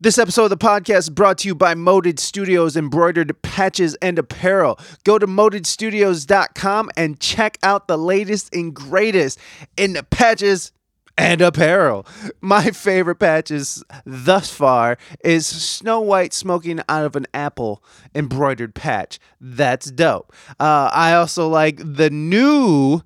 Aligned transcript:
This 0.00 0.16
episode 0.16 0.44
of 0.44 0.50
the 0.50 0.56
podcast 0.56 0.98
is 0.98 1.10
brought 1.10 1.38
to 1.38 1.48
you 1.48 1.56
by 1.56 1.74
Moded 1.74 2.20
Studios 2.20 2.76
Embroidered 2.76 3.42
Patches 3.42 3.96
and 3.96 4.16
Apparel. 4.16 4.78
Go 5.02 5.18
to 5.18 5.26
modedstudios.com 5.26 6.90
and 6.96 7.18
check 7.18 7.58
out 7.64 7.88
the 7.88 7.98
latest 7.98 8.54
and 8.54 8.72
greatest 8.72 9.40
in 9.76 9.94
the 9.94 10.04
patches 10.04 10.70
and 11.16 11.40
apparel. 11.40 12.06
My 12.40 12.70
favorite 12.70 13.16
patches 13.16 13.82
thus 14.04 14.52
far 14.52 14.98
is 15.24 15.48
Snow 15.48 16.00
White 16.00 16.32
smoking 16.32 16.80
out 16.88 17.04
of 17.04 17.16
an 17.16 17.26
apple 17.34 17.82
embroidered 18.14 18.76
patch. 18.76 19.18
That's 19.40 19.90
dope. 19.90 20.32
Uh, 20.60 20.90
I 20.92 21.14
also 21.14 21.48
like 21.48 21.80
the 21.84 22.08
new 22.08 23.02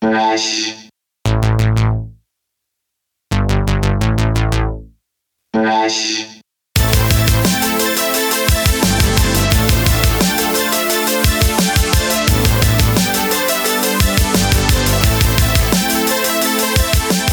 Brush. 0.00 0.88
Brush. 5.52 6.36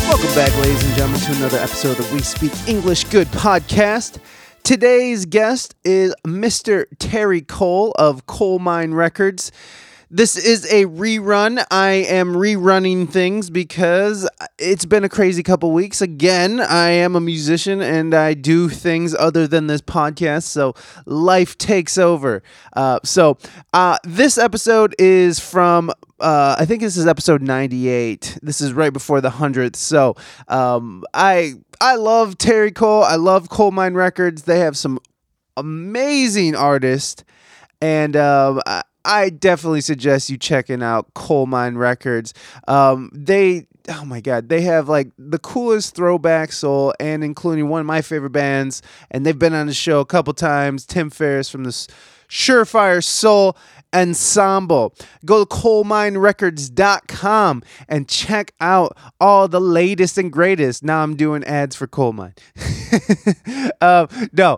welcome 0.07 0.35
back 0.35 0.55
ladies 0.57 0.83
and 0.85 0.95
gentlemen 0.95 1.19
to 1.19 1.31
another 1.33 1.57
episode 1.57 1.99
of 1.99 2.11
we 2.13 2.19
speak 2.21 2.51
english 2.67 3.03
good 3.05 3.27
podcast 3.27 4.19
today's 4.63 5.25
guest 5.25 5.75
is 5.83 6.15
mr 6.25 6.85
terry 6.97 7.41
cole 7.41 7.91
of 7.99 8.25
Colemine 8.27 8.93
Records 8.93 9.51
this 10.13 10.37
is 10.37 10.71
a 10.71 10.85
rerun. 10.85 11.65
I 11.71 11.89
am 11.89 12.35
rerunning 12.35 13.09
things 13.09 13.49
because 13.49 14.29
it's 14.59 14.85
been 14.85 15.03
a 15.03 15.09
crazy 15.09 15.41
couple 15.41 15.71
weeks. 15.71 16.03
Again, 16.03 16.59
I 16.61 16.89
am 16.89 17.15
a 17.15 17.19
musician 17.19 17.81
and 17.81 18.13
I 18.13 18.35
do 18.35 18.69
things 18.69 19.15
other 19.15 19.47
than 19.47 19.65
this 19.65 19.81
podcast, 19.81 20.43
so 20.43 20.75
life 21.07 21.57
takes 21.57 21.97
over. 21.97 22.43
Uh, 22.73 22.99
so, 23.03 23.39
uh, 23.73 23.97
this 24.03 24.37
episode 24.37 24.93
is 24.99 25.39
from 25.39 25.89
uh, 26.19 26.55
I 26.59 26.65
think 26.65 26.81
this 26.81 26.95
is 26.95 27.07
episode 27.07 27.41
98. 27.41 28.37
This 28.43 28.61
is 28.61 28.71
right 28.71 28.93
before 28.93 29.19
the 29.19 29.31
100th. 29.31 29.75
So, 29.75 30.15
um, 30.47 31.03
I 31.15 31.55
I 31.81 31.95
love 31.95 32.37
Terry 32.37 32.71
Cole. 32.71 33.03
I 33.03 33.15
love 33.15 33.49
Colemine 33.49 33.95
Records. 33.95 34.43
They 34.43 34.59
have 34.59 34.77
some 34.77 34.99
amazing 35.57 36.55
artists 36.55 37.23
and 37.81 38.15
um, 38.15 38.61
I, 39.05 39.29
definitely 39.29 39.81
suggest 39.81 40.29
you 40.29 40.37
checking 40.37 40.81
out 40.81 41.13
Colemine 41.13 41.77
Records. 41.77 42.33
Um, 42.67 43.11
they 43.13 43.67
oh 43.89 44.05
my 44.05 44.21
god 44.21 44.47
they 44.47 44.61
have 44.61 44.87
like 44.87 45.09
the 45.17 45.39
coolest 45.39 45.93
throwback 45.93 46.53
soul 46.53 46.93
and 46.99 47.21
including 47.23 47.67
one 47.67 47.81
of 47.81 47.85
my 47.85 48.01
favorite 48.01 48.29
bands 48.29 48.81
and 49.11 49.25
they've 49.25 49.39
been 49.39 49.53
on 49.53 49.67
the 49.67 49.73
show 49.73 49.99
a 49.99 50.05
couple 50.05 50.33
times 50.33 50.85
tim 50.85 51.09
ferriss 51.09 51.49
from 51.49 51.65
the 51.65 51.87
surefire 52.29 53.03
soul 53.03 53.57
ensemble. 53.93 54.95
Go 55.25 55.43
to 55.43 55.49
coleminerecords.com 55.49 57.63
and 57.87 58.07
check 58.07 58.53
out 58.59 58.97
all 59.19 59.47
the 59.47 59.61
latest 59.61 60.17
and 60.17 60.31
greatest. 60.31 60.83
Now 60.83 61.03
i'm 61.03 61.15
doing 61.15 61.43
ads 61.43 61.75
for 61.75 61.87
Colemine. 61.87 62.33
Uh, 63.81 64.07
no 64.33 64.57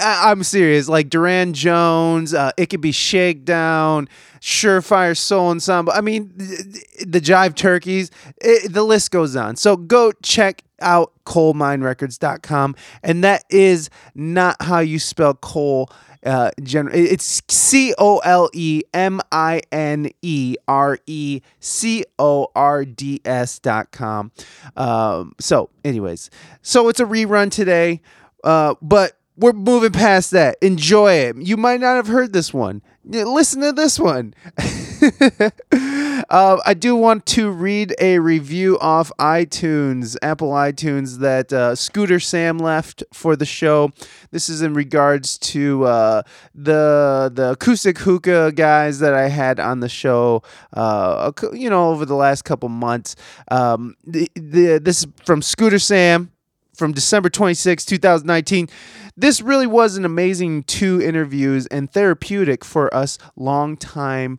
I- 0.00 0.30
i'm 0.30 0.42
serious. 0.42 0.88
Like 0.88 1.10
Durand 1.10 1.54
Jones 1.54 2.34
uh, 2.34 2.52
Ikebe 2.58 2.94
Shakedown 2.94 4.08
surefire 4.40 5.16
soul 5.16 5.50
ensemble. 5.50 5.92
I 5.92 6.00
mean 6.00 6.32
th- 6.38 7.06
the 7.06 7.20
jive 7.20 7.54
turkeys 7.54 8.10
it, 8.40 8.72
the 8.72 8.82
list 8.82 9.10
goes 9.10 9.36
on. 9.36 9.56
So 9.56 9.76
go 9.76 10.12
check 10.22 10.62
out 10.80 11.12
coleminerecords.com 11.26 12.74
and 13.02 13.22
that 13.22 13.44
is 13.50 13.90
not 14.14 14.56
how 14.62 14.78
you 14.78 14.98
spell 14.98 15.34
coal 15.34 15.90
uh, 16.24 16.50
gen- 16.62 16.90
it's 16.92 17.42
C 17.48 17.94
O 17.98 18.18
L 18.18 18.50
E 18.52 18.82
M 18.92 19.20
I 19.32 19.62
N 19.72 20.10
E 20.22 20.56
R 20.68 20.98
E 21.06 21.40
C 21.60 22.04
O 22.18 22.48
R 22.54 22.84
D 22.84 23.20
S 23.24 23.58
dot 23.58 23.90
com. 23.90 24.32
Um, 24.76 25.34
so, 25.40 25.70
anyways, 25.84 26.30
so 26.62 26.88
it's 26.88 27.00
a 27.00 27.04
rerun 27.04 27.50
today, 27.50 28.00
uh, 28.44 28.74
but 28.82 29.18
we're 29.36 29.52
moving 29.52 29.92
past 29.92 30.32
that. 30.32 30.56
Enjoy 30.60 31.12
it. 31.12 31.36
You 31.36 31.56
might 31.56 31.80
not 31.80 31.96
have 31.96 32.08
heard 32.08 32.32
this 32.32 32.52
one. 32.52 32.82
Listen 33.04 33.62
to 33.62 33.72
this 33.72 33.98
one. 33.98 34.34
uh, 36.30 36.58
I 36.64 36.74
do 36.74 36.94
want 36.94 37.26
to 37.26 37.50
read 37.50 37.94
a 37.98 38.20
review 38.20 38.78
off 38.78 39.10
iTunes, 39.18 40.16
Apple 40.22 40.50
iTunes, 40.50 41.18
that 41.18 41.52
uh, 41.52 41.74
Scooter 41.74 42.20
Sam 42.20 42.58
left 42.58 43.02
for 43.12 43.34
the 43.34 43.44
show. 43.44 43.90
This 44.30 44.48
is 44.48 44.62
in 44.62 44.72
regards 44.72 45.38
to 45.38 45.84
uh, 45.84 46.22
the 46.54 47.32
the 47.34 47.52
acoustic 47.52 47.98
hookah 47.98 48.52
guys 48.52 49.00
that 49.00 49.12
I 49.12 49.28
had 49.28 49.58
on 49.58 49.80
the 49.80 49.88
show. 49.88 50.42
Uh, 50.72 51.32
you 51.52 51.68
know, 51.68 51.90
over 51.90 52.04
the 52.04 52.14
last 52.14 52.42
couple 52.42 52.68
months. 52.68 53.16
Um, 53.50 53.96
the, 54.06 54.30
the 54.34 54.78
this 54.78 55.00
is 55.00 55.06
from 55.24 55.42
Scooter 55.42 55.80
Sam 55.80 56.30
from 56.74 56.92
December 56.92 57.28
26, 57.28 57.84
2019. 57.84 58.68
This 59.16 59.42
really 59.42 59.66
was 59.66 59.96
an 59.96 60.04
amazing 60.04 60.62
two 60.62 61.02
interviews 61.02 61.66
and 61.66 61.90
therapeutic 61.92 62.64
for 62.64 62.92
us 62.94 63.18
long-time 63.36 64.38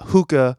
hookah 0.00 0.56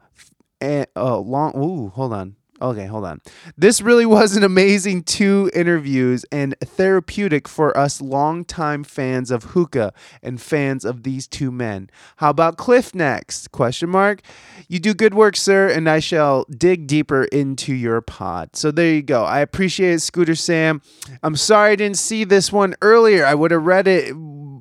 and 0.62 0.86
uh, 0.96 1.18
long 1.18 1.52
ooh, 1.56 1.88
hold 1.88 2.12
on. 2.12 2.36
Okay, 2.60 2.86
hold 2.86 3.04
on. 3.04 3.20
This 3.56 3.82
really 3.82 4.06
was 4.18 4.36
an 4.36 4.44
amazing 4.44 5.02
two 5.02 5.50
interviews 5.52 6.24
and 6.30 6.54
therapeutic 6.60 7.48
for 7.48 7.76
us 7.76 8.00
longtime 8.00 8.84
fans 8.84 9.32
of 9.32 9.42
hookah 9.42 9.92
and 10.22 10.40
fans 10.40 10.84
of 10.84 11.02
these 11.02 11.26
two 11.26 11.50
men. 11.50 11.90
How 12.16 12.30
about 12.30 12.56
Cliff 12.56 12.94
next? 12.94 13.50
Question 13.50 13.90
mark. 13.90 14.22
You 14.68 14.78
do 14.78 14.94
good 14.94 15.14
work, 15.14 15.36
sir, 15.36 15.68
and 15.68 15.90
I 15.90 15.98
shall 15.98 16.44
dig 16.56 16.86
deeper 16.86 17.24
into 17.24 17.74
your 17.74 18.00
pod. 18.00 18.54
So 18.54 18.70
there 18.70 18.94
you 18.94 19.02
go. 19.02 19.24
I 19.24 19.40
appreciate 19.40 19.94
it, 19.94 20.00
Scooter 20.00 20.36
Sam. 20.36 20.80
I'm 21.24 21.34
sorry 21.36 21.72
I 21.72 21.76
didn't 21.76 21.98
see 21.98 22.22
this 22.22 22.52
one 22.52 22.76
earlier. 22.80 23.26
I 23.26 23.34
would 23.34 23.50
have 23.50 23.64
read 23.64 23.88
it 23.88 24.12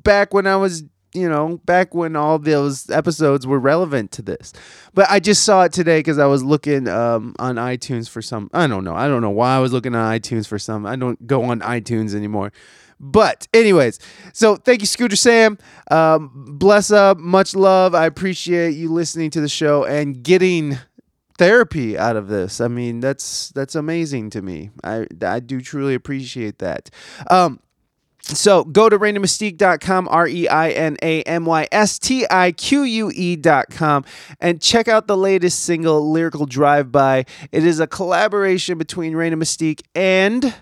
back 0.04 0.34
when 0.34 0.48
I 0.48 0.56
was 0.56 0.84
you 1.14 1.28
know, 1.28 1.60
back 1.66 1.94
when 1.94 2.16
all 2.16 2.40
those 2.40 2.90
episodes 2.90 3.46
were 3.46 3.60
relevant 3.60 4.12
to 4.14 4.22
this. 4.22 4.54
But 4.94 5.08
I 5.10 5.20
just 5.20 5.44
saw 5.44 5.64
it 5.64 5.74
today 5.74 6.00
because 6.00 6.18
I 6.18 6.26
was 6.26 6.44
looking 6.44 6.88
um, 6.88 7.36
on 7.40 7.56
iTunes 7.56 8.10
for 8.10 8.22
some. 8.22 8.50
I 8.54 8.68
don't 8.68 8.84
know. 8.84 8.96
I 8.96 9.08
don't 9.08 9.22
know 9.22 9.30
why 9.30 9.56
I 9.56 9.60
was 9.60 9.74
looking 9.74 9.96
on 9.96 10.20
iTunes 10.20 10.48
for 10.48 10.58
some. 10.58 10.86
I 10.86 10.96
don't 10.96 11.26
go 11.28 11.44
on 11.44 11.60
iTunes 11.62 12.16
anymore. 12.16 12.52
But, 13.04 13.48
anyways, 13.52 14.00
so 14.32 14.56
thank 14.58 14.82
you, 14.82 14.88
Scooter 14.88 15.16
Sam. 15.16 15.58
Um, 15.90 16.30
bless 16.60 16.92
up. 16.92 17.18
Much 17.18 17.56
love. 17.56 17.96
I 17.96 18.06
appreciate 18.06 18.76
you 18.76 18.94
listening 18.94 19.32
to 19.32 19.42
the 19.42 19.50
show 19.50 19.84
and 19.84 20.22
getting 20.22 20.78
therapy 21.40 21.98
out 21.98 22.16
of 22.16 22.28
this. 22.28 22.62
I 22.62 22.68
mean, 22.68 23.00
that's 23.00 23.50
that's 23.50 23.74
amazing 23.74 24.30
to 24.32 24.44
me. 24.44 24.70
I 24.84 25.08
I 25.24 25.40
do 25.40 25.60
truly 25.60 25.96
appreciate 25.96 26.60
that. 26.60 26.92
Um, 27.32 27.60
so 28.24 28.64
go 28.64 28.90
to 28.90 28.98
reinamystique.com, 28.98 30.08
R 30.10 30.28
E 30.28 30.48
I 30.48 30.70
N 30.72 30.98
A 31.02 31.22
M 31.24 31.46
Y 31.46 31.68
S 31.72 32.00
T 32.00 32.26
I 32.30 32.52
Q 32.52 32.84
U 32.84 33.12
E.com, 33.14 34.06
and 34.40 34.62
check 34.62 34.88
out 34.88 35.08
the 35.08 35.18
latest 35.18 35.60
single, 35.60 36.12
Lyrical 36.12 36.46
Drive 36.46 36.92
By. 36.92 37.26
It 37.52 37.66
is 37.66 37.80
a 37.80 37.88
collaboration 37.88 38.78
between 38.78 39.16
Reina 39.16 39.38
Mystique 39.38 39.82
and 39.96 40.56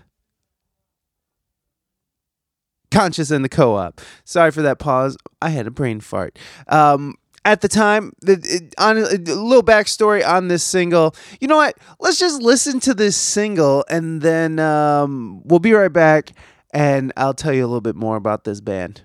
Conscious 2.90 3.30
and 3.30 3.44
the 3.44 3.48
Co 3.48 3.76
op. 3.76 4.00
Sorry 4.24 4.50
for 4.50 4.62
that 4.62 4.78
pause. 4.78 5.16
I 5.40 5.50
had 5.50 5.66
a 5.66 5.70
brain 5.70 6.00
fart. 6.00 6.38
Um, 6.66 7.14
at 7.44 7.62
the 7.62 7.68
time, 7.68 8.12
the, 8.20 8.70
on 8.78 8.98
a 8.98 9.02
little 9.02 9.62
backstory 9.62 10.26
on 10.26 10.48
this 10.48 10.62
single. 10.62 11.14
You 11.40 11.48
know 11.48 11.56
what? 11.56 11.76
Let's 11.98 12.18
just 12.18 12.42
listen 12.42 12.80
to 12.80 12.94
this 12.94 13.16
single, 13.16 13.84
and 13.88 14.20
then 14.20 14.58
um, 14.58 15.42
we'll 15.44 15.60
be 15.60 15.72
right 15.72 15.92
back, 15.92 16.32
and 16.72 17.12
I'll 17.16 17.34
tell 17.34 17.52
you 17.52 17.64
a 17.64 17.68
little 17.68 17.80
bit 17.80 17.96
more 17.96 18.16
about 18.16 18.44
this 18.44 18.60
band. 18.60 19.02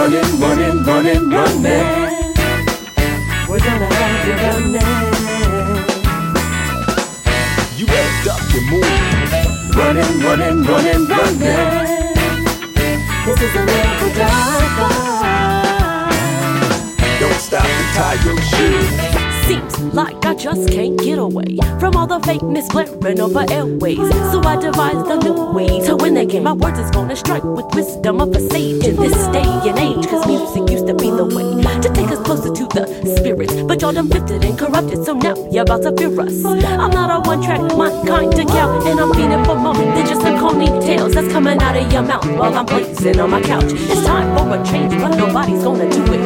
running, 0.00 0.40
running, 0.40 0.82
running, 0.84 1.30
running. 1.30 2.34
We're 3.48 3.58
gonna 3.58 3.86
have 3.94 4.26
you 4.26 4.34
running. 4.44 4.80
You 7.76 7.86
better 7.86 8.24
duck 8.24 8.54
and 8.54 8.66
move. 8.70 9.76
Running, 9.76 10.20
running, 10.24 10.64
running, 10.64 11.06
running. 11.06 12.14
This 13.26 13.40
is 13.42 13.54
a 13.56 13.64
lyrical 13.66 14.10
drive-by. 14.14 15.09
Don't 17.50 17.60
stop 17.62 17.66
to 17.66 17.98
tie 17.98 18.24
your 18.24 18.40
shoes. 18.42 19.09
Seems 19.50 19.80
like 19.94 20.24
I 20.24 20.34
just 20.36 20.70
can't 20.70 20.96
get 20.96 21.18
away 21.18 21.58
from 21.80 21.96
all 21.96 22.06
the 22.06 22.20
fakeness 22.20 22.70
blaring 22.70 23.18
over 23.18 23.44
airways. 23.50 23.98
So 24.30 24.40
I 24.44 24.54
devised 24.54 25.08
a 25.10 25.16
new 25.16 25.50
way 25.50 25.80
to 25.86 25.96
win 25.96 26.14
the 26.14 26.24
game. 26.24 26.44
My 26.44 26.52
words 26.52 26.78
is 26.78 26.88
gonna 26.92 27.16
strike 27.16 27.42
with 27.42 27.66
wisdom 27.74 28.20
of 28.20 28.30
a 28.30 28.38
sage 28.38 28.84
in 28.84 28.94
this 28.94 29.26
day 29.34 29.42
and 29.42 29.76
age. 29.76 30.06
Cause 30.06 30.24
music 30.28 30.70
used 30.70 30.86
to 30.86 30.94
be 30.94 31.10
the 31.10 31.24
way 31.24 31.50
to 31.80 31.88
take 31.92 32.12
us 32.12 32.20
closer 32.20 32.52
to 32.52 32.64
the 32.68 33.16
spirit. 33.18 33.66
But 33.66 33.82
y'all 33.82 33.92
done 33.92 34.06
flipped 34.06 34.30
and 34.30 34.56
corrupted, 34.56 35.04
so 35.04 35.14
now 35.14 35.34
you're 35.50 35.62
about 35.62 35.82
to 35.82 35.96
fear 35.96 36.20
us. 36.20 36.44
I'm 36.44 36.92
not 36.92 37.10
a 37.10 37.28
one 37.28 37.42
track, 37.42 37.60
my 37.76 37.90
kind 38.06 38.32
of 38.32 38.46
cow, 38.46 38.86
and 38.86 39.00
I'm 39.00 39.12
feeding 39.14 39.44
for 39.44 39.56
more 39.56 39.74
than 39.74 40.06
just 40.06 40.22
the 40.22 40.38
corny 40.38 40.68
tales 40.86 41.14
that's 41.14 41.32
coming 41.32 41.60
out 41.60 41.76
of 41.76 41.92
your 41.92 42.02
mouth 42.02 42.24
while 42.38 42.54
I'm 42.54 42.66
blazing 42.66 43.18
on 43.18 43.30
my 43.30 43.42
couch. 43.42 43.72
It's 43.72 44.06
time 44.06 44.30
for 44.38 44.46
a 44.54 44.64
change, 44.64 44.94
but 45.02 45.16
nobody's 45.16 45.64
gonna 45.64 45.90
do 45.90 46.04
it. 46.12 46.20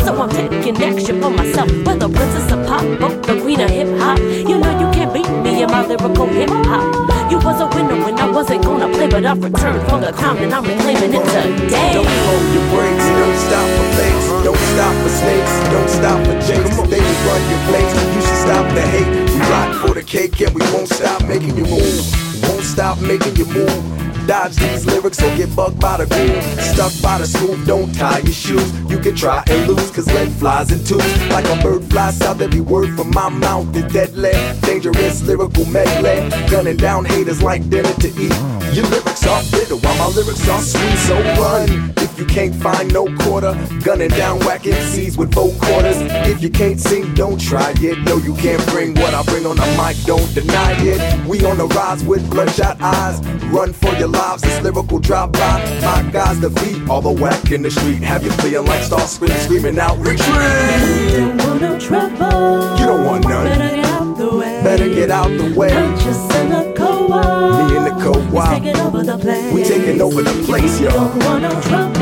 So 0.00 0.20
I'm 0.20 0.28
taking 0.30 0.76
action 0.82 1.20
for 1.20 1.30
myself, 1.30 1.70
whether 1.84 2.08
princess 2.08 2.52
of 2.56 2.66
pop, 2.66 2.84
or 2.84 3.14
the 3.22 3.40
queen 3.40 3.60
of 3.60 3.70
hip 3.70 3.88
hop. 3.98 4.18
You 4.18 4.58
know 4.58 4.72
you 4.80 4.88
can't 4.92 5.12
beat 5.12 5.28
me 5.42 5.62
in 5.62 5.70
my 5.70 5.86
lyrical 5.86 6.26
hip 6.26 6.50
hop. 6.50 7.30
You 7.30 7.38
was 7.38 7.60
a 7.60 7.66
winner 7.66 7.98
when 8.04 8.18
I 8.18 8.30
wasn't 8.30 8.64
gonna 8.64 8.88
play, 8.88 9.08
but 9.08 9.24
I've 9.24 9.42
returned 9.42 9.82
for 9.88 9.98
the 10.00 10.12
crown 10.12 10.38
and 10.38 10.52
I'm 10.52 10.64
reclaiming 10.64 11.12
it 11.14 11.24
today. 11.24 11.92
Don't 11.92 12.06
hold 12.06 12.46
your 12.54 12.66
brakes, 12.70 13.06
don't 13.20 13.38
stop 13.46 13.68
for 13.76 13.88
fakes, 13.96 14.26
don't 14.44 14.64
stop 14.72 14.94
for 15.02 15.10
snakes, 15.10 15.54
don't 15.72 15.90
stop 15.90 16.18
for 16.26 16.36
jakes. 16.46 16.76
They 16.88 17.00
will 17.00 17.20
run 17.26 17.42
your 17.50 17.62
place, 17.68 17.92
you 18.14 18.20
should 18.22 18.40
stop 18.46 18.64
the 18.74 18.82
hate. 18.82 19.10
We 19.30 19.40
rock 19.50 19.70
for 19.82 19.94
the 19.94 20.02
cake 20.02 20.40
and 20.40 20.54
we 20.54 20.62
won't 20.72 20.88
stop 20.88 21.24
making 21.26 21.56
you 21.56 21.64
move. 21.64 22.42
Won't 22.42 22.62
stop 22.62 23.00
making 23.00 23.36
you 23.36 23.46
move. 23.46 24.05
Dodge 24.26 24.56
these 24.56 24.84
lyrics 24.84 25.22
or 25.22 25.36
get 25.36 25.54
bugged 25.54 25.80
by 25.80 25.98
the 25.98 26.06
groove. 26.06 26.42
Stuck 26.60 26.92
by 27.00 27.18
the 27.18 27.26
school, 27.26 27.56
don't 27.64 27.94
tie 27.94 28.18
your 28.18 28.32
shoes. 28.32 28.72
You 28.90 28.98
can 28.98 29.14
try 29.14 29.44
and 29.48 29.68
lose, 29.68 29.88
cause 29.92 30.06
lead 30.12 30.32
flies 30.32 30.72
in 30.72 30.82
twos. 30.84 31.30
Like 31.30 31.44
a 31.44 31.62
bird 31.62 31.84
flies 31.84 32.20
out, 32.22 32.40
every 32.40 32.60
word 32.60 32.96
from 32.96 33.10
my 33.10 33.28
mouth 33.28 33.74
is 33.76 33.84
deadly. 33.92 34.32
Dangerous 34.62 35.22
lyrical 35.22 35.64
medley. 35.66 36.28
Gunning 36.50 36.76
down 36.76 37.04
haters 37.04 37.40
like 37.40 37.70
dinner 37.70 37.92
to 37.94 38.08
eat. 38.08 38.34
Your 38.74 38.84
lyrics 38.86 39.24
are 39.26 39.42
bitter 39.52 39.76
while 39.76 39.96
my 39.96 40.08
lyrics 40.08 40.48
are 40.48 40.60
sweet. 40.60 40.98
So 41.06 41.14
run 41.40 41.94
if 41.98 42.18
you 42.18 42.26
can't 42.26 42.54
find 42.54 42.92
no 42.92 43.06
quarter. 43.18 43.54
Gunning 43.84 44.10
down 44.10 44.40
whack 44.40 44.62
MCs 44.62 45.16
with 45.16 45.32
four 45.32 45.52
quarters. 45.60 45.96
If 46.28 46.42
you 46.42 46.50
can't 46.50 46.80
sing, 46.80 47.14
don't 47.14 47.40
try 47.40 47.72
it. 47.76 47.98
No, 48.00 48.16
you 48.16 48.34
can't 48.34 48.64
bring 48.66 48.94
what 48.94 49.14
I 49.14 49.22
bring 49.22 49.46
on 49.46 49.56
the 49.56 49.66
mic, 49.78 49.96
don't 50.04 50.34
deny 50.34 50.72
it. 50.80 51.26
We 51.26 51.44
on 51.44 51.58
the 51.58 51.66
rise 51.68 52.02
with 52.04 52.28
bloodshot 52.28 52.80
eyes. 52.80 53.20
Run 53.46 53.72
for 53.72 53.94
your 53.94 54.08
lives, 54.16 54.42
this 54.42 54.62
lyrical 54.62 54.98
drop 54.98 55.32
by. 55.32 55.58
My 55.82 56.08
guys 56.10 56.40
defeat 56.40 56.88
all 56.88 57.00
the 57.00 57.10
whack 57.12 57.50
in 57.52 57.62
the 57.62 57.70
street. 57.70 58.02
Have 58.02 58.24
you 58.24 58.30
feeling 58.32 58.66
like 58.66 58.82
Starscream, 58.82 59.36
screaming 59.44 59.78
out, 59.78 59.98
retreat! 59.98 60.18
Don't 60.18 61.36
want 61.38 61.60
no 61.60 61.78
trouble. 61.78 62.78
You 62.78 62.86
don't 62.86 63.04
want 63.04 63.24
none. 63.28 63.46
Better 63.46 63.68
get 63.76 63.84
out 63.86 64.16
the 64.16 64.36
way. 64.36 64.62
Better 64.62 64.88
get 64.88 65.10
out 65.10 65.28
the 65.28 65.54
way. 65.58 65.68
Purchase 65.70 66.36
in 66.36 66.48
the 66.50 66.74
co-op. 66.76 66.95
Me 67.08 67.76
and 67.76 67.86
the 67.86 67.94
co-op. 68.02 68.50
Taking 68.50 68.76
over 68.80 69.02
the 69.02 69.18
place. 69.18 69.52
We 69.52 69.62
taking 69.62 70.00
over 70.00 70.22
the 70.22 70.34
place, 70.44 70.80
yo. 70.80 70.90
Don't 70.90 71.24
want 71.24 71.42
no 71.42 71.50
trouble. 71.62 71.98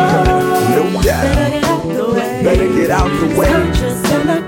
No 0.74 1.02
doubt. 1.02 1.24
Better 1.24 1.50
get 1.50 1.64
out 1.64 1.82
the 1.82 2.04
way. 2.14 2.42
Better 2.44 2.68
get 2.74 2.90
out 2.90 3.10
the 3.20 3.26
way. 3.38 3.48
Purchase 3.48 4.10
in 4.12 4.26
the. 4.26 4.38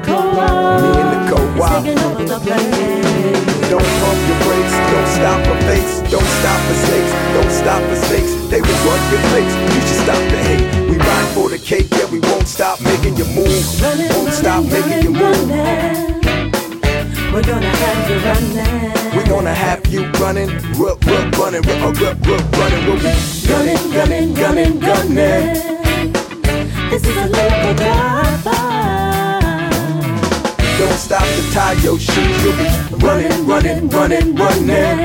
Me 0.83 0.91
and 1.01 1.11
the 1.13 1.21
co-op. 1.31 1.85
Taking 1.85 2.01
over 2.05 2.25
the 2.25 2.39
place. 2.41 3.47
Don't 3.69 3.83
pump 3.83 4.21
your 4.29 4.39
brakes, 4.47 4.75
don't 4.93 5.09
stop 5.19 5.39
for 5.45 5.59
fakes, 5.67 5.99
don't 6.09 6.31
stop 6.39 6.61
for 6.69 6.75
snakes, 6.87 7.13
don't 7.35 7.51
stop 7.51 7.83
for 7.83 7.97
snakes. 8.07 8.33
They 8.49 8.61
will 8.61 8.81
run 8.87 9.01
your 9.11 9.21
place. 9.31 9.55
You 9.75 9.81
should 9.83 10.01
stop 10.07 10.23
the 10.31 10.39
hate. 10.39 10.89
We 10.89 10.97
ride 10.97 11.29
for 11.35 11.51
the 11.51 11.59
cake, 11.59 11.89
yeah, 11.91 12.09
we 12.11 12.21
won't 12.21 12.47
stop 12.47 12.81
making 12.81 13.17
you 13.17 13.25
move. 13.25 13.51
Won't 14.15 14.33
stop 14.33 14.65
making 14.65 15.03
you 15.03 15.13
running, 15.21 15.49
move. 15.49 16.36
We're 17.37 17.43
gonna 17.43 17.69
have 17.69 18.09
you 18.09 18.17
running. 18.25 19.15
We're 19.15 19.27
gonna 19.27 19.55
have 19.55 19.87
you 19.89 20.07
running, 20.13 20.49
rup, 20.81 21.05
rup, 21.05 21.37
running, 21.37 21.61
rup, 21.61 21.83
uh, 21.83 21.93
rup, 22.01 22.27
rup, 22.27 22.53
running. 22.57 22.87
We'll 22.87 22.97
be 22.97 23.13
Gunning, 23.47 23.91
gunning, 23.93 24.33
gunning, 24.33 24.81
gunning. 24.81 25.53
This 26.89 27.05
is 27.05 27.15
a 27.15 27.27
lyrical 27.29 27.75
drive-by. 27.75 28.55
Don't 30.79 30.97
stop 30.97 31.25
to 31.25 31.53
tie 31.53 31.75
your 31.85 31.99
shoes. 31.99 32.43
You'll 32.43 32.57
be 32.57 33.05
running, 33.05 33.47
running, 33.47 33.91
running, 33.91 34.35
running. 34.35 34.97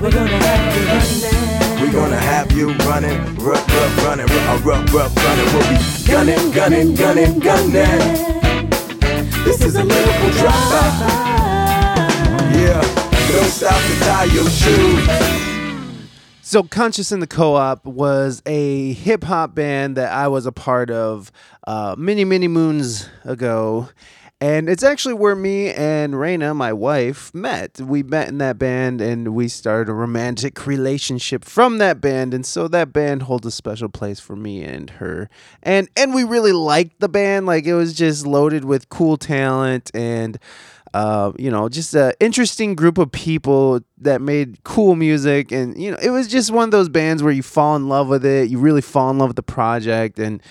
We're 0.00 0.10
gonna 0.10 0.38
have 0.40 0.74
you 0.74 0.86
running. 0.88 1.80
We're 1.82 1.92
gonna 1.92 2.16
have 2.16 2.52
you 2.52 2.72
running, 2.88 3.34
rup, 3.36 3.68
rup, 3.68 3.96
running, 3.98 4.26
rup, 4.26 4.48
uh, 4.48 4.58
rup, 4.64 4.90
rup, 4.94 5.14
running. 5.16 5.52
We'll 5.52 5.68
be 5.68 5.76
gunning, 6.06 6.50
gunning, 6.50 6.94
gunning, 6.94 7.40
gunning. 7.40 8.47
This 9.48 9.62
is 9.62 9.76
a 9.76 9.82
lyrical 9.82 10.30
drive-by. 10.32 11.08
Yeah, 12.52 12.82
don't 13.32 13.48
stop 13.48 13.82
to 13.82 13.98
tie 14.00 14.24
your. 14.24 14.44
So, 16.42 16.62
Conscious 16.64 17.12
in 17.12 17.20
the 17.20 17.26
Co 17.26 17.54
op 17.54 17.86
was 17.86 18.42
a 18.44 18.92
hip 18.92 19.24
hop 19.24 19.54
band 19.54 19.96
that 19.96 20.12
I 20.12 20.28
was 20.28 20.44
a 20.44 20.52
part 20.52 20.90
of 20.90 21.32
uh, 21.66 21.94
many, 21.96 22.26
many 22.26 22.46
moons 22.46 23.08
ago. 23.24 23.88
And 24.40 24.68
it's 24.68 24.84
actually 24.84 25.14
where 25.14 25.34
me 25.34 25.72
and 25.72 26.18
Reina, 26.18 26.54
my 26.54 26.72
wife, 26.72 27.34
met. 27.34 27.80
We 27.80 28.04
met 28.04 28.28
in 28.28 28.38
that 28.38 28.56
band 28.56 29.00
and 29.00 29.34
we 29.34 29.48
started 29.48 29.90
a 29.90 29.94
romantic 29.94 30.64
relationship 30.64 31.44
from 31.44 31.78
that 31.78 32.00
band. 32.00 32.32
And 32.32 32.46
so 32.46 32.68
that 32.68 32.92
band 32.92 33.22
holds 33.24 33.46
a 33.46 33.50
special 33.50 33.88
place 33.88 34.20
for 34.20 34.36
me 34.36 34.62
and 34.62 34.90
her. 34.90 35.28
And 35.60 35.88
and 35.96 36.14
we 36.14 36.22
really 36.22 36.52
liked 36.52 37.00
the 37.00 37.08
band. 37.08 37.46
Like 37.46 37.64
it 37.64 37.74
was 37.74 37.94
just 37.94 38.28
loaded 38.28 38.64
with 38.64 38.88
cool 38.88 39.16
talent 39.16 39.90
and 39.92 40.38
uh, 40.94 41.32
you 41.36 41.50
know, 41.50 41.68
just 41.68 41.94
an 41.94 42.12
interesting 42.20 42.74
group 42.74 42.96
of 42.96 43.10
people 43.10 43.80
that 43.98 44.22
made 44.22 44.62
cool 44.64 44.94
music. 44.94 45.52
And, 45.52 45.80
you 45.80 45.90
know, 45.90 45.98
it 46.00 46.10
was 46.10 46.28
just 46.28 46.50
one 46.50 46.64
of 46.64 46.70
those 46.70 46.88
bands 46.88 47.22
where 47.22 47.32
you 47.32 47.42
fall 47.42 47.76
in 47.76 47.88
love 47.88 48.08
with 48.08 48.24
it. 48.24 48.48
You 48.48 48.58
really 48.58 48.80
fall 48.80 49.10
in 49.10 49.18
love 49.18 49.28
with 49.28 49.36
the 49.36 49.42
project. 49.42 50.18
And, 50.18 50.42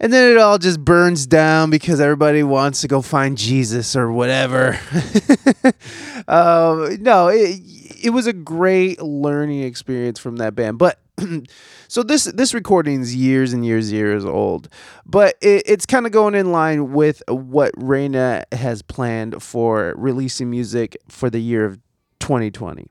and 0.00 0.12
then 0.12 0.30
it 0.30 0.38
all 0.38 0.58
just 0.58 0.84
burns 0.84 1.26
down 1.26 1.70
because 1.70 2.00
everybody 2.00 2.42
wants 2.42 2.80
to 2.82 2.88
go 2.88 3.02
find 3.02 3.38
Jesus 3.38 3.96
or 3.96 4.12
whatever. 4.12 4.78
um, 6.28 7.02
no, 7.02 7.28
it, 7.28 7.60
it 8.02 8.10
was 8.10 8.26
a 8.26 8.32
great 8.32 9.00
learning 9.00 9.62
experience 9.62 10.18
from 10.18 10.36
that 10.36 10.54
band. 10.54 10.78
But 10.78 11.00
so 11.88 12.02
this 12.02 12.24
this 12.24 12.52
recording 12.52 13.00
is 13.00 13.16
years 13.16 13.52
and 13.52 13.64
years 13.64 13.90
years 13.90 14.24
old, 14.24 14.68
but 15.06 15.36
it, 15.40 15.62
it's 15.66 15.86
kind 15.86 16.04
of 16.06 16.12
going 16.12 16.34
in 16.34 16.52
line 16.52 16.92
with 16.92 17.22
what 17.28 17.72
Reina 17.76 18.44
has 18.52 18.82
planned 18.82 19.42
for 19.42 19.94
releasing 19.96 20.50
music 20.50 20.96
for 21.08 21.30
the 21.30 21.40
year 21.40 21.64
of 21.64 21.78
2020. 22.20 22.86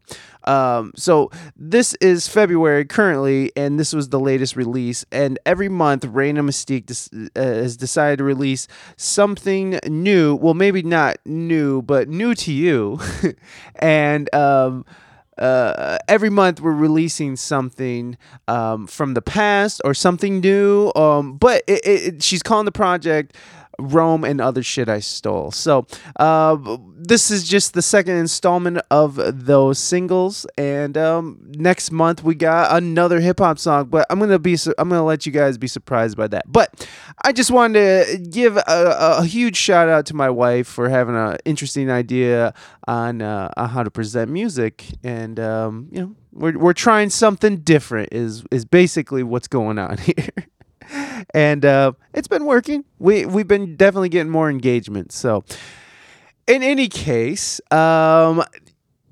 Um, 0.46 0.92
so 0.96 1.32
this 1.56 1.94
is 1.96 2.28
February 2.28 2.86
currently, 2.86 3.52
and 3.56 3.80
this 3.80 3.94
was 3.94 4.10
the 4.10 4.20
latest 4.20 4.56
release. 4.56 5.06
And 5.12 5.40
every 5.46 5.70
month, 5.70 6.06
Reina 6.06 6.44
Mystique 6.44 6.86
des- 6.86 7.30
uh, 7.40 7.44
has 7.44 7.78
decided 7.78 8.18
to 8.18 8.24
release 8.24 8.68
something 8.98 9.80
new. 9.88 10.36
Well, 10.36 10.54
maybe 10.54 10.84
not 10.84 11.18
new, 11.26 11.82
but 11.82 12.08
new 12.10 12.36
to 12.36 12.52
you. 12.54 13.00
and 13.76 14.34
um, 14.36 14.86
uh, 15.38 15.98
every 16.08 16.30
month 16.30 16.62
we're 16.62 16.72
releasing 16.72 17.36
something 17.36 18.18
um, 18.48 18.88
from 18.88 19.16
the 19.16 19.22
past 19.22 19.82
or 19.84 19.94
something 19.94 20.40
new. 20.40 20.92
Um, 20.96 21.38
but 21.38 21.64
it, 21.68 21.86
it, 21.86 22.14
it- 22.16 22.24
she's 22.24 22.44
calling 22.44 22.66
the 22.66 22.72
project 22.72 23.36
Rome 23.80 24.24
and 24.24 24.42
Other 24.42 24.64
Shit 24.64 24.90
I 24.90 25.00
Stole. 25.00 25.52
So 25.52 25.86
uh, 26.18 26.58
this 26.96 27.32
is 27.32 27.48
just 27.48 27.74
the 27.74 27.82
second 27.82 28.16
installment 28.18 28.80
of 28.92 29.46
those 29.46 29.80
singles. 29.80 30.46
And 30.58 30.98
um, 30.98 31.40
next 31.44 31.92
month 31.92 32.24
we 32.24 32.36
got 32.36 32.76
another 32.76 33.20
hip 33.20 33.40
hop 33.40 33.60
song. 33.60 33.86
But 33.86 34.06
I'm 34.10 34.20
gonna 34.20 34.40
be 34.40 34.56
su- 34.56 34.76
I'm 34.78 34.90
gonna 34.90 35.04
let 35.04 35.26
you 35.26 35.32
guys 35.32 35.58
be 35.58 35.68
surprised 35.68 36.18
by 36.18 36.28
that. 36.28 36.52
But 36.52 36.88
I 37.24 37.32
just 37.32 37.52
wanted 37.52 38.06
to 38.08 38.18
give 38.18 38.58
a, 38.58 38.64
a 39.20 39.26
huge 39.26 39.58
shout 39.58 39.90
out 39.90 40.06
to 40.08 40.16
my 40.16 40.30
wife 40.30 40.68
for 40.68 40.90
having 40.90 41.16
an 41.16 41.38
interesting 41.46 41.90
idea 41.90 42.54
on, 42.88 43.22
uh, 43.22 43.50
on 43.58 43.70
how 43.70 43.84
to 43.84 43.92
present 43.92 44.32
music. 44.32 44.86
And 45.04 45.40
um, 45.40 45.88
you 45.92 46.02
know 46.02 46.16
we're, 46.36 46.58
we're 46.58 46.74
trying 46.74 47.10
something 47.10 47.58
different 47.58 48.10
is 48.12 48.44
is 48.52 48.66
basically 48.66 49.24
what's 49.24 49.48
going 49.48 49.80
on 49.80 49.98
here 50.00 50.30
and 51.34 51.66
uh, 51.66 51.94
it's 52.14 52.28
been 52.28 52.46
working. 52.46 52.86
We 53.00 53.26
we've 53.26 53.48
been 53.48 53.76
definitely 53.76 54.10
getting 54.10 54.32
more 54.32 54.50
engagement. 54.50 55.12
So, 55.12 55.44
in 56.48 56.64
any 56.64 56.88
case, 56.88 57.60
um, 57.72 58.44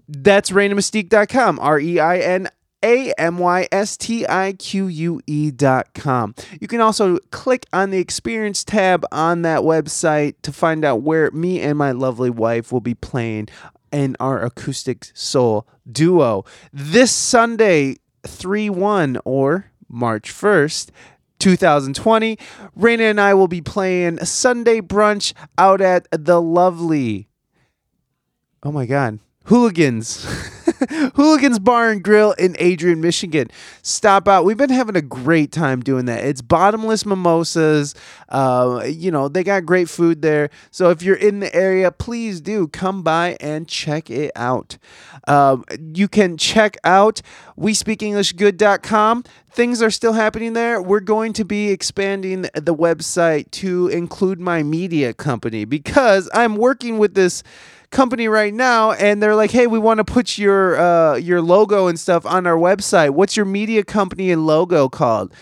that's 0.08 0.52
ReinaMystique.com. 0.52 1.60
R 1.60 1.80
E 1.80 2.00
I 2.00 2.18
N 2.20 2.50
A 2.84 3.12
M 3.18 3.38
Y 3.38 3.68
S 3.72 3.98
T 3.98 4.26
I 4.28 4.54
Q 4.54 4.88
U 4.88 5.22
E 5.28 5.52
dot 5.52 5.94
com. 5.94 6.36
You 6.60 6.68
can 6.68 6.82
also 6.82 7.18
click 7.32 7.66
on 7.74 7.90
the 7.90 8.00
experience 8.00 8.64
tab 8.64 9.06
on 9.12 9.42
that 9.44 9.62
website 9.62 10.36
to 10.44 10.52
find 10.52 10.86
out 10.86 11.02
where 11.02 11.32
me 11.32 11.62
and 11.62 11.78
my 11.78 11.92
lovely 11.92 12.30
wife 12.30 12.72
will 12.72 12.82
be 12.82 12.96
playing 12.96 13.48
in 13.92 14.18
our 14.20 14.44
acoustic 14.44 15.06
soul 15.14 15.68
duo 15.90 16.44
this 16.74 17.12
Sunday, 17.12 17.98
3 18.26 18.70
1 18.70 19.20
or 19.24 19.72
March 19.88 20.34
1st. 20.34 20.90
2020, 21.44 22.40
Reina 22.74 23.04
and 23.04 23.20
I 23.20 23.34
will 23.34 23.50
be 23.50 23.60
playing 23.60 24.24
Sunday 24.24 24.80
brunch 24.80 25.34
out 25.58 25.82
at 25.82 26.08
the 26.12 26.42
lovely 26.42 27.28
Oh 28.66 28.72
my 28.72 28.86
God. 28.86 29.20
Hooligans. 29.46 30.26
Hooligans 31.16 31.60
Bar 31.60 31.92
and 31.92 32.04
Grill 32.04 32.32
in 32.34 32.56
Adrian, 32.60 33.02
Michigan. 33.02 33.50
Stop 33.82 34.28
out. 34.28 34.46
We've 34.46 34.58
been 34.58 34.70
having 34.70 34.96
a 34.96 35.02
great 35.02 35.52
time 35.52 35.82
doing 35.82 36.06
that. 36.06 36.24
It's 36.24 36.42
bottomless 36.42 37.06
mimosas. 37.06 37.94
Uh, 38.30 38.84
you 38.86 39.12
know, 39.12 39.28
they 39.28 39.44
got 39.44 39.66
great 39.66 39.90
food 39.90 40.22
there. 40.22 40.50
So 40.72 40.90
if 40.90 41.02
you're 41.02 41.16
in 41.16 41.40
the 41.40 41.54
area, 41.54 41.92
please 41.92 42.42
do 42.42 42.68
come 42.68 43.04
by 43.04 43.38
and 43.40 43.68
check 43.68 44.10
it 44.10 44.32
out. 44.36 44.78
Um, 45.28 45.66
you 45.94 46.08
can 46.08 46.38
check 46.38 46.78
out 46.84 47.22
WeSpeakEnglishGood.com. 47.58 49.24
Things 49.52 49.82
are 49.82 49.92
still 49.92 50.14
happening 50.14 50.54
there. 50.54 50.82
We're 50.82 51.00
going 51.00 51.34
to 51.34 51.46
be 51.46 51.70
expanding 51.70 52.44
the 52.54 52.74
website 52.74 53.52
to 53.52 53.88
include 53.90 54.40
my 54.40 54.64
media 54.64 55.14
company 55.14 55.66
because 55.66 56.30
I'm 56.34 56.56
working 56.56 56.98
with 56.98 57.14
this 57.14 57.44
company 57.94 58.28
right 58.28 58.54
now 58.54 58.92
and 58.92 59.24
they're 59.24 59.36
like 59.36 59.52
hey 59.52 59.68
we 59.68 59.80
want 59.80 60.00
to 60.00 60.04
put 60.04 60.38
your 60.38 60.78
uh, 60.78 61.16
your 61.16 61.42
logo 61.42 61.88
and 61.88 62.00
stuff 62.00 62.26
on 62.26 62.46
our 62.46 62.58
website. 62.58 63.12
What's 63.12 63.38
your 63.38 63.46
media 63.46 63.84
company 63.84 64.32
and 64.32 64.46
logo 64.46 64.90
called? 64.90 65.34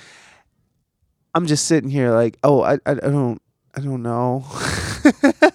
I'm 1.33 1.47
just 1.47 1.65
sitting 1.65 1.89
here 1.89 2.11
like 2.11 2.37
oh 2.43 2.61
i, 2.61 2.73
I, 2.85 2.91
I 2.91 2.93
don't 2.95 3.41
i 3.75 3.81
don't 3.81 4.03
know. 4.03 4.45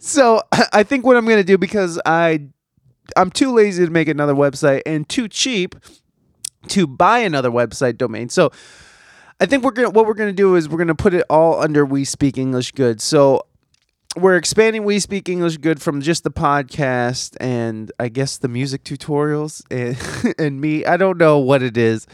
So 0.00 0.40
i 0.72 0.82
think 0.82 1.04
what 1.04 1.16
i'm 1.16 1.26
gonna 1.26 1.42
do 1.42 1.58
because 1.58 2.00
i 2.06 2.46
i'm 3.16 3.30
too 3.30 3.52
lazy 3.52 3.84
to 3.84 3.90
make 3.90 4.08
another 4.08 4.34
website 4.34 4.82
and 4.86 5.08
too 5.08 5.28
cheap 5.28 5.74
to 6.68 6.86
buy 6.86 7.18
another 7.20 7.50
website 7.50 7.96
domain. 7.96 8.28
So 8.28 8.50
i 9.40 9.46
think 9.46 9.64
we're 9.64 9.72
gonna 9.72 9.90
what 9.90 10.06
we're 10.06 10.14
gonna 10.14 10.32
do 10.32 10.54
is 10.54 10.68
we're 10.68 10.78
gonna 10.78 10.94
put 10.94 11.12
it 11.12 11.24
all 11.28 11.60
under 11.60 11.84
we 11.84 12.04
speak 12.04 12.38
english 12.38 12.72
good. 12.72 13.00
So 13.00 13.42
we're 14.16 14.36
expanding 14.36 14.84
We 14.84 14.98
Speak 14.98 15.28
English 15.28 15.58
Good 15.58 15.82
from 15.82 16.00
just 16.00 16.24
the 16.24 16.30
podcast 16.30 17.36
and 17.38 17.92
I 18.00 18.08
guess 18.08 18.38
the 18.38 18.48
music 18.48 18.82
tutorials 18.82 19.62
and, 19.70 20.34
and 20.38 20.60
me. 20.60 20.86
I 20.86 20.96
don't 20.96 21.18
know 21.18 21.38
what 21.38 21.62
it 21.62 21.76
is. 21.76 22.06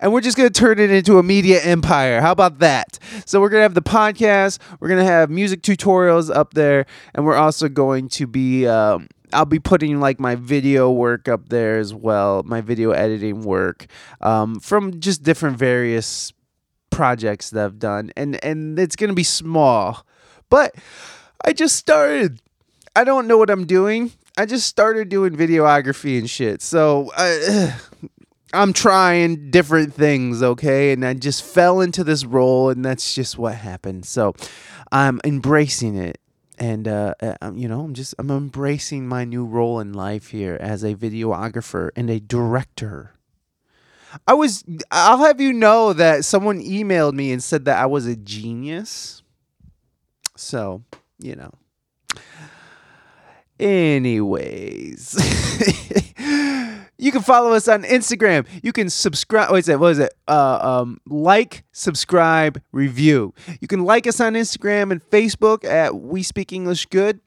And 0.00 0.12
we're 0.12 0.22
just 0.22 0.38
going 0.38 0.50
to 0.50 0.58
turn 0.58 0.78
it 0.78 0.90
into 0.90 1.18
a 1.18 1.22
media 1.22 1.60
empire. 1.60 2.22
How 2.22 2.32
about 2.32 2.60
that? 2.60 2.98
So 3.26 3.40
we're 3.40 3.50
going 3.50 3.60
to 3.60 3.64
have 3.64 3.74
the 3.74 3.82
podcast, 3.82 4.58
we're 4.80 4.88
going 4.88 5.04
to 5.04 5.10
have 5.10 5.28
music 5.28 5.60
tutorials 5.60 6.34
up 6.34 6.54
there, 6.54 6.86
and 7.14 7.26
we're 7.26 7.36
also 7.36 7.68
going 7.68 8.08
to 8.10 8.26
be. 8.26 8.66
Um, 8.66 9.08
I'll 9.32 9.44
be 9.44 9.60
putting 9.60 10.00
like 10.00 10.18
my 10.18 10.34
video 10.34 10.90
work 10.90 11.28
up 11.28 11.50
there 11.50 11.78
as 11.78 11.94
well, 11.94 12.42
my 12.42 12.60
video 12.60 12.90
editing 12.90 13.42
work 13.42 13.86
um, 14.20 14.58
from 14.58 14.98
just 14.98 15.22
different 15.22 15.56
various 15.56 16.32
projects 16.90 17.50
that 17.50 17.64
I've 17.64 17.78
done, 17.78 18.10
and 18.16 18.44
and 18.44 18.76
it's 18.76 18.96
gonna 18.96 19.14
be 19.14 19.22
small, 19.22 20.04
but 20.48 20.74
I 21.44 21.52
just 21.52 21.76
started. 21.76 22.40
I 22.94 23.04
don't 23.04 23.26
know 23.26 23.38
what 23.38 23.50
I'm 23.50 23.66
doing. 23.66 24.12
I 24.36 24.46
just 24.46 24.66
started 24.66 25.08
doing 25.08 25.36
videography 25.36 26.18
and 26.18 26.28
shit. 26.28 26.62
So 26.62 27.10
I, 27.16 27.76
I'm 28.52 28.72
trying 28.72 29.50
different 29.50 29.94
things, 29.94 30.42
okay? 30.42 30.92
And 30.92 31.04
I 31.04 31.14
just 31.14 31.44
fell 31.44 31.80
into 31.80 32.04
this 32.04 32.24
role, 32.24 32.70
and 32.70 32.84
that's 32.84 33.14
just 33.14 33.38
what 33.38 33.54
happened. 33.54 34.06
So 34.06 34.34
I'm 34.90 35.20
embracing 35.24 35.96
it. 35.96 36.20
And 36.58 36.86
uh, 36.86 37.14
uh, 37.22 37.52
you 37.54 37.68
know, 37.68 37.80
I'm 37.80 37.94
just 37.94 38.14
I'm 38.18 38.30
embracing 38.30 39.08
my 39.08 39.24
new 39.24 39.46
role 39.46 39.80
in 39.80 39.94
life 39.94 40.28
here 40.28 40.58
as 40.60 40.84
a 40.84 40.94
videographer 40.94 41.88
and 41.96 42.10
a 42.10 42.20
director. 42.20 43.12
I 44.26 44.34
was 44.34 44.62
I'll 44.90 45.24
have 45.24 45.40
you 45.40 45.54
know 45.54 45.94
that 45.94 46.24
someone 46.26 46.60
emailed 46.60 47.14
me 47.14 47.32
and 47.32 47.42
said 47.42 47.64
that 47.64 47.78
I 47.78 47.86
was 47.86 48.06
a 48.06 48.16
genius. 48.16 49.22
So 50.36 50.82
you 51.22 51.36
know. 51.36 51.52
Anyways, 53.58 55.14
you 56.98 57.12
can 57.12 57.20
follow 57.20 57.52
us 57.52 57.68
on 57.68 57.82
Instagram. 57.82 58.46
You 58.62 58.72
can 58.72 58.88
subscribe. 58.88 59.50
What 59.50 59.58
is 59.58 59.68
it? 59.68 59.78
What 59.78 59.92
is 59.92 59.98
it? 59.98 60.14
Uh, 60.26 60.80
um, 60.80 60.98
like, 61.06 61.64
subscribe, 61.72 62.62
review. 62.72 63.34
You 63.60 63.68
can 63.68 63.84
like 63.84 64.06
us 64.06 64.18
on 64.18 64.32
Instagram 64.32 64.92
and 64.92 65.02
Facebook 65.10 65.66
at 65.66 65.94
We 65.94 66.22
Speak 66.22 66.54
English 66.54 66.86
Good. 66.86 67.20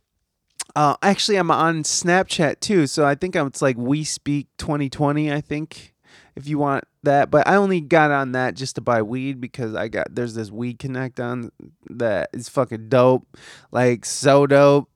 Uh, 0.75 0.95
actually, 1.03 1.37
I'm 1.37 1.51
on 1.51 1.83
Snapchat 1.83 2.59
too, 2.61 2.87
so 2.87 3.05
I 3.05 3.13
think 3.13 3.35
I'm, 3.35 3.45
it's 3.45 3.61
like 3.61 3.77
We 3.77 4.03
Speak 4.03 4.47
2020. 4.57 5.31
I 5.31 5.39
think 5.39 5.92
if 6.35 6.47
you 6.47 6.57
want 6.57 6.83
that. 7.03 7.31
But 7.31 7.47
I 7.47 7.55
only 7.55 7.81
got 7.81 8.11
on 8.11 8.33
that 8.33 8.55
just 8.55 8.75
to 8.75 8.81
buy 8.81 9.01
weed 9.01 9.39
because 9.39 9.75
I 9.75 9.87
got 9.87 10.13
there's 10.13 10.35
this 10.35 10.51
weed 10.51 10.79
connect 10.79 11.19
on 11.19 11.51
that 11.89 12.29
is 12.33 12.49
fucking 12.49 12.89
dope. 12.89 13.27
Like 13.71 14.05
so 14.05 14.47
dope. 14.47 14.89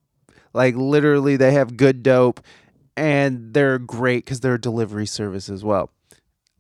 Like 0.54 0.76
literally 0.76 1.38
they 1.38 1.52
have 1.54 1.78
good 1.78 2.04
dope 2.04 2.42
and 2.96 3.54
they're 3.54 3.80
great 3.80 4.26
because 4.26 4.40
they're 4.40 4.56
a 4.56 4.62
delivery 4.62 5.06
service 5.06 5.50
as 5.50 5.64
well. 5.64 5.92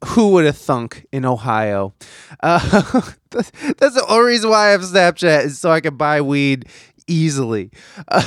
Who 0.09 0.29
would 0.33 0.45
have 0.45 0.57
thunk 0.57 1.07
in 1.11 1.25
Ohio? 1.25 1.95
Uh, 2.41 2.59
that's 3.31 3.51
the 3.51 4.05
only 4.07 4.27
reason 4.27 4.51
why 4.51 4.67
I 4.67 4.71
have 4.71 4.81
Snapchat 4.81 5.45
is 5.45 5.59
so 5.59 5.71
I 5.71 5.81
can 5.81 5.97
buy 5.97 6.21
weed 6.21 6.67
easily. 7.07 7.71
Uh, 8.07 8.21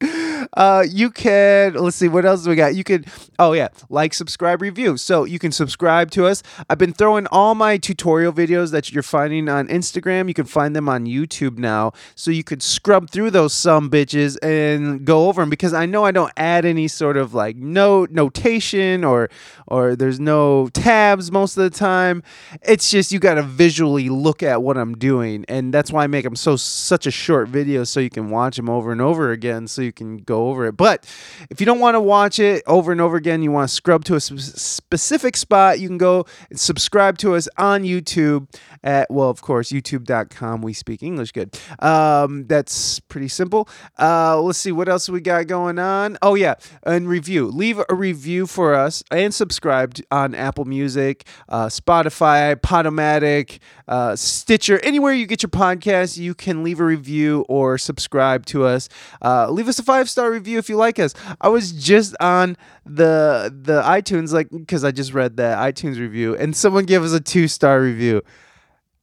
uh, 0.54 0.84
you 0.88 1.10
can 1.10 1.74
let's 1.74 1.96
see 1.96 2.08
what 2.08 2.24
else 2.24 2.46
we 2.46 2.54
got. 2.54 2.74
You 2.74 2.84
can 2.84 3.04
oh 3.38 3.52
yeah, 3.52 3.68
like, 3.88 4.14
subscribe, 4.14 4.62
review. 4.62 4.96
So 4.96 5.24
you 5.24 5.38
can 5.38 5.52
subscribe 5.52 6.10
to 6.12 6.26
us. 6.26 6.42
I've 6.68 6.78
been 6.78 6.92
throwing 6.92 7.26
all 7.28 7.54
my 7.54 7.76
tutorial 7.76 8.32
videos 8.32 8.72
that 8.72 8.92
you're 8.92 9.02
finding 9.02 9.48
on 9.48 9.68
Instagram. 9.68 10.28
You 10.28 10.34
can 10.34 10.46
find 10.46 10.74
them 10.74 10.88
on 10.88 11.06
YouTube 11.06 11.58
now, 11.58 11.92
so 12.14 12.30
you 12.30 12.44
could 12.44 12.62
scrub 12.62 13.10
through 13.10 13.30
those 13.30 13.52
some 13.52 13.90
bitches 13.90 14.36
and 14.42 15.04
go 15.04 15.28
over 15.28 15.42
them 15.42 15.50
because 15.50 15.74
I 15.74 15.86
know 15.86 16.04
I 16.04 16.10
don't 16.10 16.32
add 16.36 16.64
any 16.64 16.88
sort 16.88 17.16
of 17.16 17.34
like 17.34 17.56
note 17.56 18.10
notation 18.10 19.04
or 19.04 19.28
or 19.66 19.96
there's 19.96 20.20
no 20.20 20.68
tabs 20.68 21.30
most 21.32 21.56
of 21.56 21.64
the 21.64 21.76
time. 21.76 22.22
It's 22.62 22.90
just 22.90 23.12
you 23.12 23.18
got 23.18 23.34
to 23.34 23.42
visually 23.42 24.08
look 24.08 24.42
at 24.42 24.62
what 24.62 24.76
I'm 24.76 24.96
doing, 24.96 25.44
and 25.48 25.72
that's 25.72 25.92
why 25.92 26.04
I 26.04 26.06
make 26.06 26.24
them 26.24 26.36
so 26.36 26.56
such 26.56 27.06
a 27.06 27.10
short 27.10 27.48
video 27.48 27.84
so 27.84 28.00
you 28.00 28.10
can 28.10 28.30
watch 28.30 28.56
them 28.56 28.68
over 28.68 28.92
and 28.92 29.00
over 29.00 29.32
again, 29.32 29.66
so 29.66 29.82
you 29.82 29.92
can 29.92 30.18
go 30.26 30.48
over 30.48 30.66
it. 30.66 30.76
But 30.76 31.06
if 31.50 31.60
you 31.60 31.66
don't 31.66 31.80
want 31.80 31.94
to 31.94 32.00
watch 32.00 32.38
it 32.38 32.62
over 32.66 32.92
and 32.92 33.00
over 33.00 33.16
again, 33.16 33.42
you 33.42 33.50
want 33.52 33.68
to 33.68 33.74
scrub 33.74 34.04
to 34.04 34.14
a 34.16 34.20
sp- 34.20 34.36
specific 34.36 35.36
spot, 35.36 35.80
you 35.80 35.88
can 35.88 35.98
go 35.98 36.26
and 36.50 36.58
subscribe 36.58 37.18
to 37.18 37.34
us 37.34 37.48
on 37.56 37.82
YouTube 37.82 38.48
at, 38.82 39.10
well, 39.10 39.30
of 39.30 39.40
course, 39.40 39.70
youtube.com. 39.70 40.62
We 40.62 40.72
speak 40.72 41.02
English 41.02 41.32
good. 41.32 41.58
Um, 41.78 42.46
that's 42.46 43.00
pretty 43.00 43.28
simple. 43.28 43.68
Uh, 43.98 44.40
let's 44.40 44.58
see 44.58 44.72
what 44.72 44.88
else 44.88 45.08
we 45.08 45.20
got 45.20 45.46
going 45.46 45.78
on. 45.78 46.18
Oh, 46.22 46.34
yeah, 46.34 46.54
and 46.82 47.08
review. 47.08 47.46
Leave 47.46 47.80
a 47.88 47.94
review 47.94 48.46
for 48.46 48.74
us 48.74 49.02
and 49.10 49.32
subscribe 49.34 49.94
on 50.10 50.34
Apple 50.34 50.64
Music, 50.64 51.26
uh, 51.48 51.66
Spotify, 51.66 52.56
Podomatic, 52.56 53.58
uh, 53.88 54.16
Stitcher, 54.16 54.80
anywhere 54.82 55.12
you 55.12 55.26
get 55.26 55.42
your 55.42 55.50
podcast, 55.50 56.18
you 56.18 56.34
can 56.34 56.62
leave 56.62 56.80
a 56.80 56.84
review 56.84 57.44
or 57.48 57.78
subscribe 57.78 58.46
to 58.46 58.64
us. 58.64 58.88
Uh, 59.22 59.50
leave 59.50 59.68
us 59.68 59.78
a 59.78 59.82
five 59.82 60.08
star 60.16 60.30
review 60.30 60.58
if 60.58 60.68
you 60.70 60.76
like 60.76 60.98
us. 60.98 61.12
I 61.40 61.48
was 61.48 61.72
just 61.72 62.16
on 62.20 62.56
the 62.86 63.52
the 63.54 63.82
iTunes 63.82 64.32
like 64.32 64.48
because 64.50 64.82
I 64.82 64.90
just 64.90 65.12
read 65.12 65.36
that 65.36 65.58
iTunes 65.58 66.00
review 66.00 66.34
and 66.34 66.56
someone 66.56 66.86
gave 66.86 67.02
us 67.02 67.12
a 67.12 67.20
two 67.20 67.48
star 67.48 67.80
review. 67.80 68.22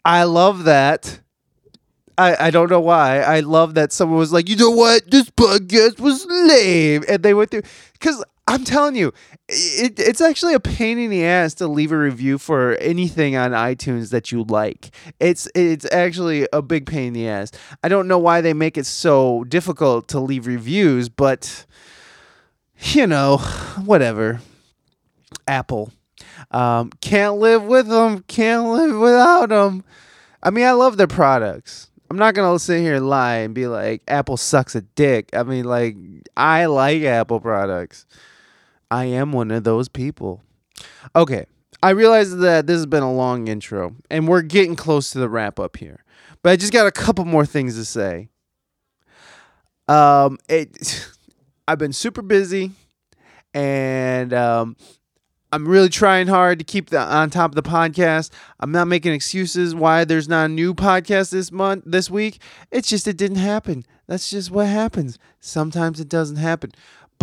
I 0.03 0.23
love 0.23 0.63
that. 0.65 1.19
I, 2.17 2.47
I 2.47 2.51
don't 2.51 2.69
know 2.69 2.79
why. 2.79 3.21
I 3.21 3.39
love 3.39 3.73
that 3.75 3.91
someone 3.91 4.19
was 4.19 4.31
like, 4.31 4.47
you 4.47 4.55
know 4.55 4.69
what, 4.69 5.09
this 5.09 5.29
podcast 5.31 5.99
was 5.99 6.25
lame, 6.29 7.03
and 7.07 7.23
they 7.23 7.33
went 7.33 7.49
through 7.51 7.63
because 7.93 8.23
I'm 8.45 8.65
telling 8.65 8.95
you, 8.95 9.13
it, 9.47 9.99
it's 9.99 10.19
actually 10.19 10.53
a 10.53 10.59
pain 10.59 10.99
in 10.99 11.09
the 11.09 11.25
ass 11.25 11.53
to 11.55 11.67
leave 11.67 11.93
a 11.93 11.97
review 11.97 12.37
for 12.37 12.75
anything 12.75 13.37
on 13.37 13.51
iTunes 13.51 14.09
that 14.11 14.31
you 14.31 14.43
like. 14.43 14.93
It's 15.19 15.47
it's 15.55 15.85
actually 15.93 16.47
a 16.51 16.61
big 16.61 16.85
pain 16.85 17.07
in 17.07 17.13
the 17.13 17.27
ass. 17.29 17.51
I 17.83 17.87
don't 17.87 18.07
know 18.07 18.19
why 18.19 18.41
they 18.41 18.53
make 18.53 18.77
it 18.77 18.85
so 18.85 19.45
difficult 19.45 20.09
to 20.09 20.19
leave 20.19 20.45
reviews, 20.45 21.07
but 21.07 21.65
you 22.91 23.07
know, 23.07 23.37
whatever. 23.85 24.41
Apple. 25.47 25.91
Um, 26.51 26.91
can't 27.01 27.37
live 27.37 27.63
with 27.63 27.87
them, 27.87 28.23
can't 28.27 28.67
live 28.67 28.97
without 28.99 29.49
them. 29.49 29.83
I 30.41 30.49
mean, 30.49 30.65
I 30.65 30.71
love 30.71 30.97
their 30.97 31.07
products. 31.07 31.89
I'm 32.09 32.17
not 32.17 32.35
gonna 32.35 32.59
sit 32.59 32.81
here 32.81 32.95
and 32.95 33.09
lie 33.09 33.37
and 33.37 33.55
be 33.55 33.67
like 33.67 34.03
Apple 34.07 34.37
sucks 34.37 34.75
a 34.75 34.81
dick. 34.81 35.29
I 35.33 35.43
mean, 35.43 35.65
like 35.65 35.95
I 36.35 36.65
like 36.65 37.01
Apple 37.03 37.39
products. 37.39 38.05
I 38.93 39.05
am 39.05 39.31
one 39.31 39.49
of 39.49 39.63
those 39.63 39.89
people. 39.89 40.43
Okay. 41.15 41.47
I 41.81 41.89
realize 41.89 42.37
that 42.37 42.67
this 42.67 42.75
has 42.75 42.85
been 42.85 43.01
a 43.01 43.11
long 43.11 43.47
intro 43.47 43.95
and 44.11 44.27
we're 44.27 44.43
getting 44.43 44.75
close 44.75 45.09
to 45.11 45.17
the 45.17 45.27
wrap 45.27 45.59
up 45.59 45.77
here. 45.77 46.03
But 46.43 46.51
I 46.51 46.55
just 46.57 46.71
got 46.71 46.85
a 46.85 46.91
couple 46.91 47.25
more 47.25 47.43
things 47.43 47.75
to 47.75 47.85
say. 47.85 48.29
Um 49.87 50.37
it 50.47 51.09
I've 51.67 51.79
been 51.79 51.91
super 51.91 52.21
busy 52.21 52.73
and 53.51 54.31
um 54.31 54.77
I'm 55.51 55.67
really 55.67 55.89
trying 55.89 56.27
hard 56.27 56.59
to 56.59 56.65
keep 56.65 56.91
the 56.91 56.99
on 56.99 57.31
top 57.31 57.51
of 57.51 57.55
the 57.55 57.63
podcast. 57.63 58.31
I'm 58.59 58.71
not 58.71 58.87
making 58.87 59.13
excuses 59.13 59.73
why 59.73 60.05
there's 60.05 60.29
not 60.29 60.45
a 60.45 60.49
new 60.49 60.75
podcast 60.75 61.31
this 61.31 61.51
month 61.51 61.83
this 61.87 62.11
week. 62.11 62.39
It's 62.69 62.89
just 62.89 63.07
it 63.07 63.17
didn't 63.17 63.37
happen. 63.37 63.85
That's 64.07 64.29
just 64.29 64.51
what 64.51 64.67
happens. 64.67 65.17
Sometimes 65.39 65.99
it 65.99 66.09
doesn't 66.09 66.37
happen. 66.37 66.71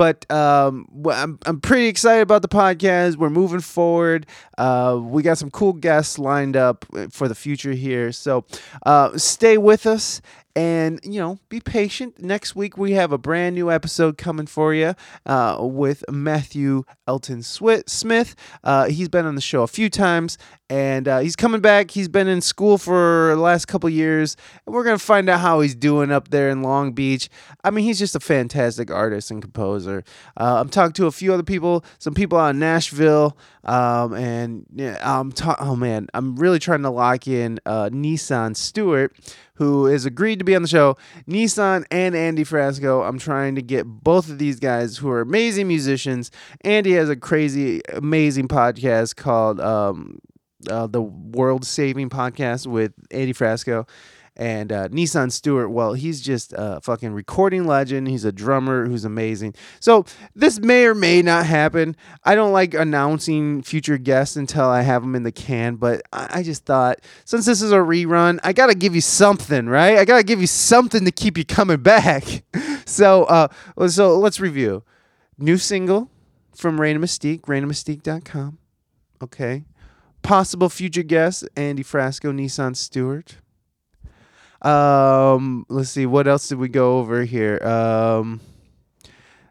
But 0.00 0.25
um, 0.33 0.87
I'm 1.12 1.38
I'm 1.45 1.61
pretty 1.61 1.88
excited 1.88 2.23
about 2.23 2.40
the 2.40 2.49
podcast. 2.49 3.16
We're 3.16 3.28
moving 3.28 3.61
forward. 3.61 4.26
Uh, 4.57 4.99
we 4.99 5.23
got 5.23 5.37
some 5.37 5.50
cool 5.50 5.75
guests 5.75 6.19
lined 6.19 6.57
up 6.57 6.87
uh, 6.97 7.09
for 7.11 7.28
the 7.28 7.35
future 7.35 7.73
here. 7.73 8.11
So 8.11 8.47
uh, 8.87 9.19
stay 9.19 9.59
with 9.59 9.87
us 9.87 10.23
and 10.57 11.00
you 11.04 11.21
know 11.21 11.38
be 11.49 11.61
patient 11.61 12.21
next 12.21 12.57
week 12.57 12.76
we 12.76 12.92
have 12.92 13.12
a 13.12 13.19
brand 13.19 13.54
new 13.54 13.71
episode 13.71 14.19
coming 14.19 14.47
for 14.47 14.75
you 14.75 14.95
uh, 15.26 15.57
with 15.61 16.02
matthew 16.11 16.83
elton 17.07 17.40
smith 17.40 18.35
uh, 18.64 18.87
he's 18.87 19.09
been 19.09 19.26
on 19.26 19.37
the 19.37 19.40
show 19.40 19.62
a 19.62 19.69
few 19.69 19.88
times 19.88 20.38
and 20.71 21.09
uh, 21.09 21.19
he's 21.19 21.37
coming 21.37 21.61
back 21.61 21.91
he's 21.91 22.09
been 22.09 22.29
in 22.29 22.41
school 22.41 22.79
for 22.79 23.33
the 23.35 23.41
last 23.41 23.67
couple 23.67 23.91
years 23.91 24.37
and 24.65 24.75
we're 24.75 24.85
gonna 24.85 24.99
find 24.99 25.29
out 25.29 25.41
how 25.41 25.61
he's 25.61 25.75
doing 25.75 26.11
up 26.11 26.29
there 26.29 26.49
in 26.49 26.62
long 26.62 26.93
beach 26.93 27.29
i 27.65 27.71
mean 27.71 27.85
he's 27.85 27.99
just 27.99 28.15
a 28.15 28.21
fantastic 28.21 28.91
artist 28.91 29.31
and 29.31 29.43
composer 29.43 30.03
uh, 30.39 30.59
i'm 30.61 30.69
talking 30.69 30.93
to 30.93 31.07
a 31.07 31.12
few 31.12 31.35
other 31.35 31.43
people 31.43 31.85
some 31.99 32.15
people 32.15 32.39
out 32.39 32.50
in 32.50 32.59
nashville 32.59 33.37
um, 33.65 34.15
and 34.15 34.67
yeah, 34.75 34.99
I'm 35.03 35.33
ta- 35.33 35.57
oh 35.61 35.77
man, 35.77 36.09
I'm 36.15 36.37
really 36.37 36.59
trying 36.59 36.83
to 36.83 36.91
lock 36.91 37.27
in 37.29 37.61
uh, 37.67 37.91
Nisan 37.93 38.55
Stewart, 38.55 39.15
who 39.55 39.87
has 39.87 40.07
agreed 40.07 40.39
to 40.39 40.45
be 40.45 40.57
on 40.57 40.62
the 40.62 40.69
show. 40.69 40.97
Nisan 41.27 41.85
and 41.91 42.15
Andy 42.15 42.45
Frasco. 42.45 43.07
I'm 43.07 43.19
trying 43.19 43.55
to 43.57 43.62
get 43.62 43.85
both 43.85 44.31
of 44.31 44.39
these 44.39 44.59
guys 44.59 44.97
who 44.97 45.11
are 45.11 45.21
amazing 45.21 45.69
musicians. 45.69 46.31
Andy 46.62 46.93
has 46.93 47.11
a 47.11 47.17
crazy, 47.17 47.83
amazing 47.93 48.49
podcast 48.49 49.17
called 49.17 49.61
um, 49.61 50.21
uh, 50.69 50.87
the 50.87 51.02
World 51.02 51.64
Saving 51.64 52.11
Podcast 52.11 52.67
with 52.67 52.93
Andy 53.11 53.33
Frasco. 53.33 53.88
And 54.37 54.73
uh, 54.73 54.88
Nisan 54.90 55.29
Stewart, 55.31 55.71
well, 55.71 55.93
he's 55.93 56.21
just 56.21 56.55
a 56.57 56.81
fucking 56.81 57.12
recording 57.12 57.67
legend. 57.67 58.09
He's 58.09 58.25
a 58.25 58.33
drummer 58.33 58.87
who's 58.87 59.05
amazing. 59.05 59.55
So 59.81 60.07
this 60.35 60.59
may 60.61 60.87
or 60.87 60.95
may 60.95 61.21
not 61.21 61.45
happen. 61.45 61.95
I 62.25 62.35
don't 62.35 62.52
like 62.52 62.73
announcing 62.73 63.61
future 63.61 63.99
guests 63.99 64.37
until 64.37 64.64
I 64.64 64.81
have 64.81 65.02
them 65.02 65.14
in 65.14 65.25
the 65.25 65.33
can, 65.33 65.76
but 65.76 66.00
I, 66.12 66.29
I 66.31 66.43
just 66.43 66.64
thought 66.64 67.00
since 67.26 67.45
this 67.45 67.61
is 67.61 67.73
a 67.73 67.79
rerun, 67.79 68.38
I 68.43 68.55
gotta 68.55 68.75
give 68.75 68.95
you 68.95 69.02
something, 69.02 69.67
right? 69.67 69.99
I 69.99 70.07
gotta 70.07 70.25
give 70.25 70.40
you 70.40 70.47
something 70.47 71.05
to 71.05 71.11
keep 71.11 71.37
you 71.37 71.45
coming 71.45 71.83
back. 71.83 72.45
so, 72.87 73.25
uh, 73.25 73.49
so 73.88 74.19
let's 74.19 74.40
review. 74.40 74.85
New 75.37 75.59
single 75.59 76.11
from 76.55 76.81
Reina 76.81 77.00
Mystique, 77.00 77.43
ReinaMystique.com. 77.43 78.59
Okay. 79.23 79.64
Possible 80.23 80.69
future 80.69 81.03
guests, 81.03 81.45
Andy 81.57 81.83
Frasco, 81.83 82.35
Nisan 82.35 82.75
Stewart. 82.75 83.37
Um, 84.62 85.65
let's 85.69 85.91
see, 85.91 86.07
what 86.07 86.29
else 86.29 86.49
did 86.49 86.59
we 86.59 86.69
go 86.69 86.99
over 86.99 87.25
here? 87.25 87.59
Um, 87.65 88.41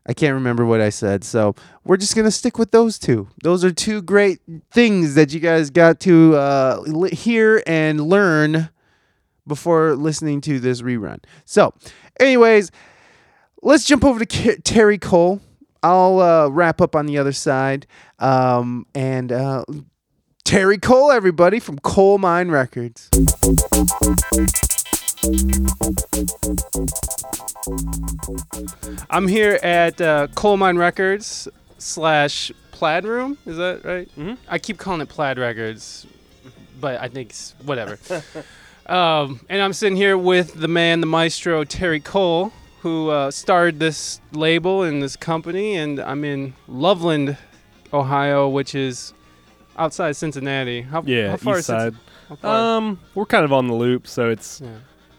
I 0.05 0.13
can't 0.13 0.35
remember 0.35 0.65
what 0.65 0.81
I 0.81 0.89
said, 0.89 1.23
so 1.23 1.55
we're 1.83 1.97
just 1.97 2.15
gonna 2.15 2.31
stick 2.31 2.57
with 2.57 2.71
those 2.71 2.97
two. 2.99 3.27
Those 3.43 3.63
are 3.63 3.71
two 3.71 4.01
great 4.01 4.39
things 4.71 5.15
that 5.15 5.33
you 5.33 5.39
guys 5.39 5.69
got 5.69 5.99
to 6.01 6.35
uh, 6.35 6.83
hear 7.11 7.63
and 7.65 8.01
learn 8.01 8.69
before 9.47 9.95
listening 9.95 10.41
to 10.41 10.59
this 10.59 10.81
rerun. 10.81 11.23
So, 11.45 11.73
anyways, 12.19 12.71
let's 13.61 13.85
jump 13.85 14.05
over 14.05 14.19
to 14.19 14.25
K- 14.25 14.57
Terry 14.57 14.97
Cole. 14.97 15.41
I'll 15.83 16.19
uh, 16.19 16.49
wrap 16.49 16.81
up 16.81 16.95
on 16.95 17.05
the 17.05 17.17
other 17.17 17.31
side. 17.31 17.87
Um, 18.19 18.85
and 18.93 19.31
uh, 19.31 19.63
Terry 20.49 20.79
Cole, 20.79 21.11
everybody 21.11 21.59
from 21.59 21.77
Colemine 21.77 22.49
Records. 22.49 23.07
I'm 29.11 29.27
here 29.27 29.59
at 29.61 30.01
uh, 30.01 30.25
Colemine 30.33 30.79
Records 30.79 31.47
slash 31.77 32.51
Plaid 32.71 33.03
Room. 33.03 33.37
Is 33.45 33.57
that 33.57 33.85
right? 33.85 34.09
Mhm. 34.17 34.39
I 34.47 34.57
keep 34.57 34.79
calling 34.79 35.01
it 35.01 35.09
Plaid 35.09 35.37
Records, 35.37 36.07
but 36.81 36.99
I 36.99 37.09
think 37.09 37.29
it's 37.29 37.53
whatever. 37.63 37.99
um, 38.87 39.41
and 39.49 39.61
I'm 39.61 39.73
sitting 39.73 39.97
here 39.97 40.17
with 40.17 40.55
the 40.55 40.67
man, 40.67 40.99
the 40.99 41.05
maestro, 41.05 41.63
Terry 41.63 41.99
Cole, 41.99 42.51
who 42.81 43.11
uh, 43.11 43.29
started 43.29 43.77
this 43.77 44.19
label 44.31 44.81
and 44.81 45.03
this 45.03 45.15
company. 45.15 45.75
And 45.75 45.99
I'm 45.99 46.25
in 46.25 46.55
Loveland, 46.67 47.37
Ohio, 47.93 48.49
which 48.49 48.73
is 48.73 49.13
outside 49.79 50.15
Cincinnati. 50.15 50.81
How, 50.81 51.01
Yeah, 51.05 51.31
how 51.31 51.37
far 51.37 51.53
east 51.53 51.59
is 51.61 51.65
side. 51.67 51.95
how 52.29 52.35
far? 52.35 52.77
Um, 52.77 52.99
we're 53.15 53.25
kind 53.25 53.45
of 53.45 53.51
on 53.53 53.67
the 53.67 53.73
loop, 53.73 54.05
so 54.07 54.29
it's 54.29 54.61
Yeah. 54.63 54.69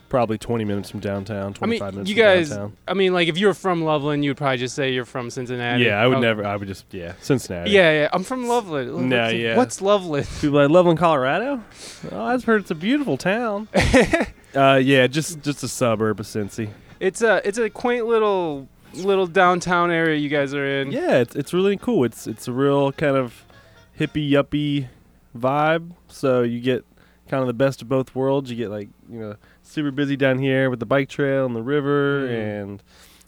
probably 0.09 0.39
20 0.39 0.65
minutes 0.65 0.91
from 0.91 1.01
downtown. 1.01 1.55
I 1.63 1.67
mean, 1.67 1.79
25 1.81 1.95
minutes 1.95 2.11
you 2.11 2.17
from 2.17 2.23
guys. 2.25 2.51
downtown. 2.51 2.77
I 2.89 2.95
mean, 2.95 3.13
like 3.15 3.29
if 3.29 3.39
you 3.39 3.47
were 3.47 3.55
from 3.55 3.83
Loveland, 3.83 4.25
you'd 4.25 4.37
probably 4.37 4.59
just 4.59 4.75
say 4.75 4.93
you're 4.93 5.05
from 5.05 5.31
Cincinnati. 5.31 5.85
Yeah, 5.85 6.01
I 6.03 6.07
would 6.07 6.19
Oh, 6.19 6.21
never. 6.21 6.45
I 6.47 6.57
would 6.57 6.69
just 6.69 6.85
yeah, 6.93 7.13
Cincinnati. 7.21 7.71
Yeah, 7.71 7.93
yeah. 8.03 8.09
I'm 8.13 8.23
from 8.25 8.47
Loveland. 8.47 9.09
No, 9.09 9.23
What's- 9.23 9.35
yeah. 9.35 9.57
What's 9.57 9.81
Loveland? 9.83 10.29
People 10.41 10.61
like 10.61 10.69
Loveland, 10.71 10.99
Colorado. 10.99 11.63
Oh, 12.13 12.25
I've 12.25 12.45
heard 12.45 12.63
it's 12.63 12.71
a 12.71 12.75
beautiful 12.75 13.17
town. 13.17 13.69
uh, 14.55 14.81
yeah, 14.83 15.07
just 15.07 15.41
just 15.43 15.63
a 15.63 15.69
suburb 15.69 16.21
of 16.21 16.27
Cincy. 16.27 16.71
It's 16.99 17.23
a 17.23 17.41
it's 17.47 17.59
a 17.59 17.71
quaint 17.71 18.07
little 18.07 18.69
little 18.95 19.27
downtown 19.29 19.91
area 19.91 20.17
you 20.19 20.29
guys 20.29 20.53
are 20.53 20.67
in. 20.67 20.91
Yeah, 20.93 21.19
it's 21.19 21.35
it's 21.37 21.53
really 21.55 21.77
cool. 21.77 22.05
It's 22.05 22.27
it's 22.27 22.49
a 22.49 22.53
real 22.53 22.91
kind 22.93 23.17
of 23.17 23.45
hippie 24.01 24.31
yuppie 24.31 24.89
vibe. 25.37 25.93
So 26.09 26.43
you 26.43 26.61
get 26.61 26.85
kind 27.29 27.41
of 27.43 27.47
the 27.47 27.53
best 27.55 27.83
of 27.83 27.89
both 27.89 28.15
worlds. 28.15 28.51
You 28.51 28.57
get 28.57 28.71
like 28.71 28.89
you 29.09 29.21
know 29.21 29.37
super 29.63 29.91
busy 29.91 30.17
down 30.17 30.39
here 30.39 30.71
with 30.71 30.81
the 30.81 30.87
bike 30.87 31.09
trail 31.09 31.47
and 31.47 31.55
the 31.55 31.63
river, 31.63 32.27
Mm. 32.27 32.31
and 32.63 32.83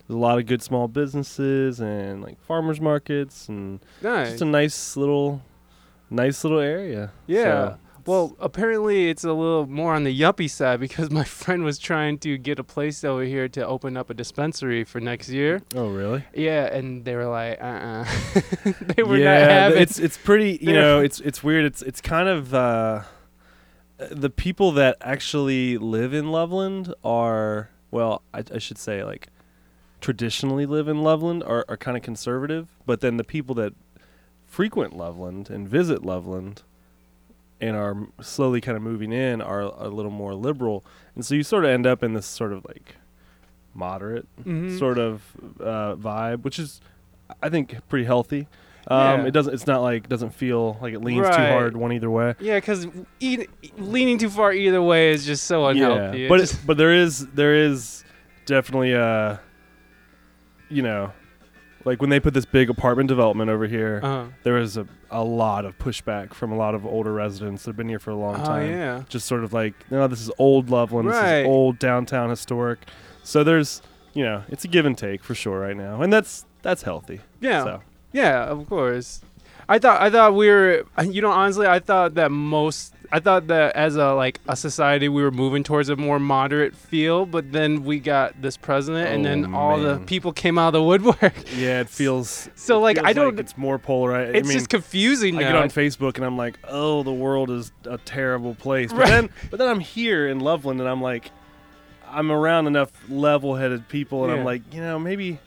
there's 0.08 0.16
a 0.16 0.18
lot 0.18 0.38
of 0.38 0.46
good 0.46 0.62
small 0.62 0.88
businesses 0.88 1.80
and 1.80 2.22
like 2.22 2.40
farmers 2.42 2.80
markets 2.80 3.48
and 3.48 3.78
Nice. 4.02 4.30
just 4.30 4.42
a 4.42 4.46
nice 4.46 4.96
little 4.96 5.42
nice 6.10 6.42
little 6.44 6.58
area. 6.60 7.12
Yeah. 7.26 7.42
So, 7.42 7.78
Well, 8.04 8.36
apparently 8.40 9.08
it's 9.10 9.22
a 9.22 9.32
little 9.32 9.66
more 9.66 9.94
on 9.94 10.04
the 10.04 10.18
yuppie 10.18 10.50
side 10.50 10.80
because 10.80 11.10
my 11.10 11.24
friend 11.40 11.64
was 11.64 11.78
trying 11.78 12.18
to 12.18 12.36
get 12.36 12.58
a 12.58 12.64
place 12.64 13.04
over 13.04 13.22
here 13.22 13.48
to 13.50 13.66
open 13.66 13.96
up 13.96 14.10
a 14.10 14.14
dispensary 14.14 14.84
for 14.84 15.00
next 15.00 15.28
year. 15.28 15.62
oh 15.74 15.88
really? 15.88 16.24
Yeah, 16.34 16.64
and 16.66 17.04
they 17.04 17.14
were 17.14 17.26
like, 17.26 17.60
uh, 17.60 17.64
uh 17.64 18.04
they 18.96 19.02
were 19.02 19.18
yeah, 19.18 19.38
not 19.38 19.50
having. 19.50 19.82
it's 19.82 19.98
it's 19.98 20.16
pretty. 20.16 20.58
You 20.60 20.72
know, 20.72 21.00
it's 21.06 21.20
it's 21.20 21.42
weird. 21.42 21.64
It's 21.64 21.82
it's 21.82 22.00
kind 22.00 22.28
of 22.28 22.52
uh, 22.54 23.02
the 24.10 24.30
people 24.30 24.72
that 24.72 24.96
actually 25.00 25.78
live 25.78 26.12
in 26.12 26.30
Loveland 26.30 26.94
are 27.04 27.70
well, 27.90 28.22
I, 28.34 28.42
I 28.52 28.58
should 28.58 28.78
say 28.78 29.04
like 29.04 29.28
traditionally 30.00 30.66
live 30.66 30.88
in 30.88 31.02
Loveland 31.02 31.44
are 31.44 31.64
are 31.68 31.76
kind 31.76 31.96
of 31.96 32.02
conservative, 32.02 32.68
but 32.84 33.00
then 33.00 33.16
the 33.16 33.24
people 33.24 33.54
that 33.56 33.74
frequent 34.46 34.96
Loveland 34.96 35.48
and 35.48 35.68
visit 35.68 36.04
Loveland 36.04 36.62
and 37.62 37.76
are 37.76 37.96
slowly 38.20 38.60
kind 38.60 38.76
of 38.76 38.82
moving 38.82 39.12
in 39.12 39.40
are 39.40 39.60
a 39.62 39.88
little 39.88 40.10
more 40.10 40.34
liberal, 40.34 40.84
and 41.14 41.24
so 41.24 41.34
you 41.34 41.42
sort 41.42 41.64
of 41.64 41.70
end 41.70 41.86
up 41.86 42.02
in 42.02 42.12
this 42.12 42.26
sort 42.26 42.52
of 42.52 42.64
like 42.66 42.96
moderate 43.74 44.26
Mhm. 44.44 44.78
sort 44.78 44.98
of 44.98 45.22
uh, 45.60 45.94
vibe, 45.96 46.42
which 46.42 46.58
is 46.58 46.80
I 47.42 47.48
think 47.48 47.76
pretty 47.88 48.04
healthy. 48.04 48.46
Um, 48.88 49.20
Yeah. 49.20 49.26
It 49.26 49.30
doesn't. 49.30 49.54
It's 49.54 49.66
not 49.66 49.80
like 49.80 50.08
doesn't 50.08 50.34
feel 50.34 50.76
like 50.82 50.92
it 50.92 51.00
leans 51.02 51.26
too 51.28 51.32
hard 51.36 51.76
one 51.76 51.92
either 51.92 52.10
way. 52.10 52.34
Yeah, 52.40 52.56
because 52.56 52.86
leaning 53.78 54.18
too 54.18 54.28
far 54.28 54.52
either 54.52 54.82
way 54.82 55.12
is 55.12 55.24
just 55.24 55.44
so 55.44 55.66
unhealthy. 55.66 56.18
Yeah, 56.18 56.26
It 56.26 56.28
but 56.28 56.40
it, 56.40 56.58
but 56.66 56.76
there 56.76 56.92
is 56.92 57.26
there 57.28 57.54
is 57.54 58.04
definitely 58.44 58.92
a 58.92 59.40
you 60.68 60.82
know 60.82 61.12
like 61.84 62.00
when 62.00 62.10
they 62.10 62.20
put 62.20 62.34
this 62.34 62.44
big 62.44 62.70
apartment 62.70 63.08
development 63.08 63.50
over 63.50 63.66
here, 63.66 64.00
uh, 64.02 64.26
there 64.42 64.54
was 64.54 64.76
a, 64.76 64.86
a 65.12 65.22
lot 65.22 65.64
of 65.64 65.78
pushback 65.78 66.34
from 66.34 66.50
a 66.50 66.56
lot 66.56 66.74
of 66.74 66.84
older 66.86 67.12
residents 67.12 67.62
that've 67.64 67.76
been 67.76 67.88
here 67.88 67.98
for 67.98 68.10
a 68.10 68.16
long 68.16 68.40
oh 68.40 68.44
time. 68.44 68.70
yeah, 68.70 69.02
Just 69.08 69.26
sort 69.26 69.44
of 69.44 69.52
like, 69.52 69.74
no, 69.90 70.08
this 70.08 70.20
is 70.20 70.30
old 70.38 70.70
Loveland, 70.70 71.08
this 71.08 71.16
is 71.16 71.46
old 71.46 71.78
downtown 71.78 72.30
historic. 72.30 72.80
So 73.22 73.44
there's 73.44 73.82
you 74.14 74.24
know 74.24 74.42
it's 74.48 74.64
a 74.64 74.68
give 74.68 74.84
and 74.86 74.96
take 74.98 75.22
for 75.22 75.34
sure 75.34 75.60
right 75.60 75.76
now, 75.76 76.02
and 76.02 76.12
that's 76.12 76.44
that's 76.62 76.82
healthy. 76.82 77.20
yeah, 77.40 77.64
So. 77.64 77.82
yeah. 78.12 78.44
Of 78.44 78.68
course. 78.68 79.20
I 79.68 79.78
thought 79.78 80.00
I 80.02 80.10
thought 80.10 80.34
we 80.34 80.48
were. 80.48 80.84
You 81.04 81.22
know, 81.22 81.30
honestly, 81.30 81.66
I 81.66 81.78
thought 81.78 82.14
that 82.14 82.30
most 82.30 82.94
I 83.14 83.20
thought 83.20 83.48
that 83.48 83.76
as 83.76 83.96
a 83.96 84.14
like 84.14 84.40
a 84.48 84.56
society 84.56 85.06
we 85.08 85.22
were 85.22 85.30
moving 85.30 85.62
towards 85.62 85.90
a 85.90 85.96
more 85.96 86.18
moderate 86.18 86.74
feel, 86.74 87.26
but 87.26 87.52
then 87.52 87.84
we 87.84 87.98
got 88.00 88.40
this 88.40 88.56
president, 88.56 89.10
and 89.10 89.22
then 89.22 89.54
Oh, 89.54 89.58
all 89.58 89.78
the 89.78 89.96
man. 89.96 90.06
people 90.06 90.32
came 90.32 90.56
out 90.58 90.68
of 90.68 90.72
the 90.72 90.82
woodwork. 90.82 91.34
Yeah, 91.54 91.80
it 91.80 91.90
feels. 92.00 92.48
So, 92.54 92.78
it 92.78 92.80
like, 92.80 92.96
feels 92.96 93.06
I 93.08 93.12
don't- 93.12 93.38
it's 93.38 93.58
more 93.58 93.78
polarized. 93.78 94.34
It's 94.34 94.46
I 94.46 94.48
mean, 94.48 94.56
just 94.58 94.70
confusing 94.70 95.36
I 95.36 95.42
now. 95.42 95.52
get 95.52 95.56
on 95.62 95.68
Facebook 95.68 96.16
and 96.16 96.24
I'm 96.24 96.38
like, 96.38 96.58
oh, 96.66 97.02
the 97.02 97.12
world 97.12 97.50
is 97.50 97.70
a 97.84 97.98
terrible 97.98 98.54
place. 98.54 98.90
But 98.92 99.00
Right. 99.00 99.08
then, 99.10 99.30
but 99.50 99.58
then 99.58 99.68
I'm 99.68 99.80
here 99.80 100.26
in 100.26 100.40
Loveland 100.40 100.80
and 100.80 100.88
I'm 100.88 101.02
like, 101.02 101.30
I'm 102.10 102.32
around 102.32 102.66
enough 102.66 102.90
level-headed 103.10 103.88
people, 103.88 104.24
and 104.24 104.32
Yeah. 104.32 104.38
I'm 104.38 104.44
like, 104.44 104.62
you 104.72 104.80
know, 104.80 104.98
maybe, 104.98 105.38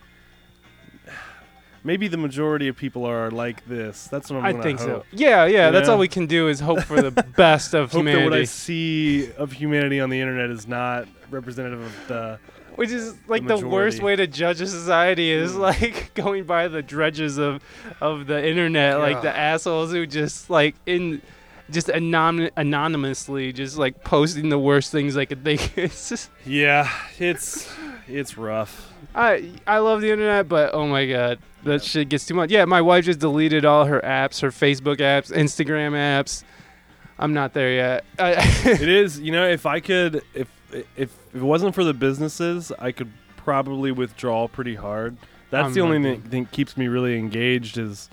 maybe 1.86 2.08
the 2.10 2.18
majority 2.18 2.68
of 2.68 2.76
people 2.76 3.06
are 3.06 3.32
like 3.32 3.66
this. 3.68 4.08
That's 4.10 4.30
what 4.30 4.40
I'm 4.40 4.46
I 4.46 4.52
gonna 4.52 4.64
think 4.64 4.80
so. 4.80 4.90
hope. 4.90 5.06
Yeah, 5.14 5.46
yeah. 5.46 5.68
You 5.68 5.72
That's 5.72 5.88
know? 5.88 5.94
all 5.94 6.00
we 6.00 6.08
can 6.10 6.26
do 6.26 6.50
is 6.50 6.60
hope 6.60 6.82
for 6.84 7.02
the 7.02 7.12
best 7.38 7.74
of 7.74 7.92
Hope 7.94 8.04
that 8.06 8.24
what 8.24 8.34
I 8.34 8.44
see 8.44 9.32
of 9.34 9.52
humanity 9.54 10.00
on 10.02 10.10
the 10.10 10.20
internet 10.20 10.50
is 10.50 10.68
not 10.68 11.08
representative 11.32 11.82
of 11.82 12.08
the. 12.08 12.40
which 12.76 12.90
is 12.90 13.16
like 13.28 13.48
the, 13.48 13.58
worst 13.66 14.02
way 14.02 14.16
to 14.18 14.28
judge 14.28 14.60
a 14.62 14.68
society 14.68 15.32
is 15.32 15.54
Mm. 15.54 15.60
like 15.60 16.12
going 16.16 16.44
by 16.44 16.68
the 16.68 16.82
dredges 16.82 17.38
of 17.38 17.62
of 18.02 18.28
the 18.28 18.46
internet, 18.46 19.00
like 19.00 19.22
the 19.22 19.36
assholes 19.36 19.92
who 19.92 20.06
just 20.08 20.50
like 20.50 20.76
in 20.86 21.22
just 21.72 21.90
anon- 21.90 22.52
anonymously 22.58 23.52
just 23.52 23.78
like 23.78 24.04
posting 24.04 24.50
the 24.50 24.60
worst 24.60 24.92
things 24.92 25.16
like 25.16 25.30
they 25.44 25.58
could 25.58 25.74
think. 25.76 25.78
It's 25.86 26.10
just 26.10 26.30
Yeah, 26.46 26.90
it's 27.20 27.68
it's 28.08 28.38
rough. 28.38 28.94
I 29.14 29.52
I 29.66 29.80
love 29.80 30.02
the 30.02 30.12
internet, 30.12 30.48
but 30.48 30.74
oh 30.74 30.88
my 30.88 31.06
god, 31.06 31.40
that 31.64 31.84
shit 31.84 32.10
gets 32.10 32.26
too 32.26 32.34
much. 32.34 32.52
Yeah, 32.52 32.66
my 32.66 32.82
wife 32.82 33.06
just 33.06 33.20
deleted 33.20 33.66
all 33.66 33.86
her 33.86 34.02
apps, 34.02 34.42
her 34.42 34.50
Facebook 34.50 34.98
apps, 34.98 35.32
Instagram 35.32 35.92
apps. 35.94 36.44
I'm 37.18 37.34
not 37.34 37.54
there 37.54 37.72
yet. 37.72 38.06
I, 38.20 38.32
it 38.66 38.90
is 38.90 39.20
you 39.20 39.32
know 39.32 39.48
if 39.48 39.66
i 39.66 39.80
could 39.80 40.22
if 40.34 40.48
if 40.74 40.86
if 40.98 41.18
it 41.34 41.42
wasn't 41.42 41.76
for 41.76 41.84
the 41.84 41.94
businesses 41.94 42.72
i 42.80 42.92
could 42.92 43.12
probably 43.38 43.92
withdraw 43.92 44.48
pretty 44.48 44.76
hard 44.76 45.18
that's 45.52 45.68
I'm 45.68 45.74
the 45.74 45.82
only 45.82 46.02
thing, 46.02 46.22
thing 46.22 46.46
keeps 46.48 46.76
me 46.76 46.88
really 46.88 47.18
engaged 47.18 47.78
is 47.78 48.10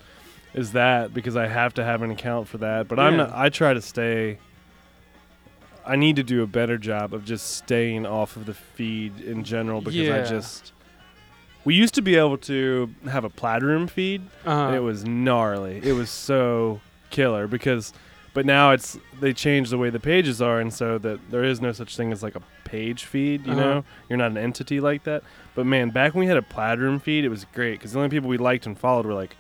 is 0.55 0.73
that 0.73 1.15
because 1.15 1.37
i 1.37 1.47
have 1.47 1.75
to 1.75 1.85
have 1.85 2.03
an 2.03 2.11
account 2.11 2.49
for 2.49 2.59
that 2.59 2.89
but 2.89 2.99
i'm 2.99 3.17
not 3.17 3.33
i 3.33 3.49
try 3.49 3.73
to 3.75 3.81
stay 3.81 4.39
i 5.87 5.97
need 5.97 6.17
to 6.17 6.23
do 6.23 6.43
a 6.43 6.47
better 6.47 6.79
job 6.79 7.13
of 7.15 7.25
just 7.25 7.57
staying 7.57 8.07
off 8.07 8.37
of 8.37 8.47
the 8.47 8.55
feed 8.55 9.21
in 9.21 9.45
general 9.45 9.81
because 9.81 10.09
i 10.09 10.23
just 10.29 10.73
we 11.65 11.75
used 11.75 11.95
to 11.95 12.03
be 12.03 12.17
able 12.17 12.37
to 12.39 12.93
have 13.09 13.23
a 13.25 13.31
Plaid 13.31 13.63
Room 13.63 13.87
feed 13.87 14.23
uh, 14.45 14.51
and 14.67 14.75
it 14.75 14.81
was 14.81 15.05
gnarly. 15.05 15.81
It 15.85 15.93
was 15.93 16.11
so 16.11 16.81
killer 17.11 17.47
because, 17.47 17.93
but 18.35 18.45
now 18.45 18.73
it's 18.73 18.99
they 19.21 19.33
changed 19.33 19.71
the 19.71 19.79
way 19.79 19.89
the 19.89 20.01
pages 20.01 20.43
are, 20.43 20.59
and 20.59 20.75
so 20.75 20.99
that 20.99 21.21
there 21.31 21.45
is 21.45 21.61
no 21.61 21.71
such 21.71 21.97
thing 21.97 22.11
as 22.11 22.21
like 22.21 22.35
a 22.35 22.43
page 22.65 23.05
feed. 23.05 23.47
You 23.47 23.53
Uh-huh. 23.53 23.61
know, 23.61 23.85
you're 24.09 24.17
not 24.17 24.33
an 24.33 24.39
entity 24.39 24.81
like 24.81 25.05
that. 25.05 25.23
But 25.55 25.67
man, 25.67 25.91
back 25.91 26.15
when 26.15 26.23
we 26.23 26.27
had 26.27 26.37
a 26.37 26.43
Plaid 26.43 26.81
Room 26.81 26.99
feed, 26.99 27.25
it 27.25 27.29
was 27.29 27.45
great 27.55 27.75
because 27.79 27.93
the 27.93 27.99
only 28.01 28.09
people 28.11 28.29
we 28.29 28.39
liked 28.39 28.67
and 28.67 28.77
followed 28.77 29.07
were 29.07 29.15
like 29.15 29.37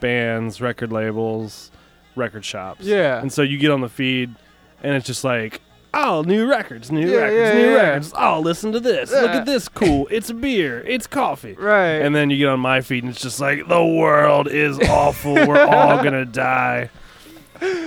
bands, 0.00 0.60
record 0.60 0.92
labels, 0.92 1.70
record 2.14 2.44
shops. 2.44 2.84
yeah. 2.84 3.22
And 3.22 3.32
so 3.32 3.40
you 3.40 3.56
get 3.56 3.70
on 3.70 3.80
the 3.80 3.88
feed, 3.88 4.34
and 4.82 4.94
it's 4.94 5.06
just 5.06 5.24
like. 5.24 5.62
Oh, 5.96 6.22
new 6.22 6.46
records, 6.48 6.90
new 6.90 7.08
Yeah, 7.08 7.16
records, 7.18 7.36
yeah, 7.36 7.52
new 7.62 7.70
yeah. 7.70 7.76
records. 7.82 8.12
Oh, 8.16 8.40
listen 8.40 8.72
to 8.72 8.80
this. 8.80 9.10
Look 9.12 9.30
at 9.30 9.46
this 9.46 9.68
cool. 9.68 10.08
It's 10.10 10.32
beer. 10.32 10.80
It's 10.86 11.06
coffee. 11.06 11.52
Right. 11.52 11.96
And 12.02 12.14
then 12.14 12.30
you 12.30 12.38
get 12.38 12.48
on 12.48 12.60
my 12.60 12.80
feed 12.80 13.04
and 13.04 13.12
it's 13.12 13.22
just 13.22 13.40
like 13.40 13.68
the 13.68 13.84
world 13.84 14.48
is 14.48 14.78
awful. 14.88 15.34
We're 15.34 15.60
all 15.64 16.02
gonna 16.02 16.24
die. 16.24 16.90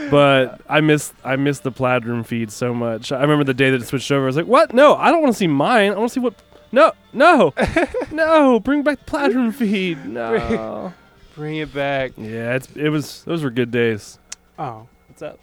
But 0.10 0.62
I 0.70 0.80
miss 0.82 1.14
I 1.24 1.36
miss 1.36 1.60
the 1.60 1.72
plaid 1.72 2.06
room 2.06 2.24
feed 2.24 2.52
so 2.52 2.74
much. 2.74 3.12
I 3.12 3.22
remember 3.22 3.44
the 3.44 3.54
day 3.54 3.70
that 3.72 3.82
it 3.82 3.86
switched 3.86 4.12
over. 4.12 4.24
I 4.24 4.28
was 4.28 4.38
like, 4.38 4.48
"What? 4.48 4.74
No, 4.74 4.96
I 4.96 5.12
don't 5.12 5.22
want 5.22 5.34
to 5.34 5.38
see 5.38 5.48
mine. 5.48 5.92
I 5.92 5.96
want 5.96 6.10
to 6.10 6.14
see 6.14 6.20
what. 6.22 6.34
No, 6.72 6.94
no, 7.14 7.54
no! 8.12 8.60
Bring 8.60 8.84
back 8.84 9.00
the 9.00 9.06
plaid 9.06 9.34
room 9.36 9.52
feed. 9.52 10.06
No. 10.06 10.94
Bring 11.36 11.58
it 11.58 11.74
back. 11.74 12.14
yeah, 12.18 12.56
it's 12.56 12.70
it 12.76 12.90
was 12.90 13.24
those 13.26 13.44
were 13.44 13.52
good 13.52 13.70
days. 13.70 14.18
Oh. 14.58 14.88
What's 15.08 15.20
that? 15.20 15.38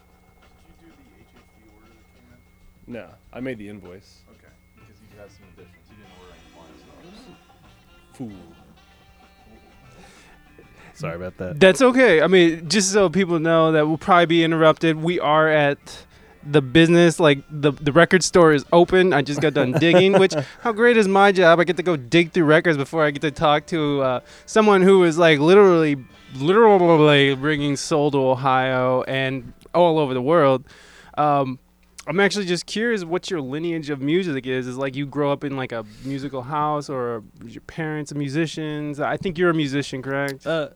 No, 2.86 3.06
I 3.32 3.40
made 3.40 3.58
the 3.58 3.68
invoice. 3.68 4.20
Okay, 4.30 4.52
because 4.74 5.00
you 5.00 5.18
had 5.18 5.30
some 5.30 5.44
additions. 5.54 5.74
You 5.90 5.96
didn't 5.96 6.10
order 6.20 6.32
any 6.32 6.42
appliances. 6.52 7.34
Fool. 8.12 8.64
Sorry 10.94 11.16
about 11.16 11.36
that. 11.38 11.60
That's 11.60 11.80
okay. 11.82 12.20
I 12.20 12.26
mean, 12.26 12.68
just 12.68 12.92
so 12.92 13.08
people 13.08 13.38
know 13.38 13.72
that 13.72 13.86
we'll 13.86 13.98
probably 13.98 14.26
be 14.26 14.44
interrupted. 14.44 14.96
We 15.02 15.18
are 15.18 15.48
at 15.48 16.04
the 16.46 16.60
business, 16.60 17.18
like 17.18 17.42
the 17.50 17.72
the 17.72 17.92
record 17.92 18.22
store 18.22 18.52
is 18.52 18.64
open. 18.72 19.12
I 19.12 19.22
just 19.22 19.40
got 19.40 19.54
done 19.54 19.72
digging, 19.80 20.18
which 20.18 20.34
how 20.60 20.72
great 20.72 20.96
is 20.96 21.08
my 21.08 21.32
job? 21.32 21.58
I 21.60 21.64
get 21.64 21.76
to 21.78 21.82
go 21.82 21.96
dig 21.96 22.32
through 22.32 22.44
records 22.44 22.76
before 22.76 23.04
I 23.04 23.10
get 23.10 23.22
to 23.22 23.30
talk 23.30 23.66
to 23.68 24.02
uh, 24.02 24.20
someone 24.46 24.82
who 24.82 25.04
is 25.04 25.16
like 25.16 25.38
literally, 25.38 25.96
literally 26.34 27.34
bringing 27.34 27.76
soul 27.76 28.10
to 28.10 28.18
Ohio 28.18 29.02
and 29.02 29.52
all 29.74 29.98
over 29.98 30.14
the 30.14 30.22
world. 30.22 30.64
Um, 31.16 31.58
I'm 32.06 32.20
actually 32.20 32.44
just 32.46 32.66
curious 32.66 33.04
what 33.04 33.30
your 33.30 33.40
lineage 33.40 33.88
of 33.90 34.00
music 34.02 34.46
is. 34.46 34.66
Is 34.66 34.76
like 34.76 34.94
you 34.94 35.06
grow 35.06 35.32
up 35.32 35.42
in 35.44 35.56
like 35.56 35.72
a 35.72 35.84
musical 36.04 36.42
house 36.42 36.88
or 36.90 37.22
your 37.46 37.62
parents 37.62 38.12
are 38.12 38.16
musicians? 38.16 39.00
I 39.00 39.16
think 39.16 39.38
you're 39.38 39.50
a 39.50 39.54
musician, 39.54 40.02
correct? 40.02 40.46
Uh, 40.46 40.68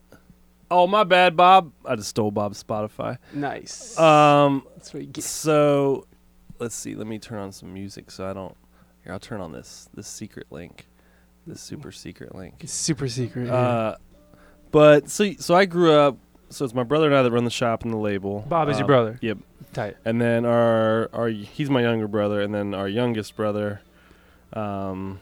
oh 0.71 0.87
my 0.87 1.03
bad, 1.03 1.37
Bob. 1.37 1.71
I 1.85 1.95
just 1.95 2.09
stole 2.09 2.31
Bob's 2.31 2.63
Spotify. 2.63 3.17
Nice. 3.33 3.97
Um, 3.99 4.65
That's 4.75 4.93
what 4.93 5.03
you 5.03 5.09
get. 5.09 5.23
so 5.23 6.07
let's 6.57 6.73
see. 6.75 6.95
Let 6.95 7.05
me 7.07 7.19
turn 7.19 7.39
on 7.39 7.51
some 7.51 7.73
music 7.73 8.09
so 8.11 8.27
I 8.27 8.33
don't. 8.33 8.55
Here, 9.03 9.13
I'll 9.13 9.19
turn 9.19 9.39
on 9.39 9.51
this 9.51 9.87
this 9.93 10.07
secret 10.07 10.47
link, 10.49 10.87
this 11.45 11.61
super 11.61 11.91
secret 11.91 12.33
link. 12.33 12.55
It's 12.61 12.73
super 12.73 13.07
secret. 13.07 13.47
yeah. 13.47 13.53
Uh, 13.53 13.95
but 14.71 15.09
so 15.09 15.31
so 15.39 15.53
I 15.53 15.65
grew 15.65 15.91
up. 15.93 16.17
So 16.51 16.65
it's 16.65 16.73
my 16.73 16.83
brother 16.83 17.05
and 17.05 17.15
I 17.15 17.21
that 17.21 17.31
run 17.31 17.43
the 17.43 17.51
shop 17.51 17.83
and 17.83 17.93
the 17.93 17.97
label. 17.97 18.43
Bob 18.49 18.69
is 18.69 18.77
your 18.79 18.85
Uh, 18.85 18.87
brother. 18.87 19.19
Yep. 19.21 19.37
Tight. 19.73 19.97
And 20.05 20.19
then 20.21 20.45
our 20.45 21.09
our 21.13 21.27
he's 21.29 21.69
my 21.69 21.81
younger 21.81 22.07
brother, 22.07 22.41
and 22.41 22.53
then 22.53 22.73
our 22.73 22.87
youngest 22.87 23.35
brother, 23.35 23.81
um, 24.53 25.19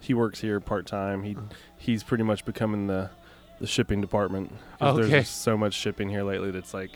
he 0.00 0.14
works 0.14 0.40
here 0.40 0.60
part 0.60 0.86
time. 0.86 1.22
He 1.22 1.36
he's 1.78 2.02
pretty 2.02 2.24
much 2.24 2.44
becoming 2.44 2.86
the 2.86 3.10
the 3.60 3.66
shipping 3.66 4.00
department. 4.00 4.52
Okay. 4.80 4.96
There's 4.96 5.10
just 5.26 5.42
so 5.42 5.56
much 5.56 5.74
shipping 5.74 6.08
here 6.08 6.22
lately 6.22 6.50
that's 6.50 6.72
like 6.74 6.90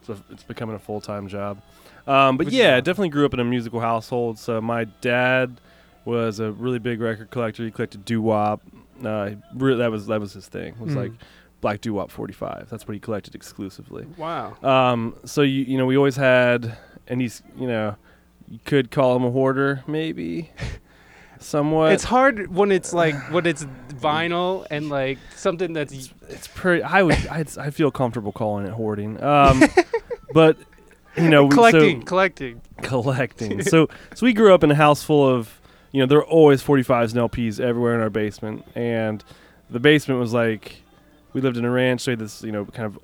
it's, 0.00 0.08
a, 0.08 0.16
it's 0.30 0.42
becoming 0.44 0.76
a 0.76 0.78
full 0.78 1.00
time 1.00 1.28
job. 1.28 1.60
Um, 2.06 2.36
but 2.36 2.46
Which- 2.46 2.54
yeah, 2.54 2.76
I 2.76 2.80
definitely 2.80 3.10
grew 3.10 3.26
up 3.26 3.34
in 3.34 3.40
a 3.40 3.44
musical 3.44 3.80
household. 3.80 4.38
So 4.38 4.60
my 4.60 4.84
dad 4.84 5.60
was 6.04 6.40
a 6.40 6.50
really 6.52 6.78
big 6.78 7.00
record 7.00 7.30
collector. 7.30 7.64
He 7.64 7.70
collected 7.70 8.04
doo 8.04 8.22
wop. 8.22 8.62
Uh, 9.04 9.32
re- 9.54 9.76
that 9.76 9.90
was 9.90 10.06
that 10.06 10.20
was 10.20 10.32
his 10.32 10.48
thing. 10.48 10.74
Was 10.80 10.94
Mm. 10.94 10.96
like 10.96 11.12
black 11.60 11.80
doo 11.80 11.94
wop 11.94 12.10
45. 12.10 12.68
That's 12.70 12.86
what 12.86 12.94
he 12.94 13.00
collected 13.00 13.34
exclusively. 13.34 14.06
Wow. 14.16 14.56
Um, 14.62 15.14
so 15.24 15.42
you 15.42 15.64
you 15.64 15.78
know 15.78 15.86
we 15.86 15.96
always 15.96 16.16
had, 16.16 16.76
and 17.06 17.20
he's 17.20 17.42
you 17.56 17.66
know, 17.66 17.96
you 18.48 18.58
could 18.64 18.90
call 18.90 19.16
him 19.16 19.24
a 19.24 19.30
hoarder 19.30 19.82
maybe, 19.86 20.50
somewhat. 21.38 21.92
It's 21.92 22.04
hard 22.04 22.54
when 22.54 22.72
it's 22.72 22.92
like 22.92 23.14
when 23.32 23.46
it's 23.46 23.64
vinyl 23.90 24.66
and 24.70 24.88
like 24.88 25.18
something 25.34 25.72
that's 25.72 26.12
it's 26.28 26.48
pretty. 26.48 26.82
I 26.82 27.02
would 27.02 27.26
I'd, 27.28 27.56
I 27.58 27.70
feel 27.70 27.90
comfortable 27.90 28.32
calling 28.32 28.66
it 28.66 28.72
hoarding. 28.72 29.22
Um, 29.22 29.62
but 30.32 30.56
you 31.16 31.28
know 31.28 31.44
we, 31.44 31.50
collecting, 31.50 32.00
so, 32.00 32.06
collecting. 32.06 32.60
collecting. 32.82 33.62
so 33.62 33.88
so 34.14 34.26
we 34.26 34.32
grew 34.32 34.54
up 34.54 34.62
in 34.62 34.70
a 34.70 34.76
house 34.76 35.02
full 35.02 35.26
of 35.28 35.60
you 35.92 36.00
know 36.00 36.06
there 36.06 36.18
were 36.18 36.26
always 36.26 36.62
45s 36.62 37.16
and 37.16 37.30
LPs 37.30 37.60
everywhere 37.60 37.94
in 37.94 38.00
our 38.00 38.10
basement, 38.10 38.64
and 38.74 39.24
the 39.70 39.80
basement 39.80 40.20
was 40.20 40.32
like 40.32 40.82
we 41.38 41.42
lived 41.42 41.56
in 41.56 41.64
a 41.64 41.70
ranch, 41.70 42.00
so 42.02 42.10
we 42.10 42.12
had 42.12 42.18
this 42.18 42.42
you 42.42 42.50
know 42.52 42.64
kind 42.64 42.86
of 42.86 42.98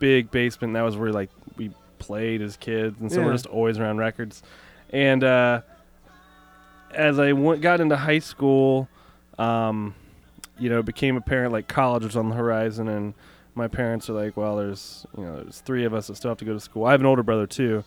big 0.00 0.30
basement. 0.32 0.70
And 0.70 0.76
that 0.76 0.82
was 0.82 0.96
where 0.96 1.12
like 1.12 1.30
we 1.56 1.70
played 1.98 2.42
as 2.42 2.56
kids, 2.56 3.00
and 3.00 3.10
so 3.10 3.20
Yeah. 3.20 3.26
we're 3.26 3.32
just 3.32 3.46
always 3.46 3.78
around 3.78 3.98
records. 3.98 4.42
And 4.90 5.22
uh, 5.22 5.60
as 6.92 7.18
I 7.18 7.32
went, 7.32 7.60
got 7.62 7.80
into 7.80 7.96
high 7.96 8.18
school, 8.18 8.88
um, 9.38 9.94
you 10.58 10.68
know, 10.68 10.80
it 10.80 10.86
became 10.86 11.16
apparent 11.16 11.52
like 11.52 11.68
college 11.68 12.02
was 12.04 12.16
on 12.16 12.28
the 12.28 12.34
horizon, 12.34 12.88
and 12.88 13.14
my 13.54 13.68
parents 13.68 14.10
are 14.10 14.14
like, 14.14 14.36
well, 14.36 14.56
there's 14.56 15.06
you 15.16 15.24
know, 15.24 15.36
there's 15.42 15.60
three 15.60 15.84
of 15.84 15.94
us 15.94 16.08
that 16.08 16.16
still 16.16 16.30
have 16.30 16.38
to 16.38 16.44
go 16.44 16.52
to 16.54 16.60
school. 16.60 16.84
I 16.86 16.90
have 16.92 17.00
an 17.00 17.06
older 17.06 17.22
brother 17.22 17.46
too, 17.46 17.84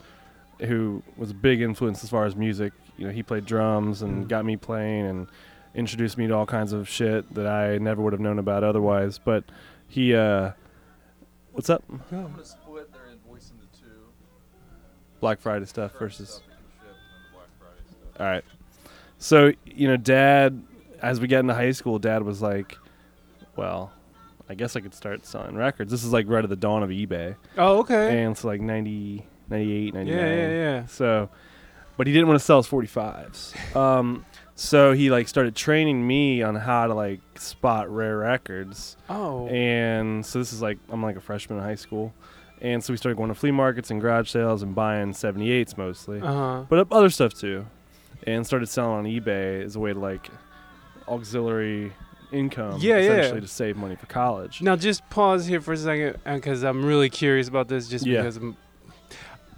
who 0.62 1.04
was 1.18 1.32
a 1.32 1.36
big 1.36 1.62
influence 1.62 2.04
as 2.04 2.10
far 2.10 2.26
as 2.26 2.36
music. 2.38 2.72
You 2.98 3.08
know, 3.08 3.12
he 3.12 3.24
played 3.24 3.46
drums 3.46 4.02
and 4.02 4.28
got 4.30 4.46
me 4.46 4.56
playing 4.58 5.06
and 5.06 5.28
introduced 5.76 6.18
me 6.18 6.28
to 6.28 6.34
all 6.36 6.46
kinds 6.46 6.74
of 6.74 6.90
shit 6.90 7.32
that 7.36 7.46
I 7.48 7.78
never 7.78 8.02
would 8.02 8.14
have 8.14 8.20
known 8.20 8.40
about 8.40 8.64
otherwise. 8.64 9.20
But 9.24 9.44
he, 9.90 10.16
uh, 10.16 10.52
what's 11.52 11.70
up? 11.70 11.84
I'm 11.90 12.02
gonna 12.12 12.46
split 12.46 12.92
their 12.94 13.08
invoice 13.12 13.52
into 13.52 13.66
two. 13.80 13.88
Black 15.20 15.40
Friday 15.42 15.66
stuff 15.66 15.94
Current 15.94 16.14
versus. 16.14 16.30
stuff 16.30 16.44
that 16.48 16.56
can 16.56 16.88
ship 16.88 16.96
and 16.96 17.12
then 17.12 17.22
the 17.26 17.36
Black 17.36 17.48
Friday 17.60 17.84
stuff. 17.90 18.22
All 18.22 18.26
right. 18.26 18.44
So, 19.18 19.52
you 19.66 19.88
know, 19.90 19.98
dad, 19.98 20.64
as 21.02 21.20
we 21.20 21.28
got 21.28 21.40
into 21.40 21.54
high 21.54 21.72
school, 21.72 22.00
dad 22.00 22.24
was 22.24 22.42
like, 22.42 22.78
well, 23.58 23.92
I 24.48 24.56
guess 24.56 24.76
I 24.76 24.80
could 24.80 24.94
start 24.94 25.26
selling 25.26 25.56
records. 25.56 25.92
This 25.92 26.04
is 26.04 26.14
like 26.14 26.26
right 26.30 26.44
at 26.44 26.50
the 26.50 26.56
dawn 26.56 26.84
of 26.84 26.90
eBay. 26.90 27.36
Oh, 27.58 27.80
okay. 27.80 28.22
And 28.24 28.32
it's 28.32 28.44
like 28.44 28.62
90, 28.62 29.26
98, 29.50 29.94
99. 29.94 30.08
Yeah, 30.18 30.36
yeah, 30.36 30.50
yeah. 30.50 30.86
So, 30.86 31.30
but 31.98 32.08
he 32.08 32.14
didn't 32.14 32.28
want 32.30 32.40
to 32.40 32.46
sell 32.46 32.58
his 32.62 32.68
45s. 32.68 33.76
Um, 33.76 34.26
so 34.60 34.92
he 34.92 35.10
like 35.10 35.30
started 35.30 35.56
training 35.56 36.06
me 36.06 36.42
on 36.44 36.54
how 36.56 36.86
to 36.88 36.94
like 36.94 37.22
spot 37.38 37.90
rare 37.90 38.18
records. 38.18 38.98
Oh. 39.10 39.48
And 39.48 40.26
so 40.26 40.38
this 40.40 40.52
is 40.52 40.62
like 40.62 40.78
I'm 40.90 41.02
like 41.02 41.16
a 41.16 41.22
freshman 41.22 41.60
in 41.60 41.64
high 41.64 41.76
school, 41.76 42.14
and 42.62 42.84
so 42.84 42.92
we 42.92 42.98
started 42.98 43.16
going 43.16 43.30
to 43.30 43.36
flea 43.36 43.52
markets 43.52 43.90
and 43.90 44.02
garage 44.02 44.30
sales 44.30 44.62
and 44.62 44.76
buying 44.76 45.14
78s 45.14 45.78
mostly, 45.78 46.20
Uh 46.22 46.26
huh. 46.34 46.64
but 46.70 46.92
other 46.92 47.10
stuff 47.10 47.34
too, 47.34 47.66
and 48.28 48.46
started 48.46 48.68
selling 48.68 48.98
on 49.00 49.04
eBay 49.06 49.64
as 49.64 49.78
a 49.78 49.80
way 49.80 49.94
to 49.94 50.00
like 50.00 50.30
auxiliary 51.08 51.94
income, 52.32 52.78
Yeah, 52.80 52.98
yeah. 52.98 53.12
essentially 53.12 53.42
to 53.42 53.48
save 53.48 53.78
money 53.78 53.96
for 53.96 54.06
college. 54.08 54.62
Now 54.62 54.76
just 54.76 55.08
pause 55.10 55.46
here 55.46 55.62
for 55.62 55.74
a 55.74 55.78
second 55.78 56.18
because 56.26 56.64
I'm 56.64 56.86
really 56.86 57.10
curious 57.10 57.48
about 57.48 57.68
this. 57.70 57.88
Just 57.88 58.06
Yeah. 58.06 58.18
because 58.22 58.38
I'm, 58.38 58.58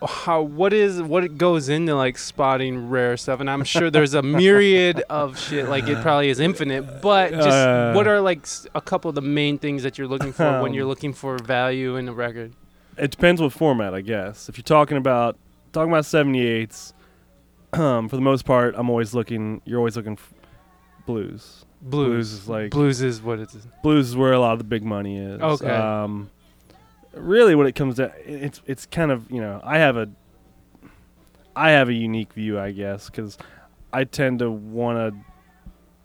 how 0.07 0.41
what 0.41 0.73
is 0.73 1.01
what 1.01 1.23
it 1.23 1.37
goes 1.37 1.69
into 1.69 1.95
like 1.95 2.17
spotting 2.17 2.89
rare 2.89 3.15
stuff, 3.17 3.39
and 3.39 3.49
I'm 3.49 3.63
sure 3.63 3.91
there's 3.91 4.13
a 4.13 4.21
myriad 4.21 5.03
of 5.09 5.39
shit. 5.39 5.69
Like 5.69 5.87
it 5.87 6.01
probably 6.01 6.29
is 6.29 6.39
infinite, 6.39 7.01
but 7.01 7.31
just 7.31 7.47
Uh. 7.49 7.93
what 7.93 8.07
are 8.07 8.19
like 8.19 8.45
a 8.73 8.81
couple 8.81 9.09
of 9.09 9.15
the 9.15 9.21
main 9.21 9.57
things 9.59 9.83
that 9.83 9.97
you're 9.97 10.07
looking 10.07 10.33
for 10.33 10.43
when 10.61 10.71
Um, 10.71 10.73
you're 10.73 10.85
looking 10.85 11.13
for 11.13 11.37
value 11.37 11.95
in 11.97 12.07
a 12.09 12.13
record? 12.13 12.53
It 12.97 13.11
depends 13.11 13.41
what 13.41 13.53
format, 13.53 13.93
I 13.93 14.01
guess. 14.01 14.49
If 14.49 14.57
you're 14.57 14.63
talking 14.63 14.97
about 14.97 15.37
talking 15.71 15.91
about 15.91 16.03
78s, 16.05 16.93
um, 17.73 18.07
for 18.09 18.15
the 18.15 18.21
most 18.21 18.43
part, 18.45 18.73
I'm 18.77 18.89
always 18.89 19.13
looking. 19.13 19.61
You're 19.65 19.77
always 19.79 19.95
looking 19.95 20.13
f- 20.13 20.33
blues. 21.05 21.65
Blues. 21.81 22.07
Blues 22.07 22.33
is 22.33 22.49
like 22.49 22.69
Blues 22.71 23.01
is 23.01 23.21
what 23.21 23.39
it 23.39 23.49
is. 23.55 23.67
blues 23.81 24.09
is 24.09 24.15
where 24.15 24.33
a 24.33 24.39
lot 24.39 24.53
of 24.53 24.57
the 24.59 24.65
big 24.65 24.83
money 24.83 25.17
is. 25.17 25.41
Okay. 25.41 25.69
Um, 25.69 26.29
really, 27.13 27.55
what 27.55 27.67
it 27.67 27.73
comes 27.75 27.95
to 27.95 28.11
it's 28.25 28.61
it's 28.65 28.85
kind 28.85 29.11
of 29.11 29.29
you 29.31 29.41
know 29.41 29.59
I 29.63 29.77
have 29.79 29.97
a 29.97 30.09
I 31.55 31.71
have 31.71 31.89
a 31.89 31.93
unique 31.93 32.33
view, 32.33 32.59
I 32.59 32.71
guess, 32.71 33.09
because 33.09 33.37
I 33.91 34.05
tend 34.05 34.39
to 34.39 34.49
want 34.49 34.97
to 34.97 35.19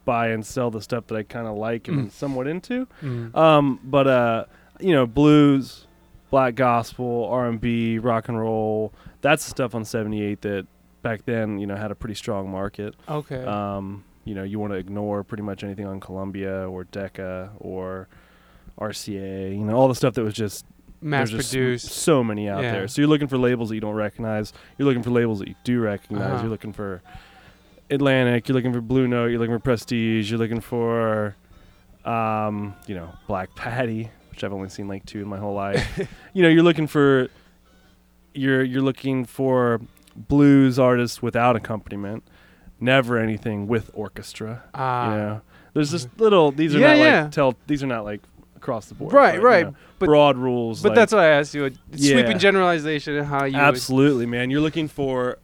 buy 0.05 0.29
and 0.29 0.45
sell 0.45 0.71
the 0.71 0.81
stuff 0.83 1.07
that 1.09 1.16
I 1.16 1.23
kind 1.23 1.47
of 1.47 1.57
like 1.57 1.88
and 1.88 2.09
Mm. 2.09 2.12
somewhat 2.12 2.47
into. 2.47 2.87
Mm. 3.03 3.35
Um, 3.37 3.81
but 3.85 4.07
uh, 4.07 4.45
you 4.81 4.92
know, 4.92 5.07
blues, 5.07 5.87
black 6.31 6.55
gospel, 6.57 7.27
R 7.31 7.47
and 7.49 7.61
B, 7.61 7.99
rock 7.99 8.29
and 8.29 8.38
roll. 8.38 8.92
That's 9.21 9.45
the 9.45 9.51
stuff 9.51 9.75
on 9.75 9.85
'78 9.85 10.40
that 10.42 10.66
back 11.03 11.25
then 11.25 11.59
you 11.59 11.66
know 11.66 11.77
had 11.77 11.90
a 11.90 11.95
pretty 11.95 12.14
strong 12.14 12.51
market. 12.51 12.95
Okay. 13.09 13.45
Um, 13.45 14.05
you 14.25 14.35
know, 14.35 14.42
you 14.42 14.59
want 14.59 14.73
to 14.73 14.77
ignore 14.79 15.23
pretty 15.23 15.45
much 15.45 15.62
anything 15.62 15.87
on 15.87 16.01
Columbia 16.01 16.69
or 16.69 16.83
Decca 16.85 17.53
or 17.61 18.09
RCA. 18.81 19.51
You 19.57 19.64
know, 19.64 19.77
all 19.77 19.87
the 19.88 19.95
stuff 19.95 20.14
that 20.14 20.23
was 20.25 20.35
just 20.35 20.66
Mass 21.07 21.31
there's 21.31 21.51
produced. 21.51 21.87
So 21.88 22.23
many 22.25 22.49
out 22.49 22.62
Yeah. 22.62 22.73
there. 22.73 22.88
So 22.88 23.01
you're 23.01 23.09
looking 23.09 23.29
for 23.29 23.38
labels 23.38 23.69
that 23.69 23.75
you 23.77 23.81
don't 23.81 23.95
recognize. 23.95 24.53
You're 24.77 24.87
looking 24.88 25.03
for 25.03 25.11
labels 25.11 25.38
that 25.38 25.49
you 25.49 25.55
do 25.64 25.81
recognize. 25.81 26.23
Uh-huh. 26.23 26.40
You're 26.42 26.51
looking 26.51 26.73
for 26.73 27.01
Atlantic. 27.90 28.49
You're 28.49 28.57
looking 28.57 28.73
for 28.73 28.81
Blue 28.81 29.07
Note. 29.07 29.27
You're 29.27 29.38
looking 29.38 29.55
for 29.55 29.61
Prestige. 29.61 30.31
You're 30.31 30.38
looking 30.40 30.61
for, 30.61 31.37
um, 32.05 32.75
you 32.87 32.95
know, 32.95 33.11
Black 33.27 33.55
Patti, 33.55 34.11
which 34.31 34.42
I've 34.45 34.53
only 34.53 34.69
seen 34.69 34.88
like 34.88 35.07
two 35.07 35.23
in 35.23 35.29
my 35.29 35.38
whole 35.38 35.55
life. 35.55 35.99
you 36.33 36.42
know, 36.42 36.49
you're 36.49 36.62
looking 36.64 36.87
for. 36.87 37.29
You're 38.35 38.62
you're 38.62 38.83
looking 38.83 39.25
for 39.25 39.81
blues 40.14 40.79
artists 40.79 41.23
without 41.23 41.57
accompaniment, 41.57 42.23
never 42.81 43.19
anything 43.19 43.66
with 43.66 43.90
orchestra. 43.95 44.64
Ah. 44.75 45.11
you 45.11 45.16
know, 45.16 45.40
there's 45.73 45.90
this 45.90 46.07
little. 46.19 46.53
These 46.53 46.75
are 46.75 46.79
Yeah, 46.81 46.88
not 46.88 46.99
yeah. 46.99 47.23
like 47.23 47.31
tell. 47.31 47.55
These 47.66 47.83
are 47.83 47.87
not 47.87 48.05
like 48.05 48.21
across 48.57 48.87
the 48.87 48.95
board. 48.95 49.12
Right, 49.12 49.33
but, 49.37 49.40
you 49.40 49.47
right. 49.47 49.66
know, 49.66 49.75
But- 49.99 50.07
broad 50.07 50.37
rules. 50.37 50.83
But 50.83 50.90
like- 50.90 50.97
that's 50.97 51.12
what 51.12 51.23
I 51.23 51.29
asked 51.29 51.55
you. 51.55 51.66
A 51.66 51.71
Yeah. 51.92 52.12
sweeping 52.21 52.38
generalization 52.38 53.16
of 53.19 53.27
how 53.27 53.45
you. 53.45 53.57
Absolutely, 53.57 54.27
man. 54.27 54.51
You're 54.51 54.61
looking 54.61 54.88
for 54.88 55.38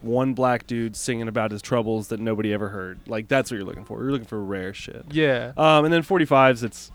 one 0.00 0.34
black 0.34 0.66
dude 0.66 0.96
singing 0.96 1.28
about 1.28 1.50
his 1.52 1.62
troubles 1.62 2.08
that 2.08 2.18
nobody 2.20 2.52
ever 2.52 2.68
heard. 2.70 2.98
Like 3.06 3.28
that's 3.28 3.50
what 3.50 3.56
you're 3.56 3.66
looking 3.66 3.84
for. 3.84 4.02
You're 4.02 4.10
looking 4.12 4.26
for 4.26 4.42
rare 4.42 4.74
shit. 4.74 5.04
yeah. 5.10 5.52
Um, 5.56 5.84
and 5.84 5.92
then 5.94 6.02
45s, 6.02 6.62
it's 6.64 6.90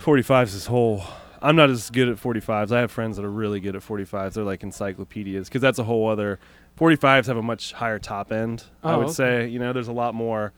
45s 0.00 0.54
is 0.54 0.66
whole. 0.66 1.02
I'm 1.42 1.54
not 1.54 1.70
as 1.70 1.90
good 1.90 2.08
at 2.08 2.16
45s. 2.16 2.72
I 2.72 2.80
have 2.80 2.90
friends 2.90 3.16
that 3.16 3.24
are 3.24 3.30
really 3.30 3.60
good 3.60 3.76
at 3.76 3.82
45s. 3.82 4.34
They're 4.34 4.44
like 4.44 4.62
encyclopedias 4.62 5.48
because 5.48 5.62
that's 5.62 5.78
a 5.78 5.84
whole 5.84 6.08
other. 6.08 6.38
45s 6.78 7.26
have 7.26 7.36
a 7.36 7.42
much 7.42 7.72
higher 7.74 7.98
top 7.98 8.32
end. 8.32 8.64
I 8.82 8.94
Oh, 8.94 8.98
would 8.98 9.04
okay. 9.06 9.12
say 9.14 9.48
you 9.48 9.58
know 9.58 9.72
there's 9.72 9.88
a 9.88 9.92
lot 9.92 10.14
more 10.14 10.52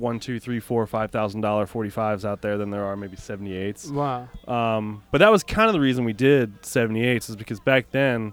one, 0.00 0.18
two, 0.18 0.40
three, 0.40 0.58
four, 0.60 0.86
five 0.86 1.10
thousand 1.10 1.40
dollar 1.42 1.66
45s 1.66 2.24
out 2.24 2.40
there 2.42 2.56
than 2.58 2.70
there 2.70 2.84
are 2.84 2.96
maybe 2.96 3.16
78s. 3.16 3.90
Wow. 3.92 4.28
Um, 4.48 5.02
but 5.12 5.18
that 5.18 5.30
was 5.30 5.42
kind 5.44 5.68
of 5.68 5.74
the 5.74 5.80
reason 5.80 6.04
we 6.04 6.12
did 6.12 6.62
78s 6.62 7.28
is 7.30 7.36
because 7.36 7.60
back 7.60 7.90
then 7.90 8.32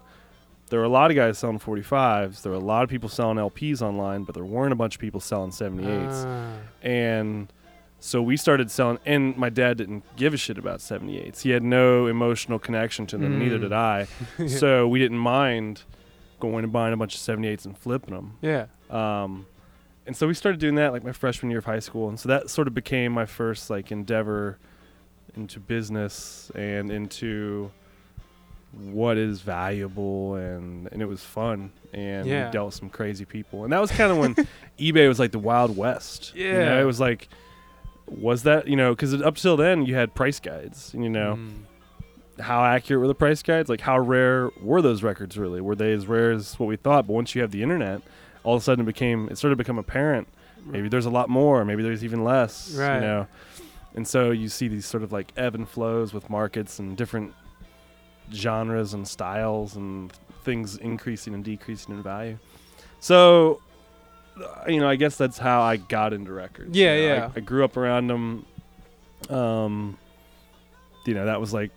there 0.70 0.80
were 0.80 0.86
a 0.86 0.90
lot 0.90 1.12
of 1.12 1.16
guys 1.16 1.38
selling 1.38 1.60
45s. 1.60 2.42
There 2.42 2.52
were 2.52 2.58
a 2.58 2.62
lot 2.62 2.84
of 2.84 2.90
people 2.90 3.08
selling 3.10 3.38
LPs 3.38 3.82
online, 3.82 4.24
but 4.24 4.36
there 4.36 4.44
weren't 4.46 4.74
a 4.74 4.76
bunch 4.76 4.96
of 4.96 5.02
people 5.02 5.20
selling 5.20 5.52
78s. 5.52 6.26
Ah. 6.26 6.54
And 6.82 7.52
so 8.00 8.22
we 8.22 8.38
started 8.38 8.70
selling, 8.70 9.00
and 9.06 9.36
my 9.38 9.50
dad 9.50 9.78
didn't 9.78 10.04
give 10.18 10.34
a 10.34 10.38
shit 10.38 10.58
about 10.58 10.80
78s. 10.80 11.42
He 11.42 11.50
had 11.52 11.64
no 11.64 12.06
emotional 12.08 12.60
connection 12.60 13.08
to 13.08 13.18
them, 13.18 13.40
neither 13.40 13.58
Mm. 13.58 13.62
did 13.62 13.74
I. 13.74 14.08
so 14.48 14.88
we 14.88 15.00
didn't 15.00 15.18
mind 15.18 15.84
going 16.40 16.64
and 16.64 16.72
buying 16.72 16.94
a 16.94 16.98
bunch 16.98 17.16
of 17.16 17.22
78s 17.22 17.66
and 17.66 17.78
flipping 17.78 18.14
them. 18.14 18.38
yeah. 18.42 18.66
Um, 18.90 19.48
and 20.08 20.16
so 20.16 20.26
we 20.28 20.34
started 20.34 20.60
doing 20.60 20.76
that 20.76 20.92
like 20.94 21.04
my 21.04 21.12
freshman 21.12 21.50
year 21.52 21.60
of 21.60 21.66
high 21.66 21.80
school, 21.80 22.10
and 22.10 22.20
so 22.20 22.30
that 22.30 22.50
sort 22.50 22.68
of 22.68 22.74
became 22.74 23.12
my 23.12 23.26
first 23.26 23.70
like 23.70 23.92
endeavor 23.92 24.58
into 25.36 25.60
business 25.60 26.52
and 26.56 26.90
into 26.92 27.70
what 28.92 29.18
is 29.18 29.42
valuable 29.42 30.36
and 30.36 30.88
and 30.92 31.02
it 31.02 31.06
was 31.06 31.24
fun 31.24 31.72
and 31.94 32.28
Yeah. 32.28 32.46
we 32.48 32.52
dealt 32.52 32.66
with 32.68 32.76
some 32.76 32.90
crazy 32.90 33.24
people 33.26 33.64
and 33.64 33.72
that 33.74 33.80
was 33.80 33.92
kind 33.92 34.12
of 34.12 34.18
when 34.18 34.36
ebay 34.80 35.08
was 35.08 35.20
like 35.20 35.32
the 35.32 35.40
wild 35.40 35.76
west 35.78 36.34
you 36.36 36.52
know? 36.52 36.60
Yeah. 36.60 36.82
it 36.82 36.84
was 36.84 37.00
like 37.00 37.30
was 38.08 38.44
that 38.44 38.68
you 38.68 38.76
know 38.76 38.92
because 38.94 39.14
up 39.22 39.36
till 39.38 39.58
then 39.58 39.86
you 39.86 39.96
had 39.96 40.14
price 40.14 40.40
guides 40.40 40.94
you 40.98 41.10
know 41.10 41.36
Mm. 41.40 42.42
how 42.44 42.64
accurate 42.64 43.00
were 43.02 43.08
the 43.08 43.16
price 43.16 43.42
guides? 43.42 43.70
Like 43.70 43.82
how 43.82 43.98
rare 44.00 44.50
were 44.62 44.82
those 44.82 45.02
records 45.02 45.38
really? 45.38 45.62
Were 45.62 45.76
they 45.76 45.94
as 45.94 46.06
rare 46.08 46.32
as 46.32 46.60
what 46.60 46.68
we 46.68 46.76
thought? 46.76 47.08
But 47.08 47.14
once 47.14 47.34
you 47.36 47.42
have 47.42 47.52
the 47.52 47.64
internet, 47.64 48.02
all 48.48 48.56
of 48.56 48.62
a 48.62 48.64
sudden 48.64 48.84
it 48.84 48.86
became 48.86 49.28
it 49.30 49.38
started 49.38 49.56
to 49.58 49.64
become 49.64 49.78
apparent. 49.78 50.28
Maybe 50.66 50.88
there's 50.90 51.06
a 51.06 51.10
lot 51.10 51.28
more, 51.30 51.66
maybe 51.66 51.84
there's 51.84 52.04
even 52.04 52.24
less. 52.24 52.72
Right. 52.74 52.96
You 52.96 53.02
know. 53.02 53.28
And 53.94 54.08
so 54.08 54.32
you 54.32 54.48
see 54.48 54.68
these 54.70 54.86
sort 54.86 55.04
of 55.04 55.12
like 55.12 55.32
ebb 55.36 55.54
and 55.56 55.68
flows 55.68 56.14
with 56.14 56.30
markets 56.30 56.80
and 56.80 56.96
different 56.96 57.34
genres 58.34 58.94
and 58.94 59.08
styles 59.08 59.76
and 59.76 60.12
things 60.44 60.78
increasing 60.78 61.34
and 61.34 61.44
decreasing 61.44 61.96
in 61.96 62.04
value. 62.04 62.38
So 63.00 63.60
uh, 64.42 64.70
you 64.70 64.80
know, 64.80 64.88
I 64.88 64.96
guess 64.96 65.18
that's 65.18 65.38
how 65.38 65.62
I 65.62 65.78
got 65.78 66.14
into 66.14 66.32
records. 66.32 66.78
Yeah, 66.78 66.96
You 66.96 67.02
know, 67.10 67.14
I- 67.14 67.18
yeah. 67.18 67.32
I, 67.36 67.40
grew 67.42 67.64
up 67.66 67.76
around 67.76 68.08
them. 68.08 68.46
Um, 69.30 69.98
you 71.06 71.14
know, 71.16 71.26
that 71.26 71.40
was 71.42 71.54
like 71.54 71.72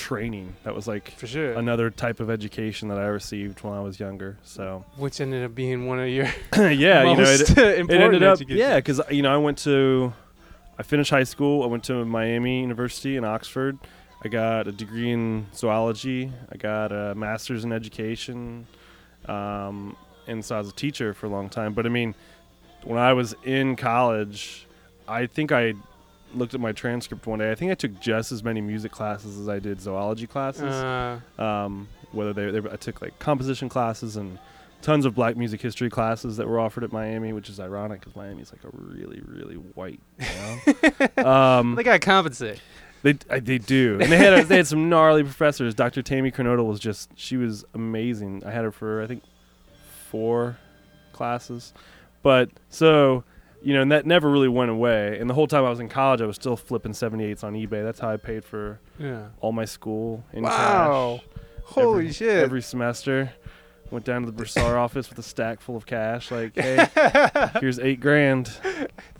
training. 0.00 0.54
That 0.64 0.74
was 0.74 0.88
like 0.88 1.10
For 1.12 1.26
sure. 1.26 1.52
another 1.52 1.90
type 1.90 2.20
of 2.20 2.30
education 2.30 2.88
that 2.88 2.98
I 2.98 3.06
received 3.06 3.62
when 3.62 3.74
I 3.74 3.80
was 3.80 4.00
younger. 4.00 4.38
So 4.42 4.84
Which 4.96 5.20
ended 5.20 5.44
up 5.44 5.54
being 5.54 5.86
one 5.86 6.00
of 6.00 6.08
your 6.08 6.24
yeah, 6.56 7.04
you 7.10 7.16
know, 7.16 7.22
it, 7.22 7.50
important 7.50 7.90
it 7.90 8.00
ended 8.00 8.22
up 8.22 8.38
education. 8.38 8.58
yeah, 8.58 8.76
because 8.76 9.00
you 9.10 9.22
know 9.22 9.32
I 9.32 9.36
went 9.36 9.58
to 9.58 10.12
I 10.78 10.82
finished 10.82 11.10
high 11.10 11.24
school. 11.24 11.62
I 11.62 11.66
went 11.66 11.84
to 11.84 12.04
Miami 12.06 12.62
University 12.62 13.18
in 13.18 13.24
Oxford. 13.24 13.78
I 14.24 14.28
got 14.28 14.66
a 14.66 14.72
degree 14.72 15.10
in 15.10 15.46
zoology. 15.54 16.32
I 16.50 16.56
got 16.56 16.92
a 16.92 17.14
master's 17.14 17.64
in 17.64 17.72
education, 17.72 18.66
um, 19.26 19.96
and 20.26 20.42
so 20.44 20.56
I 20.56 20.58
was 20.58 20.70
a 20.70 20.74
teacher 20.74 21.12
for 21.12 21.26
a 21.26 21.28
long 21.28 21.48
time. 21.50 21.74
But 21.74 21.84
I 21.84 21.90
mean, 21.90 22.14
when 22.84 22.98
I 22.98 23.12
was 23.12 23.34
in 23.44 23.76
college, 23.76 24.66
I 25.06 25.26
think 25.26 25.52
I 25.52 25.74
looked 26.34 26.54
at 26.54 26.60
my 26.60 26.72
transcript 26.72 27.26
one 27.26 27.38
day. 27.38 27.50
I 27.50 27.54
think 27.54 27.70
I 27.70 27.74
took 27.74 27.98
just 28.00 28.32
as 28.32 28.42
many 28.42 28.60
music 28.60 28.92
classes 28.92 29.38
as 29.38 29.48
I 29.48 29.58
did 29.58 29.80
zoology 29.80 30.26
classes 30.26 30.62
Uh, 30.62 31.20
um, 31.38 31.88
whether 32.12 32.32
they, 32.32 32.50
they 32.50 32.70
I 32.70 32.76
took 32.76 33.02
like 33.02 33.18
composition 33.18 33.68
classes 33.68 34.16
and 34.16 34.38
tons 34.82 35.04
of 35.04 35.14
black 35.14 35.36
music 35.36 35.60
history 35.60 35.90
classes 35.90 36.36
that 36.38 36.48
were 36.48 36.58
offered 36.58 36.84
at 36.84 36.92
Miami, 36.92 37.32
which 37.32 37.48
is 37.48 37.60
ironic 37.60 38.00
because 38.00 38.16
Miami 38.16 38.42
is 38.42 38.52
like 38.52 38.64
a 38.64 38.70
really 38.72 39.20
really 39.26 39.56
white. 39.56 40.00
You 40.18 40.26
know? 41.16 41.26
um, 41.30 41.74
they 41.74 41.82
gotta 41.82 41.98
compensate. 41.98 42.60
they 43.02 43.16
I, 43.28 43.40
they 43.40 43.58
do, 43.58 43.98
and 44.00 44.10
they 44.10 44.16
had 44.16 44.32
a, 44.32 44.44
they 44.44 44.56
had 44.56 44.66
some 44.66 44.88
gnarly 44.88 45.22
professors. 45.22 45.74
Dr. 45.74 46.02
Tammy 46.02 46.30
Kernodle 46.30 46.66
was 46.66 46.80
just 46.80 47.10
she 47.16 47.36
was 47.36 47.64
amazing. 47.74 48.42
I 48.44 48.50
had 48.50 48.64
her 48.64 48.72
for 48.72 49.02
I 49.02 49.06
think 49.06 49.22
four 50.10 50.58
classes, 51.12 51.72
but 52.22 52.50
so. 52.68 53.24
You 53.62 53.74
know, 53.74 53.82
and 53.82 53.92
that 53.92 54.06
never 54.06 54.30
really 54.30 54.48
went 54.48 54.70
away. 54.70 55.18
And 55.20 55.28
the 55.28 55.34
whole 55.34 55.46
time 55.46 55.64
I 55.64 55.70
was 55.70 55.80
in 55.80 55.88
college, 55.90 56.22
I 56.22 56.26
was 56.26 56.36
still 56.36 56.56
flipping 56.56 56.92
78s 56.92 57.44
on 57.44 57.52
eBay. 57.54 57.84
That's 57.84 58.00
how 58.00 58.08
I 58.10 58.16
paid 58.16 58.44
for 58.44 58.80
Yeah. 58.98 59.26
all 59.40 59.52
my 59.52 59.66
school 59.66 60.24
in 60.32 60.44
Wow. 60.44 61.20
cash 61.22 61.26
Holy 61.64 62.00
every, 62.06 62.12
shit. 62.12 62.42
Every 62.42 62.62
semester, 62.62 63.32
went 63.90 64.04
down 64.06 64.22
to 64.22 64.26
the 64.26 64.32
bursar 64.32 64.76
office 64.78 65.10
with 65.10 65.18
a 65.18 65.22
stack 65.22 65.60
full 65.60 65.76
of 65.76 65.84
cash. 65.86 66.30
Like, 66.30 66.56
hey, 66.56 66.86
here's 67.60 67.78
eight 67.78 68.00
grand. 68.00 68.50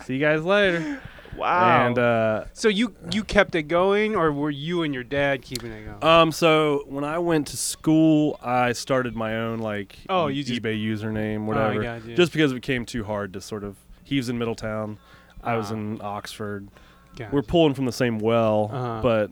See 0.05 0.15
you 0.15 0.21
guys 0.21 0.43
later. 0.43 1.01
Wow. 1.37 1.87
And 1.87 1.99
uh, 1.99 2.45
so 2.55 2.67
you 2.69 2.95
you 3.13 3.23
kept 3.23 3.55
it 3.55 3.65
going, 3.65 4.17
or 4.17 4.33
were 4.33 4.51
you 4.51 4.83
and 4.83 4.93
your 4.93 5.05
dad 5.05 5.43
keeping 5.43 5.71
it 5.71 5.85
going? 5.85 6.03
um, 6.05 6.33
so 6.33 6.83
when 6.89 7.05
I 7.05 7.19
went 7.19 7.47
to 7.49 7.57
school, 7.57 8.39
I 8.43 8.73
started 8.73 9.15
my 9.15 9.37
own 9.37 9.59
like 9.61 9.97
Oh, 10.09 10.27
you 10.27 10.43
just- 10.43 10.61
eBay 10.61 10.83
username, 10.83 11.43
Oh, 11.43 11.45
whatever. 11.45 11.83
gotcha. 11.83 12.15
Just 12.17 12.33
because 12.33 12.51
it 12.51 12.57
became 12.57 12.85
too 12.85 13.05
hard 13.05 13.33
to 13.35 13.41
sort 13.41 13.63
of. 13.65 13.77
He 14.11 14.17
was 14.17 14.29
in 14.29 14.37
Middletown, 14.39 14.99
I 15.43 15.57
was 15.57 15.71
Ah. 15.71 15.75
in 15.75 16.01
Oxford. 16.03 16.69
Gotcha. 17.17 17.31
We're 17.33 17.43
pulling 17.43 17.75
from 17.75 17.85
the 17.87 17.93
same 17.93 18.19
well, 18.19 18.69
Uh-huh. 18.73 19.01
but 19.03 19.31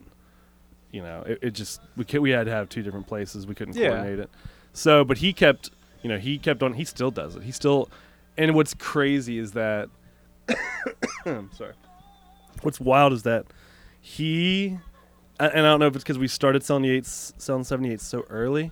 you 0.93 1.03
know, 1.03 1.23
it, 1.27 1.39
it 1.43 1.51
just 1.51 1.81
we 1.97 2.05
ca- 2.05 2.21
we 2.21 2.31
had 2.31 2.45
to 2.47 2.53
have 2.53 2.69
two 2.69 2.83
different 2.83 3.07
places. 3.09 3.45
We 3.47 3.55
couldn't 3.57 3.77
Yeah. 3.77 3.89
coordinate 3.89 4.21
it. 4.21 4.31
So, 4.73 5.05
but 5.05 5.19
he 5.19 5.33
kept, 5.33 5.71
you 6.03 6.09
know, 6.09 6.17
he 6.17 6.39
kept 6.39 6.63
on. 6.63 6.75
He 6.75 6.85
still 6.85 7.11
does 7.11 7.35
it. 7.37 7.43
He 7.43 7.51
still, 7.51 7.91
and 8.37 8.55
what's 8.55 8.73
crazy 8.73 9.39
is 9.39 9.53
that, 9.53 9.89
sorry, 11.25 11.75
what's 12.63 12.81
wild 12.81 13.13
is 13.13 13.25
that 13.25 13.47
he, 14.01 14.79
and 15.41 15.51
I 15.59 15.63
don't 15.63 15.81
know 15.81 15.87
if 15.89 15.95
it's 15.97 16.05
because 16.05 16.19
we 16.19 16.29
started 16.29 16.63
selling 16.63 16.85
the 16.85 16.91
eights, 16.91 17.35
selling 17.39 17.65
seventy 17.65 17.93
eights 17.93 18.05
so 18.07 18.25
early. 18.31 18.71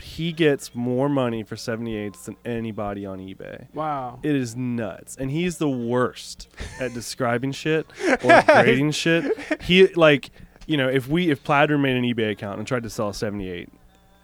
He 0.00 0.32
gets 0.32 0.74
more 0.74 1.08
money 1.08 1.42
for 1.42 1.54
78s 1.56 2.24
than 2.24 2.36
anybody 2.44 3.06
on 3.06 3.18
eBay. 3.18 3.66
wow. 3.74 4.18
It 4.22 4.34
is 4.34 4.54
nuts, 4.56 5.16
and 5.16 5.30
he's 5.30 5.58
the 5.58 5.68
worst 5.68 6.48
at 6.80 6.92
describing 6.94 7.52
shit 7.52 7.86
or 8.24 8.42
grading 8.46 8.90
shit. 8.92 9.36
He 9.62 9.86
like, 9.94 10.30
you 10.66 10.76
know, 10.76 10.88
if 10.88 11.08
we 11.08 11.30
if 11.30 11.42
Platter 11.44 11.78
made 11.78 11.96
an 11.96 12.04
eBay 12.04 12.30
account 12.32 12.58
and 12.58 12.66
tried 12.66 12.82
to 12.82 12.90
sell 12.90 13.08
a 13.08 13.14
seventy 13.14 13.48
eight, 13.50 13.70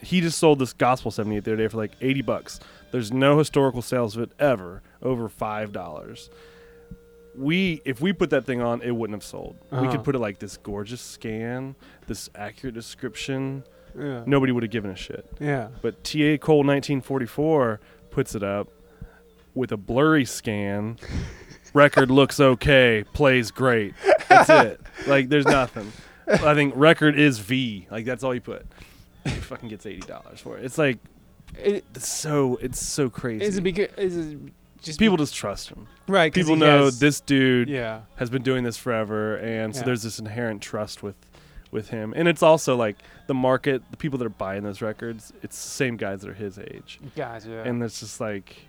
he 0.01 0.21
just 0.21 0.39
sold 0.39 0.59
this 0.59 0.73
gospel 0.73 1.11
seventy 1.11 1.37
eight 1.37 1.45
the 1.45 1.53
other 1.53 1.63
day 1.63 1.69
for 1.69 1.77
like 1.79 1.93
eighty 2.01 2.23
bucks. 2.23 2.61
There's 2.91 3.11
no 3.13 3.39
historical 3.39 3.81
sales 3.81 4.17
of 4.17 4.23
it 4.25 4.33
ever 4.39 4.83
over 5.01 5.29
five 5.29 5.73
dollars. 5.73 6.29
We 7.35 7.81
if 7.87 8.01
we 8.03 8.13
put 8.13 8.29
that 8.31 8.45
thing 8.45 8.61
on, 8.61 8.83
it 8.83 8.91
wouldn't 8.91 9.15
have 9.17 9.25
sold. 9.25 9.57
We 9.71 9.79
Uh-huh. 9.79 9.93
could 9.93 10.05
put 10.05 10.15
it 10.15 10.19
like 10.19 10.39
this 10.39 10.59
gorgeous 10.59 11.01
scan, 11.01 11.77
this 12.07 12.29
accurate 12.35 12.75
description. 12.75 13.65
Yeah. 13.99 14.23
Nobody 14.27 14.53
would 14.53 14.63
have 14.63 14.73
given 14.73 14.91
a 14.91 14.97
shit. 14.97 15.27
Yeah. 15.41 15.69
But 15.83 16.03
TA 16.05 16.37
Cole 16.41 16.59
1944 16.65 17.81
puts 18.11 18.35
it 18.35 18.43
up 18.43 18.69
with 19.55 19.73
a 19.73 19.77
blurry 19.77 20.25
scan. 20.25 20.99
record 21.75 22.11
looks 22.11 22.39
okay, 22.41 23.05
plays 23.13 23.51
great. 23.51 23.95
That's 24.29 24.49
it. 24.51 24.81
Like 25.07 25.29
there's 25.29 25.47
nothing. 25.47 25.91
I 26.29 26.55
think 26.55 26.75
record 26.77 27.19
is 27.19 27.39
V. 27.39 27.87
Like 27.91 28.05
that's 28.05 28.23
all 28.25 28.35
you 28.35 28.41
put. 28.41 28.67
He 29.25 29.31
fucking 29.31 29.69
gets 29.69 29.87
eighty 29.87 30.01
dollars 30.07 30.41
for 30.41 30.57
it. 30.59 30.65
It's 30.65 30.79
like 30.79 30.99
It, 31.59 31.85
it's 31.95 32.09
so 32.09 32.57
it's 32.63 32.81
so 32.85 33.09
crazy. 33.11 33.45
is 33.45 33.57
it 33.59 33.63
because 33.63 33.89
is 33.99 34.17
it 34.33 34.39
just 34.83 34.99
People 34.99 35.17
just 35.17 35.35
trust 35.35 35.69
him. 35.69 35.87
right? 36.09 36.33
People 36.35 36.57
know 36.57 36.87
has- 36.87 36.99
this 36.99 37.21
dude 37.21 37.69
Yeah. 37.69 38.01
has 38.17 38.31
been 38.31 38.43
doing 38.43 38.65
this 38.65 38.77
forever, 38.77 39.37
and 39.37 39.75
so 39.75 39.81
Yeah. 39.81 39.87
there's 39.87 40.03
this 40.03 40.19
inherent 40.19 40.61
trust 40.61 41.03
with 41.03 41.15
with 41.73 41.89
him. 41.89 42.13
And 42.15 42.29
it's 42.29 42.43
also 42.43 42.77
like 42.77 42.97
the 43.27 43.35
market, 43.35 43.83
the 43.91 43.97
people 43.97 44.19
that 44.19 44.27
are 44.27 44.29
buying 44.31 44.63
those 44.63 44.81
records, 44.81 45.33
it's 45.43 45.61
the 45.61 45.71
same 45.71 45.97
guys 45.97 46.21
that 46.21 46.31
are 46.31 46.35
his 46.35 46.59
age. 46.59 47.01
Guys, 47.17 47.45
Gotcha. 47.45 47.63
and 47.63 47.83
it's 47.83 47.99
just 47.99 48.21
like 48.21 48.67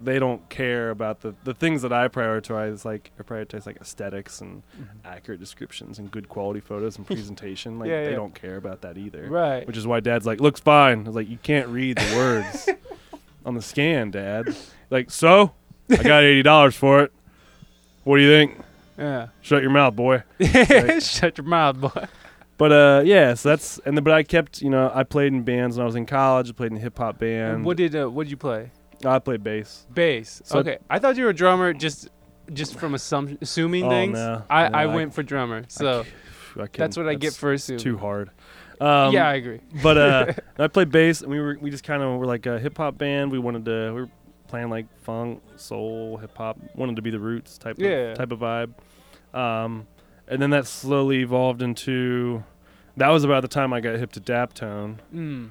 they 0.00 0.18
don't 0.18 0.48
care 0.48 0.90
about 0.90 1.20
the 1.20 1.34
the 1.44 1.54
things 1.54 1.82
that 1.82 1.92
I 1.92 2.08
prioritize 2.08 2.84
like 2.84 3.10
I 3.18 3.22
prioritize 3.22 3.66
like 3.66 3.80
aesthetics 3.80 4.40
and 4.40 4.62
mm-hmm. 4.80 4.84
accurate 5.04 5.40
descriptions 5.40 5.98
and 5.98 6.10
good 6.10 6.28
quality 6.28 6.60
photos 6.60 6.96
and 6.96 7.06
presentation 7.06 7.78
like 7.78 7.88
Yeah, 7.88 8.04
they 8.04 8.10
yeah. 8.10 8.16
don't 8.16 8.34
care 8.34 8.56
about 8.56 8.82
that 8.82 8.96
either 8.96 9.28
right. 9.28 9.66
which 9.66 9.76
is 9.76 9.86
why 9.86 10.00
dad's 10.00 10.26
like 10.26 10.40
looks 10.40 10.60
fine 10.60 11.00
I 11.00 11.02
was 11.02 11.16
like 11.16 11.28
you 11.28 11.38
can't 11.42 11.68
read 11.68 11.98
the 11.98 12.16
words 12.16 12.68
on 13.44 13.54
the 13.54 13.62
scan 13.62 14.10
dad 14.10 14.54
like 14.90 15.10
so 15.10 15.52
I 15.90 15.96
got 15.96 16.22
$80 16.22 16.74
for 16.74 17.02
it 17.02 17.12
what 18.04 18.18
do 18.18 18.22
you 18.22 18.30
think 18.30 18.60
yeah. 18.98 19.28
shut 19.40 19.62
your 19.62 19.70
mouth 19.70 19.94
boy 19.96 20.22
Shut 21.00 21.38
your 21.38 21.46
mouth, 21.46 21.80
boy. 21.80 22.06
but 22.56 22.72
uh 22.72 23.02
yeah 23.04 23.34
so 23.34 23.48
that's 23.50 23.78
and 23.86 23.96
then 23.96 24.04
but 24.04 24.12
I 24.12 24.22
kept 24.22 24.60
you 24.62 24.70
know 24.70 24.90
I 24.94 25.04
played 25.04 25.32
in 25.32 25.42
bands 25.42 25.76
when 25.76 25.82
I 25.82 25.86
was 25.86 25.96
in 25.96 26.06
college 26.06 26.48
I 26.50 26.52
played 26.52 26.72
in 26.72 26.76
a 26.78 26.80
hip 26.80 26.98
hop 26.98 27.18
band 27.18 27.64
what 27.64 27.76
did 27.76 27.94
uh, 27.94 28.08
what 28.10 28.24
did 28.24 28.30
you 28.30 28.36
play? 28.36 28.70
I 29.04 29.18
played 29.20 29.44
bass 29.44 29.86
Bass. 29.94 30.42
So- 30.44 30.58
okay. 30.58 30.78
I 30.90 30.98
thought 30.98 31.16
you 31.16 31.24
were 31.24 31.30
a 31.30 31.34
drummer 31.34 31.72
just 31.72 32.08
just 32.52 32.78
from 32.78 32.94
assum- 32.94 33.36
assuming 33.42 33.84
Oh, 33.84 33.90
things. 33.90 34.14
no. 34.14 34.42
I, 34.50 34.68
No, 34.68 34.78
I 34.78 34.82
I- 34.82 34.86
went 34.86 35.14
for 35.14 35.22
drummer. 35.22 35.64
So 35.68 36.04
I 36.58 36.66
that's 36.72 36.96
what 36.96 37.06
I 37.06 37.14
get 37.14 37.34
for 37.34 37.52
assuming. 37.52 37.80
too 37.80 37.98
hard. 37.98 38.30
Um, 38.80 39.12
yeah, 39.12 39.28
I 39.28 39.34
agree. 39.34 39.60
but 39.82 39.98
uh, 39.98 40.32
I 40.58 40.68
played 40.68 40.90
bass, 40.90 41.20
and 41.20 41.30
we 41.30 41.40
were 41.40 41.58
we 41.60 41.68
just 41.70 41.84
kind 41.84 42.02
of 42.02 42.18
were 42.18 42.26
like 42.26 42.46
a 42.46 42.58
hip 42.58 42.76
hop 42.78 42.96
band. 42.96 43.30
We 43.30 43.38
wanted 43.38 43.64
to 43.66 43.92
we 43.94 44.00
were 44.02 44.08
playing 44.48 44.70
like 44.70 44.86
funk, 45.02 45.42
soul, 45.56 46.16
hip 46.16 46.36
hop. 46.36 46.58
Wanted 46.74 46.96
to 46.96 47.02
be 47.02 47.10
the 47.10 47.20
roots 47.20 47.58
type 47.58 47.76
Yeah. 47.78 47.88
of 48.12 48.18
type 48.18 48.32
of 48.32 48.40
vibe. 48.40 48.72
Um, 49.38 49.86
and 50.26 50.40
then 50.42 50.50
that 50.50 50.66
slowly 50.66 51.20
evolved 51.20 51.62
into. 51.62 52.42
That 52.96 53.08
was 53.10 53.22
about 53.24 53.42
the 53.42 53.48
time 53.48 53.72
I 53.72 53.80
got 53.80 53.96
hip 53.96 54.10
to 54.12 54.20
Daptone, 54.20 54.96
Mm. 55.14 55.50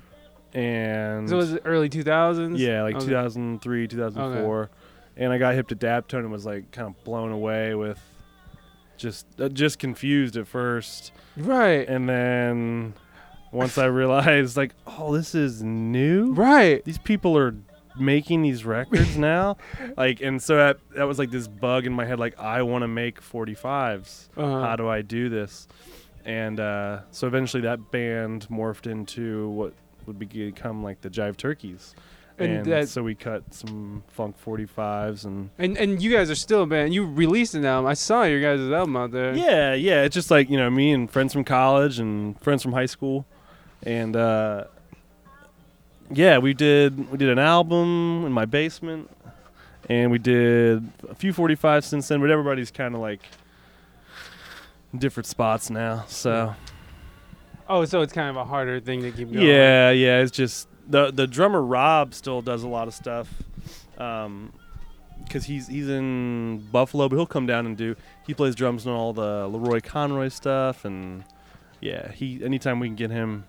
and 0.53 1.29
So 1.29 1.35
it 1.35 1.37
was 1.37 1.57
early 1.63 1.87
2000s? 1.89 2.59
yeah, 2.59 2.83
like 2.83 2.95
Okay. 2.95 3.05
2003, 3.05 3.87
2004, 3.87 4.69
and 5.15 5.31
I 5.31 5.37
got 5.37 5.55
hip 5.55 5.67
to 5.69 5.75
Daptone 5.75 6.19
and 6.19 6.31
was 6.31 6.45
like 6.45 6.71
kind 6.71 6.87
of 6.89 7.01
blown 7.05 7.31
away 7.31 7.73
with. 7.75 7.99
Just, 8.97 9.27
uh, 9.39 9.47
just 9.47 9.77
confused 9.79 10.35
at 10.37 10.47
first, 10.47 11.11
Right. 11.37 11.87
and 11.87 12.09
then 12.09 12.93
once 13.51 13.77
I 13.77 13.85
realized, 13.85 14.57
like, 14.57 14.73
oh, 14.87 15.13
this 15.15 15.35
is 15.35 15.61
new. 15.63 16.33
Right. 16.33 16.83
These 16.83 16.97
people 16.97 17.37
are 17.37 17.55
making 17.99 18.41
these 18.41 18.65
records 18.65 19.17
now, 19.33 19.57
like, 19.97 20.21
and 20.21 20.41
so 20.41 20.55
that 20.57 20.77
that 20.95 21.03
was 21.05 21.19
like 21.19 21.31
this 21.31 21.47
bug 21.47 21.85
in 21.85 21.93
my 21.93 22.05
head, 22.05 22.19
like, 22.19 22.37
I 22.39 22.61
want 22.63 22.83
to 22.83 22.87
make 22.87 23.21
45s. 23.21 24.29
Uh-huh. 24.37 24.61
How 24.61 24.75
do 24.75 24.87
I 24.87 25.01
do 25.01 25.29
this? 25.29 25.67
And 26.25 26.59
uh, 26.59 27.01
so 27.11 27.27
eventually, 27.27 27.61
that 27.63 27.91
band 27.91 28.47
morphed 28.49 28.85
into 28.89 29.49
what 29.49 29.73
would 30.05 30.19
become 30.19 30.83
like 30.83 31.01
the 31.01 31.09
Jive 31.09 31.37
Turkeys. 31.37 31.95
And 32.39 32.51
And, 32.57 32.65
that- 32.67 32.87
so 32.89 33.01
we 33.01 33.15
cut 33.15 33.51
some 33.53 34.03
funk 34.09 34.35
45s 34.45 35.25
and 35.25 35.49
And 35.57 35.75
and 35.77 35.99
you 36.01 36.11
guys 36.11 36.29
are 36.29 36.35
still 36.35 36.63
a 36.63 36.67
band. 36.67 36.93
You 36.93 37.05
released 37.05 37.55
an 37.55 37.65
album. 37.65 37.87
I 37.89 37.95
saw 37.95 38.23
your 38.23 38.39
guys' 38.41 38.69
album 38.71 38.95
out 38.95 39.11
there. 39.11 39.33
Yeah, 39.35 39.73
yeah. 39.73 40.03
It's 40.03 40.13
just 40.13 40.29
like 40.29 40.47
you 40.49 40.57
know 40.57 40.69
me 40.69 40.91
and 40.91 41.09
friends 41.09 41.33
from 41.33 41.43
college 41.43 41.97
and 41.97 42.39
friends 42.41 42.61
from 42.61 42.73
high 42.73 42.85
school, 42.85 43.25
and 43.83 44.15
uh, 44.15 44.65
yeah, 46.11 46.37
we 46.37 46.53
did 46.53 47.11
we 47.11 47.17
did 47.17 47.29
an 47.29 47.39
album 47.39 48.23
in 48.25 48.31
my 48.31 48.45
basement, 48.45 49.09
and 49.89 50.11
we 50.11 50.17
did 50.19 50.87
a 51.09 51.15
few 51.15 51.33
45 51.33 51.85
since 51.85 52.07
then. 52.07 52.21
But 52.21 52.29
everybody's 52.31 52.71
kind 52.71 52.95
of 52.95 53.01
like 53.01 53.21
different 54.97 55.27
spots 55.27 55.69
now. 55.69 56.05
So 56.07 56.55
Oh, 57.69 57.83
so 57.85 58.01
it's 58.01 58.13
kind 58.13 58.29
of 58.29 58.37
a 58.37 58.45
harder 58.45 58.79
thing 58.79 59.01
to 59.01 59.11
keep 59.11 59.31
going. 59.31 59.45
yeah, 59.45 59.91
yeah. 59.91 60.19
It's 60.21 60.31
just 60.31 60.67
the 60.87 61.11
the 61.11 61.27
drummer 61.27 61.61
Rob 61.61 62.13
still 62.13 62.41
does 62.41 62.63
a 62.63 62.67
lot 62.67 62.87
of 62.87 62.93
stuff. 62.93 63.27
Um, 63.97 64.53
because 65.23 65.43
he's 65.43 65.67
he's 65.67 65.89
in 65.89 66.65
Buffalo, 66.71 67.09
but 67.09 67.17
he'll 67.17 67.25
come 67.25 67.45
down 67.45 67.65
and 67.65 67.75
do. 67.75 67.95
He 68.25 68.33
plays 68.33 68.55
drums 68.55 68.87
on 68.87 68.93
all 68.93 69.11
the 69.11 69.47
Leroy 69.47 69.81
Conroy 69.81 70.29
stuff, 70.29 70.85
and 70.85 71.25
yeah, 71.81 72.11
he 72.13 72.41
anytime 72.41 72.79
we 72.79 72.87
can 72.87 72.95
get 72.95 73.11
him 73.11 73.43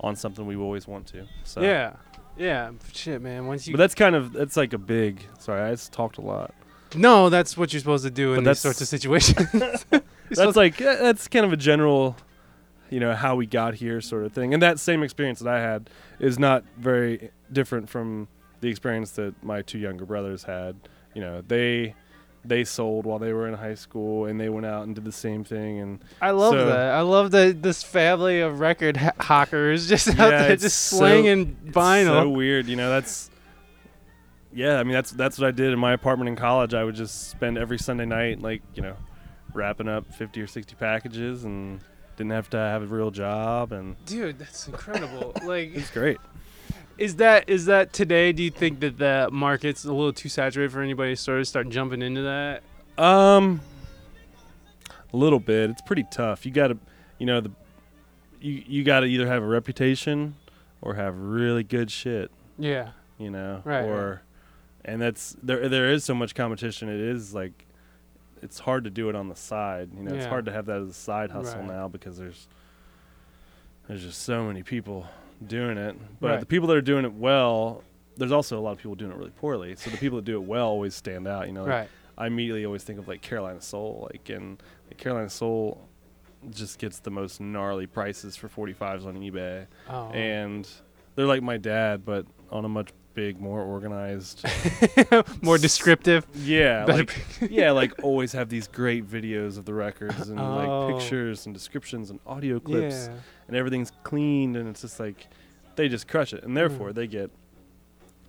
on 0.00 0.16
something, 0.16 0.46
we 0.46 0.56
always 0.56 0.86
want 0.86 1.06
to. 1.08 1.26
So 1.44 1.60
Yeah. 1.60 1.94
Yeah. 2.36 2.70
Shit, 2.92 3.20
man. 3.20 3.46
Once 3.46 3.66
you 3.66 3.74
but 3.74 3.78
that's 3.78 3.94
kind 3.94 4.14
of 4.16 4.32
that's 4.32 4.56
like 4.56 4.72
a 4.72 4.78
big. 4.78 5.24
Sorry, 5.38 5.60
I 5.60 5.70
just 5.70 5.92
talked 5.92 6.18
a 6.18 6.22
lot. 6.22 6.54
no, 6.94 7.28
that's 7.28 7.56
what 7.56 7.72
you're 7.72 7.80
supposed 7.80 8.04
to 8.04 8.10
do 8.10 8.34
in 8.34 8.44
these 8.44 8.58
sorts 8.58 8.80
of 8.80 8.88
situations. 8.88 9.84
That's 10.30 10.54
like 10.54 10.76
that's 10.76 11.26
kind 11.26 11.44
of 11.44 11.52
a 11.52 11.56
general, 11.56 12.16
you 12.88 13.00
know, 13.00 13.14
how 13.16 13.34
we 13.34 13.46
got 13.46 13.74
here 13.74 14.00
sort 14.00 14.24
of 14.24 14.32
thing. 14.32 14.54
And 14.54 14.62
that 14.62 14.78
same 14.78 15.02
experience 15.02 15.40
that 15.40 15.48
I 15.52 15.58
had 15.60 15.90
is 16.20 16.38
not 16.38 16.62
very 16.78 17.32
different 17.50 17.88
from 17.88 18.28
the 18.60 18.68
experience 18.68 19.10
that 19.12 19.34
my 19.42 19.62
two 19.62 19.78
younger 19.78 20.04
brothers 20.04 20.44
had. 20.44 20.76
You 21.14 21.20
know, 21.22 21.42
they 21.42 21.96
they 22.44 22.64
sold 22.64 23.04
while 23.04 23.18
they 23.18 23.32
were 23.32 23.46
in 23.48 23.54
high 23.54 23.74
school, 23.74 24.24
and 24.26 24.40
they 24.40 24.48
went 24.48 24.64
out 24.66 24.84
and 24.84 24.94
did 24.94 25.04
the 25.04 25.12
same 25.12 25.44
thing. 25.44 25.78
And 25.80 25.98
I 26.22 26.30
love 26.30 26.54
So- 26.54 26.66
that. 26.66 26.92
I 26.94 27.00
love 27.02 27.30
that 27.32 27.62
this 27.62 27.82
family 27.82 28.40
of 28.40 28.60
record 28.60 28.96
ha- 28.96 29.12
hawkers 29.20 29.88
just 29.90 30.08
out 30.08 30.16
Yeah, 30.32 30.42
there 30.42 30.52
it's 30.52 30.62
just 30.62 30.78
so- 30.82 30.98
slinging 30.98 31.56
it's 31.66 31.76
vinyl. 31.76 32.22
so 32.22 32.28
weird. 32.30 32.66
You 32.66 32.76
know, 32.76 32.88
that's 32.90 33.30
yeah. 34.52 34.78
I 34.78 34.82
mean, 34.84 34.92
that's 34.94 35.10
that's 35.12 35.38
what 35.38 35.48
I 35.48 35.50
did 35.50 35.72
in 35.72 35.78
my 35.78 35.92
apartment 35.92 36.28
in 36.28 36.36
college. 36.36 36.74
I 36.74 36.84
would 36.84 36.94
just 36.94 37.28
spend 37.28 37.58
every 37.58 37.78
Sunday 37.78 38.06
night, 38.06 38.40
like 38.40 38.62
you 38.74 38.82
know, 38.82 38.96
wrapping 39.52 39.88
up 39.88 40.12
fifty 40.14 40.40
or 40.40 40.46
sixty 40.46 40.74
packages, 40.74 41.44
and 41.44 41.80
didn't 42.16 42.32
have 42.32 42.50
to 42.50 42.56
have 42.56 42.82
a 42.82 42.86
real 42.86 43.10
job, 43.10 43.72
and 43.72 44.02
Dude, 44.06 44.38
that's 44.38 44.66
incredible. 44.66 45.32
like 45.44 45.70
it's 45.74 45.90
great. 45.90 46.18
Is 47.00 47.16
that 47.16 47.48
is 47.48 47.64
that 47.64 47.92
today? 47.94 48.30
Do 48.32 48.42
you 48.42 48.50
think 48.50 48.80
that 48.80 48.98
the 48.98 49.28
market's 49.32 49.84
a 49.86 49.92
little 49.92 50.12
too 50.12 50.28
saturated 50.28 50.70
for 50.70 50.82
anybody 50.82 51.12
to 51.14 51.16
sort 51.20 51.40
of 51.40 51.48
start 51.48 51.70
jumping 51.70 52.02
into 52.02 52.20
that? 52.22 52.62
Um, 53.02 53.62
a 55.12 55.16
little 55.16 55.40
bit. 55.40 55.70
It's 55.70 55.80
pretty 55.80 56.04
tough. 56.12 56.44
You 56.44 56.52
got 56.52 56.68
to, 56.68 56.78
you 57.18 57.24
know, 57.24 57.40
the 57.40 57.50
you 58.40 58.62
you 58.66 58.84
got 58.84 59.00
to 59.00 59.06
either 59.06 59.26
have 59.26 59.42
a 59.42 59.46
reputation 59.46 60.36
or 60.82 60.94
have 60.94 61.16
really 61.16 61.64
good 61.64 61.90
shit. 61.90 62.30
Yeah. 62.58 62.90
You 63.18 63.30
know, 63.30 63.62
Right, 63.64 63.84
or 63.84 64.20
and 64.84 65.00
that's 65.00 65.36
there. 65.42 65.70
There 65.70 65.90
is 65.90 66.04
so 66.04 66.14
much 66.14 66.34
competition. 66.34 66.90
It 66.90 67.00
is 67.00 67.32
like 67.34 67.66
it's 68.42 68.58
hard 68.58 68.84
to 68.84 68.90
do 68.90 69.08
it 69.08 69.14
on 69.14 69.28
the 69.30 69.36
side. 69.36 69.88
You 69.96 70.02
know, 70.02 70.14
it's 70.14 70.26
hard 70.26 70.44
to 70.46 70.52
have 70.52 70.66
that 70.66 70.82
as 70.82 70.88
a 70.88 70.92
side 70.94 71.30
hustle 71.30 71.60
Right. 71.60 71.68
now 71.68 71.88
because 71.88 72.18
there's 72.18 72.46
there's 73.88 74.02
just 74.02 74.20
so 74.22 74.44
many 74.44 74.62
people 74.62 75.06
doing 75.46 75.78
it. 75.78 75.96
But 76.20 76.28
Right. 76.28 76.40
the 76.40 76.46
people 76.46 76.68
that 76.68 76.76
are 76.76 76.82
doing 76.82 77.04
it 77.04 77.12
well, 77.14 77.82
there's 78.16 78.32
also 78.32 78.58
a 78.58 78.60
lot 78.60 78.72
of 78.72 78.78
people 78.78 78.94
doing 78.94 79.10
it 79.12 79.16
really 79.16 79.30
poorly. 79.30 79.76
So 79.76 79.90
the 79.90 79.96
people 79.96 80.16
that 80.16 80.24
do 80.24 80.36
it 80.36 80.42
well 80.46 80.66
always 80.68 80.94
stand 80.94 81.26
out. 81.26 81.46
You 81.46 81.52
know, 81.54 81.62
like, 81.62 81.70
Right. 81.70 81.88
I 82.18 82.26
immediately 82.26 82.64
always 82.66 82.84
think 82.84 82.98
of 82.98 83.08
like 83.08 83.22
Carolina 83.22 83.60
Soul, 83.62 84.08
like 84.12 84.28
and 84.28 84.62
like, 84.88 84.98
Carolina 84.98 85.30
Soul 85.30 85.86
just 86.50 86.78
gets 86.78 86.98
the 87.00 87.10
most 87.10 87.40
gnarly 87.40 87.86
prices 87.86 88.36
for 88.36 88.48
45s 88.48 89.06
on 89.06 89.16
eBay, 89.16 89.66
Oh. 89.88 90.10
and 90.10 90.68
they're 91.14 91.26
like 91.26 91.42
my 91.42 91.56
dad, 91.56 92.04
but 92.04 92.26
on 92.50 92.64
a 92.64 92.68
much 92.68 92.90
big, 93.14 93.40
more 93.40 93.60
organized. 93.62 94.44
more 95.42 95.58
descriptive. 95.58 96.26
Yeah, 96.34 96.84
like 96.86 97.12
yeah, 97.50 97.70
like 97.72 97.92
always 98.02 98.32
have 98.32 98.48
these 98.48 98.68
great 98.68 99.06
videos 99.08 99.58
of 99.58 99.64
the 99.64 99.74
records 99.74 100.28
and 100.28 100.38
Oh. 100.40 100.86
like 100.88 100.98
pictures 101.00 101.44
and 101.46 101.54
descriptions 101.54 102.10
and 102.10 102.20
audio 102.26 102.60
clips, 102.60 103.08
Yeah. 103.08 103.14
And 103.50 103.56
everything's 103.58 103.90
cleaned, 104.04 104.56
and 104.56 104.68
it's 104.68 104.80
just 104.82 105.00
like 105.00 105.26
they 105.74 105.88
just 105.88 106.06
crush 106.06 106.32
it, 106.32 106.44
and 106.44 106.56
therefore 106.56 106.90
Mm. 106.90 106.94
they 106.94 107.06
get. 107.08 107.30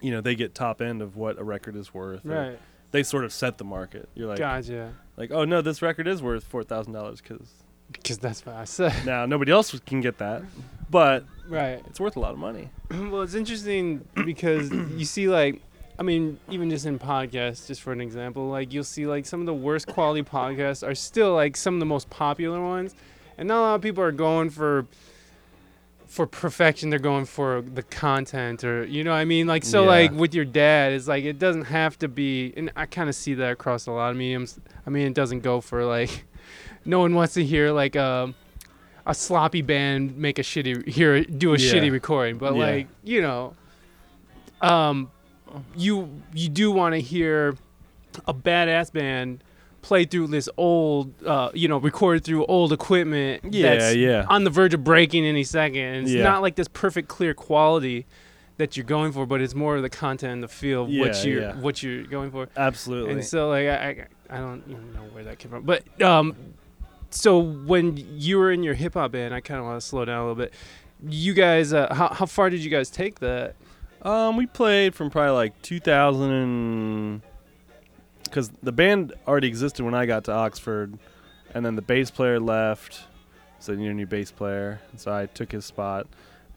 You 0.02 0.10
know 0.10 0.20
they 0.22 0.34
get 0.34 0.56
top 0.56 0.82
end 0.82 1.04
of 1.04 1.16
what 1.16 1.38
a 1.38 1.44
record 1.44 1.76
is 1.76 1.94
worth. 1.94 2.26
Right. 2.26 2.58
They 2.90 3.04
sort 3.04 3.24
of 3.24 3.32
set 3.32 3.60
the 3.60 3.64
market. 3.64 4.10
You're 4.16 4.28
like, 4.28 4.40
gotcha. 4.40 4.94
like, 5.16 5.30
oh 5.30 5.46
no, 5.46 5.62
this 5.62 5.84
record 5.84 6.08
is 6.08 6.24
worth 6.24 6.44
four 6.44 6.64
thousand 6.64 6.94
dollars 6.94 7.22
because 7.22 7.48
Because 7.92 8.18
that's 8.18 8.44
what 8.44 8.56
I 8.56 8.64
said. 8.64 8.94
now 9.06 9.28
nobody 9.28 9.52
else 9.52 9.80
can 9.82 10.02
get 10.02 10.18
that, 10.18 10.42
but 10.90 11.24
right. 11.48 11.84
it's 11.86 12.00
worth 12.00 12.16
a 12.16 12.20
lot 12.20 12.32
of 12.32 12.40
money. 12.40 12.70
well, 12.90 13.22
it's 13.22 13.36
interesting 13.36 14.04
because 14.26 14.72
you 14.98 15.06
see, 15.06 15.28
like, 15.28 15.62
I 16.00 16.04
mean, 16.04 16.40
even 16.50 16.72
just 16.72 16.88
in 16.88 16.98
podcasts, 16.98 17.68
just 17.68 17.82
for 17.82 17.94
an 17.94 18.02
example, 18.02 18.50
like 18.50 18.74
you'll 18.74 18.84
see 18.84 19.06
like 19.06 19.28
some 19.28 19.40
of 19.40 19.46
the 19.46 19.54
worst 19.54 19.86
quality 19.86 20.24
podcasts 20.24 20.82
are 20.86 20.96
still 20.96 21.36
like 21.36 21.56
some 21.56 21.76
of 21.76 21.80
the 21.80 21.86
most 21.86 22.10
popular 22.10 22.60
ones, 22.60 22.96
and 23.38 23.48
not 23.48 23.60
a 23.60 23.62
lot 23.62 23.76
of 23.76 23.82
people 23.84 24.04
are 24.04 24.12
going 24.12 24.50
for 24.50 24.88
for 26.12 26.28
perfection. 26.28 26.89
They're 26.89 26.99
going 26.99 27.24
for 27.24 27.62
the 27.62 27.82
content, 27.84 28.66
or 28.66 28.84
you 28.84 29.01
know, 29.05 29.12
what 29.12 29.18
I 29.18 29.24
mean, 29.26 29.47
like 29.47 29.64
so, 29.64 29.84
Yeah. 29.84 29.88
like 29.89 30.12
with 30.12 30.34
your 30.36 30.43
dad, 30.43 30.91
it's 30.91 31.07
like 31.07 31.24
it 31.24 31.39
doesn't 31.39 31.64
have 31.66 31.97
to 31.99 32.09
be, 32.09 32.53
and 32.57 32.70
I 32.76 32.86
kind 32.86 33.07
of 33.07 33.16
see 33.16 33.34
that 33.36 33.51
across 33.53 33.88
a 33.88 33.91
lot 33.91 34.12
of 34.12 34.18
mediums. 34.18 34.59
I 34.86 34.89
mean, 34.89 35.07
it 35.07 35.14
doesn't 35.14 35.39
go 35.39 35.62
for 35.62 35.86
like, 35.86 36.26
no 36.86 36.99
one 36.99 37.16
wants 37.16 37.34
to 37.36 37.45
hear 37.45 37.72
like 37.72 37.95
um 37.95 38.36
a 39.05 39.16
sloppy 39.16 39.62
band 39.62 40.18
make 40.18 40.38
a 40.38 40.41
shitty 40.43 40.86
hear 40.88 41.24
do 41.24 41.53
a 41.53 41.57
Yeah. 41.57 41.74
shitty 41.74 41.91
recording, 41.91 42.38
but 42.38 42.55
Yeah. 42.55 42.66
like 42.66 42.88
you 43.05 43.22
know, 43.22 43.55
um, 44.62 45.12
you 45.78 46.22
you 46.34 46.49
do 46.49 46.72
want 46.72 46.93
to 46.93 46.99
hear 46.99 47.55
a 48.28 48.34
badass 48.34 48.91
band 48.91 49.43
play 49.82 50.06
through 50.06 50.28
this 50.28 50.48
old, 50.58 51.14
uh, 51.26 51.50
you 51.54 51.68
know, 51.68 51.78
record 51.78 52.24
through 52.24 52.46
old 52.46 52.72
equipment. 52.72 53.44
Yeah, 53.54 53.76
that's 53.76 53.96
yeah. 53.96 54.26
On 54.30 54.44
the 54.44 54.50
verge 54.50 54.74
of 54.74 54.84
breaking 54.84 55.26
any 55.26 55.44
second. 55.44 55.82
And 55.82 56.04
it's 56.04 56.12
Yeah. 56.14 56.24
not 56.24 56.42
like 56.42 56.56
this 56.56 56.68
perfect 56.68 57.08
clear 57.08 57.34
quality 57.34 58.06
that 58.58 58.78
you're 58.78 58.86
going 58.86 59.12
for, 59.12 59.26
but 59.26 59.42
it's 59.42 59.56
more 59.56 59.76
of 59.76 59.82
the 59.82 59.90
content 59.90 60.34
and 60.34 60.44
the 60.44 60.48
feel 60.48 60.84
of 60.84 60.90
what 60.90 61.26
you're 61.26 61.42
yeah. 61.42 61.56
what 61.56 61.82
you're 61.82 62.04
going 62.04 62.30
for. 62.32 62.48
Absolutely. 62.56 63.14
And 63.14 63.26
so 63.26 63.50
like 63.50 63.68
I 63.68 64.08
I, 64.30 64.38
I 64.38 64.38
don't 64.38 64.64
even 64.68 64.94
know 64.94 65.02
where 65.12 65.24
that 65.24 65.40
came 65.40 65.50
from, 65.52 65.64
but 65.64 66.02
um, 66.02 66.36
so 67.10 67.40
when 67.40 67.98
you 67.98 68.38
were 68.38 68.52
in 68.52 68.64
your 68.64 68.74
hip 68.76 68.94
hop 68.94 69.12
band, 69.14 69.34
I 69.34 69.42
kind 69.42 69.60
of 69.60 69.66
want 69.66 69.82
to 69.82 69.86
slow 69.86 70.06
down 70.06 70.18
a 70.20 70.22
little 70.22 70.36
bit. 70.36 70.54
You 71.08 71.34
guys, 71.34 71.74
uh, 71.74 71.94
how 71.94 72.10
how 72.10 72.26
far 72.28 72.50
did 72.50 72.60
you 72.60 72.70
guys 72.70 72.90
take 72.92 73.20
that? 73.20 73.56
Um, 74.04 74.38
we 74.38 74.46
played 74.46 74.96
from 74.96 75.10
probably 75.10 75.32
like 75.32 75.60
2000 75.62 76.32
and 76.32 77.22
because 78.32 78.50
the 78.64 78.72
band 78.72 79.14
already 79.28 79.48
existed 79.48 79.84
when 79.84 79.94
I 79.94 80.06
got 80.08 80.24
to 80.26 80.32
Oxford, 80.32 80.98
and 81.54 81.64
then 81.66 81.76
the 81.76 81.82
bass 81.84 82.10
player 82.10 82.40
left, 82.40 83.04
so 83.60 83.74
you 83.74 83.78
need 83.80 83.90
a 83.90 83.94
new 83.94 84.08
bass 84.08 84.32
player, 84.32 84.80
and 84.92 85.00
so 85.00 85.14
I 85.14 85.26
took 85.28 85.52
his 85.52 85.66
spot. 85.66 86.08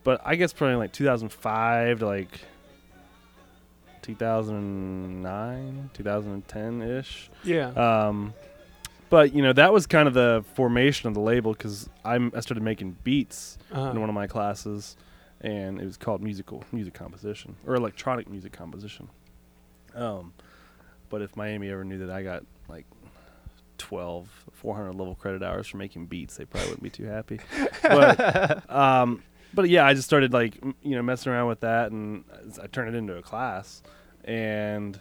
But 0.04 0.20
I 0.24 0.36
guess 0.36 0.52
probably 0.52 0.76
like 0.76 0.92
2005 0.92 1.98
to 1.98 2.06
like 2.06 2.40
2009, 4.02 5.90
2010 5.94 6.82
ish. 6.82 7.30
Yeah. 7.42 7.68
Um, 7.70 8.34
but 9.10 9.34
you 9.34 9.42
know 9.42 9.52
that 9.52 9.72
was 9.72 9.86
kind 9.86 10.08
of 10.08 10.14
the 10.14 10.44
formation 10.54 11.08
of 11.08 11.14
the 11.14 11.20
label 11.20 11.52
because 11.52 11.88
I 12.04 12.18
started 12.40 12.62
making 12.62 12.96
beats 13.04 13.58
Uh-huh. 13.72 13.90
in 13.90 14.00
one 14.00 14.08
of 14.08 14.14
my 14.14 14.26
classes, 14.26 14.96
and 15.40 15.80
it 15.80 15.84
was 15.84 15.96
called 15.96 16.22
musical 16.22 16.64
music 16.72 16.94
composition 16.94 17.56
or 17.66 17.74
electronic 17.74 18.28
music 18.28 18.52
composition. 18.52 19.08
Um, 19.94 20.32
but 21.14 21.22
if 21.22 21.36
Miami 21.36 21.70
ever 21.70 21.84
knew 21.84 21.98
that 21.98 22.10
I 22.10 22.24
got 22.24 22.42
like 22.68 22.86
12, 23.78 24.28
400 24.52 24.92
level 24.94 25.14
credit 25.14 25.44
hours 25.44 25.68
for 25.68 25.76
making 25.76 26.06
beats, 26.06 26.36
they 26.36 26.44
probably 26.44 26.70
wouldn't 26.70 26.82
be 26.82 26.90
too 26.90 27.04
happy. 27.04 27.38
But 27.82 28.68
um, 28.74 29.22
but 29.54 29.68
yeah, 29.68 29.86
I 29.86 29.94
just 29.94 30.06
started 30.06 30.32
like 30.32 30.58
you 30.82 30.96
know 30.96 31.02
messing 31.02 31.30
around 31.30 31.46
with 31.46 31.60
that, 31.60 31.92
and 31.92 32.24
I 32.60 32.66
turned 32.66 32.92
it 32.92 32.98
into 32.98 33.14
a 33.16 33.22
class, 33.22 33.80
and 34.24 34.98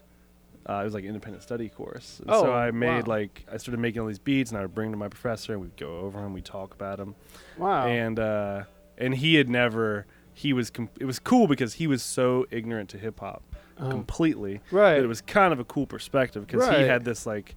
uh, 0.69 0.81
it 0.81 0.83
was 0.83 0.93
like 0.93 1.01
an 1.01 1.09
independent 1.09 1.41
study 1.41 1.67
course. 1.67 2.19
And 2.19 2.29
so 2.29 2.51
Oh, 2.51 2.53
I 2.53 2.69
made 2.69 3.07
wow. 3.07 3.15
like 3.15 3.43
I 3.51 3.57
started 3.57 3.79
making 3.79 4.01
all 4.01 4.07
these 4.07 4.19
beats, 4.19 4.51
and 4.51 4.59
I 4.59 4.61
would 4.61 4.75
bring 4.75 4.91
them 4.91 4.99
to 4.99 5.03
my 5.03 5.09
professor, 5.09 5.53
and 5.53 5.61
we'd 5.63 5.77
go 5.77 5.97
over 6.01 6.21
them, 6.21 6.31
we 6.31 6.41
talk 6.43 6.75
about 6.75 6.97
them 6.99 7.15
wow. 7.57 7.87
and 7.87 8.19
uh, 8.19 8.63
and 8.99 9.15
he 9.15 9.33
had 9.35 9.49
never 9.49 10.05
he 10.35 10.53
was 10.53 10.69
com- 10.69 10.89
it 10.99 11.05
was 11.05 11.17
cool 11.17 11.47
because 11.47 11.73
he 11.75 11.87
was 11.87 12.03
so 12.03 12.45
ignorant 12.51 12.89
to 12.89 12.97
hip 12.99 13.19
hop 13.19 13.43
Uh-huh. 13.77 13.89
completely 13.89 14.61
right. 14.71 14.95
that 14.95 15.03
it 15.03 15.07
was 15.07 15.21
kind 15.21 15.51
of 15.51 15.59
a 15.59 15.63
cool 15.65 15.87
perspective 15.87 16.45
because 16.45 16.67
Right. 16.67 16.79
he 16.81 16.85
had 16.85 17.03
this 17.05 17.25
like 17.25 17.55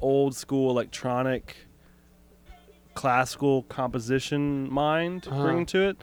old 0.00 0.34
school 0.36 0.70
electronic 0.70 1.56
classical 2.94 3.62
composition 3.64 4.70
mind 4.72 5.26
Uh-huh. 5.30 5.42
bringing 5.42 5.66
to 5.66 5.80
it 5.88 6.02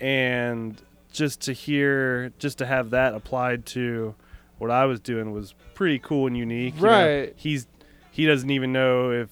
and 0.00 0.80
just 1.12 1.40
to 1.42 1.52
hear 1.52 2.30
just 2.38 2.58
to 2.58 2.66
have 2.66 2.90
that 2.90 3.14
applied 3.14 3.66
to 3.66 4.14
what 4.58 4.70
I 4.70 4.84
was 4.86 5.00
doing 5.00 5.32
was 5.32 5.54
pretty 5.74 5.98
cool 5.98 6.26
and 6.26 6.36
unique 6.36 6.76
you 6.76 6.82
know. 6.82 6.88
Right. 6.88 7.32
he's 7.36 7.66
he 8.10 8.26
doesn't 8.26 8.50
even 8.50 8.72
know 8.72 9.10
if 9.10 9.28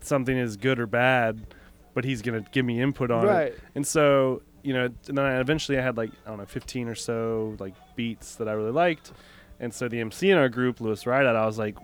something 0.00 0.36
is 0.36 0.56
good 0.56 0.78
or 0.80 0.86
bad 0.86 1.46
but 1.94 2.04
he's 2.04 2.20
gonna 2.22 2.44
give 2.52 2.64
me 2.66 2.80
input 2.80 3.10
on 3.10 3.24
it 3.28 3.58
and 3.74 3.86
so, 3.86 4.42
you 4.62 4.74
know, 4.74 4.84
and 5.08 5.18
then 5.18 5.24
I 5.24 5.40
eventually 5.40 5.78
I 5.78 5.82
had 5.82 5.96
like 5.96 6.10
I 6.26 6.30
don't 6.30 6.38
know, 6.38 6.46
15 6.46 6.88
or 6.88 6.94
so 6.94 7.56
like 7.58 7.74
beats 7.96 8.36
that 8.36 8.48
I 8.48 8.52
really 8.52 8.72
liked. 8.72 9.12
And 9.58 9.74
so 9.74 9.88
the 9.88 10.00
MC 10.00 10.30
in 10.30 10.38
our 10.38 10.48
group, 10.48 10.80
Lewis 10.80 11.06
Rideout, 11.06 11.36
I 11.36 11.44
was 11.44 11.58
like, 11.58 11.76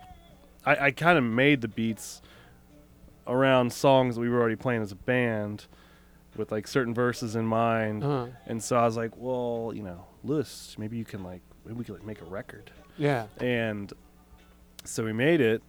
I, 0.65 0.77
I 0.87 0.91
kind 0.91 1.19
of 1.19 1.25
made 1.25 1.61
the 1.61 1.69
beats 1.69 2.23
around 3.27 3.73
songs 3.73 4.15
that 4.15 4.21
we 4.21 4.29
were 4.29 4.41
already 4.41 4.57
playing 4.57 4.83
as 4.83 4.93
a 4.93 4.97
band, 4.97 5.67
with 6.39 6.53
like 6.53 6.67
certain 6.67 6.95
verses 6.95 7.37
in 7.37 7.47
mind. 7.47 8.05
Uh-huh. 8.05 8.27
And 8.47 8.63
so 8.63 8.77
I 8.77 8.85
was 8.85 8.97
like, 8.97 9.13
well, 9.17 9.73
you 9.75 9.83
know, 9.83 10.07
Lewis, 10.25 10.77
maybe 10.79 10.97
you 10.97 11.05
can 11.05 11.23
like 11.23 11.43
maybe 11.65 11.79
we 11.79 11.85
could 11.85 11.95
like 11.95 12.05
make 12.05 12.21
a 12.21 12.25
record. 12.25 12.71
Yeah. 12.97 13.27
And 13.39 13.93
so 14.85 15.05
we 15.05 15.13
made 15.13 15.41
it 15.41 15.63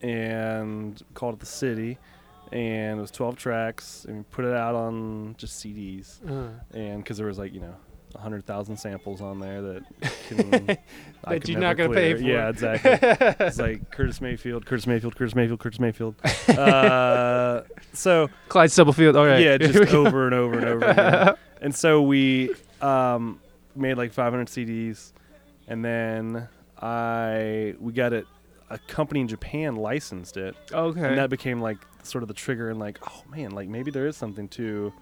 and 0.00 1.00
called 1.14 1.34
it 1.34 1.40
the 1.40 1.46
City. 1.46 1.98
And 2.52 2.98
it 2.98 3.00
was 3.00 3.10
12 3.10 3.36
tracks, 3.36 4.04
and 4.06 4.18
we 4.18 4.22
put 4.24 4.44
it 4.44 4.52
out 4.54 4.74
on 4.74 5.34
just 5.38 5.64
CDs 5.64 6.20
Uh-huh. 6.24 6.48
and 6.78 7.02
because 7.02 7.16
there 7.16 7.26
was 7.26 7.38
like 7.38 7.54
you 7.54 7.60
know 7.60 7.74
a 8.14 8.18
hundred 8.18 8.44
thousand 8.44 8.76
samples 8.76 9.22
on 9.22 9.38
there 9.38 9.62
that 9.62 9.82
can, 10.28 10.50
That 11.26 11.48
you're 11.48 11.58
not 11.58 11.78
gonna 11.78 11.94
pay 11.94 12.12
for. 12.14 12.20
Yeah, 12.20 12.50
exactly. 12.50 12.90
it's 13.46 13.58
like 13.58 13.90
Curtis 13.90 14.20
Mayfield, 14.20 14.66
Curtis 14.66 14.86
Mayfield, 14.86 15.16
Curtis 15.16 15.34
Mayfield, 15.34 15.60
Curtis 15.60 15.80
Mayfield. 15.80 16.14
Uh, 16.58 17.62
so 17.94 18.28
Clyde 18.48 18.70
Stubblefield. 18.70 19.16
All 19.16 19.24
right. 19.26 19.40
yeah, 19.42 19.56
just 19.56 19.94
over 19.94 20.26
and 20.26 20.34
over 20.34 20.58
and 20.58 20.64
over. 20.66 20.84
again. 20.84 21.34
And 21.62 21.74
so 21.74 22.02
we 22.02 22.54
um, 22.82 23.40
made 23.74 23.94
like 23.96 24.12
500 24.12 24.48
CDs, 24.48 25.12
and 25.68 25.82
then 25.84 26.48
I 26.80 27.74
we 27.80 27.92
got 27.92 28.12
it. 28.12 28.26
A 28.72 28.78
company 28.88 29.20
in 29.20 29.28
Japan 29.28 29.76
licensed 29.76 30.36
it, 30.36 30.56
Okay. 30.72 31.00
and 31.06 31.18
that 31.18 31.30
became 31.30 31.60
like 31.60 31.78
sort 32.02 32.22
of 32.22 32.28
the 32.28 32.34
trigger 32.34 32.68
and 32.70 32.80
like 32.80 32.98
oh 33.08 33.22
man 33.30 33.52
like 33.52 33.68
maybe 33.68 33.90
there 33.90 34.06
is 34.08 34.16
something 34.16 34.48
to 34.48 34.92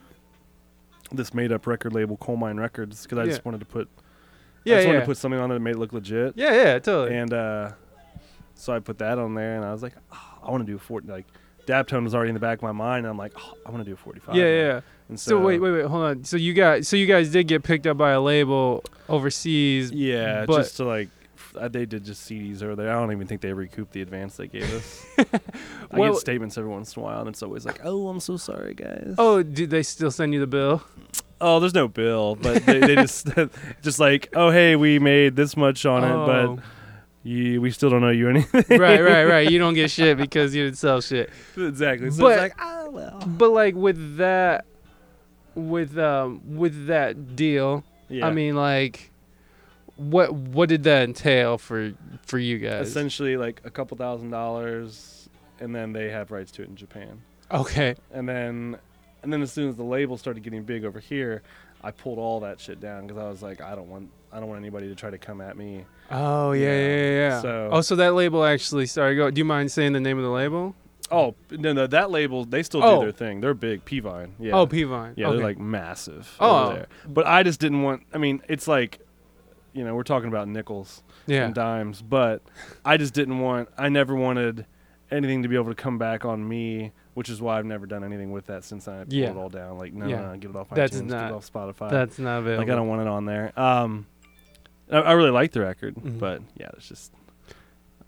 this 1.12 1.32
made 1.32 1.50
up 1.50 1.66
record 1.66 1.92
label 1.94 2.16
Colemine 2.18 2.58
Records 2.60 3.02
because 3.04 3.16
i 3.18 3.24
just 3.24 3.42
wanted 3.44 3.58
to 3.60 3.64
put 3.66 3.88
yeah, 4.64 4.74
i 4.74 4.78
just 4.78 4.86
wanted 4.86 4.98
yeah. 4.98 5.00
to 5.00 5.06
put 5.06 5.16
something 5.16 5.40
on 5.40 5.48
there 5.48 5.58
that 5.58 5.62
made 5.64 5.76
it 5.76 5.78
look 5.78 5.92
legit 5.94 6.34
yeah, 6.36 6.52
yeah, 6.52 6.78
totally. 6.78 7.16
and 7.16 7.32
uh 7.32 7.70
so 8.54 8.74
i 8.74 8.78
put 8.78 8.98
that 8.98 9.18
on 9.18 9.34
there 9.34 9.56
and 9.56 9.64
i 9.64 9.72
was 9.72 9.82
like 9.82 9.94
oh, 10.12 10.38
i 10.44 10.50
want 10.50 10.60
to 10.64 10.70
do 10.70 10.76
a 10.76 10.78
40 10.78 11.08
like 11.08 11.26
Daptone 11.66 12.04
was 12.04 12.14
already 12.14 12.28
in 12.30 12.34
the 12.34 12.40
back 12.40 12.58
of 12.58 12.62
my 12.62 12.72
mind 12.72 13.06
and 13.06 13.08
i'm 13.08 13.16
like 13.16 13.32
oh, 13.38 13.54
i 13.64 13.70
want 13.70 13.82
to 13.82 13.88
do 13.88 13.94
a 13.94 13.96
45 13.96 14.34
yeah, 14.34 14.42
now. 14.42 14.48
yeah. 14.50 14.80
and 15.08 15.18
So, 15.18 15.40
wait, 15.40 15.58
wait, 15.58 15.70
wait, 15.70 15.86
hold 15.86 16.02
on. 16.04 16.24
So 16.24 16.36
you 16.36 16.52
got, 16.52 16.84
so 16.84 16.96
you 16.96 17.06
guys 17.06 17.30
did 17.30 17.46
get 17.48 17.62
picked 17.62 17.86
up 17.86 17.96
by 17.96 18.10
a 18.10 18.20
label 18.20 18.84
overseas. 19.08 19.90
yeah 19.90 20.44
just 20.46 20.76
to 20.76 20.84
like 20.84 21.08
they 21.52 21.86
did 21.86 22.04
just 22.04 22.28
CDs 22.28 22.62
over 22.62 22.76
there. 22.76 22.90
I 22.90 23.00
don't 23.00 23.12
even 23.12 23.26
think 23.26 23.40
they 23.40 23.52
recouped 23.52 23.92
the 23.92 24.02
advance 24.02 24.36
they 24.36 24.46
gave 24.46 24.72
us. 24.74 25.04
I 25.90 25.98
Well- 25.98 26.12
get 26.12 26.20
statements 26.20 26.56
every 26.58 26.70
once 26.70 26.94
in 26.96 27.00
a 27.02 27.04
while, 27.04 27.20
and 27.20 27.28
it's 27.28 27.42
always 27.42 27.64
like, 27.66 27.80
"Oh, 27.84 28.08
I'm 28.08 28.20
so 28.20 28.36
sorry, 28.36 28.74
guys." 28.74 29.14
Oh, 29.18 29.42
did 29.42 29.70
they 29.70 29.82
still 29.82 30.10
send 30.10 30.32
you 30.34 30.40
the 30.40 30.46
bill? 30.46 30.82
Oh, 31.40 31.58
there's 31.58 31.74
no 31.74 31.88
bill, 31.88 32.36
but 32.36 32.64
they, 32.66 32.80
they 32.80 32.94
just 32.96 33.26
just 33.82 33.98
like, 33.98 34.28
oh 34.34 34.50
hey, 34.50 34.76
we 34.76 34.98
made 34.98 35.36
this 35.36 35.56
much 35.56 35.86
on 35.86 36.04
it, 36.04 36.10
Oh. 36.12 36.26
but 36.56 36.64
you, 37.22 37.60
we 37.60 37.70
still 37.70 37.90
don't 37.90 38.00
know 38.00 38.10
you 38.10 38.28
anything. 38.28 38.78
right, 38.78 39.00
right, 39.00 39.24
right. 39.24 39.50
You 39.50 39.58
don't 39.58 39.74
get 39.74 39.90
shit 39.90 40.16
because 40.16 40.54
you 40.54 40.64
didn't 40.64 40.78
sell 40.78 41.00
shit. 41.00 41.30
exactly. 41.56 42.10
So 42.10 42.22
But- 42.22 42.32
it's 42.32 42.40
like, 42.42 42.54
oh 42.60 42.90
well. 42.90 43.18
But 43.26 43.50
like 43.50 43.74
with 43.74 44.16
that, 44.18 44.64
with 45.54 45.98
um, 45.98 46.40
with 46.56 46.86
that 46.86 47.36
deal, 47.36 47.84
Yeah. 48.08 48.26
I 48.26 48.32
mean, 48.32 48.54
like, 48.56 49.10
what 50.00 50.32
what 50.32 50.68
did 50.68 50.82
that 50.84 51.04
entail 51.04 51.58
for 51.58 51.92
for 52.26 52.38
you 52.38 52.58
guys? 52.58 52.88
essentially 52.88 53.36
like 53.36 53.60
a 53.64 53.70
couple 53.70 53.96
thousand 53.96 54.30
dollars, 54.30 55.28
and 55.60 55.74
then 55.74 55.92
they 55.92 56.08
have 56.10 56.30
rights 56.30 56.50
to 56.52 56.62
it 56.62 56.68
in 56.68 56.76
Japan. 56.76 57.20
Okay. 57.52 57.94
And 58.12 58.28
then, 58.28 58.78
and 59.22 59.32
then 59.32 59.42
as 59.42 59.52
soon 59.52 59.68
as 59.68 59.76
the 59.76 59.82
label 59.82 60.16
started 60.16 60.42
getting 60.42 60.62
big 60.62 60.84
over 60.84 61.00
here, 61.00 61.42
I 61.82 61.90
pulled 61.90 62.18
all 62.18 62.40
that 62.40 62.60
shit 62.60 62.80
down 62.80 63.06
because 63.06 63.20
I 63.22 63.28
was 63.28 63.42
like, 63.42 63.60
I 63.60 63.74
don't 63.74 63.88
want, 63.90 64.08
I 64.32 64.38
don't 64.38 64.48
want 64.48 64.60
anybody 64.60 64.88
to 64.88 64.94
try 64.94 65.10
to 65.10 65.18
come 65.18 65.40
at 65.40 65.56
me. 65.56 65.84
Oh 66.10 66.52
yeah, 66.52 66.68
Yeah. 66.68 66.86
yeah, 66.86 67.10
yeah. 67.10 67.40
So- 67.42 67.68
oh, 67.72 67.80
so 67.82 67.96
that 67.96 68.14
label 68.14 68.44
actually 68.44 68.86
Sorry, 68.86 69.16
go. 69.16 69.30
Do 69.30 69.38
you 69.38 69.44
mind 69.44 69.70
saying 69.72 69.92
the 69.92 70.00
name 70.00 70.16
of 70.16 70.24
the 70.24 70.30
label? 70.30 70.74
Oh 71.10 71.34
no, 71.50 71.72
no, 71.72 71.88
that 71.88 72.10
label 72.12 72.44
they 72.44 72.62
still 72.62 72.84
Oh. 72.84 73.00
do 73.00 73.06
their 73.06 73.12
thing. 73.12 73.40
They're 73.40 73.52
big, 73.52 73.84
P-Vine. 73.84 74.34
Yeah. 74.38 74.52
Oh, 74.52 74.66
P-Vine. 74.66 75.14
Yeah, 75.16 75.26
okay. 75.26 75.36
they're 75.36 75.44
like 75.46 75.58
massive 75.58 76.36
Oh. 76.38 76.66
over 76.66 76.74
there. 76.74 76.86
But 77.08 77.26
I 77.26 77.42
just 77.42 77.58
didn't 77.60 77.82
want. 77.82 78.04
I 78.14 78.18
mean, 78.18 78.42
it's 78.48 78.68
like, 78.68 79.00
you 79.72 79.84
know, 79.84 79.94
we're 79.94 80.02
talking 80.02 80.28
about 80.28 80.48
nickels 80.48 81.02
yeah. 81.26 81.44
and 81.44 81.54
dimes, 81.54 82.02
but 82.02 82.42
I 82.84 82.96
just 82.96 83.14
didn't 83.14 83.38
want. 83.38 83.68
I 83.78 83.88
never 83.88 84.14
wanted 84.14 84.66
anything 85.10 85.42
to 85.42 85.48
be 85.48 85.56
able 85.56 85.68
to 85.70 85.74
come 85.74 85.98
back 85.98 86.24
on 86.24 86.46
me, 86.46 86.92
which 87.14 87.28
is 87.28 87.40
why 87.42 87.58
I've 87.58 87.64
never 87.66 87.86
done 87.86 88.04
anything 88.04 88.30
with 88.32 88.46
that 88.46 88.64
since 88.64 88.86
I 88.86 88.98
pulled 88.98 89.12
Yeah. 89.12 89.30
it 89.30 89.36
all 89.36 89.48
down. 89.48 89.78
Like, 89.78 89.92
no, 89.92 90.06
Yeah. 90.06 90.20
no, 90.20 90.36
get 90.36 90.50
it 90.50 90.56
off 90.56 90.70
That's 90.70 90.96
iTunes, 90.96 91.08
get 91.10 91.26
it 91.26 91.32
off 91.32 91.50
Spotify. 91.52 91.90
That's 91.90 92.18
not 92.18 92.38
available. 92.40 92.62
like 92.64 92.72
I 92.72 92.76
don't 92.76 92.88
want 92.88 93.00
it 93.02 93.08
on 93.08 93.24
there. 93.24 93.52
Um, 93.58 94.06
I, 94.90 94.98
I 94.98 95.12
really 95.12 95.30
like 95.30 95.52
the 95.52 95.60
record, 95.60 95.96
Mhm. 95.96 96.18
but 96.18 96.42
yeah, 96.56 96.68
it's 96.76 96.88
just, 96.88 97.12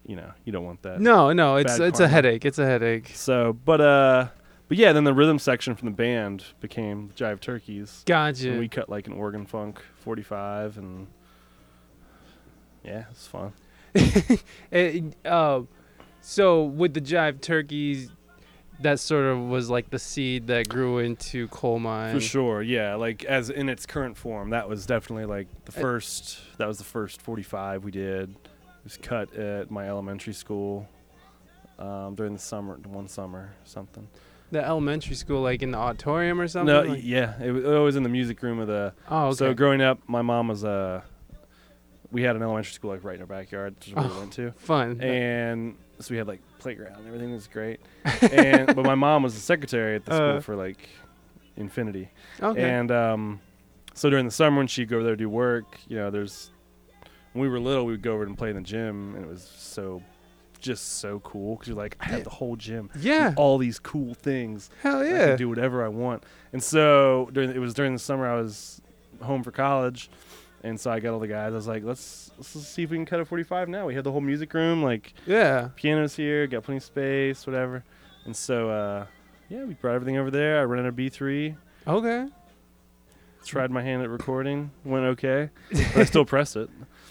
you 0.06 0.16
know, 0.16 0.30
you 0.44 0.52
don't 0.52 0.64
want 0.64 0.82
that. 0.82 1.00
No, 1.00 1.32
no, 1.32 1.56
it's 1.56 1.78
it's 1.78 2.00
a 2.00 2.08
headache. 2.08 2.44
It's 2.44 2.58
a 2.58 2.66
headache. 2.66 3.10
So, 3.14 3.52
but 3.64 3.80
uh, 3.80 4.28
but 4.68 4.78
yeah, 4.78 4.92
then 4.92 5.04
the 5.04 5.14
rhythm 5.14 5.38
section 5.38 5.74
from 5.74 5.86
the 5.86 5.94
band 5.94 6.44
became 6.60 7.10
Jive 7.16 7.40
Turkeys. 7.40 8.02
Gotcha. 8.06 8.50
And 8.50 8.58
we 8.58 8.68
cut 8.68 8.88
like 8.88 9.06
an 9.06 9.12
organ 9.12 9.44
funk 9.46 9.80
45 9.96 10.78
and 10.78 11.08
yeah, 12.84 13.04
it's 13.10 13.26
fun. 13.26 13.52
It, 14.70 15.14
uh, 15.26 15.62
so 16.20 16.64
with 16.64 16.94
the 16.94 17.00
jive 17.00 17.40
turkeys, 17.40 18.10
that 18.80 18.98
sort 19.00 19.24
of 19.26 19.38
was 19.38 19.70
like 19.70 19.90
the 19.90 19.98
seed 19.98 20.46
that 20.48 20.68
grew 20.68 20.98
into 20.98 21.48
Colemine. 21.48 22.14
For 22.14 22.20
sure. 22.20 22.62
Yeah, 22.62 22.94
like 22.96 23.24
as 23.24 23.50
in 23.50 23.68
its 23.68 23.86
current 23.86 24.16
form, 24.16 24.50
that 24.50 24.68
was 24.68 24.86
definitely 24.86 25.26
like 25.26 25.46
the 25.64 25.78
Uh, 25.78 25.82
first 25.82 26.38
that 26.58 26.66
was 26.66 26.78
the 26.78 26.84
first 26.84 27.20
45 27.22 27.84
we 27.84 27.90
did. 27.90 28.30
It 28.30 28.84
was 28.84 28.96
cut 28.96 29.34
at 29.36 29.70
my 29.70 29.88
elementary 29.88 30.32
school 30.32 30.88
um, 31.78 32.14
during 32.16 32.32
the 32.32 32.38
summer, 32.38 32.76
one 32.86 33.08
summer, 33.08 33.52
something. 33.64 34.08
The 34.50 34.62
elementary 34.64 35.14
school, 35.14 35.40
like 35.42 35.62
in 35.62 35.70
the 35.70 35.78
auditorium 35.78 36.40
or 36.40 36.46
something. 36.48 36.74
No, 36.74 36.82
Like- 36.82 37.00
yeah, 37.02 37.40
it 37.42 37.52
was 37.52 37.64
always 37.64 37.96
in 37.96 38.02
the 38.02 38.08
music 38.08 38.42
room 38.42 38.58
of 38.58 38.66
the 38.66 38.92
oh, 39.08 39.26
okay. 39.28 39.36
So 39.36 39.54
growing 39.54 39.80
up, 39.80 40.00
my 40.06 40.22
mom 40.22 40.48
was 40.48 40.64
uh 40.64 41.02
we 42.12 42.22
had 42.22 42.36
an 42.36 42.42
elementary 42.42 42.72
school 42.72 42.90
like 42.90 43.02
right 43.02 43.16
in 43.16 43.20
our 43.22 43.26
backyard, 43.26 43.74
which 43.76 43.88
is 43.88 43.94
where 43.94 44.04
we 44.06 44.10
Oh. 44.14 44.18
went 44.20 44.32
to. 44.34 44.52
Fun. 44.52 45.00
and 45.00 45.76
so 45.98 46.12
we 46.12 46.18
had 46.18 46.28
like 46.28 46.40
playground 46.58 46.96
and 46.98 47.06
everything 47.06 47.32
was 47.32 47.46
great 47.48 47.80
and 48.32 48.66
but 48.74 48.84
my 48.84 48.94
mom 48.94 49.22
was 49.22 49.34
the 49.34 49.40
secretary 49.40 49.94
at 49.96 50.04
the 50.04 50.14
school 50.14 50.36
Uh. 50.36 50.40
for 50.40 50.54
like 50.56 50.88
infinity 51.56 52.08
okay. 52.42 52.60
and 52.62 52.90
um 52.90 53.40
so 53.94 54.08
during 54.10 54.24
the 54.24 54.30
summer 54.32 54.56
when 54.58 54.66
she'd 54.66 54.88
go 54.88 54.96
over 54.96 55.04
there 55.04 55.12
to 55.14 55.16
do 55.24 55.28
work 55.28 55.78
you 55.88 55.96
know 55.96 56.10
there's 56.10 56.50
when 57.34 57.42
we 57.42 57.48
were 57.48 57.60
little 57.60 57.84
we 57.86 57.92
would 57.92 58.02
go 58.02 58.14
over 58.14 58.24
and 58.24 58.36
play 58.36 58.50
in 58.50 58.56
the 58.56 58.62
gym 58.62 59.14
and 59.14 59.24
it 59.24 59.28
was 59.28 59.42
so 59.56 60.02
just 60.60 60.98
so 61.00 61.20
cool 61.20 61.54
because 61.54 61.68
you're 61.68 61.76
like 61.76 61.96
i 62.00 62.06
have 62.06 62.24
the 62.24 62.30
whole 62.30 62.56
gym 62.56 62.90
yeah. 62.98 63.32
all 63.36 63.58
these 63.58 63.78
cool 63.78 64.14
things 64.14 64.70
Hell 64.82 65.00
I 65.02 65.04
yeah. 65.04 65.26
can 65.28 65.38
do 65.38 65.48
whatever 65.48 65.84
I 65.84 65.88
want. 65.88 66.24
And 66.52 66.62
so 66.62 67.28
during 67.32 67.50
it 67.50 67.58
was 67.58 67.74
during 67.74 67.92
the 67.92 67.98
summer 68.00 68.26
I 68.28 68.40
was 68.40 68.80
home 69.20 69.42
for 69.44 69.50
college, 69.52 70.10
and 70.64 70.78
so 70.78 70.90
I 70.90 71.00
got 71.00 71.12
all 71.12 71.18
the 71.20 71.28
guys. 71.28 71.52
I 71.52 71.56
was 71.56 71.66
like, 71.66 71.84
let's 71.84 72.30
let's 72.38 72.48
see 72.48 72.82
if 72.84 72.90
we 72.90 72.96
can 72.96 73.06
cut 73.06 73.20
a 73.20 73.24
45 73.24 73.68
now. 73.68 73.86
We 73.86 73.94
had 73.94 74.04
the 74.04 74.12
whole 74.12 74.20
music 74.20 74.52
room, 74.54 74.82
like 74.82 75.14
Yeah. 75.26 75.68
pianos 75.76 76.14
here, 76.16 76.46
got 76.46 76.62
plenty 76.64 76.78
of 76.78 76.84
space, 76.84 77.46
whatever. 77.46 77.84
And 78.24 78.34
so 78.36 78.70
uh, 78.70 79.06
yeah, 79.48 79.64
we 79.64 79.74
brought 79.74 79.94
everything 79.94 80.16
over 80.18 80.30
there. 80.30 80.60
I 80.60 80.62
rented 80.64 80.92
a 80.92 80.96
B3, 80.96 81.56
Okay. 81.86 82.28
tried 83.44 83.70
my 83.70 83.82
hand 83.82 84.02
at 84.02 84.08
recording, 84.08 84.70
went 84.84 85.04
okay, 85.04 85.50
but 85.70 85.96
I 85.96 86.04
still 86.04 86.24
pressed 86.34 86.56
it. 86.56 86.70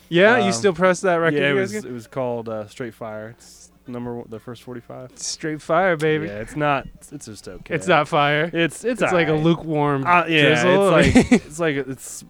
Yeah, 0.10 0.38
you 0.40 0.46
Um, 0.48 0.52
still 0.54 0.74
pressed 0.74 1.02
that 1.04 1.16
record? 1.16 1.38
yeah, 1.40 1.50
it 1.52 1.54
was 1.54 1.74
it 1.74 1.92
was 1.92 2.08
called 2.08 2.50
uh, 2.50 2.68
Straight 2.68 2.94
Fire. 2.94 3.30
It's 3.30 3.72
number 3.88 4.14
one, 4.16 4.26
the 4.30 4.40
first 4.40 4.64
45. 4.64 5.18
Straight 5.18 5.62
fire, 5.62 5.98
baby. 5.98 6.28
Yeah, 6.28 6.40
it's 6.40 6.56
not. 6.56 6.88
It's 7.12 7.26
just 7.26 7.48
okay. 7.48 7.76
It's 7.76 7.88
not 7.88 8.08
fire. 8.08 8.50
It's 8.54 8.84
it's, 8.86 9.02
It's, 9.02 9.12
like 9.14 9.28
a 9.28 9.34
lukewarm 9.34 10.06
Uh, 10.06 10.26
yeah, 10.28 10.62
drizzle. 10.62 10.96
it's 10.96 11.16
like 11.16 11.32
it's 11.46 11.60
like 11.60 11.76
it's 11.76 12.26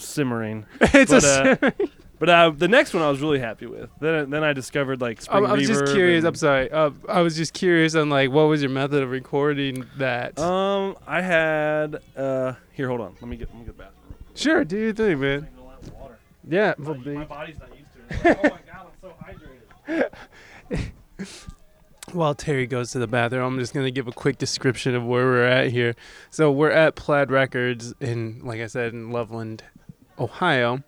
simmering. 0.00 0.66
it's 0.80 1.10
but, 1.10 1.24
a. 1.24 1.66
uh, 1.66 1.70
But 2.18 2.30
uh, 2.30 2.50
the 2.56 2.66
next 2.66 2.94
one 2.94 3.02
I 3.02 3.10
was 3.10 3.20
really 3.20 3.38
happy 3.40 3.66
with. 3.66 3.90
Then 4.00 4.30
then 4.30 4.42
I 4.42 4.54
discovered 4.54 5.02
like 5.02 5.18
I, 5.18 5.22
spring 5.22 5.46
I 5.46 5.52
was 5.52 5.66
just 5.66 5.92
curious. 5.92 6.20
and- 6.20 6.28
I'm 6.28 6.34
sorry. 6.34 6.70
Uh, 6.70 6.90
I 7.10 7.20
was 7.20 7.36
just 7.36 7.52
curious 7.52 7.94
on 7.94 8.08
like 8.08 8.30
what 8.30 8.44
was 8.44 8.62
your 8.62 8.70
method 8.70 9.02
of 9.02 9.10
recording 9.10 9.84
that? 9.98 10.38
Um, 10.38 10.96
I 11.06 11.20
had 11.20 12.00
uh 12.16 12.54
here. 12.72 12.88
Hold 12.88 13.02
on. 13.02 13.16
Let 13.20 13.28
me 13.28 13.36
get 13.36 13.48
let 13.50 13.58
me 13.58 13.66
get 13.66 13.76
the 13.76 13.82
bathroom. 13.82 14.14
sure, 14.34 14.64
do 14.64 14.78
your 14.78 14.92
thing, 14.94 15.20
man. 15.20 15.40
Drink 15.40 15.54
a 15.58 15.62
lot 15.62 15.82
of 15.82 15.92
water. 15.92 16.18
Yeah. 16.48 16.72
My, 16.78 16.94
my 16.94 17.24
body's 17.24 17.58
not 17.58 17.68
used 17.76 17.92
to 17.92 18.30
it. 18.30 18.42
Like, 18.42 18.52
oh 18.52 18.56
my 18.56 18.60
god, 18.72 18.86
I'm 18.86 20.00
so 20.70 20.80
hydrated. 20.80 20.90
While 22.12 22.34
Terry 22.34 22.66
goes 22.66 22.92
to 22.92 22.98
the 22.98 23.06
bathroom, 23.08 23.42
I'm 23.44 23.58
just 23.58 23.74
gonna 23.74 23.90
give 23.90 24.08
a 24.08 24.12
quick 24.12 24.38
description 24.38 24.94
of 24.94 25.04
where 25.04 25.24
we're 25.26 25.46
at 25.46 25.70
here. 25.70 25.94
So 26.30 26.50
we're 26.50 26.70
at 26.70 26.94
Plaid 26.94 27.30
Records 27.30 27.92
in, 28.00 28.40
like 28.44 28.60
I 28.60 28.68
said, 28.68 28.92
in 28.94 29.10
Loveland, 29.10 29.64
Ohio, 30.18 30.82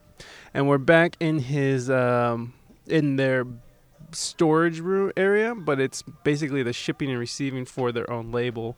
and 0.54 0.68
we're 0.68 0.78
back 0.78 1.16
in 1.20 1.38
his 1.38 1.90
um, 1.90 2.54
in 2.86 3.16
their 3.16 3.46
storage 4.12 4.80
room 4.80 5.12
area, 5.16 5.54
but 5.54 5.80
it's 5.80 6.02
basically 6.02 6.62
the 6.62 6.72
shipping 6.72 7.10
and 7.10 7.18
receiving 7.18 7.64
for 7.64 7.92
their 7.92 8.10
own 8.10 8.32
label. 8.32 8.76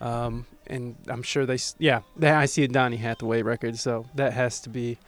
Um, 0.00 0.46
and 0.66 0.96
I'm 1.08 1.22
sure 1.22 1.46
they, 1.46 1.58
yeah, 1.78 2.00
they, 2.16 2.30
I 2.30 2.46
see 2.46 2.64
a 2.64 2.68
Donny 2.68 2.96
Hathaway 2.96 3.42
record, 3.42 3.78
so 3.78 4.06
that 4.14 4.32
has 4.32 4.60
to 4.60 4.68
be. 4.68 4.98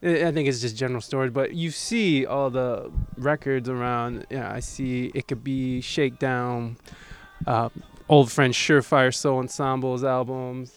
I 0.00 0.30
think 0.30 0.48
it's 0.48 0.60
just 0.60 0.76
general 0.76 1.00
storage, 1.00 1.32
but 1.32 1.54
you 1.54 1.72
see 1.72 2.24
all 2.24 2.50
the 2.50 2.92
records 3.16 3.68
around. 3.68 4.26
Yeah, 4.30 4.52
I 4.52 4.60
see 4.60 5.10
it 5.12 5.26
could 5.26 5.42
be 5.42 5.80
Shakedown, 5.80 6.76
uh, 7.48 7.70
old 8.08 8.30
friend 8.30 8.54
Surefire 8.54 9.12
Sound 9.12 9.44
Ensemble's 9.44 10.04
albums. 10.04 10.72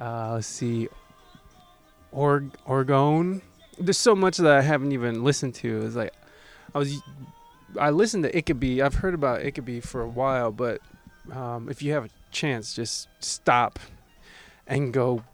Uh, 0.00 0.34
let's 0.34 0.46
see, 0.46 0.88
Org 2.14 2.52
Orgone. 2.66 3.42
There's 3.78 3.98
so 3.98 4.14
much 4.14 4.38
that 4.38 4.52
I 4.52 4.62
haven't 4.62 4.92
even 4.92 5.24
listened 5.24 5.54
to. 5.56 5.84
It's 5.84 5.96
like 5.96 6.14
I 6.74 6.78
was, 6.78 7.02
I 7.78 7.90
listened 7.90 8.24
to 8.24 8.54
Be. 8.54 8.80
I've 8.80 8.94
heard 8.94 9.14
about 9.14 9.42
Be 9.64 9.80
for 9.80 10.00
a 10.00 10.08
while, 10.08 10.52
but 10.52 10.80
um, 11.32 11.68
if 11.68 11.82
you 11.82 11.92
have 11.92 12.04
a 12.06 12.10
chance, 12.30 12.74
just 12.74 13.08
stop 13.20 13.78
and 14.66 14.92
go 14.92 15.24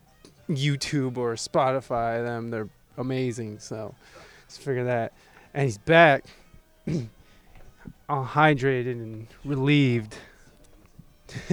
YouTube 0.48 1.16
or 1.16 1.34
Spotify 1.34 2.24
them. 2.24 2.50
They're 2.50 2.68
amazing. 2.96 3.58
So 3.60 3.94
let's 4.42 4.56
figure 4.56 4.84
that. 4.84 5.12
And 5.52 5.64
he's 5.64 5.78
back, 5.78 6.24
all 8.08 8.24
hydrated 8.24 8.92
and 8.92 9.26
relieved. 9.44 10.16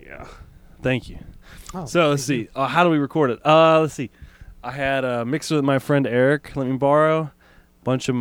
yeah. 0.00 0.26
Thank 0.82 1.08
you. 1.08 1.18
Oh, 1.74 1.84
So 1.86 2.10
let's 2.10 2.22
see. 2.24 2.48
Uh, 2.54 2.66
how 2.66 2.84
do 2.84 2.90
we 2.90 2.98
record 2.98 3.30
it? 3.30 3.44
Uh, 3.44 3.80
let's 3.80 3.94
see. 3.94 4.10
I 4.62 4.72
had 4.72 5.04
a 5.04 5.24
mixer 5.24 5.56
that 5.56 5.62
my 5.62 5.78
friend 5.78 6.06
Eric 6.06 6.56
let 6.56 6.66
me 6.66 6.76
borrow. 6.76 7.20
a 7.20 7.32
Bunch 7.84 8.08
of 8.08 8.16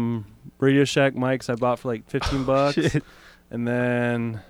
Radio 0.60 0.84
Shack 0.86 1.14
mics 1.14 1.50
I 1.50 1.56
bought 1.56 1.80
for 1.80 1.88
like 1.90 2.06
15 2.10 2.44
bucks. 2.44 2.78
Oh, 2.78 2.82
Shit. 2.88 3.04
And 3.50 3.68
then 3.68 4.42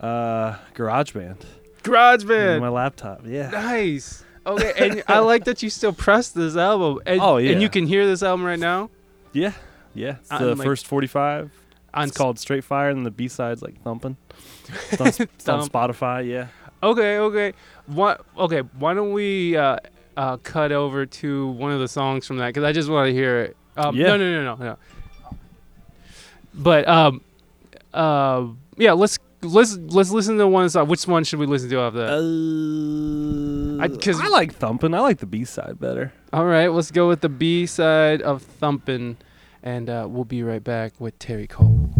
uh, 0.00 0.56
GarageBand. 0.74 1.38
GarageBand. 1.82 2.52
And 2.52 2.60
my 2.60 2.68
laptop. 2.68 3.22
Yeah. 3.26 3.50
Nice. 3.50 4.24
Okay, 4.46 4.72
and 4.76 5.02
I 5.08 5.20
like 5.20 5.44
that 5.44 5.62
you 5.62 5.70
still 5.70 5.92
press 5.92 6.28
this 6.30 6.56
album. 6.56 7.00
And, 7.06 7.20
Oh, 7.20 7.38
yeah. 7.38 7.52
And 7.52 7.62
you 7.62 7.68
can 7.70 7.86
hear 7.86 8.06
this 8.06 8.22
album 8.22 8.44
right 8.44 8.58
now. 8.58 8.90
Yeah. 9.32 9.52
Yeah. 9.94 10.16
It's 10.20 10.28
the 10.28 10.54
like- 10.54 10.64
first 10.66 10.86
45. 10.86 11.50
On 11.94 12.08
It's 12.08 12.16
called 12.16 12.40
Straight 12.40 12.64
Fire, 12.64 12.88
and 12.90 13.06
the 13.06 13.10
B 13.12 13.28
side's 13.28 13.62
like 13.62 13.80
Thumping. 13.82 14.16
It's 14.90 15.00
on, 15.00 15.06
it's 15.08 15.48
on 15.48 15.68
Spotify. 15.68 16.28
Yeah. 16.28 16.48
Okay, 16.82 17.18
okay. 17.18 17.52
What? 17.86 18.24
Okay, 18.38 18.60
why 18.78 18.94
don't 18.94 19.12
we 19.12 19.56
uh, 19.56 19.76
uh, 20.16 20.36
cut 20.38 20.72
over 20.72 21.04
to 21.06 21.48
one 21.48 21.70
of 21.72 21.80
the 21.80 21.88
songs 21.88 22.26
from 22.26 22.38
that? 22.38 22.46
Because 22.48 22.64
I 22.64 22.72
just 22.72 22.88
want 22.88 23.08
to 23.08 23.12
hear 23.12 23.40
it. 23.40 23.56
Um, 23.76 23.94
Yeah. 23.96 24.08
No, 24.08 24.16
no, 24.16 24.42
no, 24.42 24.54
no, 24.56 24.64
no. 24.64 24.76
But 26.54 26.86
um, 26.88 27.20
uh, 27.92 28.46
yeah, 28.76 28.92
let's 28.92 29.18
let's 29.42 29.76
let's 29.76 30.10
listen 30.10 30.38
to 30.38 30.46
one 30.46 30.68
song. 30.70 30.88
Which 30.88 31.06
one 31.06 31.24
should 31.24 31.40
we 31.40 31.46
listen 31.46 31.68
to 31.70 31.80
off 31.80 31.94
that? 31.94 32.10
Uh, 32.10 33.82
I- 33.82 33.88
I 34.24 34.28
like 34.28 34.54
thumping. 34.54 34.94
I 34.94 35.00
like 35.00 35.18
the 35.18 35.26
B 35.26 35.44
side 35.44 35.78
better. 35.80 36.12
All 36.32 36.46
right, 36.46 36.68
let's 36.68 36.90
go 36.90 37.08
with 37.08 37.20
the 37.20 37.28
B 37.28 37.66
side 37.66 38.22
of 38.22 38.42
thumping, 38.42 39.16
and 39.62 39.90
uh, 39.90 40.06
we'll 40.08 40.24
be 40.24 40.42
right 40.42 40.62
back 40.62 41.00
with 41.00 41.18
Terry 41.18 41.46
Cole. 41.46 41.90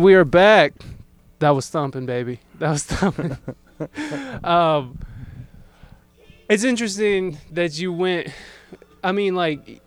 And 0.00 0.04
we 0.06 0.14
are 0.14 0.24
back. 0.24 0.72
That 1.40 1.50
was 1.50 1.68
thumping, 1.68 2.06
baby. 2.06 2.40
That 2.58 2.70
was 2.70 2.84
thumping. 2.84 3.36
um, 4.42 4.98
it's 6.48 6.64
interesting 6.64 7.36
that 7.52 7.78
you 7.78 7.92
went. 7.92 8.28
I 9.04 9.12
mean, 9.12 9.34
like, 9.34 9.82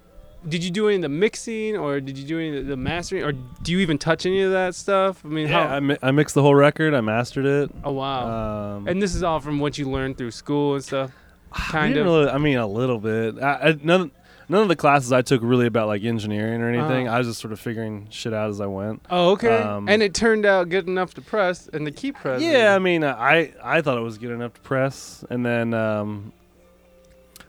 did 0.47 0.63
you 0.63 0.69
do 0.69 0.85
any 0.87 0.97
of 0.97 1.01
the 1.01 1.09
mixing, 1.09 1.75
or 1.77 1.99
did 1.99 2.15
you 2.15 2.27
do 2.27 2.37
any 2.37 2.55
of 2.59 2.67
the 2.67 2.77
mastering, 2.77 3.23
or 3.23 3.31
do 3.31 3.71
you 3.71 3.79
even 3.79 3.97
touch 3.97 4.27
any 4.27 4.41
of 4.43 4.51
that 4.51 4.75
stuff? 4.75 5.25
I 5.25 5.29
mean, 5.29 5.47
Yeah, 5.47 5.67
how? 5.67 5.75
I, 5.77 5.79
mi- 5.79 5.97
I 6.03 6.11
mixed 6.11 6.35
the 6.35 6.43
whole 6.43 6.53
record. 6.53 6.93
I 6.93 7.01
mastered 7.01 7.47
it. 7.47 7.71
oh 7.83 7.93
wow! 7.93 8.75
Um, 8.75 8.87
and 8.87 9.01
this 9.01 9.15
is 9.15 9.23
all 9.23 9.39
from 9.39 9.59
what 9.59 9.79
you 9.79 9.89
learned 9.89 10.19
through 10.19 10.29
school 10.29 10.75
and 10.75 10.83
stuff. 10.83 11.11
kind 11.51 11.95
didn't 11.95 12.07
of. 12.07 12.13
really- 12.13 12.29
I 12.29 12.37
mean, 12.37 12.57
a 12.59 12.67
little 12.67 12.99
bit. 12.99 13.41
I, 13.41 13.69
I, 13.69 13.77
none, 13.81 14.11
none 14.49 14.61
of 14.61 14.67
the 14.67 14.75
classes 14.75 15.11
I 15.11 15.21
took 15.21 15.41
really 15.43 15.65
about 15.65 15.87
like 15.87 16.03
engineering 16.03 16.61
or 16.61 16.69
anything. 16.69 17.07
Oh. 17.07 17.11
I 17.11 17.17
was 17.17 17.27
just 17.27 17.39
sort 17.39 17.51
of 17.53 17.59
figuring 17.59 18.07
shit 18.09 18.33
out 18.33 18.49
as 18.49 18.61
I 18.61 18.65
went. 18.65 19.05
Oh, 19.09 19.31
okay. 19.31 19.57
Um, 19.57 19.87
and 19.89 20.01
it 20.01 20.13
turned 20.13 20.45
out 20.45 20.69
good 20.69 20.87
enough 20.87 21.13
to 21.15 21.21
press 21.21 21.67
and 21.67 21.85
to 21.85 21.91
keep 21.91 22.15
pressing. 22.15 22.49
Yeah, 22.49 22.75
I 22.75 22.79
mean, 22.79 23.03
I 23.03 23.53
I 23.63 23.81
thought 23.81 23.97
it 23.97 24.01
was 24.01 24.17
good 24.17 24.31
enough 24.31 24.53
to 24.53 24.61
press, 24.61 25.23
and 25.29 25.45
then, 25.45 25.73
um, 25.73 26.33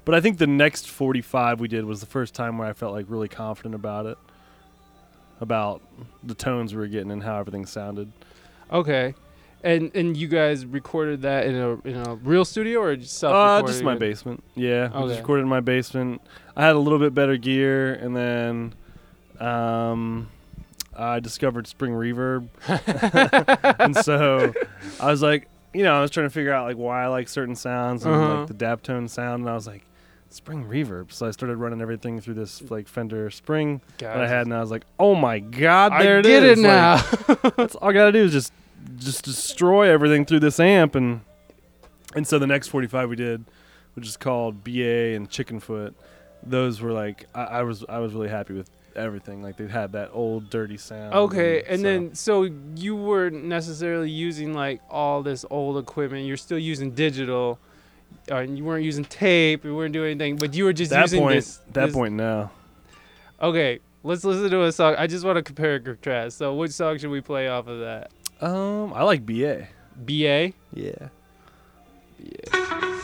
but 0.05 0.15
I 0.15 0.21
think 0.21 0.39
the 0.39 0.47
next 0.47 0.89
45 0.89 1.61
we 1.61 1.69
did 1.69 1.85
was 1.85 2.01
the 2.01 2.07
first 2.07 2.35
time 2.35 2.59
where 2.59 2.69
I 2.69 2.73
felt 2.73 2.93
like 2.93 3.07
really 3.09 3.29
confident 3.29 3.75
about 3.75 4.07
it, 4.07 4.19
about 5.41 5.83
the 6.23 6.35
tones 6.35 6.75
we 6.75 6.81
were 6.81 6.89
getting 6.89 7.11
and 7.11 7.23
how 7.23 7.39
everything 7.39 7.67
sounded. 7.67 8.13
Okay. 8.71 9.15
And 9.65 9.91
and 9.97 10.15
you 10.17 10.29
guys 10.29 10.65
recorded 10.67 11.23
that 11.23 11.47
in 11.47 11.55
a 11.57 11.71
in 11.89 11.97
a 11.97 12.15
real 12.17 12.45
studio 12.45 12.81
or 12.81 12.95
just 12.97 13.17
self 13.19 13.35
Uh, 13.35 13.63
just 13.63 13.83
my 13.83 13.95
basement. 13.95 14.45
Yeah, 14.55 14.91
I 14.93 14.99
Okay. 14.99 15.09
just 15.09 15.21
recorded 15.21 15.43
in 15.45 15.49
my 15.49 15.61
basement. 15.61 16.21
I 16.55 16.67
had 16.67 16.77
a 16.77 16.79
little 16.79 16.99
bit 16.99 17.15
better 17.15 17.37
gear, 17.39 17.95
and 17.95 18.15
then, 18.15 18.75
um, 19.41 20.29
I 20.97 21.19
discovered 21.21 21.67
Spring 21.67 21.93
Reverb, 21.93 22.49
and 23.81 23.97
so 23.97 24.55
I 25.01 25.11
was 25.11 25.23
like, 25.23 25.49
you 25.73 25.83
know, 25.83 25.95
I 25.97 26.01
was 26.03 26.11
trying 26.11 26.27
to 26.27 26.31
figure 26.31 26.53
out 26.53 26.67
like 26.67 26.77
why 26.77 27.03
I 27.03 27.07
like 27.09 27.29
certain 27.29 27.57
sounds 27.57 28.05
and 28.05 28.15
Uh-huh. 28.15 28.35
like 28.39 28.47
the 28.47 28.55
Daptone 28.55 29.09
sound, 29.09 29.41
and 29.43 29.51
I 29.51 29.55
was 29.55 29.67
like, 29.67 29.85
spring 30.29 30.65
reverb. 30.67 31.11
So 31.11 31.27
I 31.27 31.31
started 31.31 31.57
running 31.57 31.81
everything 31.81 32.21
through 32.21 32.35
this 32.35 32.63
like 32.71 32.87
Fender 32.87 33.31
Spring 33.31 33.81
that 33.99 34.21
I 34.21 34.29
had, 34.29 34.47
and 34.47 34.55
I 34.55 34.61
was 34.61 34.71
like, 34.71 34.85
"Oh 34.99 35.15
my 35.15 35.39
god, 35.41 35.93
I 35.95 36.03
there 36.05 36.19
it 36.19 36.25
get 36.27 36.43
is!" 36.45 36.59
it 36.61 36.63
Like, 36.63 37.41
now. 37.41 37.51
that's 37.57 37.75
all 37.77 37.89
I 37.89 37.93
gotta 37.93 38.13
do 38.13 38.25
is 38.25 38.33
just 38.33 38.53
just 38.97 39.25
destroy 39.25 39.89
everything 39.91 40.25
through 40.25 40.41
this 40.41 40.61
amp, 40.61 40.95
and 40.95 41.21
and 42.15 42.27
so 42.27 42.39
the 42.39 42.47
next 42.47 42.69
45 42.69 43.09
we 43.09 43.17
did, 43.17 43.45
which 43.95 44.07
is 44.07 44.17
called 44.17 44.63
BA 44.65 45.15
and 45.15 45.29
Chickenfoot, 45.29 45.95
those 46.43 46.81
were 46.81 46.93
like 46.93 47.27
I, 47.35 47.43
I 47.45 47.63
was 47.63 47.85
I 47.89 47.99
was 47.99 48.13
really 48.13 48.29
happy 48.29 48.55
with 48.55 48.71
everything. 48.97 49.43
Like 49.43 49.57
they 49.57 49.67
had 49.67 49.93
that 49.93 50.11
old 50.13 50.51
dirty 50.51 50.77
sound. 50.77 51.15
Okay, 51.15 51.63
and 51.69 51.79
so- 51.81 51.83
then 51.83 52.15
so 52.15 52.49
you 52.77 52.97
weren't 52.97 53.45
necessarily 53.45 54.11
using 54.11 54.55
like 54.55 54.81
all 54.91 55.23
this 55.23 55.45
old 55.51 55.79
equipment. 55.79 56.27
You're 56.27 56.37
still 56.37 56.59
using 56.59 56.93
digital, 56.93 57.59
uh, 58.31 58.37
and 58.37 58.57
you 58.57 58.65
weren't 58.65 58.85
using 58.85 59.05
tape. 59.05 59.65
You 59.65 59.75
weren't 59.75 59.93
doing 59.93 60.11
anything, 60.13 60.37
but 60.37 60.55
you 60.55 60.65
were 60.65 60.73
just 60.73 60.91
that 60.91 61.03
using 61.03 61.21
point 61.21 61.37
this. 61.37 61.57
that 61.73 61.87
this- 61.87 61.95
point 61.95 62.15
now. 62.15 62.51
Okay, 63.43 63.81
let's 64.05 64.25
listen 64.25 64.49
to 64.49 64.63
a 64.63 64.73
song. 64.73 64.95
I 64.97 65.07
just 65.07 65.25
want 65.25 65.37
to 65.37 65.43
compare 65.43 65.75
and 65.77 65.85
contrast. 65.85 66.39
So, 66.39 66.55
which 66.55 66.71
song 66.71 66.97
should 66.99 67.11
we 67.11 67.21
play 67.21 67.49
off 67.49 67.67
of 67.67 67.81
that? 67.81 68.11
Um, 68.41 68.93
I 68.95 69.03
like 69.03 69.25
BA. 69.25 69.69
BA. 70.05 70.53
Yeah. 70.73 71.09
Sweet. 72.17 73.01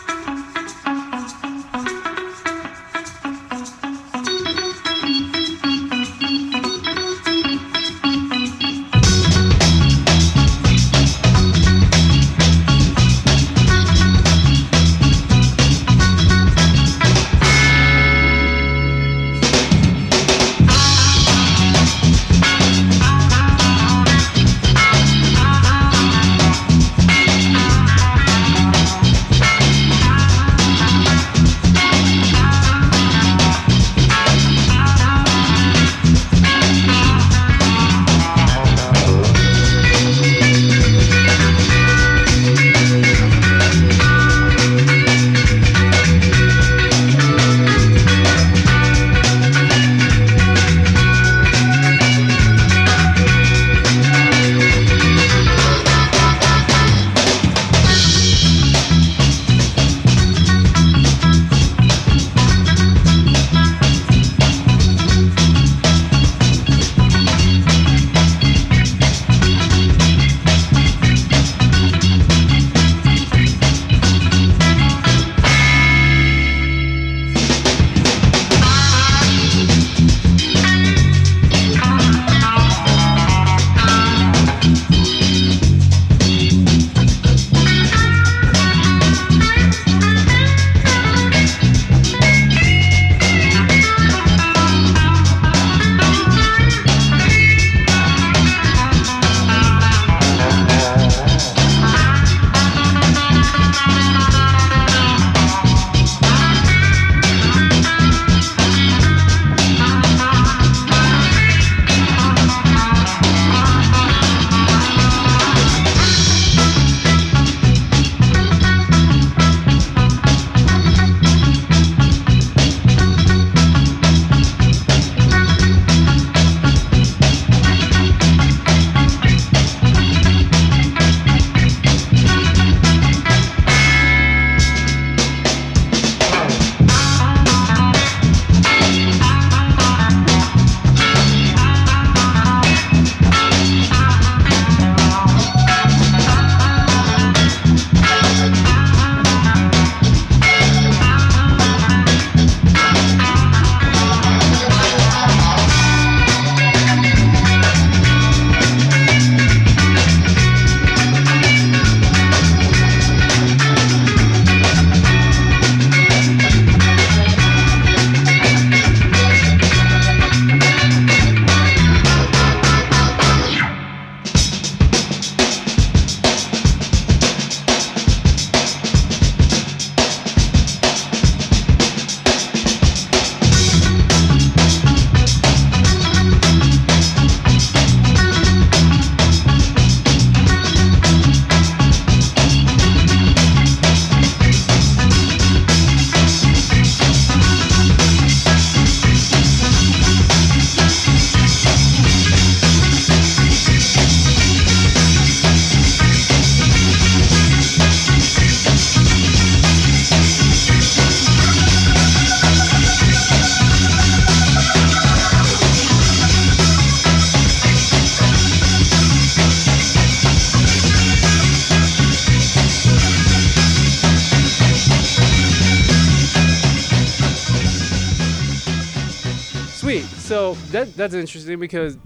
That 230.84 230.96
that's 230.96 231.14
interesting 231.14 231.58
because 231.58 231.96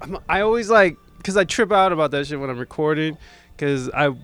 I'm, 0.00 0.18
I 0.28 0.40
always 0.40 0.70
like 0.70 0.96
because 1.18 1.36
I 1.36 1.44
trip 1.44 1.72
out 1.72 1.92
about 1.92 2.10
that 2.12 2.26
shit 2.26 2.38
when 2.38 2.50
I'm 2.50 2.58
recording 2.58 3.18
because 3.56 3.90
I 3.90 4.14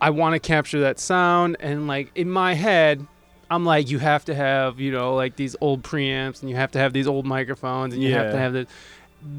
I 0.00 0.10
want 0.10 0.34
to 0.34 0.40
capture 0.40 0.80
that 0.80 0.98
sound 0.98 1.56
and 1.60 1.86
like 1.86 2.10
in 2.14 2.30
my 2.30 2.54
head 2.54 3.06
I'm 3.50 3.64
like 3.64 3.90
you 3.90 3.98
have 3.98 4.24
to 4.26 4.34
have 4.34 4.80
you 4.80 4.92
know 4.92 5.14
like 5.14 5.36
these 5.36 5.56
old 5.60 5.82
preamps 5.82 6.40
and 6.40 6.50
you 6.50 6.56
have 6.56 6.72
to 6.72 6.78
have 6.78 6.92
these 6.92 7.06
old 7.06 7.26
microphones 7.26 7.94
and 7.94 8.02
you 8.02 8.12
have 8.12 8.32
to 8.32 8.38
have 8.38 8.52
the 8.52 8.66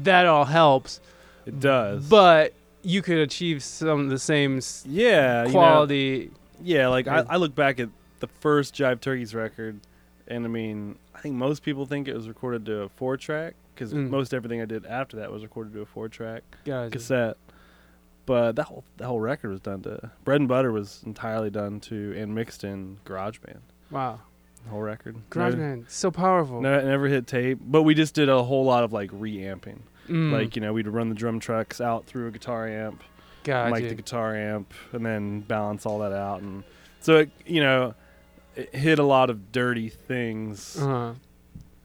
that 0.02 0.26
all 0.26 0.44
helps 0.44 1.00
It 1.46 1.60
does. 1.60 2.08
but 2.08 2.52
you 2.82 3.02
could 3.02 3.18
achieve 3.18 3.62
some 3.62 4.00
of 4.00 4.10
the 4.10 4.18
same 4.18 4.60
yeah, 4.84 5.42
you 5.42 5.46
know, 5.46 5.52
quality 5.52 6.30
yeah, 6.62 6.88
like 6.88 7.06
I, 7.06 7.24
I 7.28 7.36
look 7.36 7.54
back 7.54 7.78
at 7.80 7.88
the 8.20 8.26
first 8.26 8.74
Jive 8.74 9.00
Turkeys 9.00 9.34
record, 9.34 9.78
and 10.26 10.44
I 10.44 10.48
mean, 10.48 10.96
I 11.18 11.20
think 11.20 11.34
most 11.34 11.64
people 11.64 11.84
think 11.84 12.06
it 12.06 12.14
was 12.14 12.28
recorded 12.28 12.64
to 12.66 12.82
a 12.82 12.88
four 12.88 13.16
track 13.16 13.54
because 13.74 13.92
Mm. 13.92 14.08
most 14.08 14.32
everything 14.32 14.60
I 14.62 14.66
did 14.66 14.86
after 14.86 15.16
that 15.16 15.32
was 15.32 15.42
recorded 15.42 15.72
to 15.72 15.80
a 15.80 15.84
four 15.86 16.08
track 16.08 16.44
Gotcha. 16.64 16.90
cassette. 16.92 17.36
But 18.24 18.54
that 18.56 18.64
whole 18.64 18.84
that 18.98 19.06
whole 19.06 19.18
record 19.20 19.50
was 19.50 19.60
done 19.60 19.82
to 19.82 20.12
Bread 20.24 20.40
and 20.40 20.48
Butter 20.48 20.70
was 20.70 21.02
entirely 21.04 21.50
done 21.50 21.80
to 21.80 22.14
and 22.16 22.34
mixed 22.34 22.62
in 22.62 22.98
GarageBand. 23.04 23.60
Wow. 23.90 24.20
The 24.64 24.70
whole 24.70 24.82
record. 24.82 25.16
Garage 25.30 25.54
No- 25.54 25.82
so 25.88 26.10
powerful. 26.12 26.60
No, 26.60 26.80
never 26.86 27.08
hit 27.08 27.26
tape, 27.26 27.58
but 27.60 27.82
we 27.82 27.94
just 27.94 28.14
did 28.14 28.28
a 28.28 28.44
whole 28.44 28.64
lot 28.64 28.84
of 28.84 28.92
like 28.92 29.10
reamping. 29.12 29.82
Mm, 30.08 30.30
Like 30.32 30.54
you 30.56 30.62
know, 30.62 30.72
we'd 30.72 30.86
run 30.86 31.08
the 31.08 31.14
drum 31.16 31.40
trucks 31.40 31.80
out 31.80 32.06
through 32.06 32.28
a 32.28 32.30
guitar 32.30 32.68
amp, 32.68 33.02
gotcha. 33.44 33.72
mic 33.74 33.88
the 33.88 33.94
guitar 33.94 34.36
amp, 34.36 34.72
and 34.92 35.04
then 35.04 35.40
balance 35.40 35.84
all 35.84 35.98
that 35.98 36.12
out, 36.12 36.40
and 36.42 36.62
so 37.00 37.16
it 37.16 37.30
you 37.44 37.60
know, 37.60 37.94
it 38.58 38.74
hit 38.74 38.98
a 38.98 39.04
lot 39.04 39.30
of 39.30 39.52
dirty 39.52 39.88
things 39.88 40.76
uh-huh. 40.78 41.14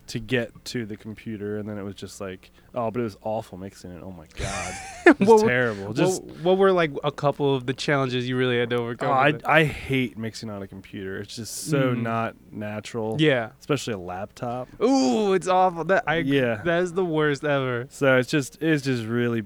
to 0.08 0.20
get 0.20 0.66
to 0.66 0.86
the 0.86 0.98
computer, 0.98 1.58
and 1.58 1.68
then 1.70 1.78
it 1.78 1.84
was 1.84 1.96
just 1.96 2.20
like, 2.20 2.52
oh, 2.76 2.92
but 2.92 3.00
it 3.00 3.04
was 3.04 3.18
awful 3.24 3.58
mixing 3.58 3.92
it. 3.92 4.02
Oh 4.04 4.12
my 4.12 4.26
god, 4.36 4.74
it 5.06 5.20
was 5.20 5.28
What 5.30 5.42
were- 5.44 5.48
terrible. 5.50 5.94
Just 5.94 6.24
what, 6.24 6.40
what 6.44 6.58
were 6.58 6.72
like 6.72 6.92
a 7.04 7.12
couple 7.12 7.56
of 7.56 7.66
the 7.66 7.74
challenges 7.74 8.28
you 8.28 8.36
really 8.38 8.58
had 8.60 8.70
to 8.72 8.78
overcome? 8.78 9.10
oh, 9.10 9.14
I? 9.14 9.34
I 9.60 9.64
hate 9.64 10.18
mixing 10.18 10.50
on 10.50 10.62
a 10.62 10.68
computer. 10.68 11.18
It's 11.20 11.36
just 11.36 11.70
so 11.70 11.94
Mm. 11.94 12.02
not 12.02 12.36
natural. 12.52 13.18
yeah. 13.20 13.52
especially 13.60 13.94
a 13.94 13.98
laptop. 14.00 14.68
Ooh, 14.82 15.34
it's 15.34 15.48
awful. 15.48 15.86
That 15.86 16.04
I 16.08 16.18
Yeah. 16.18 16.62
That 16.64 16.84
is 16.84 16.94
the 16.94 17.06
worst 17.06 17.44
ever. 17.44 17.88
So 17.90 18.18
it's 18.18 18.30
just 18.30 18.62
it's 18.62 18.84
just 18.84 19.06
really, 19.06 19.44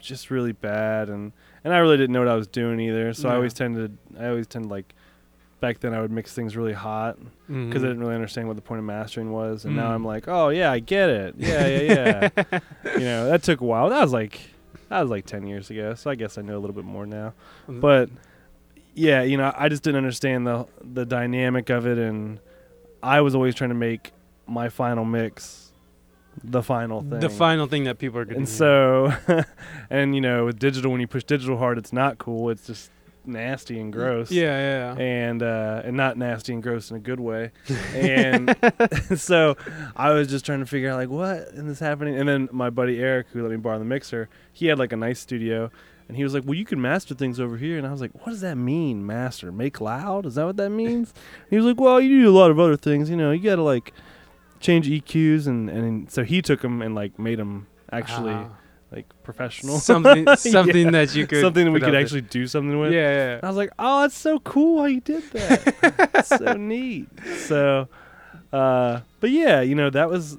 just 0.00 0.30
really 0.30 0.52
bad, 0.52 1.08
and 1.10 1.32
and 1.64 1.72
I 1.72 1.78
really 1.78 1.96
didn't 1.96 2.12
know 2.12 2.18
what 2.20 2.28
I 2.28 2.34
was 2.34 2.48
doing 2.48 2.80
either. 2.80 3.12
So 3.12 3.28
I 3.28 3.34
always 3.36 3.54
tend 3.54 3.76
to 3.76 4.20
I 4.20 4.28
always 4.30 4.46
tend 4.48 4.64
to 4.64 4.70
like 4.70 4.94
back 5.62 5.78
then 5.80 5.94
I 5.94 6.00
would 6.02 6.10
mix 6.10 6.34
things 6.34 6.56
really 6.56 6.74
hot 6.74 7.16
because 7.46 7.54
Mhm. 7.56 7.70
I 7.70 7.88
didn't 7.88 8.00
really 8.00 8.14
understand 8.16 8.48
what 8.48 8.56
the 8.56 8.62
point 8.62 8.80
of 8.80 8.84
mastering 8.84 9.30
was, 9.32 9.64
and 9.64 9.74
now 9.76 9.88
Mm. 9.90 9.94
I'm 9.94 10.04
like, 10.04 10.28
oh 10.28 10.50
yeah, 10.50 10.70
I 10.70 10.80
get 10.80 11.08
it. 11.08 11.34
Yeah, 11.38 11.66
yeah, 11.66 12.28
yeah. 12.36 12.58
you 12.98 13.04
know, 13.04 13.30
that 13.30 13.42
took 13.42 13.60
a 13.60 13.64
while. 13.64 13.88
That 13.88 14.02
was 14.02 14.12
like 14.12 14.40
that 14.90 15.00
was 15.00 15.08
like 15.10 15.24
ten 15.24 15.46
years 15.46 15.70
ago, 15.70 15.94
so 15.94 16.10
I 16.10 16.14
guess 16.16 16.36
I 16.36 16.42
know 16.42 16.56
a 16.58 16.60
little 16.60 16.76
bit 16.76 16.84
more 16.84 17.06
now. 17.06 17.32
Mm. 17.68 17.80
But 17.80 18.10
yeah, 18.94 19.22
you 19.22 19.38
know, 19.38 19.50
I 19.56 19.70
just 19.70 19.82
didn't 19.82 19.96
understand 19.98 20.46
the 20.46 20.66
the 20.82 21.06
dynamic 21.06 21.70
of 21.70 21.86
it, 21.86 21.96
and 21.96 22.40
I 23.02 23.20
was 23.22 23.34
always 23.34 23.54
trying 23.54 23.70
to 23.70 23.76
make 23.76 24.12
my 24.46 24.68
final 24.68 25.04
mix 25.06 25.72
the 26.44 26.62
final 26.62 27.00
thing. 27.02 27.20
the 27.20 27.28
final 27.30 27.66
thing 27.66 27.84
that 27.84 27.98
people 27.98 28.18
are 28.18 28.24
going 28.24 28.34
to. 28.34 28.38
And 28.40 28.46
to 28.46 28.52
so, 29.26 29.44
and 29.90 30.14
you 30.14 30.20
know, 30.20 30.46
with 30.46 30.58
digital, 30.58 30.90
when 30.90 31.00
you 31.00 31.06
push 31.06 31.24
digital 31.24 31.56
hard, 31.58 31.78
it's 31.78 31.92
not 31.92 32.18
cool. 32.18 32.50
It's 32.50 32.66
just 32.66 32.90
nasty 33.26 33.78
and 33.80 33.92
gross. 33.92 34.30
Yeah, 34.30 34.94
yeah. 34.96 35.02
And 35.02 35.42
uh, 35.42 35.82
and 35.84 35.96
not 35.96 36.16
nasty 36.16 36.52
and 36.52 36.62
gross 36.62 36.90
in 36.90 36.96
a 36.96 37.00
good 37.00 37.20
way. 37.20 37.52
And 37.94 38.56
so, 39.16 39.56
I 39.96 40.10
was 40.12 40.28
just 40.28 40.44
trying 40.44 40.60
to 40.60 40.66
figure 40.66 40.90
out 40.90 40.96
like 40.96 41.08
what 41.08 41.36
is 41.52 41.64
this 41.64 41.78
happening. 41.80 42.16
And 42.18 42.28
then 42.28 42.48
my 42.52 42.70
buddy 42.70 42.98
Eric, 43.00 43.28
who 43.32 43.42
let 43.42 43.50
me 43.50 43.56
borrow 43.56 43.78
the 43.78 43.84
mixer, 43.84 44.28
he 44.52 44.66
had 44.66 44.78
like 44.78 44.92
a 44.92 44.96
nice 44.96 45.20
studio. 45.20 45.70
And 46.08 46.16
he 46.16 46.24
was 46.24 46.34
like, 46.34 46.44
"Well, 46.44 46.54
you 46.54 46.64
can 46.64 46.80
master 46.80 47.14
things 47.14 47.38
over 47.40 47.56
here." 47.56 47.78
And 47.78 47.86
I 47.86 47.90
was 47.90 48.00
like, 48.00 48.12
"What 48.14 48.26
does 48.26 48.40
that 48.42 48.56
mean, 48.56 49.06
master? 49.06 49.50
Make 49.52 49.80
loud? 49.80 50.26
Is 50.26 50.34
that 50.34 50.44
what 50.44 50.56
that 50.58 50.70
means?" 50.70 51.14
he 51.50 51.56
was 51.56 51.64
like, 51.64 51.80
"Well, 51.80 52.00
you 52.00 52.22
do 52.22 52.28
a 52.28 52.36
lot 52.36 52.50
of 52.50 52.58
other 52.58 52.76
things. 52.76 53.08
You 53.08 53.16
know, 53.16 53.30
you 53.30 53.42
got 53.42 53.56
to 53.56 53.62
like 53.62 53.94
change 54.60 54.88
EQs 54.88 55.46
and 55.46 55.70
and 55.70 56.10
so 56.10 56.22
he 56.22 56.40
took 56.42 56.60
them 56.60 56.82
and 56.82 56.94
like 56.94 57.18
made 57.18 57.38
them 57.38 57.66
actually 57.90 58.32
Ah. 58.32 58.48
Like 58.92 59.06
professional 59.22 59.78
something 59.78 60.24
Yeah. 60.26 60.34
something 60.34 60.92
that 60.92 61.14
you 61.14 61.26
could 61.26 61.40
something 61.40 61.64
that 61.64 61.70
we 61.72 61.80
could 61.80 61.94
actually 61.94 62.20
do 62.22 62.46
something 62.46 62.78
with. 62.78 62.92
yeah, 62.92 63.10
yeah. 63.34 63.40
I 63.42 63.46
was 63.48 63.56
like, 63.56 63.70
oh, 63.78 64.02
that's 64.02 64.16
so 64.16 64.38
cool 64.40 64.80
how 64.80 64.86
you 64.86 65.00
did 65.00 65.22
that. 65.32 66.24
So 66.26 66.52
neat. 66.54 67.08
So, 67.38 67.88
uh, 68.52 69.00
but 69.20 69.30
yeah, 69.30 69.60
you 69.62 69.74
know 69.74 69.90
that 69.90 70.08
was 70.10 70.38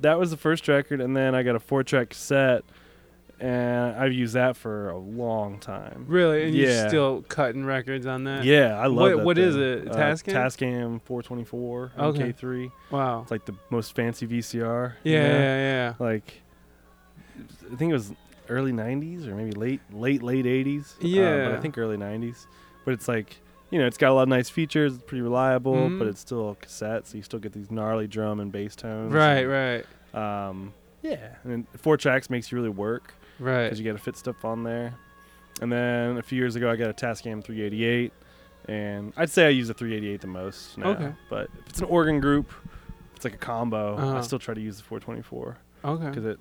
that 0.00 0.18
was 0.18 0.30
the 0.30 0.36
first 0.36 0.66
record, 0.68 1.00
and 1.00 1.16
then 1.16 1.34
I 1.34 1.42
got 1.42 1.54
a 1.56 1.60
four 1.60 1.82
track 1.82 2.12
set, 2.12 2.64
and 3.40 3.94
I've 3.96 4.12
used 4.12 4.34
that 4.34 4.56
for 4.56 4.90
a 4.90 4.98
long 4.98 5.58
time. 5.58 6.04
really 6.08 6.44
and 6.44 6.54
Yeah. 6.54 6.80
you're 6.80 6.88
still 6.88 7.22
cutting 7.28 7.64
records 7.64 8.06
on 8.06 8.24
that 8.24 8.44
Yeah, 8.44 8.78
I 8.78 8.86
love 8.86 8.96
What- 8.96 9.16
that 9.16 9.24
what 9.24 9.38
is 9.38 9.56
it, 9.56 9.88
Uh, 9.88 9.94
Tascam? 9.94 10.32
Tascam 10.32 11.00
424 11.02 11.92
Okay. 11.98 12.32
MK3. 12.32 12.70
wow 12.90 13.22
It's 13.22 13.30
like 13.30 13.44
the 13.46 13.54
most 13.70 13.94
fancy 13.94 14.26
VCR. 14.26 14.94
you 15.04 15.12
yeah 15.12 15.22
know? 15.28 15.38
yeah 15.38 15.56
yeah 15.58 15.92
like 15.98 16.42
I 17.72 17.76
think 17.76 17.90
it 17.90 17.94
was 17.94 18.12
early 18.48 18.72
'90s 18.72 19.26
or 19.26 19.34
maybe 19.34 19.52
late 19.52 19.80
late 19.92 20.22
late 20.22 20.44
'80s. 20.46 20.92
uh, 20.92 20.96
but 21.00 21.08
Yeah. 21.08 21.54
I 21.56 21.60
think 21.60 21.76
early 21.78 21.96
'90s. 21.96 22.46
But 22.84 22.94
it's 22.94 23.08
like 23.08 23.36
you 23.70 23.80
know, 23.80 23.86
it's 23.86 23.96
got 23.98 24.10
a 24.12 24.14
lot 24.14 24.22
of 24.22 24.28
nice 24.28 24.48
features. 24.48 24.94
It's 24.94 25.02
pretty 25.02 25.22
reliable, 25.22 25.74
Mhm. 25.74 25.98
but 25.98 26.06
it's 26.06 26.20
still 26.20 26.50
a 26.50 26.54
cassette, 26.54 27.08
so 27.08 27.16
you 27.16 27.22
still 27.24 27.40
get 27.40 27.52
these 27.52 27.68
gnarly 27.70 28.06
drum 28.06 28.38
and 28.38 28.52
bass 28.52 28.76
tones. 28.76 29.12
right 29.12 29.44
and, 29.44 29.84
right 30.14 30.48
Um, 30.48 30.72
yeah, 31.02 31.34
and 31.42 31.52
then 31.52 31.66
four 31.76 31.96
tracks 31.96 32.30
makes 32.30 32.52
you 32.52 32.56
really 32.58 32.68
work 32.70 33.12
right 33.40 33.64
because 33.64 33.80
you 33.80 33.84
got 33.84 33.96
to 33.98 34.02
fit 34.02 34.16
stuff 34.16 34.44
on 34.44 34.62
there. 34.62 34.94
And 35.60 35.72
then 35.72 36.16
a 36.16 36.22
few 36.22 36.38
years 36.38 36.54
ago, 36.54 36.70
I 36.70 36.76
got 36.76 36.90
a 36.90 36.92
Tascam 36.94 37.42
388, 37.42 38.12
and 38.68 39.12
I'd 39.16 39.30
say 39.30 39.46
I 39.46 39.48
use 39.48 39.66
the 39.68 39.74
388 39.74 40.20
the 40.20 40.26
most 40.28 40.78
now. 40.78 40.90
Okay. 40.90 41.12
But 41.28 41.48
if 41.60 41.70
it's 41.70 41.78
an 41.80 41.86
organ 41.86 42.20
group, 42.20 42.52
it's 43.16 43.24
like 43.24 43.34
a 43.34 43.38
combo. 43.38 43.96
Uh-huh. 43.96 44.18
I 44.18 44.20
still 44.20 44.38
try 44.38 44.54
to 44.54 44.60
use 44.60 44.76
the 44.76 44.84
424 44.84 45.56
okay 45.84 46.08
because 46.08 46.24
it 46.24 46.38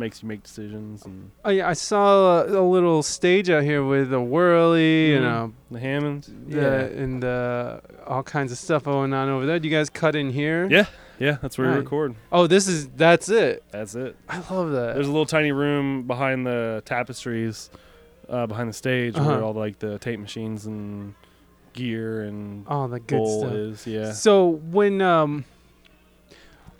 makes 0.00 0.22
you 0.22 0.28
make 0.28 0.42
decisions 0.42 1.04
and 1.04 1.30
oh 1.44 1.50
yeah 1.50 1.68
i 1.68 1.72
saw 1.72 2.40
a, 2.40 2.60
a 2.60 2.64
little 2.66 3.02
stage 3.02 3.48
out 3.50 3.62
here 3.62 3.84
with 3.84 4.12
a 4.12 4.16
Wurly 4.16 5.14
and 5.16 5.24
Mhm. 5.24 5.48
a 5.70 5.74
the 5.74 5.78
Hammond. 5.80 6.22
the, 6.48 6.86
and 7.02 7.24
uh, 7.24 7.80
all 8.06 8.24
kinds 8.24 8.50
of 8.50 8.58
stuff 8.58 8.82
going 8.84 9.12
on 9.14 9.28
over 9.28 9.46
there. 9.46 9.60
Do 9.60 9.68
you 9.68 9.74
guys 9.76 9.88
cut 9.88 10.16
in 10.16 10.30
here? 10.30 10.66
Yeah. 10.68 10.86
yeah, 11.20 11.36
that's 11.40 11.56
where 11.58 11.68
we 11.68 11.74
Nice. 11.74 11.84
record. 11.84 12.16
Oh, 12.32 12.48
this 12.48 12.66
is 12.66 12.88
that's 12.88 13.28
it. 13.28 13.62
That's 13.70 13.94
it. 13.94 14.16
I 14.28 14.38
love 14.52 14.72
that. 14.72 14.94
There's 14.94 15.06
a 15.06 15.12
little 15.12 15.26
tiny 15.26 15.52
room 15.52 16.08
behind 16.08 16.44
the 16.44 16.82
tapestries, 16.86 17.70
uh, 18.28 18.46
behind 18.48 18.68
the 18.68 18.72
stage 18.72 19.14
where 19.14 19.22
Uh-huh. 19.36 19.44
all 19.46 19.52
like 19.54 19.78
the 19.78 20.00
tape 20.00 20.18
machines 20.18 20.66
and 20.66 21.14
gear 21.72 22.22
and 22.22 22.64
oh, 22.68 22.88
the 22.88 22.98
good 22.98 23.28
stuff. 23.28 23.52
is. 23.52 23.86
Yeah. 23.86 24.10
So 24.12 24.48
when 24.48 25.00
um 25.02 25.44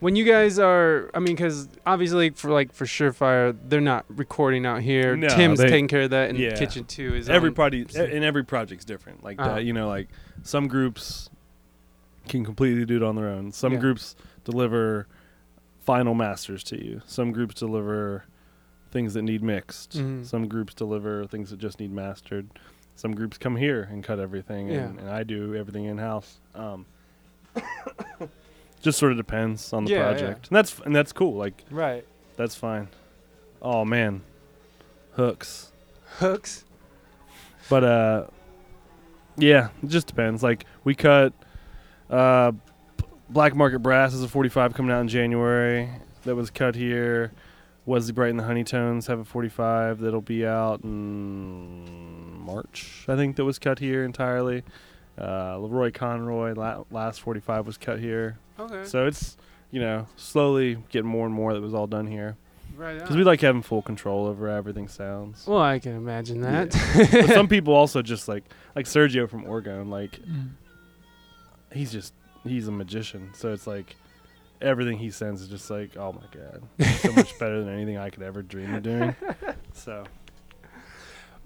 when 0.00 0.16
you 0.16 0.24
guys 0.24 0.58
are, 0.58 1.10
I 1.14 1.18
mean, 1.20 1.36
because 1.36 1.68
obviously 1.86 2.30
for 2.30 2.50
like 2.50 2.72
for 2.72 2.84
Surefire, 2.86 3.56
they're 3.68 3.80
not 3.80 4.04
recording 4.08 4.66
out 4.66 4.82
here. 4.82 5.14
No, 5.16 5.28
Tim's 5.28 5.58
they- 5.60 5.68
taking 5.68 5.88
care 5.88 6.02
of 6.02 6.10
that, 6.10 6.30
and 6.30 6.38
yeah. 6.38 6.56
Kitchen 6.56 6.84
Two 6.84 7.14
is 7.14 7.28
every 7.28 7.50
on- 7.50 7.54
project 7.54 7.94
and 7.94 8.24
every 8.24 8.44
project's 8.44 8.84
different 8.84 9.22
like 9.22 9.40
Uh-huh. 9.40 9.54
that 9.56 9.64
you 9.64 9.72
know 9.72 9.88
like 9.88 10.08
some 10.42 10.66
groups 10.68 11.30
can 12.28 12.44
completely 12.44 12.84
do 12.84 12.96
it 12.96 13.02
on 13.02 13.14
their 13.16 13.28
own 13.28 13.52
some 13.52 13.72
Yeah. 13.74 13.78
groups 13.80 14.14
deliver 14.44 15.06
final 15.80 16.14
masters 16.14 16.62
to 16.64 16.76
you 16.84 17.02
some 17.06 17.32
groups 17.32 17.54
deliver 17.56 18.24
things 18.92 19.14
that 19.14 19.22
need 19.22 19.42
mixed 19.42 19.92
Mhm. 19.98 20.24
some 20.24 20.46
groups 20.48 20.74
deliver 20.74 21.24
things 21.26 21.50
that 21.50 21.58
just 21.58 21.80
need 21.80 21.90
mastered 21.92 22.48
some 22.94 23.14
groups 23.14 23.36
come 23.38 23.56
here 23.56 23.88
and 23.90 24.04
cut 24.04 24.18
everything 24.20 24.70
and, 24.70 25.00
and 25.00 25.08
i 25.10 25.22
do 25.24 25.54
everything 25.56 25.84
in 25.86 25.98
house 25.98 26.38
um 26.54 26.84
just 28.82 28.98
sort 28.98 29.12
of 29.12 29.18
depends 29.18 29.72
on 29.72 29.84
the 29.84 29.90
Yeah, 29.92 29.96
yeah. 29.98 30.02
project 30.04 30.48
and 30.48 30.56
that's 30.56 30.78
and 30.80 30.94
that's 30.96 31.12
cool 31.12 31.34
like 31.34 31.64
right 31.70 32.04
that's 32.36 32.54
fine 32.54 32.88
oh 33.62 33.84
man 33.84 34.22
hooks 35.12 35.70
hooks. 36.18 36.64
but 37.68 37.84
uh 37.84 38.26
yeah, 39.36 39.68
it 39.82 39.88
just 39.88 40.06
depends. 40.06 40.42
Like 40.42 40.66
we 40.84 40.94
cut 40.94 41.32
uh 42.10 42.52
Black 43.30 43.54
Market 43.54 43.78
Brass 43.78 44.12
is 44.12 44.22
a 44.22 44.28
45 44.28 44.74
coming 44.74 44.90
out 44.92 45.00
in 45.00 45.08
January 45.08 45.88
that 46.24 46.34
was 46.34 46.50
cut 46.50 46.74
here. 46.74 47.32
Wesley 47.86 48.12
Bright 48.12 48.30
and 48.30 48.38
the 48.38 48.44
Honeytones 48.44 49.06
have 49.06 49.18
a 49.20 49.24
45 49.24 50.00
that'll 50.00 50.20
be 50.20 50.44
out 50.46 50.82
in 50.84 52.38
March. 52.40 53.04
I 53.08 53.16
think 53.16 53.36
that 53.36 53.44
was 53.44 53.58
cut 53.58 53.78
here 53.78 54.04
entirely. 54.04 54.62
Uh 55.18 55.58
Leroy 55.58 55.90
Conroy 55.90 56.52
la- 56.54 56.84
last 56.90 57.20
45 57.22 57.66
was 57.66 57.76
cut 57.78 57.98
here. 57.98 58.38
Okay. 58.60 58.84
So 58.84 59.06
it's 59.06 59.36
you 59.70 59.80
know, 59.80 60.06
slowly 60.16 60.78
getting 60.90 61.10
more 61.10 61.26
and 61.26 61.34
more 61.34 61.54
that 61.54 61.60
was 61.60 61.74
all 61.74 61.86
done 61.86 62.06
here. 62.06 62.36
right. 62.76 62.98
Because 62.98 63.16
we 63.16 63.24
like 63.24 63.40
having 63.40 63.62
full 63.62 63.82
control 63.82 64.26
over 64.26 64.48
how 64.48 64.56
everything 64.56 64.88
sounds. 64.88 65.46
Well, 65.46 65.60
I 65.60 65.78
can 65.78 65.96
imagine 65.96 66.40
that. 66.42 66.70
but 67.12 67.30
some 67.30 67.48
people 67.48 67.74
also 67.74 68.02
just 68.02 68.28
like 68.28 68.44
like 68.74 68.86
Sergio 68.86 69.28
from 69.28 69.44
Orgone, 69.44 69.88
like 69.88 70.20
mm. 70.22 70.50
he's 71.72 71.92
just 71.92 72.14
he's 72.44 72.68
a 72.68 72.72
magician. 72.72 73.30
So 73.34 73.52
it's 73.52 73.66
like 73.66 73.96
everything 74.60 74.98
he 74.98 75.10
sends 75.10 75.42
is 75.42 75.48
just 75.48 75.70
like, 75.70 75.96
oh 75.96 76.12
my 76.12 76.38
god, 76.38 76.62
so 76.98 77.12
much 77.12 77.38
better 77.38 77.62
than 77.62 77.72
anything 77.72 77.96
I 77.96 78.10
could 78.10 78.22
ever 78.22 78.42
dream 78.42 78.74
of 78.74 78.82
doing. 78.82 79.14
So 79.72 80.02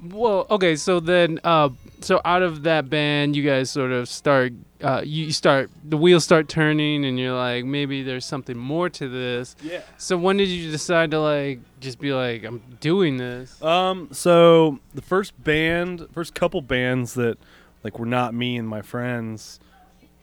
Well, 0.03 0.47
okay, 0.51 0.77
so 0.77 1.01
then, 1.01 1.41
uh, 1.45 1.71
so 2.01 2.21
out 2.25 2.43
of 2.43 2.65
that 2.65 2.91
band, 2.91 3.35
you 3.37 3.43
guys 3.43 3.71
sort 3.71 3.91
of 3.91 4.09
start, 4.09 4.53
uh, 4.83 5.01
you 5.05 5.33
start, 5.33 5.71
the 5.83 5.97
wheels 5.97 6.25
start 6.25 6.49
turning, 6.49 7.05
and 7.07 7.19
you're 7.19 7.35
like, 7.35 7.65
maybe 7.65 8.03
there's 8.03 8.27
something 8.27 8.57
more 8.59 8.91
to 8.91 9.09
this. 9.09 9.57
yeah. 9.63 9.81
So 9.97 10.19
when 10.19 10.37
did 10.37 10.49
you 10.49 10.71
decide 10.71 11.11
to 11.13 11.21
like 11.21 11.61
just 11.81 11.99
be 11.99 12.13
like, 12.13 12.45
I'm 12.45 12.61
doing 12.81 13.17
this? 13.17 13.63
Um. 13.63 14.09
So 14.13 14.79
the 14.95 15.03
first 15.03 15.43
band, 15.43 16.07
first 16.13 16.35
couple 16.35 16.61
bands 16.61 17.15
that 17.15 17.39
like 17.83 17.99
were 17.99 18.07
not 18.07 18.35
me 18.35 18.57
and 18.57 18.69
my 18.69 18.83
friends, 18.83 19.59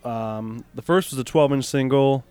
Um, 0.04 0.64
the 0.76 0.82
first 0.82 1.12
was 1.12 1.20
a 1.20 1.24
12 1.24 1.54
inch 1.54 1.66
single 1.66 2.24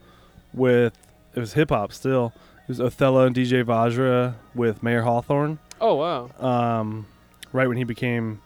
with 0.53 0.97
it 1.34 1.41
was 1.41 1.53
hip 1.55 1.70
hop 1.70 1.93
still. 1.93 2.32
It 2.62 2.68
was 2.68 2.80
Othello 2.80 3.26
and 3.26 3.34
DJ 3.34 3.64
Vajra 3.64 4.34
with 4.55 4.82
Mayor 4.82 5.03
Hawthorne. 5.03 5.59
Oh 5.80 5.95
wow. 5.95 6.30
Um, 6.38 7.07
right 7.53 7.66
when 7.68 7.76
he 7.76 7.84
became, 7.84 8.40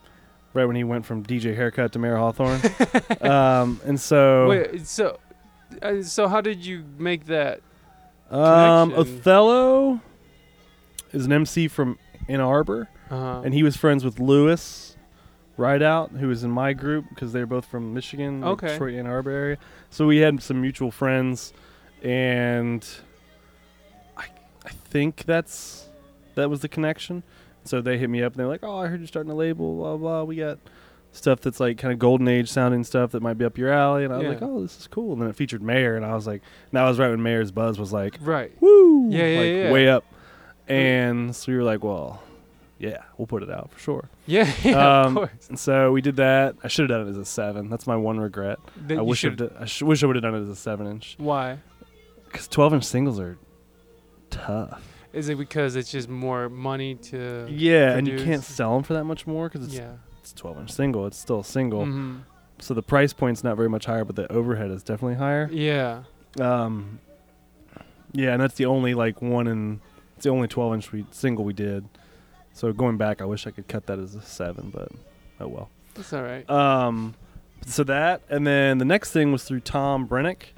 right 0.53 0.65
when 0.65 0.77
he 0.77 0.85
went 0.85 1.05
from 1.07 1.25
DJ 1.25 1.55
Haircut 1.55 1.93
to 1.93 1.99
Mayor 1.99 2.17
Hawthorne. 2.17 2.61
um, 3.21 3.81
and 3.85 4.01
so 4.01 4.49
Wait, 4.49 4.87
so 4.87 5.19
uh, 5.83 6.03
so 6.03 6.29
how 6.29 6.41
did 6.41 6.65
you 6.65 6.85
make 6.99 7.27
that? 7.27 7.61
um, 8.31 8.91
connection. 8.91 9.19
Othello 9.19 10.01
is 11.13 11.27
an 11.27 11.33
MC 11.33 11.69
from 11.69 11.99
Ann 12.29 12.41
Arbor. 12.41 12.89
Uh, 13.11 13.43
and 13.45 13.53
he 13.55 13.63
was 13.63 13.77
friends 13.77 14.03
with 14.05 14.19
Lewis 14.19 14.97
Rideout, 15.57 16.11
who 16.13 16.27
was 16.29 16.43
in 16.43 16.51
my 16.51 16.73
group 16.73 17.05
because 17.11 17.33
they 17.33 17.41
were 17.41 17.47
both 17.47 17.67
from 17.67 17.93
Michigan, 17.95 18.41
like 18.41 18.51
Okay. 18.53 18.69
Detroit, 18.69 18.95
Ann 18.95 19.07
Arbor 19.07 19.31
area. 19.31 19.59
So 19.91 20.07
we 20.07 20.17
had 20.19 20.43
some 20.43 20.61
mutual 20.61 20.91
friends, 20.91 21.53
and 22.03 22.85
I 24.17 24.25
I 24.65 24.71
think 24.71 25.25
that's 25.27 25.87
that 26.35 26.49
was 26.51 26.61
the 26.61 26.69
connection. 26.69 27.23
So 27.65 27.81
they 27.81 27.99
hit 27.99 28.11
me 28.11 28.23
up 28.23 28.33
and 28.35 28.41
they're 28.41 28.47
like, 28.49 28.61
"Oh, 28.63 28.79
I 28.79 28.87
heard 28.89 29.01
you're 29.01 29.07
starting 29.07 29.33
a 29.33 29.35
label, 29.35 29.77
blah 29.77 29.97
blah. 29.97 30.23
We 30.25 30.37
got 30.37 30.59
stuff 31.13 31.41
that's 31.41 31.61
like 31.61 31.79
kind 31.79 31.93
of 31.93 31.99
golden 31.99 32.29
age 32.29 32.51
sounding 32.51 32.85
stuff 32.85 33.13
that 33.13 33.23
might 33.23 33.39
be 33.39 33.45
up 33.45 33.57
your 33.59 33.71
alley." 33.73 34.05
And 34.05 34.13
I 34.13 34.17
was 34.19 34.25
Yeah. 34.25 34.31
like, 34.31 34.43
"Oh, 34.43 34.63
this 34.63 34.79
is 34.79 34.87
cool." 34.87 35.13
And 35.15 35.23
then 35.23 35.29
it 35.31 35.37
featured 35.37 35.63
Mayer, 35.63 35.97
and 35.97 36.05
I 36.05 36.15
was 36.15 36.27
like, 36.27 36.43
that 36.73 36.83
was 36.85 36.99
right 36.99 37.09
when 37.11 37.23
Mayer's 37.23 37.51
buzz 37.51 37.79
was 37.79 37.93
like, 37.93 38.19
right. 38.21 38.53
"Woo!" 38.61 39.09
Yeah, 39.11 39.27
yeah, 39.27 39.39
like 39.41 39.49
yeah. 39.67 39.73
way 39.73 39.89
up. 39.89 40.05
And 40.69 41.35
so 41.35 41.53
we 41.53 41.59
were 41.59 41.65
like, 41.65 41.83
"Well." 41.85 42.23
Yeah, 42.77 42.99
we'll 43.17 43.29
put 43.29 43.43
it 43.45 43.51
out 43.51 43.71
for 43.71 43.79
sure. 43.79 44.09
Yeah, 44.27 44.53
yeah, 44.65 45.03
Um, 45.03 45.17
of 45.17 45.29
course. 45.31 45.49
And 45.49 45.59
so 45.59 45.93
we 45.93 46.03
did 46.03 46.17
that. 46.17 46.57
I 46.65 46.69
should 46.69 46.91
have 46.91 46.99
done 46.99 47.07
it 47.07 47.11
as 47.11 47.17
a 47.17 47.25
seven. 47.25 47.71
That's 47.71 47.87
my 47.87 47.97
one 47.97 48.19
regret. 48.19 48.59
I 48.91 49.01
wish 49.01 49.23
d- 49.23 49.49
I 49.59 49.65
sh- 49.65 49.83
wish 49.83 50.03
I 50.03 50.07
would 50.07 50.17
have 50.17 50.23
done 50.25 50.35
it 50.35 50.41
as 50.43 50.49
a 50.49 50.57
seven 50.57 50.89
inch 50.89 51.15
Why? 51.19 51.59
because 52.27 52.49
twelve 52.49 52.75
inch 52.75 52.85
singles 52.85 53.21
are 53.21 53.39
tough. 54.29 54.83
Is 55.15 55.29
it 55.29 55.39
because 55.39 55.77
it's 55.77 55.91
just 55.91 56.09
more 56.09 56.49
money 56.49 56.97
to? 56.97 57.47
Yeah, 57.51 57.93
and 57.97 58.07
you 58.07 58.19
can't 58.19 58.43
sell 58.43 58.75
them 58.75 58.83
for 58.83 58.95
that 58.95 59.05
much 59.05 59.27
more 59.27 59.49
because 59.49 59.67
it's 59.67 59.77
Yeah. 59.77 59.93
it's 60.21 60.33
twelve 60.33 60.59
inch 60.59 60.73
single. 60.73 61.07
It's 61.07 61.19
still 61.19 61.41
a 61.41 61.45
single, 61.45 61.85
Mhm. 61.87 62.21
so 62.59 62.75
the 62.75 62.83
price 62.83 63.13
point's 63.13 63.45
not 63.45 63.57
very 63.57 63.69
much 63.69 63.87
higher, 63.87 64.05
but 64.05 64.17
the 64.17 64.31
overhead 64.33 64.71
is 64.71 64.83
definitely 64.83 65.17
higher. 65.17 65.49
Yeah. 65.53 66.03
Um, 66.41 66.99
yeah, 68.13 68.33
and 68.33 68.43
that's 68.43 68.55
the 68.57 68.67
only 68.67 68.95
like 68.95 69.23
one 69.23 69.47
in 69.47 69.81
it's 70.17 70.25
the 70.25 70.31
only 70.31 70.49
twelve 70.49 70.75
inch 70.75 70.93
we 70.93 71.07
single 71.11 71.45
we 71.45 71.53
did. 71.53 71.85
So 72.53 72.73
going 72.73 72.97
back, 72.97 73.21
I 73.21 73.25
wish 73.25 73.47
I 73.47 73.51
could 73.51 73.67
cut 73.69 73.87
that 73.87 73.99
as 73.99 74.15
a 74.15 74.23
seven, 74.23 74.71
but 74.73 74.89
oh 75.41 75.49
well. 75.49 75.71
That's 75.95 76.13
all 76.13 76.23
right. 76.23 76.49
Um, 76.51 77.15
so 77.67 77.85
that, 77.85 78.23
and 78.29 78.45
then 78.47 78.79
the 78.79 78.85
next 78.85 79.13
thing 79.13 79.31
was 79.33 79.45
through 79.45 79.61
Tom 79.61 80.07
Brennick, 80.09 80.53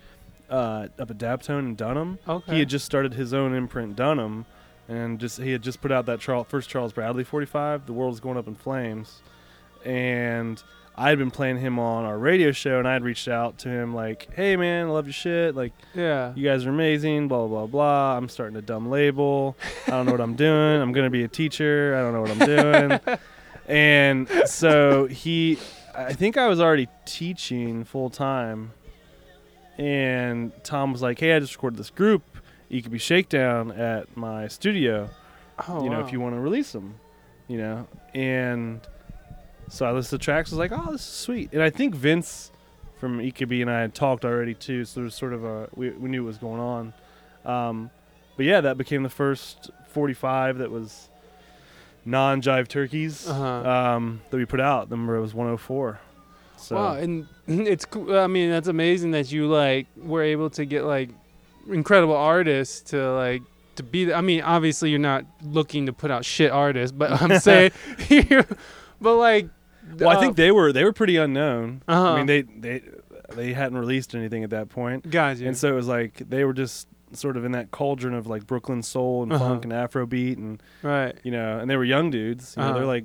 uh, 0.50 0.88
up 0.98 1.10
at 1.10 1.18
Daptone 1.18 1.60
in 1.60 1.74
Dunham. 1.74 2.18
Okay. 2.28 2.52
He 2.54 2.58
had 2.60 2.68
just 2.68 2.84
started 2.84 3.14
his 3.14 3.32
own 3.34 3.54
imprint, 3.54 3.96
Dunham, 3.96 4.46
and 4.88 5.18
just 5.18 5.38
he 5.38 5.52
had 5.52 5.62
just 5.62 5.80
put 5.80 5.90
out 5.92 6.06
that 6.06 6.20
Charles, 6.20 6.46
first 6.48 6.68
Charles 6.68 6.92
Bradley 6.92 7.24
45, 7.24 7.86
"The 7.86 7.92
World's 7.92 8.20
Going 8.20 8.36
Up 8.36 8.46
in 8.46 8.54
Flames," 8.54 9.22
and 9.84 10.62
I 10.98 11.10
had 11.10 11.18
been 11.18 11.30
playing 11.30 11.58
him 11.58 11.78
on 11.78 12.04
our 12.04 12.16
radio 12.18 12.52
show, 12.52 12.78
and 12.78 12.88
I 12.88 12.94
had 12.94 13.04
reached 13.04 13.28
out 13.28 13.58
to 13.58 13.68
him 13.68 13.94
like, 13.94 14.28
"Hey 14.34 14.56
man, 14.56 14.86
I 14.86 14.90
love 14.90 15.06
your 15.06 15.12
shit. 15.12 15.54
Like, 15.54 15.72
yeah. 15.94 16.32
you 16.34 16.42
guys 16.48 16.64
are 16.64 16.70
amazing. 16.70 17.28
Blah 17.28 17.46
blah 17.46 17.48
blah 17.48 17.66
blah. 17.66 18.16
I'm 18.16 18.28
starting 18.28 18.56
a 18.56 18.62
dumb 18.62 18.88
label. 18.88 19.56
I 19.86 19.90
don't 19.90 20.06
know 20.06 20.12
what 20.12 20.20
I'm 20.20 20.34
doing. 20.36 20.80
I'm 20.80 20.92
gonna 20.92 21.10
be 21.10 21.24
a 21.24 21.28
teacher. 21.28 21.94
I 21.96 22.00
don't 22.00 22.12
know 22.14 22.20
what 22.22 22.30
I'm 22.30 22.98
doing." 23.00 23.18
and 23.68 24.28
so 24.46 25.06
he, 25.06 25.58
I 25.94 26.12
think 26.12 26.36
I 26.36 26.46
was 26.46 26.60
already 26.60 26.88
teaching 27.04 27.84
full 27.84 28.08
time, 28.10 28.72
and 29.78 30.52
Tom 30.64 30.92
was 30.92 31.02
like, 31.02 31.18
"Hey, 31.20 31.34
I 31.34 31.38
just 31.40 31.54
recorded 31.54 31.78
this 31.78 31.90
group. 31.90 32.22
Ikebe 32.70 33.00
Shakedown 33.00 33.70
at 33.72 34.16
my 34.16 34.48
studio. 34.48 35.08
Oh, 35.68 35.82
you 35.84 35.90
know, 35.90 36.00
wow. 36.00 36.06
if 36.06 36.12
you 36.12 36.20
want 36.20 36.34
to 36.34 36.40
release 36.40 36.72
them, 36.72 36.96
you 37.48 37.58
know." 37.58 37.86
And 38.14 38.80
so 39.68 39.86
I 39.86 39.92
listened 39.92 40.20
to 40.20 40.24
tracks. 40.24 40.50
Was 40.50 40.58
like, 40.58 40.72
"Oh, 40.72 40.92
this 40.92 41.00
is 41.02 41.06
sweet." 41.06 41.52
And 41.52 41.62
I 41.62 41.70
think 41.70 41.94
Vince 41.94 42.50
from 42.98 43.18
EKB 43.20 43.60
and 43.60 43.70
I 43.70 43.80
had 43.82 43.94
talked 43.94 44.24
already 44.24 44.54
too, 44.54 44.84
so 44.86 44.94
there 45.00 45.04
was 45.04 45.14
sort 45.14 45.32
of 45.34 45.44
a 45.44 45.68
we, 45.74 45.90
we 45.90 46.08
knew 46.08 46.22
what 46.24 46.28
was 46.28 46.38
going 46.38 46.60
on. 46.60 46.92
Um, 47.44 47.90
but 48.36 48.46
yeah, 48.46 48.60
that 48.62 48.76
became 48.78 49.02
the 49.02 49.08
first 49.10 49.70
45 49.88 50.58
that 50.58 50.70
was 50.70 51.08
non-jive 52.04 52.68
turkeys 52.68 53.26
Uh-huh. 53.28 53.68
um, 53.96 54.20
that 54.30 54.36
we 54.36 54.44
put 54.44 54.60
out. 54.60 54.88
The 54.88 54.96
number 54.96 55.20
was 55.20 55.34
104. 55.34 55.98
So 56.56 56.76
Wow, 56.76 56.94
and 56.94 57.26
it's 57.46 57.84
cool. 57.84 58.16
I 58.18 58.26
mean, 58.26 58.50
that's 58.50 58.68
amazing 58.68 59.10
that 59.12 59.30
you 59.32 59.46
like 59.46 59.86
were 59.96 60.22
able 60.22 60.50
to 60.50 60.64
get 60.64 60.84
like 60.84 61.10
incredible 61.68 62.16
artists 62.16 62.90
to 62.90 63.12
like 63.12 63.42
to 63.76 63.82
be. 63.82 64.12
I 64.12 64.20
mean, 64.20 64.40
obviously 64.42 64.90
you're 64.90 64.98
not 64.98 65.24
looking 65.42 65.86
to 65.86 65.92
put 65.92 66.10
out 66.10 66.24
shit 66.24 66.50
artists, 66.50 66.96
but 66.96 67.10
I'm 67.22 67.38
saying, 67.40 67.72
but 69.00 69.16
like, 69.16 69.48
well, 69.98 70.08
I 70.10 70.14
uh, 70.14 70.20
think 70.20 70.36
they 70.36 70.50
were 70.50 70.72
they 70.72 70.84
were 70.84 70.92
pretty 70.92 71.16
unknown. 71.16 71.82
Uh-huh. 71.86 72.12
I 72.12 72.16
mean, 72.16 72.26
they 72.26 72.42
they 72.42 72.82
they 73.34 73.52
hadn't 73.52 73.78
released 73.78 74.14
anything 74.14 74.44
at 74.44 74.50
that 74.50 74.68
point, 74.68 75.10
guys, 75.10 75.40
and 75.40 75.56
so 75.56 75.68
it 75.68 75.74
was 75.76 75.88
like 75.88 76.16
they 76.28 76.44
were 76.44 76.52
just 76.54 76.88
sort 77.12 77.36
of 77.36 77.44
in 77.44 77.52
that 77.52 77.70
cauldron 77.70 78.14
of 78.14 78.26
like 78.26 78.46
Brooklyn 78.46 78.82
soul 78.82 79.22
and 79.22 79.32
Uh-huh. 79.32 79.44
funk 79.50 79.64
and 79.64 79.72
Afrobeat 79.72 80.36
and 80.38 80.62
right, 80.82 81.14
you 81.22 81.30
know, 81.30 81.58
and 81.58 81.70
they 81.70 81.76
were 81.76 81.84
young 81.84 82.10
dudes. 82.10 82.54
You 82.56 82.62
know, 82.62 82.68
Uh-huh. 82.70 82.78
they're 82.78 82.86
like, 82.86 83.04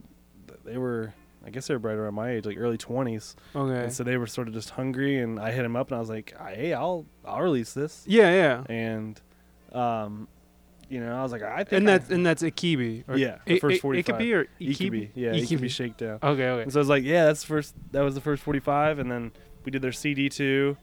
they 0.65 0.77
were, 0.77 1.13
I 1.45 1.49
guess 1.49 1.67
they 1.67 1.73
were 1.73 1.79
right 1.79 1.95
around 1.97 2.13
my 2.13 2.31
age, 2.31 2.45
like 2.45 2.57
early 2.59 2.77
twenties. 2.77 3.35
okay, 3.55 3.83
And 3.85 3.93
so 3.93 4.03
they 4.03 4.17
were 4.17 4.27
sort 4.27 4.47
of 4.47 4.53
just 4.53 4.69
hungry, 4.71 5.17
and 5.19 5.39
I 5.39 5.51
hit 5.51 5.65
him 5.65 5.75
up, 5.75 5.87
and 5.89 5.97
I 5.97 5.99
was 5.99 6.09
like, 6.09 6.33
"Hey, 6.39 6.73
I'll, 6.73 7.05
I'll 7.25 7.41
release 7.41 7.73
this." 7.73 8.03
yeah, 8.07 8.31
yeah, 8.31 8.63
And, 8.73 9.19
um, 9.71 10.27
you 10.89 10.99
know, 10.99 11.15
I 11.17 11.23
was 11.23 11.31
like, 11.31 11.41
"I 11.41 11.63
think." 11.63 11.71
and 11.79 11.89
I- 11.89 11.97
that's 11.97 12.09
and 12.11 12.25
that's 12.25 12.43
Ikebe, 12.43 13.03
Yeah, 13.17 13.37
the 13.45 13.55
I- 13.55 13.59
first 13.59 13.77
I- 13.77 13.79
45. 13.79 14.15
Ikebe 14.15 14.35
or 14.35 14.41
It 14.59 14.77
could 14.77 14.91
be, 14.91 15.01
Ikebe, 15.07 15.09
yeah, 15.15 15.31
be 15.31 15.41
Ikebe. 15.41 15.69
shakedown. 15.71 16.19
Okay, 16.21 16.47
okay, 16.49 16.61
And 16.63 16.71
so 16.71 16.79
I 16.79 16.81
was 16.81 16.89
like, 16.89 17.03
"Yeah, 17.03 17.25
that's 17.25 17.41
the 17.41 17.47
first. 17.47 17.73
That 17.91 18.01
was 18.01 18.13
the 18.13 18.21
first 18.21 18.43
forty-five, 18.43 18.99
and 18.99 19.09
then 19.11 19.31
we 19.65 19.71
did 19.71 19.81
their 19.81 19.91
CD 19.93 20.29
too, 20.29 20.77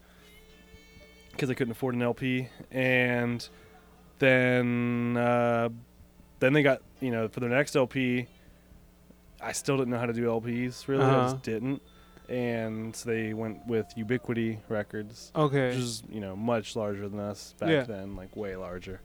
because 1.32 1.50
I 1.50 1.54
couldn't 1.54 1.72
afford 1.72 1.94
an 1.94 2.02
LP, 2.02 2.48
and 2.72 3.48
then, 4.18 5.16
uh, 5.16 5.68
then 6.40 6.52
they 6.52 6.62
got 6.62 6.82
you 7.00 7.10
know 7.12 7.28
for 7.28 7.40
their 7.40 7.50
next 7.50 7.76
LP. 7.76 8.26
I 9.40 9.52
still 9.52 9.76
didn't 9.76 9.90
know 9.90 9.98
how 9.98 10.06
to 10.06 10.12
do 10.12 10.26
LPs 10.26 10.88
really. 10.88 11.04
I 11.04 11.08
Uh-huh. 11.08 11.32
just 11.32 11.42
didn't, 11.42 11.80
and 12.28 12.94
so 12.94 13.08
they 13.10 13.32
went 13.34 13.66
with 13.66 13.86
Ubiquity 13.96 14.58
Records, 14.68 15.30
okay, 15.36 15.68
which 15.68 15.76
is 15.78 16.02
you 16.10 16.20
know 16.20 16.34
much 16.36 16.74
larger 16.76 17.08
than 17.08 17.20
us 17.20 17.54
back 17.58 17.70
Yeah. 17.70 17.82
then, 17.84 18.16
like 18.16 18.34
way 18.36 18.56
larger. 18.56 19.00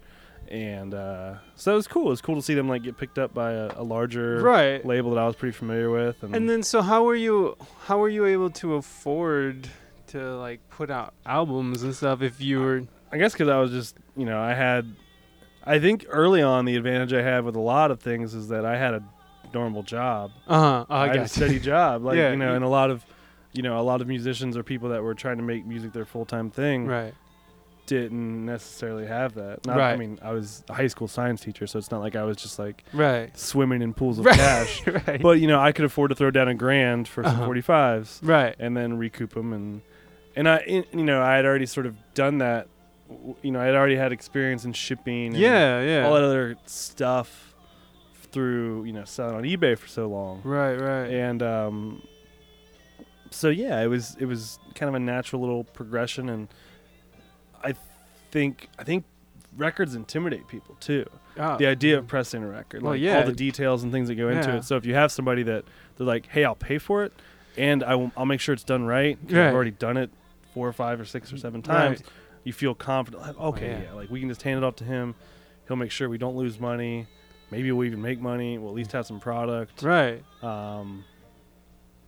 And 0.51 0.93
uh, 0.93 1.35
so 1.55 1.71
it 1.71 1.75
was 1.75 1.87
cool. 1.87 2.07
It 2.07 2.09
was 2.09 2.21
cool 2.21 2.35
to 2.35 2.41
see 2.41 2.53
them 2.53 2.67
like 2.67 2.83
get 2.83 2.97
picked 2.97 3.17
up 3.17 3.33
by 3.33 3.51
a, 3.53 3.71
a 3.77 3.83
larger 3.83 4.41
right. 4.41 4.85
label 4.85 5.11
that 5.11 5.19
I 5.19 5.25
was 5.25 5.37
pretty 5.37 5.53
familiar 5.53 5.89
with. 5.89 6.21
And, 6.21 6.35
And 6.35 6.49
then, 6.49 6.63
so 6.63 6.81
how 6.81 7.03
were 7.05 7.15
you? 7.15 7.55
How 7.85 7.97
were 7.97 8.09
you 8.09 8.25
able 8.25 8.49
to 8.51 8.73
afford 8.73 9.69
to 10.07 10.35
like 10.35 10.59
put 10.69 10.91
out 10.91 11.13
albums 11.25 11.81
and 11.83 11.95
stuff 11.95 12.21
if 12.21 12.41
you 12.41 12.59
were? 12.59 12.83
I 13.11 13.17
guess 13.19 13.31
because 13.31 13.47
I 13.47 13.57
was 13.59 13.71
just, 13.71 13.95
you 14.17 14.25
know, 14.25 14.37
I 14.39 14.53
had, 14.53 14.93
I 15.63 15.79
think 15.79 16.05
early 16.09 16.41
on 16.41 16.65
the 16.65 16.75
advantage 16.75 17.13
I 17.13 17.21
had 17.21 17.45
with 17.45 17.55
a 17.55 17.59
lot 17.61 17.89
of 17.89 18.01
things 18.01 18.33
is 18.33 18.49
that 18.49 18.65
I 18.65 18.75
had 18.77 18.95
a 18.95 19.03
normal 19.53 19.83
job. 19.83 20.31
Uh 20.47 20.59
huh. 20.59 20.85
I 20.89 21.03
I 21.03 21.07
had 21.07 21.17
a 21.17 21.27
steady 21.27 21.59
job, 21.59 22.03
like 22.05 22.17
Yeah, 22.17 22.31
you 22.31 22.37
know, 22.37 22.49
you- 22.49 22.55
and 22.55 22.63
a 22.65 22.69
lot 22.69 22.89
of, 22.89 23.05
you 23.53 23.61
know, 23.61 23.79
a 23.79 23.81
lot 23.83 24.01
of 24.01 24.07
musicians 24.07 24.57
or 24.57 24.63
people 24.63 24.89
that 24.89 25.03
were 25.03 25.13
trying 25.13 25.37
to 25.37 25.43
make 25.43 25.65
music 25.65 25.93
their 25.93 26.05
full 26.05 26.25
time 26.25 26.49
thing 26.49 26.87
right. 26.87 27.13
didn't 27.85 28.45
necessarily 28.45 29.05
have 29.05 29.33
that. 29.35 29.65
Not, 29.65 29.79
I 29.79 29.95
mean, 29.97 30.17
I 30.21 30.31
was 30.31 30.63
a 30.69 30.73
high 30.73 30.87
school 30.87 31.07
science 31.07 31.41
teacher, 31.41 31.67
so 31.67 31.77
it's 31.77 31.91
not 31.91 31.99
like 31.99 32.15
I 32.15 32.23
was 32.23 32.37
just 32.37 32.57
like 32.57 32.83
Right. 32.93 33.37
swimming 33.37 33.81
in 33.81 33.93
pools 33.93 34.19
of 34.19 34.25
Right. 34.25 34.35
cash. 34.37 34.87
right. 35.07 35.21
But 35.21 35.39
you 35.39 35.47
know, 35.47 35.59
I 35.59 35.71
could 35.73 35.85
afford 35.85 36.09
to 36.09 36.15
throw 36.15 36.31
down 36.31 36.47
a 36.47 36.55
grand 36.55 37.07
for 37.07 37.23
some 37.23 37.33
Uh-huh. 37.41 37.47
45s. 37.47 38.19
right. 38.27 38.55
and 38.59 38.75
then 38.77 38.97
recoup 38.97 39.33
them 39.33 39.53
and 39.53 39.81
and 40.35 40.49
I 40.49 40.57
in- 40.65 40.85
you 40.93 41.03
know 41.05 41.21
I 41.21 41.35
had 41.35 41.45
already 41.45 41.65
sort 41.67 41.85
of 41.85 41.95
done 42.15 42.39
that 42.39 42.67
you 43.43 43.51
know 43.51 43.59
I 43.61 43.65
had 43.65 43.75
already 43.75 43.97
had 43.97 44.11
experience 44.11 44.65
in 44.65 44.73
shipping 44.73 45.27
and 45.27 45.37
Yeah. 45.37 45.81
Yeah. 45.81 46.07
all 46.07 46.13
that 46.15 46.23
other 46.23 46.55
stuff 46.65 47.52
through 48.33 48.83
you 48.83 48.91
know 48.91 49.05
selling 49.05 49.35
on 49.35 49.43
eBay 49.43 49.77
for 49.77 49.87
so 49.87 50.07
long 50.07 50.41
right. 50.43 50.75
Right. 50.75 51.09
and 51.11 51.41
um 51.41 52.01
so 53.29 53.47
yeah 53.49 53.81
it 53.81 53.87
was 53.87 54.17
it 54.19 54.25
was 54.25 54.59
kind 54.75 54.89
of 54.89 54.95
a 54.95 54.99
natural 54.99 55.41
little 55.41 55.63
progression 55.63 56.27
and 56.29 56.47
I 57.63 57.73
think 58.31 58.67
I 58.77 58.83
think 58.83 59.05
records 59.55 59.95
intimidate 59.95 60.47
people 60.47 60.75
too 60.79 61.05
Ah, 61.37 61.57
the 61.57 61.65
idea 61.65 61.97
of 61.97 62.05
pressing 62.05 62.43
a 62.43 62.47
record, 62.47 62.83
Well, 62.83 62.91
like 62.93 63.01
yeah. 63.01 63.17
all 63.19 63.25
the 63.25 63.31
details 63.33 63.81
and 63.81 63.91
things 63.91 64.07
that 64.09 64.15
go 64.15 64.29
into 64.29 64.55
it. 64.57 64.65
So 64.65 64.75
if 64.77 64.85
you 64.85 64.93
have 64.93 65.11
somebody 65.11 65.41
that 65.41 65.65
they're 65.95 66.05
like, 66.05 66.27
"Hey, 66.27 66.45
I'll 66.45 66.53
pay 66.53 66.77
for 66.77 67.03
it, 67.03 67.11
and 67.57 67.83
I 67.83 67.95
will, 67.95 68.11
make 68.27 68.39
sure 68.39 68.53
it's 68.53 68.63
done 68.63 68.83
right," 68.85 69.17
Right. 69.23 69.47
I've 69.47 69.53
already 69.55 69.71
done 69.71 69.97
it 69.97 70.11
four 70.53 70.67
or 70.67 70.73
five 70.73 70.99
or 71.01 71.05
six 71.05 71.33
or 71.33 71.37
seven 71.39 71.63
times. 71.63 72.01
Right. 72.01 72.09
You 72.43 72.53
feel 72.53 72.75
confident, 72.75 73.23
like, 73.23 73.39
okay, 73.39 73.67
yeah. 73.71 73.81
yeah. 73.85 73.93
like 73.93 74.11
we 74.11 74.19
can 74.19 74.29
just 74.29 74.43
hand 74.43 74.59
it 74.59 74.63
off 74.63 74.75
to 74.75 74.83
him. 74.83 75.15
He'll 75.67 75.75
make 75.77 75.89
sure 75.89 76.07
we 76.07 76.19
don't 76.19 76.35
lose 76.35 76.59
money. 76.59 77.07
Maybe 77.51 77.71
we'll 77.71 77.85
even 77.85 78.01
make 78.01 78.19
money. 78.19 78.57
We'll 78.57 78.69
at 78.69 78.75
least 78.75 78.91
have 78.93 79.05
some 79.05 79.19
product. 79.19 79.83
Right. 79.83 80.23
Um, 80.41 81.05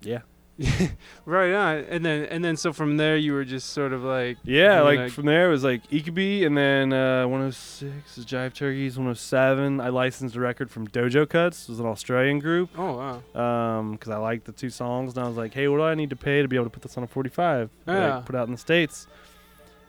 yeah. 0.02 0.20
right 1.26 1.52
on. 1.52 1.84
And 1.90 2.04
then 2.04 2.24
and 2.24 2.42
then 2.42 2.56
so 2.56 2.72
from 2.72 2.96
there 2.96 3.16
you 3.16 3.34
were 3.34 3.44
just 3.44 3.70
sort 3.70 3.92
of 3.92 4.02
like 4.02 4.38
Yeah, 4.42 4.80
like 4.80 5.10
from 5.10 5.26
there 5.26 5.48
it 5.48 5.50
was 5.50 5.62
like 5.62 5.86
Ikebe, 5.90 6.46
and 6.46 6.56
then 6.56 6.92
uh, 6.94 7.24
106 7.28 8.16
is 8.16 8.24
Jive 8.24 8.54
Turkeys. 8.54 8.96
107, 8.96 9.80
I 9.80 9.90
licensed 9.90 10.34
a 10.34 10.40
record 10.40 10.70
from 10.70 10.88
Dojo 10.88 11.28
Cuts. 11.28 11.64
It 11.64 11.68
was 11.68 11.80
an 11.80 11.86
Australian 11.86 12.38
group. 12.38 12.70
oh 12.78 13.20
wow. 13.34 13.40
Um, 13.78 13.92
because 13.92 14.10
I 14.10 14.16
liked 14.16 14.46
the 14.46 14.52
two 14.52 14.70
songs, 14.70 15.14
and 15.14 15.24
I 15.24 15.28
was 15.28 15.36
like, 15.36 15.52
hey, 15.52 15.68
what 15.68 15.76
do 15.76 15.82
I 15.82 15.94
need 15.94 16.10
to 16.10 16.16
pay 16.16 16.40
to 16.40 16.48
be 16.48 16.56
able 16.56 16.66
to 16.66 16.70
put 16.70 16.82
this 16.82 16.96
on 16.96 17.04
a 17.04 17.06
45? 17.06 17.68
Yeah. 17.86 18.16
Like, 18.16 18.24
put 18.24 18.34
out 18.34 18.46
in 18.46 18.52
the 18.52 18.58
states. 18.58 19.06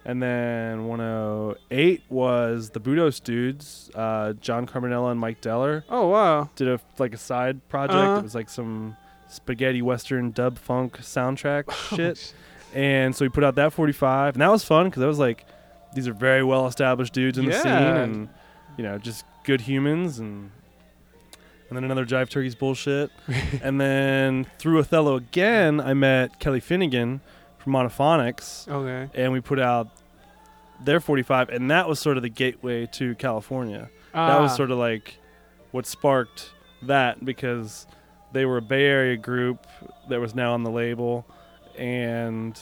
And 0.07 0.23
then 0.23 0.87
108 0.87 2.03
was 2.09 2.69
the 2.69 2.79
Budos 2.79 3.21
dudes, 3.21 3.91
uh, 3.93 4.33
John 4.39 4.65
Carbonella 4.65 5.11
and 5.11 5.19
Mike 5.19 5.41
Deller 5.41 5.83
Oh 5.89 6.07
wow. 6.07 6.49
did 6.55 6.69
a 6.69 6.79
like 6.97 7.13
a 7.13 7.17
side 7.17 7.67
project. 7.67 7.93
Uh-huh. 7.99 8.19
It 8.19 8.23
was 8.23 8.33
like 8.33 8.49
some 8.49 8.95
spaghetti 9.27 9.81
western 9.81 10.31
dub 10.31 10.57
funk 10.57 10.99
soundtrack 10.99 11.65
Oh, 11.67 11.95
shit. 11.97 12.33
And 12.73 13.13
so 13.13 13.25
we 13.25 13.29
put 13.29 13.43
out 13.43 13.55
that 13.55 13.73
45, 13.73 14.35
and 14.35 14.41
that 14.41 14.49
was 14.49 14.63
fun 14.63 14.85
because 14.85 15.03
I 15.03 15.07
was 15.07 15.19
like, 15.19 15.45
these 15.93 16.07
are 16.07 16.13
very 16.13 16.43
well 16.43 16.67
established 16.67 17.11
dudes 17.13 17.37
in 17.37 17.45
the 17.45 17.53
scene, 17.53 17.71
and 17.71 18.29
you 18.77 18.83
know, 18.85 18.97
just 18.97 19.25
good 19.43 19.59
humans, 19.61 20.19
and 20.19 20.51
and 21.69 21.75
then 21.75 21.83
another 21.83 22.05
Jive 22.05 22.29
Turkeys 22.29 22.55
bullshit, 22.55 23.09
and 23.61 23.79
then 23.81 24.45
through 24.57 24.79
Othello 24.79 25.15
again, 25.17 25.81
I 25.81 25.93
met 25.93 26.39
Kelly 26.39 26.59
Finnegan 26.61 27.19
Monophonics, 27.67 28.67
Okay. 28.67 29.09
and 29.13 29.31
we 29.33 29.41
put 29.41 29.59
out 29.59 29.89
their 30.83 30.99
45, 30.99 31.49
and 31.49 31.69
that 31.71 31.87
was 31.87 31.99
sort 31.99 32.17
of 32.17 32.23
the 32.23 32.29
gateway 32.29 32.85
to 32.93 33.15
California 33.15 33.89
that 34.13 34.39
was 34.41 34.51
Ah. 34.51 34.55
sort 34.55 34.71
of 34.71 34.77
like 34.79 35.17
what 35.71 35.85
sparked 35.85 36.51
that 36.81 37.23
because 37.23 37.85
they 38.31 38.45
were 38.45 38.57
a 38.57 38.61
Bay 38.61 38.85
Area 38.85 39.15
group 39.17 39.65
that 40.09 40.19
was 40.19 40.33
now 40.33 40.53
on 40.53 40.63
the 40.63 40.71
label, 40.71 41.25
and 41.77 42.59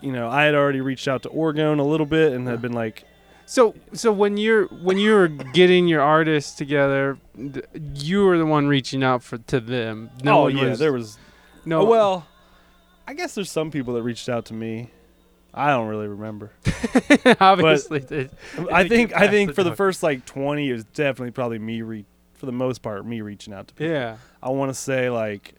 you 0.00 0.12
know 0.12 0.28
I 0.28 0.44
had 0.44 0.54
already 0.54 0.80
reached 0.80 1.08
out 1.08 1.22
to 1.22 1.28
Oregon 1.30 1.78
a 1.78 1.84
little 1.84 2.06
bit 2.06 2.32
and 2.32 2.46
had 2.46 2.60
been 2.62 2.72
like, 2.72 3.04
So 3.46 3.74
so 3.92 4.12
when 4.12 4.36
you're 4.36 4.66
when 4.66 4.98
you're 4.98 5.28
getting 5.28 5.88
your 5.88 6.02
artists 6.02 6.54
together, 6.56 7.18
you 7.94 8.24
were 8.24 8.38
the 8.38 8.46
one 8.46 8.66
reaching 8.68 9.02
out 9.02 9.22
for 9.22 9.38
to 9.38 9.60
them. 9.60 10.10
No 10.22 10.42
oh 10.44 10.46
yeah, 10.48 10.70
was, 10.70 10.78
there 10.78 10.92
was 10.92 11.18
no 11.64 11.80
oh, 11.80 11.84
well, 11.84 12.26
I 13.10 13.12
guess 13.12 13.34
there's 13.34 13.50
some 13.50 13.72
people 13.72 13.94
that 13.94 14.04
reached 14.04 14.28
out 14.28 14.44
to 14.46 14.54
me. 14.54 14.88
I 15.52 15.70
don't 15.70 15.88
really 15.88 16.06
remember. 16.06 16.52
obviously 17.40 18.28
I 18.72 18.86
think 18.86 19.12
I 19.12 19.26
think 19.26 19.50
the 19.50 19.54
for 19.54 19.64
the 19.64 19.74
first 19.74 20.04
like 20.04 20.24
20, 20.26 20.70
it 20.70 20.72
was 20.72 20.84
definitely 20.84 21.32
probably 21.32 21.58
me 21.58 21.82
re- 21.82 22.04
for 22.34 22.46
the 22.46 22.52
most 22.52 22.82
part 22.82 23.04
me 23.04 23.20
reaching 23.20 23.52
out 23.52 23.66
to 23.66 23.74
people. 23.74 23.92
yeah. 23.92 24.18
I 24.40 24.50
want 24.50 24.70
to 24.70 24.74
say 24.74 25.10
like 25.10 25.54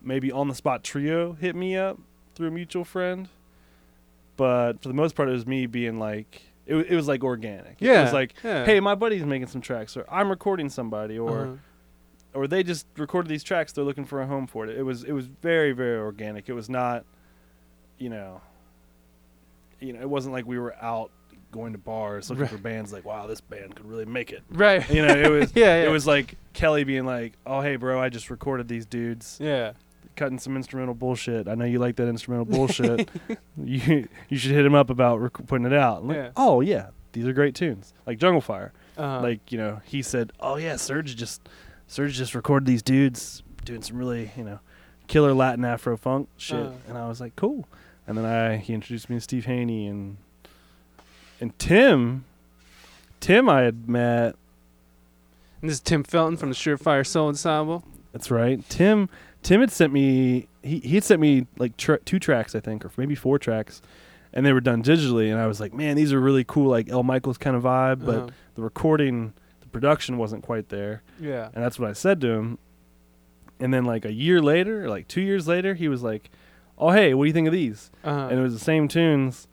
maybe 0.00 0.30
on 0.30 0.46
the 0.46 0.54
spot 0.54 0.84
trio 0.84 1.32
hit 1.32 1.56
me 1.56 1.76
up 1.76 1.98
through 2.36 2.46
a 2.46 2.52
mutual 2.52 2.84
friend, 2.84 3.28
but 4.36 4.80
for 4.80 4.86
the 4.86 4.94
most 4.94 5.16
part 5.16 5.28
it 5.28 5.32
was 5.32 5.48
me 5.48 5.66
being 5.66 5.98
like 5.98 6.42
it, 6.66 6.76
it 6.76 6.94
was 6.94 7.08
like 7.08 7.24
organic. 7.24 7.78
Yeah, 7.80 7.98
it 7.98 8.04
was 8.04 8.12
like 8.12 8.34
yeah. 8.44 8.64
hey 8.64 8.78
my 8.78 8.94
buddy's 8.94 9.24
making 9.24 9.48
some 9.48 9.60
tracks 9.60 9.96
or 9.96 10.06
I'm 10.08 10.30
recording 10.30 10.70
somebody 10.70 11.18
or 11.18 11.40
Uh-huh. 11.40 11.52
Or 12.34 12.46
they 12.46 12.62
just 12.62 12.86
recorded 12.96 13.28
these 13.28 13.42
tracks 13.42 13.72
they're 13.72 13.84
looking 13.84 14.04
for 14.04 14.20
a 14.22 14.26
home 14.26 14.46
for 14.46 14.66
it. 14.66 14.76
It 14.76 14.82
was 14.82 15.04
it 15.04 15.12
was 15.12 15.26
very 15.26 15.72
very 15.72 15.98
organic. 15.98 16.48
It 16.48 16.52
was 16.54 16.68
not 16.68 17.04
you 17.98 18.08
know 18.10 18.40
you 19.80 19.92
know 19.92 20.00
it 20.00 20.08
wasn't 20.08 20.32
like 20.32 20.46
we 20.46 20.58
were 20.58 20.74
out 20.80 21.10
going 21.52 21.72
to 21.72 21.78
bars 21.78 22.30
looking 22.30 22.42
Right. 22.42 22.50
for 22.50 22.58
bands 22.58 22.92
like 22.92 23.04
wow 23.04 23.26
this 23.26 23.40
band 23.40 23.74
could 23.74 23.86
really 23.86 24.04
make 24.04 24.30
it. 24.30 24.42
right. 24.50 24.88
You 24.88 25.04
know 25.04 25.14
it 25.14 25.30
was 25.30 25.52
yeah, 25.56 25.82
yeah. 25.82 25.88
it 25.88 25.90
was 25.90 26.06
like 26.06 26.36
Kelly 26.52 26.84
being 26.84 27.04
like, 27.06 27.32
"Oh, 27.46 27.60
hey, 27.60 27.76
bro, 27.76 28.00
I 28.00 28.08
just 28.08 28.30
recorded 28.30 28.68
these 28.68 28.86
dudes 28.86 29.38
yeah. 29.40 29.72
cutting 30.16 30.38
some 30.38 30.56
instrumental 30.56 30.94
bullshit. 30.94 31.48
I 31.48 31.54
know 31.54 31.64
you 31.64 31.78
like 31.78 31.96
that 31.96 32.08
instrumental 32.08 32.44
bullshit. 32.56 33.08
you 33.56 34.08
you 34.28 34.36
should 34.38 34.50
hit 34.52 34.64
him 34.64 34.74
up 34.74 34.90
about 34.90 35.20
rec- 35.20 35.46
putting 35.46 35.66
it 35.66 35.72
out." 35.72 36.04
Like, 36.04 36.16
Yeah. 36.16 36.30
"Oh 36.36 36.60
yeah, 36.60 36.88
these 37.12 37.26
are 37.26 37.32
great 37.32 37.54
tunes." 37.54 37.94
Like 38.06 38.18
Jungle 38.18 38.40
Fire. 38.40 38.72
Uh-huh. 38.98 39.20
Like 39.22 39.50
you 39.50 39.58
know, 39.58 39.80
he 39.84 40.02
said, 40.02 40.32
"Oh 40.40 40.56
yeah, 40.56 40.76
Serge 40.76 41.16
just 41.16 41.48
Serge 41.90 42.14
just 42.14 42.34
recorded 42.36 42.66
these 42.66 42.82
dudes 42.82 43.42
doing 43.64 43.82
some 43.82 43.96
really 43.96 44.30
you 44.36 44.44
know 44.44 44.60
killer 45.08 45.34
Latin 45.34 45.64
Afro 45.64 45.96
funk 45.96 46.28
shit," 46.36 46.56
Uh. 46.66 46.70
and 46.88 46.96
I 46.96 47.08
was 47.08 47.20
like, 47.20 47.34
"Cool." 47.36 47.66
And 48.06 48.16
then 48.16 48.24
I 48.24 48.56
he 48.58 48.72
introduced 48.74 49.10
me 49.10 49.16
to 49.16 49.20
Steve 49.20 49.46
Haney 49.46 49.86
and 49.88 50.16
and 51.40 51.58
Tim. 51.58 52.24
Tim, 53.20 53.48
I 53.48 53.62
had 53.62 53.88
met 53.88 54.34
And 55.60 55.68
this 55.68 55.74
is 55.76 55.80
Tim 55.80 56.02
Felton 56.04 56.36
from 56.38 56.48
the 56.48 56.54
Surefire 56.54 57.06
Sound 57.06 57.28
Ensemble. 57.30 57.84
That's 58.12 58.30
right. 58.30 58.66
Tim 58.68 59.08
Tim 59.42 59.60
had 59.60 59.70
sent 59.70 59.92
me 59.92 60.46
he 60.62 60.78
he 60.80 60.94
had 60.94 61.04
sent 61.04 61.20
me 61.20 61.46
like 61.58 61.76
tr- 61.76 61.96
two 62.04 62.18
tracks 62.18 62.54
I 62.54 62.60
think 62.60 62.84
or 62.84 62.90
maybe 62.96 63.14
four 63.14 63.38
tracks 63.38 63.82
and 64.32 64.46
they 64.46 64.52
were 64.52 64.60
done 64.60 64.82
digitally 64.82 65.30
and 65.30 65.40
I 65.40 65.46
was 65.46 65.60
like, 65.60 65.74
"Man, 65.74 65.96
these 65.96 66.12
are 66.12 66.20
really 66.20 66.44
cool 66.44 66.70
like 66.70 66.88
El 66.88 67.02
Michels 67.02 67.36
kind 67.38 67.56
of 67.56 67.64
vibe, 67.64 68.04
but 68.06 68.14
Uh-huh. 68.16 68.28
the 68.54 68.62
recording, 68.62 69.32
production 69.72 70.18
wasn't 70.18 70.42
quite 70.44 70.68
there." 70.68 71.02
yeah. 71.20 71.48
And 71.54 71.62
that's 71.64 71.78
what 71.78 71.88
I 71.88 71.92
said 71.92 72.20
to 72.22 72.28
him. 72.28 72.58
And 73.58 73.72
then 73.74 73.84
like 73.84 74.04
a 74.04 74.12
year 74.12 74.40
later, 74.40 74.88
like 74.88 75.06
2 75.08 75.20
years 75.20 75.46
later, 75.46 75.74
he 75.74 75.88
was 75.88 76.02
like, 76.02 76.30
"Oh, 76.78 76.90
hey, 76.90 77.12
what 77.14 77.24
do 77.24 77.28
you 77.28 77.34
think 77.34 77.46
of 77.46 77.52
these?" 77.52 77.90
Uh-huh. 78.04 78.28
And 78.30 78.38
it 78.38 78.42
was 78.42 78.54
the 78.54 78.64
same 78.64 78.88
tunes, 78.88 79.46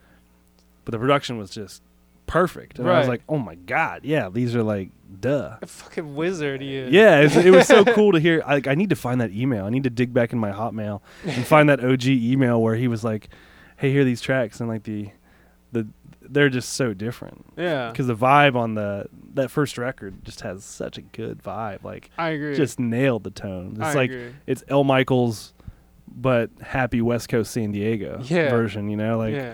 but 0.85 0.91
the 0.93 0.99
production 0.99 1.37
was 1.37 1.49
just 1.51 1.81
perfect. 2.25 2.77
And 2.79 2.89
I 2.89 2.99
was 2.99 3.07
like, 3.07 3.23
"Oh 3.27 3.37
my 3.37 3.55
god, 3.55 4.01
yeah, 4.03 4.29
these 4.29 4.55
are 4.55 4.63
like 4.63 4.89
duh." 5.19 5.57
a 5.61 5.65
fucking 5.65 6.15
wizard 6.15 6.61
is. 6.61 6.91
Yeah, 6.91 7.21
it, 7.21 7.35
it 7.37 7.51
was 7.51 7.67
so 7.67 7.83
cool 7.95 8.11
to 8.11 8.19
hear. 8.19 8.43
Like, 8.47 8.67
I 8.67 8.75
need 8.75 8.89
to 8.91 8.95
find 8.95 9.19
that 9.21 9.31
email. 9.31 9.65
I 9.65 9.69
need 9.69 9.83
to 9.83 9.89
dig 9.89 10.13
back 10.13 10.31
in 10.33 10.39
my 10.39 10.51
Hotmail 10.51 11.01
and 11.25 11.45
find 11.45 11.67
that 11.69 11.83
OG 11.83 12.05
email 12.05 12.61
where 12.61 12.75
he 12.75 12.87
was 12.87 13.03
like, 13.03 13.29
"Hey, 13.77 13.91
here 13.91 14.01
are 14.01 14.05
these 14.05 14.21
tracks," 14.21 14.59
and 14.59 14.69
like 14.69 14.83
the, 14.83 15.09
they're 16.29 16.49
just 16.49 16.73
so 16.73 16.93
different 16.93 17.45
Yeah. 17.57 17.89
because 17.91 18.07
the 18.07 18.15
vibe 18.15 18.55
on 18.55 18.75
the 18.75 19.07
that 19.33 19.49
first 19.51 19.77
record 19.77 20.23
just 20.25 20.41
has 20.41 20.63
such 20.63 20.97
a 20.97 21.01
good 21.01 21.43
vibe. 21.43 21.83
Like, 21.83 22.09
I 22.17 22.29
agree. 22.29 22.55
just 22.55 22.79
nailed 22.79 23.23
the 23.23 23.31
tone. 23.31 23.71
It's 23.73 23.81
I 23.81 23.93
like 23.93 24.09
agree. 24.11 24.31
it's 24.47 24.63
El 24.67 24.83
Michels, 24.83 25.53
but 26.07 26.49
happy 26.61 27.01
West 27.01 27.29
Coast 27.29 27.51
San 27.51 27.71
Diego 27.71 28.19
Yeah. 28.23 28.49
version. 28.49 28.89
You 28.89 28.97
know, 28.97 29.17
like, 29.17 29.35
yeah. 29.35 29.53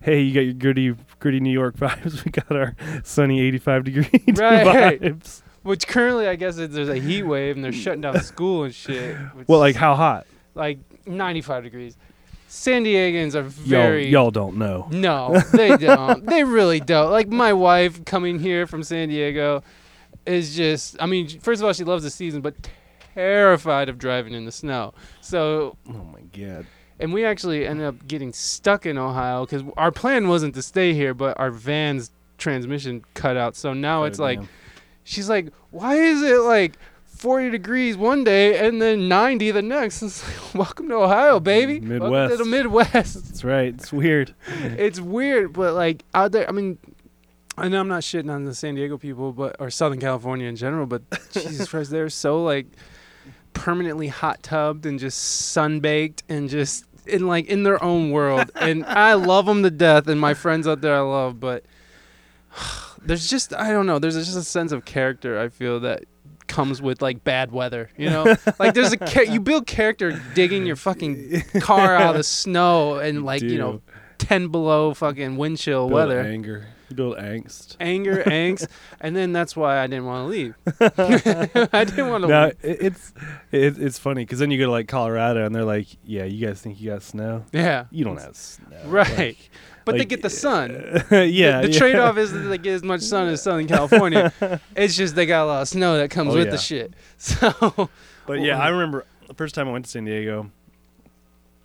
hey, 0.00 0.20
you 0.22 0.32
got 0.34 0.40
your 0.40 0.54
gritty, 0.54 0.94
gritty 1.18 1.40
New 1.40 1.52
York 1.52 1.76
vibes. 1.78 2.24
We 2.24 2.30
got 2.30 2.50
our 2.52 2.74
sunny, 3.04 3.40
eighty-five 3.40 3.84
degree 3.84 4.08
Right. 4.28 5.00
vibes. 5.00 5.42
Which 5.62 5.86
currently 5.86 6.26
I 6.26 6.36
guess 6.36 6.56
there's 6.56 6.88
a 6.88 6.96
heat 6.96 7.24
wave 7.24 7.56
and 7.56 7.62
they're 7.64 7.72
shutting 7.72 8.00
down 8.00 8.18
school 8.22 8.64
and 8.64 8.74
shit. 8.74 9.16
Well, 9.46 9.58
like 9.60 9.76
how 9.76 9.94
hot? 9.94 10.26
like 10.54 10.78
95 11.06 11.62
degrees. 11.64 11.96
San 12.52 12.84
Diegans 12.84 13.34
are 13.36 13.42
Y'all, 13.64 13.80
very 13.82 14.08
y'all 14.08 14.30
don't 14.32 14.56
know. 14.56 14.88
No, 14.90 15.40
they 15.52 15.76
don't. 15.76 16.26
they 16.26 16.42
really 16.42 16.80
don't. 16.80 17.10
Like 17.12 17.28
my 17.28 17.52
wife 17.52 18.04
coming 18.04 18.40
here 18.40 18.66
from 18.66 18.82
San 18.82 19.08
Diego 19.08 19.62
is 20.26 20.56
just 20.56 20.96
I 21.00 21.06
mean, 21.06 21.28
first 21.40 21.60
of 21.62 21.66
all 21.66 21.72
she 21.72 21.84
loves 21.84 22.02
the 22.02 22.10
season 22.10 22.40
but 22.40 22.54
terrified 23.14 23.88
of 23.88 23.98
driving 23.98 24.34
in 24.34 24.44
the 24.44 24.52
snow. 24.52 24.94
So, 25.20 25.76
Oh 25.88 25.92
my 26.12 26.22
god. 26.36 26.66
and 26.98 27.12
we 27.12 27.24
actually 27.24 27.66
ended 27.66 27.86
up 27.86 28.06
getting 28.08 28.32
stuck 28.32 28.84
in 28.84 28.98
Ohio 28.98 29.46
cuz 29.46 29.62
our 29.76 29.92
plan 29.92 30.26
wasn't 30.28 30.54
to 30.56 30.62
stay 30.62 30.92
here, 30.92 31.14
but 31.14 31.38
our 31.38 31.50
van's 31.52 32.10
transmission 32.36 33.04
cut 33.14 33.36
out. 33.36 33.54
So 33.56 33.72
now 33.74 34.02
oh, 34.02 34.06
it's 34.06 34.18
Oh, 34.18 34.24
like 34.24 34.40
she's 35.04 35.28
like, 35.28 35.52
"Why 35.70 35.94
is 35.94 36.20
it 36.22 36.40
like 36.40 36.78
40 37.20 37.50
degrees 37.50 37.98
one 37.98 38.24
day 38.24 38.66
and 38.66 38.80
then 38.80 39.08
90 39.08 39.50
the 39.50 39.62
next?" 39.62 40.02
It's 40.02 40.26
like, 40.26 40.54
"Welcome 40.54 40.88
to 40.88 40.94
Ohio, 40.94 41.38
baby. 41.38 41.78
Welcome 41.80 41.88
to 41.88 41.98
Midwest. 42.00 42.38
the 42.38 42.44
Midwest." 42.46 43.14
That's 43.14 43.44
right. 43.44 43.74
It's 43.74 43.92
weird. 43.92 44.34
it's 44.48 45.00
weird, 45.00 45.52
but 45.52 45.74
like 45.74 46.04
out 46.14 46.32
there, 46.32 46.48
I 46.48 46.52
mean, 46.52 46.78
I 47.58 47.68
know 47.68 47.78
I'm 47.78 47.88
not 47.88 48.02
shitting 48.02 48.32
on 48.32 48.44
the 48.44 48.54
San 48.54 48.74
Diego 48.74 48.96
people, 48.96 49.32
but 49.32 49.56
or 49.60 49.68
Southern 49.70 50.00
California 50.00 50.48
in 50.48 50.56
general, 50.56 50.86
but 50.86 51.02
Jesus 51.32 51.68
Christ, 51.68 51.90
they're 51.90 52.08
so 52.08 52.42
like 52.42 52.66
permanently 53.52 54.08
hot 54.08 54.42
tubbed 54.42 54.86
and 54.86 54.98
just 54.98 55.54
sunbaked 55.54 56.22
and 56.30 56.48
just 56.48 56.86
in 57.06 57.26
like 57.26 57.46
in 57.48 57.64
their 57.64 57.82
own 57.84 58.12
world. 58.12 58.50
and 58.54 58.84
I 58.86 59.12
love 59.12 59.44
them 59.44 59.62
to 59.62 59.70
death, 59.70 60.08
and 60.08 60.18
my 60.18 60.32
friends 60.32 60.66
out 60.66 60.80
there 60.80 60.96
I 60.96 61.00
love, 61.00 61.38
but 61.38 61.64
there's 63.02 63.28
just 63.28 63.52
I 63.54 63.72
don't 63.72 63.86
know. 63.86 63.98
There's 63.98 64.14
just 64.14 64.38
a 64.38 64.42
sense 64.42 64.72
of 64.72 64.86
character 64.86 65.38
I 65.38 65.50
feel 65.50 65.80
that 65.80 66.04
comes 66.50 66.82
with 66.82 67.00
like 67.00 67.24
bad 67.24 67.52
weather. 67.52 67.88
You 67.96 68.10
know, 68.10 68.34
like 68.58 68.74
there's 68.74 68.92
a 68.92 68.96
char- 69.06 69.24
you 69.24 69.40
build 69.40 69.66
character 69.66 70.20
digging 70.34 70.66
your 70.66 70.76
fucking 70.76 71.42
car 71.60 71.96
out 71.96 72.10
of 72.10 72.16
the 72.18 72.22
snow 72.42 72.96
and 72.96 73.24
like 73.24 73.40
you 73.42 73.56
know 73.58 73.80
10 74.18 74.48
below 74.48 74.92
fucking 74.92 75.36
wind 75.38 75.56
chill 75.58 75.88
Build 75.88 75.92
weather. 75.92 76.20
anger. 76.20 76.66
You 76.90 76.96
build 76.96 77.18
angst. 77.18 77.76
Anger, 77.78 78.24
angst, 78.26 78.66
and 79.00 79.14
then 79.14 79.32
that's 79.32 79.54
why 79.56 79.78
I 79.78 79.86
didn't 79.86 80.06
want 80.06 80.24
to 80.24 80.28
leave. 80.28 80.54
I 81.72 81.84
didn't 81.84 82.08
want 82.08 82.24
to 82.24 82.28
No, 82.28 82.44
leave. 82.46 82.54
it, 82.62 82.78
it's 82.82 83.14
it, 83.52 83.78
it's 83.78 83.98
funny 83.98 84.24
because 84.24 84.40
then 84.40 84.50
you 84.50 84.58
go 84.58 84.64
to 84.66 84.72
like 84.72 84.88
Colorado 84.88 85.46
and 85.46 85.54
they're 85.54 85.64
like, 85.64 85.86
"Yeah, 86.04 86.24
you 86.24 86.44
guys 86.44 86.60
think 86.60 86.80
you 86.80 86.90
got 86.90 87.02
snow? 87.04 87.44
Yeah. 87.52 87.84
You 87.92 88.04
don't 88.04 88.20
have 88.20 88.34
snow, 88.36 88.76
Right. 88.86 89.36
But 89.84 89.96
they 89.98 90.04
get 90.04 90.22
the 90.22 90.26
uh, 90.26 90.30
sun. 90.30 90.70
yeah. 90.70 91.00
the, 91.08 91.08
the 91.08 91.70
yeah. 91.72 91.78
trade 91.78 91.96
off 91.96 92.16
is 92.16 92.32
that 92.32 92.38
they 92.40 92.58
get 92.58 92.74
as 92.74 92.82
much 92.82 93.00
sun 93.02 93.28
as 93.28 93.42
Southern 93.42 93.66
California. 93.66 94.32
it's 94.76 94.96
just 94.96 95.14
they 95.14 95.26
got 95.26 95.44
a 95.44 95.46
lot 95.46 95.62
of 95.62 95.68
snow 95.68 95.96
that 95.98 96.10
comes 96.10 96.34
Oh, 96.34 96.38
with 96.38 96.46
yeah. 96.46 96.50
the 96.52 96.58
shit. 96.58 96.94
So, 97.18 97.90
But 98.26 98.40
yeah, 98.40 98.58
I 98.58 98.68
remember 98.68 99.04
the 99.26 99.34
first 99.34 99.54
time 99.54 99.68
I 99.68 99.72
went 99.72 99.84
to 99.86 99.90
San 99.90 100.04
Diego. 100.04 100.50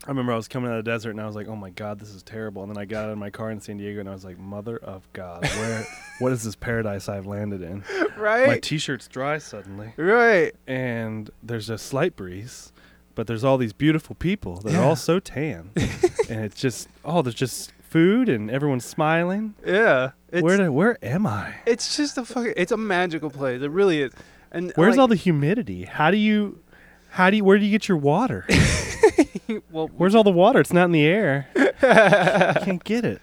I 0.06 0.10
remember 0.10 0.34
I 0.34 0.36
was 0.36 0.48
coming 0.48 0.70
out 0.70 0.78
of 0.78 0.86
the 0.86 0.92
desert 0.92 1.12
and 1.12 1.22
I 1.22 1.26
was 1.26 1.36
like, 1.36 1.48
"Oh 1.48 1.56
my 1.56 1.72
god, 1.72 2.00
this 2.00 2.10
is 2.10 2.22
terrible." 2.22 2.62
And 2.62 2.72
then 2.72 2.78
I 2.78 2.86
got 2.86 3.06
out 3.06 3.10
of 3.12 3.18
my 3.18 3.32
car 3.32 3.50
in 3.50 3.60
San 3.60 3.78
Diego 3.78 4.00
and 4.00 4.08
I 4.08 4.14
was 4.14 4.24
like, 4.24 4.38
"Mother 4.38 4.78
of 4.78 5.08
God, 5.14 5.44
where? 5.44 5.84
what 6.20 6.32
is 6.32 6.44
this 6.44 6.56
paradise 6.56 7.10
I've 7.10 7.26
landed 7.26 7.64
in?" 7.64 7.84
Right. 8.16 8.48
My 8.48 8.60
t-shirt's 8.60 9.08
dry 9.08 9.40
suddenly, 9.40 9.94
right. 9.98 10.54
and 10.68 11.32
there's 11.42 11.72
a 11.72 11.78
slight 11.80 12.16
breeze, 12.16 12.72
but 13.16 13.26
there's 13.26 13.44
all 13.44 13.58
these 13.58 13.74
beautiful 13.74 14.16
people 14.16 14.58
They're 14.58 14.84
all 14.84 14.96
so 14.96 15.20
tan, 15.20 15.72
and 16.30 16.46
it's 16.46 16.60
just 16.62 16.88
oh, 17.04 17.24
there's 17.24 17.34
just 17.34 17.74
food 17.96 18.28
and 18.28 18.52
everyone's 18.52 18.84
smiling. 18.84 19.56
Yeah, 19.66 20.12
it's, 20.30 20.44
where 20.44 20.58
do, 20.58 20.70
where 20.70 20.98
am 21.02 21.26
I? 21.26 21.56
it's 21.66 21.96
just 21.96 22.18
a 22.18 22.26
fucking. 22.26 22.54
It's 22.58 22.74
a 22.74 22.78
magical 22.78 23.30
place. 23.30 23.62
It 23.62 23.72
really 23.72 24.02
is. 24.02 24.12
And 24.52 24.74
Where's 24.76 24.96
like, 24.96 25.00
all 25.00 25.08
the 25.08 25.16
humidity? 25.16 25.86
How 25.86 26.12
do 26.12 26.18
you, 26.18 26.60
how 27.12 27.30
do 27.30 27.38
you, 27.38 27.46
where 27.46 27.58
do 27.58 27.64
you 27.64 27.72
get 27.72 27.88
your 27.88 27.98
water? 27.98 28.46
well, 29.72 29.90
Where's 29.96 30.14
all 30.14 30.26
the 30.26 30.32
water? 30.32 30.60
It's 30.60 30.74
not 30.74 30.86
in 30.86 30.92
the 30.92 31.06
air. 31.06 31.48
I 31.56 32.60
can't 32.66 32.84
get 32.84 33.06
it. 33.06 33.22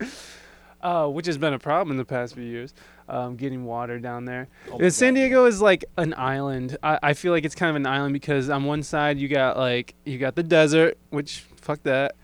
uh, 0.80 1.06
which 1.06 1.26
has 1.26 1.36
been 1.36 1.52
a 1.52 1.58
problem 1.58 1.90
in 1.90 1.98
the 1.98 2.04
past 2.06 2.34
few 2.34 2.44
years, 2.44 2.72
um, 3.10 3.36
getting 3.36 3.66
water 3.66 3.98
down 3.98 4.24
there. 4.24 4.48
And 4.80 4.92
San 4.92 5.12
Diego 5.12 5.44
is 5.44 5.60
like 5.60 5.84
an 5.98 6.14
island. 6.16 6.78
I, 6.82 6.98
I 7.02 7.12
feel 7.12 7.32
like 7.32 7.44
it's 7.44 7.54
kind 7.54 7.68
of 7.68 7.76
an 7.76 7.86
island 7.86 8.14
because 8.14 8.48
on 8.48 8.64
one 8.64 8.82
side 8.82 9.18
you 9.18 9.28
got 9.28 9.58
like 9.58 9.94
you 10.06 10.16
got 10.16 10.34
the 10.34 10.42
desert, 10.42 10.96
which 11.10 11.44
fuck 11.56 11.82
that. 11.82 12.14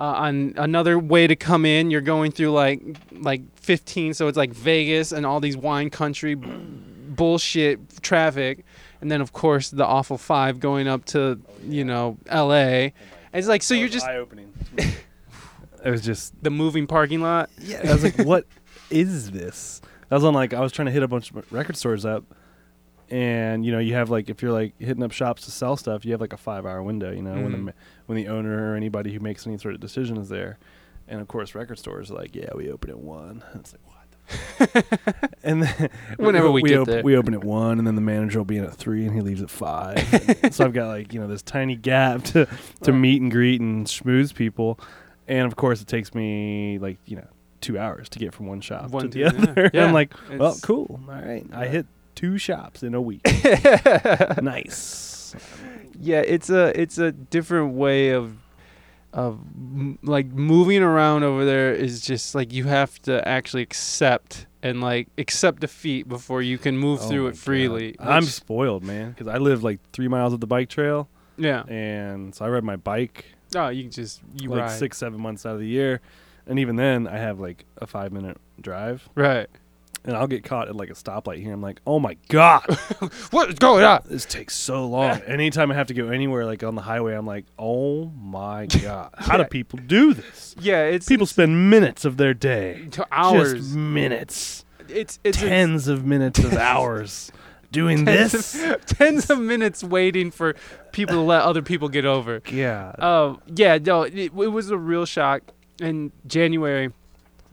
Uh, 0.00 0.14
on 0.16 0.54
another 0.56 0.98
way 0.98 1.26
to 1.26 1.36
come 1.36 1.66
in, 1.66 1.90
you're 1.90 2.00
going 2.00 2.32
through 2.32 2.50
like 2.52 2.80
like 3.12 3.42
15, 3.60 4.14
so 4.14 4.28
it's 4.28 4.36
like 4.38 4.50
Vegas 4.50 5.12
and 5.12 5.26
all 5.26 5.40
these 5.40 5.58
wine 5.58 5.90
country 5.90 6.34
bullshit 7.08 8.02
traffic, 8.02 8.64
and 9.02 9.10
then 9.10 9.20
of 9.20 9.32
course 9.32 9.68
the 9.70 9.84
awful 9.84 10.16
five 10.16 10.58
going 10.58 10.88
up 10.88 11.04
to 11.06 11.38
you 11.66 11.84
know 11.84 12.16
L.A. 12.28 12.94
It's 13.34 13.46
like 13.46 13.62
so 13.62 13.74
you're 13.74 13.88
just 13.88 14.06
eye 14.06 14.16
opening. 14.16 14.52
it 15.84 15.90
was 15.90 16.02
just 16.02 16.32
the 16.42 16.50
moving 16.50 16.86
parking 16.86 17.20
lot. 17.20 17.50
yeah. 17.60 17.80
I 17.88 17.92
was 17.92 18.02
like, 18.02 18.18
what 18.18 18.46
is 18.90 19.30
this? 19.30 19.80
I 20.10 20.14
was 20.14 20.24
on 20.24 20.34
like 20.34 20.54
I 20.54 20.60
was 20.60 20.72
trying 20.72 20.86
to 20.86 20.92
hit 20.92 21.02
a 21.02 21.08
bunch 21.08 21.30
of 21.30 21.52
record 21.52 21.76
stores 21.76 22.04
up, 22.06 22.24
and 23.10 23.64
you 23.64 23.72
know 23.72 23.78
you 23.78 23.94
have 23.94 24.08
like 24.10 24.28
if 24.30 24.40
you're 24.42 24.52
like 24.52 24.72
hitting 24.78 25.02
up 25.02 25.12
shops 25.12 25.42
to 25.44 25.50
sell 25.50 25.76
stuff, 25.76 26.04
you 26.04 26.12
have 26.12 26.20
like 26.20 26.32
a 26.32 26.36
five 26.38 26.64
hour 26.66 26.82
window. 26.82 27.12
You 27.12 27.22
know 27.22 27.34
when 27.34 27.52
the 27.52 27.58
Mhm. 27.58 27.64
ma- 27.66 27.72
when 28.10 28.16
the 28.16 28.26
owner 28.26 28.72
or 28.72 28.74
anybody 28.74 29.12
who 29.12 29.20
makes 29.20 29.46
any 29.46 29.56
sort 29.56 29.72
of 29.72 29.80
decision 29.80 30.16
is 30.16 30.28
there, 30.28 30.58
and 31.06 31.20
of 31.20 31.28
course 31.28 31.54
record 31.54 31.78
stores 31.78 32.10
are 32.10 32.14
like, 32.14 32.34
yeah, 32.34 32.48
we 32.56 32.68
open 32.68 32.90
at 32.90 32.98
one. 32.98 33.44
And 33.52 33.60
It's 33.60 33.72
like 33.72 33.86
what. 33.86 34.66
the 34.66 34.66
fuck? 35.20 35.30
and 35.44 35.62
then 35.62 35.90
Whenever 36.16 36.50
we 36.50 36.62
get 36.62 36.80
op- 36.80 36.86
there. 36.88 37.02
we 37.04 37.16
open 37.16 37.34
at 37.34 37.44
one, 37.44 37.78
and 37.78 37.86
then 37.86 37.94
the 37.94 38.00
manager 38.00 38.40
will 38.40 38.44
be 38.44 38.56
in 38.56 38.64
at 38.64 38.74
three, 38.74 39.04
and 39.06 39.14
he 39.14 39.20
leaves 39.20 39.42
at 39.42 39.48
five. 39.50 39.98
so 40.52 40.64
I've 40.64 40.72
got 40.72 40.88
like 40.88 41.12
you 41.14 41.20
know 41.20 41.28
this 41.28 41.42
tiny 41.42 41.76
gap 41.76 42.24
to 42.24 42.48
to 42.82 42.92
meet 42.92 43.22
and 43.22 43.30
greet 43.30 43.60
and 43.60 43.86
schmooze 43.86 44.34
people, 44.34 44.80
and 45.28 45.46
of 45.46 45.54
course 45.54 45.80
it 45.80 45.86
takes 45.86 46.12
me 46.12 46.78
like 46.80 46.98
you 47.06 47.14
know 47.16 47.28
two 47.60 47.78
hours 47.78 48.08
to 48.08 48.18
get 48.18 48.34
from 48.34 48.46
one 48.46 48.60
shop 48.60 48.90
One 48.90 49.02
to 49.02 49.08
the 49.08 49.22
the 49.22 49.24
other. 49.26 49.50
other. 49.50 49.70
Yeah, 49.72 49.84
I'm 49.84 49.92
like, 49.92 50.14
well, 50.36 50.56
cool, 50.62 50.98
all 51.08 51.14
right. 51.14 51.46
I 51.52 51.66
hit 51.68 51.86
two 52.16 52.38
shops 52.38 52.82
in 52.82 52.94
a 52.94 53.00
week. 53.00 53.22
nice. 54.42 55.09
Yeah 56.00 56.20
it's 56.20 56.50
a 56.50 56.78
it's 56.80 56.98
a 56.98 57.12
different 57.12 57.74
way 57.74 58.10
of 58.10 58.36
of 59.12 59.40
m- 59.56 59.98
like 60.02 60.26
moving 60.26 60.82
around 60.82 61.24
over 61.24 61.44
there 61.44 61.72
is 61.74 62.00
just 62.00 62.34
like 62.34 62.52
you 62.52 62.64
have 62.64 63.00
to 63.02 63.26
actually 63.26 63.62
accept 63.62 64.46
and 64.62 64.80
like 64.80 65.08
accept 65.18 65.60
defeat 65.60 66.08
before 66.08 66.42
you 66.42 66.58
can 66.58 66.76
move 66.78 67.00
Oh 67.02 67.08
through 67.08 67.26
it 67.28 67.36
freely 67.36 67.92
God. 67.92 68.08
I'm 68.08 68.22
spoiled, 68.24 68.84
man, 68.84 69.10
because 69.10 69.26
I 69.26 69.38
live 69.38 69.64
like 69.64 69.80
three 69.92 70.08
miles 70.08 70.32
of 70.32 70.40
the 70.40 70.46
bike 70.46 70.68
trail, 70.68 71.08
yeah. 71.36 71.62
And 71.64 72.34
so 72.34 72.44
I 72.44 72.48
ride 72.50 72.64
my 72.64 72.76
bike 72.76 73.24
oh 73.56 73.68
you 73.68 73.82
can 73.84 73.90
just 73.90 74.20
you 74.40 74.48
like 74.48 74.60
ride. 74.60 74.78
six, 74.78 74.98
seven 74.98 75.20
months 75.20 75.44
out 75.44 75.54
of 75.54 75.60
the 75.60 75.66
year, 75.66 76.00
and 76.46 76.58
even 76.58 76.76
then 76.76 77.08
I 77.08 77.16
have 77.16 77.40
like 77.40 77.64
a 77.78 77.86
five 77.86 78.12
minute 78.12 78.36
drive, 78.60 79.08
right 79.14 79.48
and 80.04 80.16
I'll 80.16 80.26
get 80.26 80.44
caught 80.44 80.68
at 80.68 80.76
like 80.76 80.90
a 80.90 80.94
stoplight 80.94 81.42
here. 81.42 81.52
I'm 81.52 81.60
like, 81.60 81.80
oh 81.86 81.98
my 81.98 82.16
god, 82.28 82.64
what 83.30 83.50
is 83.50 83.54
going 83.56 83.84
on 83.84 84.02
this 84.06 84.24
takes 84.24 84.56
so 84.56 84.86
long. 84.86 85.20
Anytime 85.26 85.70
I 85.70 85.74
have 85.74 85.88
to 85.88 85.94
go 85.94 86.08
anywhere 86.08 86.46
like 86.46 86.62
on 86.62 86.74
the 86.74 86.82
highway, 86.82 87.14
I'm 87.14 87.26
like, 87.26 87.46
oh 87.58 88.06
my 88.06 88.66
god, 88.82 89.10
how 89.16 89.36
do 89.36 89.44
people 89.44 89.78
do 89.86 90.14
this? 90.14 90.54
yeah 90.60 90.84
it's 90.84 91.06
People 91.06 91.26
spend 91.26 91.70
minutes 91.70 92.04
of 92.04 92.16
their 92.16 92.34
day, 92.34 92.88
to 92.92 93.06
hours 93.10 93.54
just 93.54 93.74
minutes, 93.74 94.64
it's 94.88 95.18
it's 95.24 95.38
tens 95.38 95.88
of 95.88 96.04
minutes 96.04 96.38
of 96.38 96.54
hours 96.54 97.30
doing 97.72 98.04
tens 98.04 98.32
this. 98.32 98.62
of, 98.62 98.84
tens 98.86 99.30
of 99.30 99.38
minutes 99.38 99.84
waiting 99.84 100.30
for 100.30 100.54
people 100.92 101.14
to 101.16 101.20
let 101.20 101.42
other 101.42 101.62
people 101.62 101.88
get 101.88 102.04
over 102.04 102.42
Yeah. 102.50 102.92
Um, 102.98 103.40
yeah, 103.46 103.78
no, 103.78 104.02
it, 104.02 104.16
it 104.16 104.32
was 104.32 104.70
a 104.70 104.76
real 104.76 105.04
shock 105.04 105.42
in 105.80 106.12
January. 106.26 106.92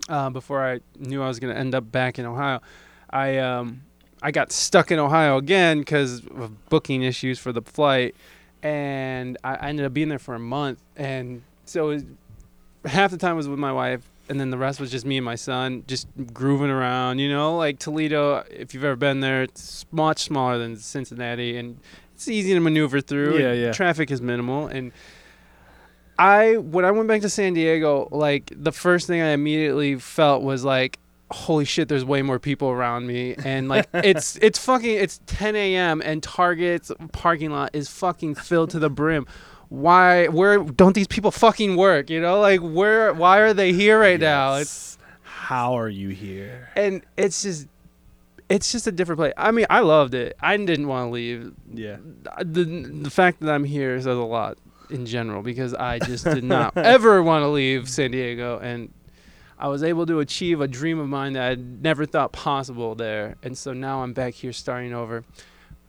Uh, 0.10 0.30
before 0.30 0.66
I 0.66 0.80
knew 0.98 1.22
I 1.22 1.28
was 1.28 1.40
gonna 1.40 1.54
end 1.56 1.76
up 1.76 1.92
back 1.92 2.18
in 2.18 2.26
Ohio, 2.26 2.62
I 3.10 3.38
um, 3.40 3.82
I 4.22 4.32
got 4.32 4.52
stuck 4.52 4.92
in 4.92 5.00
Ohio 5.00 5.38
again 5.38 5.80
because 5.80 6.26
of 6.26 6.70
booking 6.70 7.04
issues 7.04 7.40
for 7.40 7.52
the 7.52 7.62
flight, 7.62 8.16
and 8.64 9.38
I, 9.44 9.56
I 9.56 9.70
ended 9.70 9.86
up 9.86 9.94
being 9.94 10.10
there 10.10 10.20
for 10.20 10.36
a 10.36 10.40
month. 10.40 10.80
And 10.96 11.44
so 11.66 11.92
it 11.92 11.94
was, 11.94 12.06
half 12.86 13.12
the 13.12 13.18
time 13.18 13.36
was 13.36 13.48
with 13.48 13.60
my 13.60 13.72
wife, 13.72 14.02
and 14.30 14.40
then 14.40 14.50
the 14.50 14.58
rest 14.58 14.80
was 14.80 14.92
just 14.92 15.06
me 15.06 15.18
and 15.18 15.26
my 15.26 15.36
son, 15.36 15.84
just 15.88 16.08
grooving 16.34 16.70
around. 16.70 17.20
You 17.20 17.30
know, 17.30 17.56
like 17.58 17.80
Toledo. 17.80 18.44
If 18.50 18.74
you've 18.74 18.84
ever 18.84 18.96
been 18.96 19.20
there, 19.20 19.44
it's 19.44 19.86
much 19.92 20.24
smaller 20.24 20.58
than 20.58 20.78
Cincinnati, 20.78 21.58
and 21.58 21.80
it's 22.16 22.28
easy 22.28 22.54
to 22.54 22.60
maneuver 22.60 23.02
through. 23.02 23.38
Yeah, 23.38 23.52
and 23.52 23.62
yeah. 23.62 23.72
Traffic 23.72 24.10
is 24.10 24.22
minimal, 24.22 24.68
and 24.68 24.92
I 26.20 26.58
when 26.58 26.86
I 26.86 26.92
went 26.92 27.08
back 27.08 27.22
to 27.22 27.30
San 27.30 27.54
Diego, 27.54 28.08
like 28.12 28.52
the 28.56 28.72
first 28.72 29.08
thing 29.08 29.22
I 29.22 29.30
immediately 29.30 29.96
felt 30.00 30.44
was 30.44 30.64
like, 30.66 31.00
holy 31.32 31.66
shit, 31.66 31.90
there's 31.90 32.06
way 32.06 32.22
more 32.22 32.40
people 32.40 32.70
around 32.70 33.06
me, 33.08 33.36
and 33.44 33.68
like 33.70 33.88
it's 33.94 34.38
it's 34.38 34.58
fucking 34.60 34.96
it's 34.96 35.20
10 35.28 35.56
a.m. 35.56 36.02
and 36.04 36.24
Target's 36.24 36.92
parking 37.12 37.52
lot 37.52 37.72
is 37.74 37.90
fucking 37.90 38.36
filled 38.36 38.70
to 38.72 38.80
the 38.80 38.90
brim. 38.90 39.28
Why? 39.70 40.28
Where 40.28 40.64
don't 40.64 40.94
these 40.94 41.08
people 41.08 41.30
fucking 41.32 41.76
work? 41.76 42.10
You 42.10 42.22
know, 42.22 42.40
like 42.40 42.62
where? 42.62 43.14
Why 43.14 43.40
are 43.40 43.54
they 43.54 43.74
here 43.74 44.00
right 44.00 44.20
now? 44.20 44.56
It's 44.56 44.98
how 45.24 45.78
are 45.78 45.90
you 45.90 46.10
here? 46.10 46.70
and 46.76 47.04
it's 47.18 47.44
just. 47.44 47.68
It's 48.50 48.72
just 48.72 48.88
a 48.88 48.94
different 48.94 49.20
place. 49.20 49.34
I 49.36 49.52
mean, 49.52 49.66
I 49.70 49.82
loved 49.82 50.14
it. 50.14 50.38
I 50.40 50.56
didn't 50.56 50.88
want 50.88 51.08
to 51.08 51.12
leave 51.12 51.52
Yeah. 51.74 51.98
the 52.40 52.64
the 53.04 53.10
fact 53.10 53.42
that 53.42 53.52
I'm 53.54 53.66
here 53.66 53.98
says 54.00 54.06
a 54.06 54.14
lot 54.14 54.58
in 54.90 55.06
general 55.06 55.42
because 55.42 55.74
I 55.74 56.00
just 56.00 56.24
did 56.26 56.44
not 56.56 56.78
ever 56.78 57.22
want 57.24 57.44
to 57.44 57.48
leave 57.48 57.90
San 57.90 58.12
Diego 58.12 58.60
and 58.60 58.92
I 59.60 59.68
was 59.70 59.82
able 59.84 60.06
to 60.06 60.20
achieve 60.20 60.62
a 60.62 60.68
dream 60.68 61.00
of 61.00 61.10
mine 61.10 61.34
that 61.34 61.52
I 61.52 61.56
never 61.56 62.06
thought 62.06 62.32
possible 62.32 62.96
there 62.96 63.36
and 63.44 63.58
so 63.58 63.74
now 63.74 64.04
I'm 64.04 64.14
back 64.14 64.34
here 64.34 64.54
starting 64.54 64.94
over. 64.94 65.24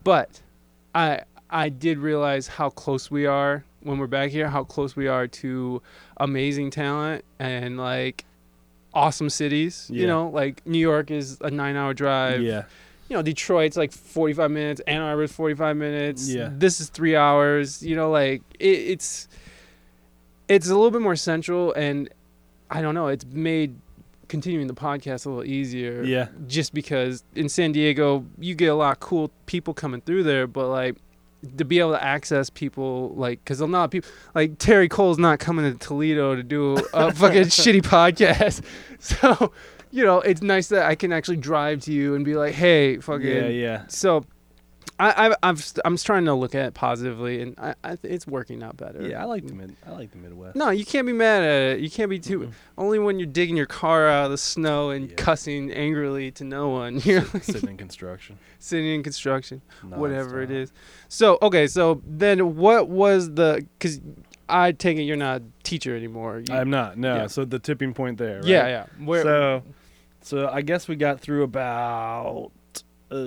But 0.05 0.41
I 0.95 1.23
I 1.51 1.69
did 1.69 1.99
realize 1.99 2.47
how 2.47 2.71
close 2.71 3.11
we 3.11 3.27
are 3.27 3.65
when 3.81 3.99
we're 3.99 4.07
back 4.07 4.31
here 4.31 4.49
how 4.49 4.65
close 4.65 4.97
we 4.97 5.07
are 5.07 5.27
to 5.29 5.81
amazing 6.17 6.71
talent 6.71 7.25
and 7.39 7.79
like 7.79 8.25
awesome 8.95 9.31
cities 9.31 9.89
you 9.93 10.07
know? 10.07 10.29
Like 10.29 10.67
New 10.67 10.79
York 10.79 11.11
is 11.11 11.39
a 11.41 11.51
9 11.51 11.77
hour 11.77 11.95
drive. 11.95 12.43
Yeah. 12.43 12.65
You 13.09 13.17
know, 13.17 13.23
Detroit's 13.23 13.77
like 13.77 13.93
45 13.93 14.51
minutes, 14.51 14.81
Ann 14.87 15.01
Arbor's 15.01 15.33
45 15.33 15.77
minutes. 15.77 16.29
Yeah. 16.29 16.51
This 16.53 16.81
is 16.81 16.89
three 16.89 17.17
hours. 17.17 17.83
You 17.83 17.97
know, 17.97 18.11
like 18.11 18.43
it, 18.59 18.67
it's 18.67 19.29
it's 20.49 20.69
a 20.69 20.75
little 20.75 20.91
bit 20.91 21.03
more 21.03 21.17
central, 21.17 21.73
and 21.75 22.09
I 22.71 22.83
don't 22.83 22.95
know. 22.95 23.09
It's 23.09 23.25
made 23.27 23.77
continuing 24.29 24.67
the 24.67 24.75
podcast 24.75 25.27
a 25.27 25.31
little 25.31 25.45
easier. 25.45 26.03
Yeah. 26.03 26.29
Just 26.47 26.75
because 26.75 27.25
in 27.35 27.49
San 27.49 27.73
Diego 27.73 28.25
you 28.39 28.55
get 28.55 28.67
a 28.67 28.75
lot 28.75 28.93
of 28.93 29.01
cool 29.01 29.31
people 29.47 29.75
coming 29.75 30.01
through 30.03 30.23
there, 30.25 30.47
but 30.47 30.69
like 30.69 30.97
to 31.57 31.65
be 31.65 31.79
able 31.79 31.93
to 31.93 32.03
access 32.03 32.51
people 32.51 33.15
like 33.15 33.43
because 33.45 33.61
a 33.61 33.67
lot 33.67 33.85
of 33.85 33.91
people 33.91 34.11
like 34.35 34.59
Terry 34.59 34.89
Cole's 34.89 35.19
not 35.19 35.39
coming 35.39 35.71
to 35.71 35.79
Toledo 35.79 36.35
to 36.35 36.43
do 36.43 36.77
a 36.93 37.13
fucking 37.15 37.45
shitty 37.45 37.83
podcast, 37.83 38.63
so 38.99 39.53
you 39.91 40.05
know 40.05 40.21
it's 40.21 40.43
nice 40.43 40.69
that 40.69 40.87
I 40.87 40.95
can 40.95 41.13
actually 41.13 41.37
drive 41.39 41.81
to 41.83 41.93
you 41.93 42.15
and 42.15 42.25
be 42.25 42.35
like, 42.35 42.55
hey, 42.55 42.99
fucking 42.99 43.27
Yeah. 43.27 43.49
Yeah. 43.49 43.83
so 43.89 44.25
I, 45.01 45.29
I 45.31 45.37
I'm 45.45 45.57
I'm 45.85 45.97
trying 45.97 46.25
to 46.25 46.35
look 46.35 46.57
at 46.57 46.67
it 46.67 46.75
positively, 46.75 47.41
and 47.41 47.55
I, 47.57 47.73
I 47.85 47.95
th- 47.95 48.13
it's 48.13 48.27
working 48.27 48.65
out 48.65 48.77
better. 48.77 49.01
Yeah. 49.07 49.23
I 49.23 49.27
like 49.27 49.47
the 49.47 49.55
mid. 49.55 49.77
I 49.87 49.93
like 49.93 50.11
the 50.11 50.19
Midwest. 50.19 50.57
No, 50.57 50.71
you 50.71 50.85
can't 50.85 51.07
be 51.07 51.13
mad 51.13 51.45
at 51.45 51.77
it. 51.77 51.81
You 51.81 51.89
can't 51.89 52.11
be 52.11 52.19
too. 52.19 52.41
Mm-mm. 52.41 52.53
Only 52.77 52.99
when 52.99 53.21
you're 53.21 53.27
digging 53.29 53.57
your 53.57 53.67
car 53.67 54.09
out 54.09 54.25
of 54.25 54.31
the 54.33 54.39
snow 54.39 54.91
and 54.91 55.09
Yeah. 55.11 55.15
cussing 55.17 55.71
angrily 55.71 56.33
to 56.33 56.43
no 56.45 56.71
one. 56.71 56.99
You're 57.05 57.21
like 57.33 57.45
Sitting 57.45 57.69
in 57.71 57.77
construction. 57.77 58.41
sitting 58.59 58.87
in 58.87 59.05
construction, 59.05 59.63
whatever 59.89 60.43
it 60.43 60.51
is. 60.51 60.73
So 61.09 61.39
okay, 61.43 61.69
so 61.69 62.03
then 62.05 62.57
what 62.57 62.89
was 62.89 63.35
the? 63.35 63.65
Because 63.79 64.01
I 64.49 64.73
take 64.73 64.97
it 64.99 65.03
you're 65.03 65.17
not 65.17 65.43
a 65.43 65.45
teacher 65.63 65.95
anymore. 65.97 66.43
You, 66.49 66.55
I'm 66.57 66.71
not. 66.71 66.99
No. 66.99 67.15
Yeah. 67.15 67.27
So 67.29 67.45
the 67.45 67.61
tipping 67.61 67.95
point 67.95 68.19
there. 68.19 68.39
Right? 68.39 68.47
Yeah, 68.47 68.67
yeah. 68.67 68.87
Where? 69.05 69.23
So, 69.23 69.63
so 70.29 70.49
I 70.49 70.63
guess 70.63 70.89
we 70.89 70.97
got 70.97 71.21
through 71.21 71.43
about 71.43 72.51
uh, 73.11 73.27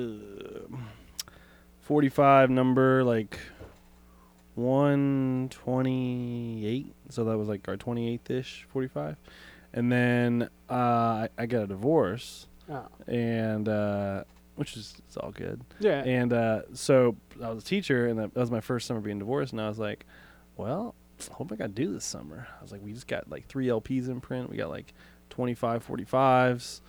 45 1.82 2.50
number 2.50 3.04
like 3.04 3.38
128. 4.56 6.94
So 7.10 7.24
that 7.26 7.38
was 7.38 7.48
like 7.48 7.68
our 7.68 7.78
28th 7.78 8.30
ish, 8.30 8.66
45. 8.70 9.18
And 9.74 9.92
then 9.92 10.50
uh, 10.70 10.74
I, 10.74 11.30
I 11.38 11.46
got 11.46 11.64
a 11.64 11.68
divorce, 11.68 12.48
Oh. 12.70 12.88
and 13.08 13.68
uh, 13.68 14.24
which 14.56 14.78
is 14.78 14.94
it's 15.08 15.18
all 15.18 15.32
good. 15.32 15.62
Yeah. 15.80 16.04
And 16.04 16.32
uh, 16.32 16.62
so 16.74 17.16
I 17.44 17.50
was 17.50 17.64
a 17.64 17.66
teacher, 17.66 18.08
and 18.08 18.20
that 18.20 18.34
that 18.34 18.40
was 18.40 18.52
my 18.52 18.62
first 18.62 18.88
summer 18.88 19.00
being 19.02 19.20
divorced. 19.20 19.52
And 19.54 19.62
I 19.62 19.68
was 19.68 19.80
like, 19.80 20.06
well, 20.58 20.96
I 21.30 21.34
hope 21.34 21.52
I 21.52 21.56
got 21.56 21.68
to 21.68 21.74
do 21.74 21.92
this 21.94 22.06
summer. 22.06 22.48
I 22.60 22.62
was 22.62 22.72
like, 22.72 22.82
we 22.84 22.94
just 22.94 23.08
got 23.08 23.30
like 23.30 23.48
three 23.48 23.68
LPs 23.68 24.10
in 24.10 24.22
print. 24.22 24.50
We 24.50 24.58
got 24.58 24.70
like 24.70 24.94
25 25.32 25.88
45s. 25.88 26.82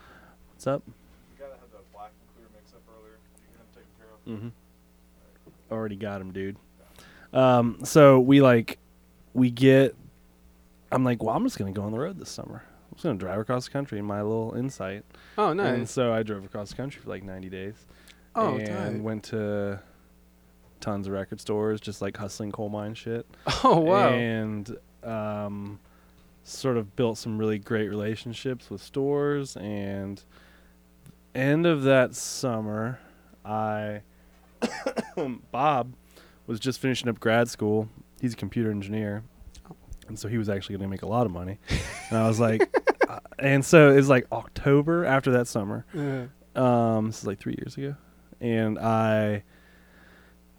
What's 0.52 0.66
up? 0.66 0.82
You 0.86 0.92
gotta 1.38 1.52
have 1.54 1.70
that 1.72 1.92
black 1.92 2.10
and 2.20 2.34
clear 2.36 2.46
mix 2.54 2.72
up 2.74 2.82
earlier. 2.94 3.16
You 3.38 3.48
can 3.48 3.58
have 3.58 3.72
them 3.72 3.82
taken 3.82 4.42
care 4.44 4.44
of. 4.48 4.52
Mm-hmm. 4.52 5.74
Already 5.74 5.96
got 5.96 6.20
him, 6.20 6.32
dude. 6.32 6.56
Um, 7.32 7.78
so 7.84 8.20
we 8.20 8.42
like, 8.42 8.78
we 9.32 9.50
get. 9.50 9.96
I'm 10.90 11.04
like, 11.04 11.22
well, 11.22 11.34
I'm 11.34 11.44
just 11.44 11.58
gonna 11.58 11.72
go 11.72 11.82
on 11.82 11.92
the 11.92 11.98
road 11.98 12.18
this 12.18 12.28
summer. 12.28 12.62
I'm 12.90 12.94
just 12.96 13.04
gonna 13.04 13.18
drive 13.18 13.38
across 13.40 13.64
the 13.64 13.70
country 13.70 13.98
in 13.98 14.04
my 14.04 14.20
little 14.20 14.52
insight. 14.54 15.04
oh, 15.38 15.48
And 15.48 15.56
nice. 15.58 15.90
so 15.90 16.12
I 16.12 16.22
drove 16.22 16.44
across 16.44 16.70
the 16.70 16.76
country 16.76 17.00
for 17.00 17.08
like 17.08 17.22
90 17.22 17.48
days. 17.48 17.74
Oh, 18.34 18.56
and 18.58 18.66
tight. 18.96 19.02
went 19.02 19.22
to 19.24 19.80
tons 20.80 21.06
of 21.06 21.12
record 21.14 21.40
stores, 21.40 21.80
just 21.80 22.02
like 22.02 22.16
hustling 22.18 22.52
Colemine 22.52 22.94
shit. 22.94 23.26
Oh, 23.64 23.78
wow. 23.80 24.10
And 24.10 24.76
um, 25.02 25.80
sort 26.44 26.76
of 26.76 26.96
built 26.96 27.18
some 27.18 27.38
really 27.38 27.58
great 27.58 27.88
relationships 27.88 28.70
with 28.70 28.82
stores. 28.82 29.56
And 29.56 30.22
end 31.34 31.66
of 31.66 31.82
that 31.84 32.14
summer, 32.14 33.00
I 33.44 34.02
Bob 35.50 35.94
was 36.46 36.60
just 36.60 36.80
finishing 36.80 37.08
up 37.08 37.20
grad 37.20 37.48
school. 37.48 37.88
He's 38.20 38.34
a 38.34 38.36
computer 38.36 38.70
engineer. 38.70 39.22
And 40.08 40.18
so 40.18 40.28
he 40.28 40.36
was 40.36 40.48
actually 40.48 40.74
going 40.74 40.88
to 40.88 40.90
make 40.90 41.02
a 41.02 41.06
lot 41.06 41.26
of 41.26 41.32
money. 41.32 41.58
and 42.10 42.18
I 42.18 42.26
was 42.28 42.40
like, 42.40 42.68
uh, 43.08 43.20
and 43.38 43.64
so 43.64 43.90
it 43.90 43.96
was 43.96 44.08
like 44.08 44.26
October 44.32 45.04
after 45.04 45.32
that 45.32 45.46
summer. 45.46 45.86
Yeah. 45.94 46.26
Um, 46.54 47.06
this 47.06 47.20
is 47.20 47.26
like 47.26 47.38
three 47.38 47.56
years 47.58 47.76
ago, 47.78 47.96
and 48.40 48.78
I 48.78 49.42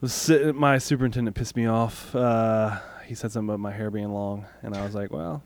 was 0.01 0.11
sitting. 0.11 0.55
My 0.55 0.79
superintendent 0.79 1.35
pissed 1.35 1.55
me 1.55 1.67
off. 1.67 2.15
Uh, 2.15 2.79
he 3.05 3.13
said 3.13 3.31
something 3.31 3.49
about 3.49 3.59
my 3.59 3.71
hair 3.71 3.91
being 3.91 4.11
long, 4.11 4.47
and 4.63 4.75
I 4.75 4.83
was 4.83 4.95
like, 4.95 5.11
"Well, 5.11 5.43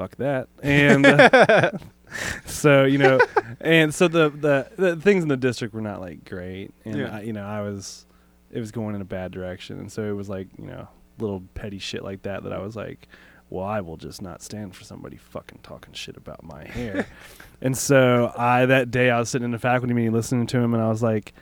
fuck 0.00 0.16
that." 0.16 0.48
And 0.62 1.04
uh, 1.06 1.72
so 2.46 2.84
you 2.84 2.98
know, 2.98 3.20
and 3.60 3.94
so 3.94 4.08
the, 4.08 4.30
the 4.30 4.68
the 4.76 4.96
things 4.96 5.22
in 5.22 5.28
the 5.28 5.36
district 5.36 5.74
were 5.74 5.80
not 5.80 6.00
like 6.00 6.24
great, 6.28 6.72
and 6.84 6.96
Yeah. 6.96 7.16
I, 7.16 7.20
you 7.22 7.32
know, 7.32 7.44
I 7.44 7.60
was 7.62 8.06
it 8.50 8.58
was 8.60 8.70
going 8.72 8.94
in 8.94 9.00
a 9.00 9.04
bad 9.06 9.30
direction, 9.32 9.78
and 9.78 9.90
so 9.92 10.02
it 10.04 10.16
was 10.16 10.28
like 10.28 10.48
you 10.58 10.66
know 10.66 10.88
little 11.18 11.42
petty 11.54 11.78
shit 11.78 12.02
like 12.02 12.22
that 12.22 12.42
that 12.44 12.52
I 12.52 12.58
was 12.58 12.76
like. 12.76 13.08
Well, 13.52 13.64
I 13.66 13.80
will 13.80 13.96
just 13.96 14.22
not 14.22 14.42
stand 14.42 14.76
for 14.76 14.84
somebody 14.84 15.16
fucking 15.16 15.58
talking 15.64 15.92
shit 15.92 16.16
about 16.16 16.44
my 16.44 16.64
hair. 16.66 17.06
And 17.60 17.76
so 17.76 18.32
I 18.38 18.64
that 18.66 18.92
day 18.92 19.10
I 19.10 19.18
was 19.18 19.28
sitting 19.28 19.44
in 19.44 19.50
the 19.50 19.58
faculty 19.58 19.92
meeting 19.92 20.12
listening 20.12 20.46
to 20.46 20.58
him, 20.58 20.72
and 20.72 20.80
I 20.80 20.88
was 20.88 21.02
like, 21.02 21.34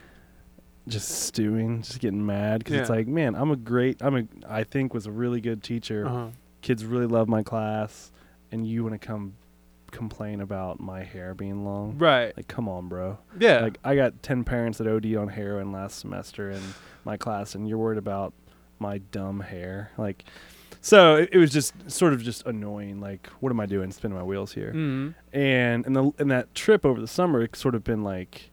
just 0.89 1.09
stewing, 1.27 1.83
just 1.83 2.01
getting 2.01 2.25
mad 2.25 2.61
because 2.61 2.77
it's 2.81 2.89
like, 2.91 3.07
man, 3.07 3.35
I'm 3.35 3.51
a 3.51 3.57
great, 3.57 4.03
I'm 4.03 4.17
a, 4.17 4.25
I 4.49 4.65
think 4.65 4.95
was 4.95 5.07
a 5.07 5.11
really 5.13 5.43
good 5.43 5.63
teacher. 5.63 6.07
Uh-huh. 6.07 6.29
Kids 6.63 6.85
really 6.85 7.07
love 7.07 7.29
my 7.29 7.43
class, 7.43 8.11
and 8.53 8.67
you 8.67 8.83
want 8.85 9.01
to 9.01 9.07
come 9.07 9.35
complain 9.91 10.41
about 10.41 10.81
my 10.81 11.03
hair 11.03 11.35
being 11.35 11.65
long? 11.65 11.97
Right. 11.99 12.37
Like, 12.37 12.49
come 12.49 12.69
on, 12.69 12.89
bro. 12.89 13.19
Yeah. 13.39 13.61
Like, 13.61 13.79
I 13.85 13.95
got 13.97 14.23
ten 14.23 14.45
parents 14.45 14.79
that 14.79 14.87
OD 14.87 15.15
on 15.17 15.29
heroin 15.29 15.73
last 15.73 15.99
semester 15.99 16.51
in 16.51 16.61
my 17.05 17.17
class, 17.17 17.55
and 17.55 17.69
you're 17.69 17.79
worried 17.79 17.99
about 17.99 18.33
my 18.79 18.99
dumb 18.99 19.41
hair, 19.41 19.91
like. 19.97 20.25
So 20.81 21.17
it, 21.17 21.31
it 21.33 21.39
was 21.39 21.51
just 21.51 21.75
sort 21.91 22.13
of 22.13 22.23
just 22.23 22.47
annoying. 22.47 23.01
Like, 23.01 23.27
what 23.41 23.51
am 23.51 23.59
I 23.59 23.67
doing? 23.67 23.91
Spinning 23.91 24.17
my 24.17 24.23
wheels 24.23 24.53
here 24.53 24.73
mm 24.73 25.13
and 25.33 25.85
in 25.87 25.93
the 25.93 26.13
in 26.21 26.29
that 26.29 26.55
trip 26.55 26.87
over 26.87 27.01
the 27.01 27.09
summer, 27.09 27.43
it 27.43 27.57
sort 27.57 27.75
of 27.75 27.83
been 27.83 28.05
like 28.05 28.51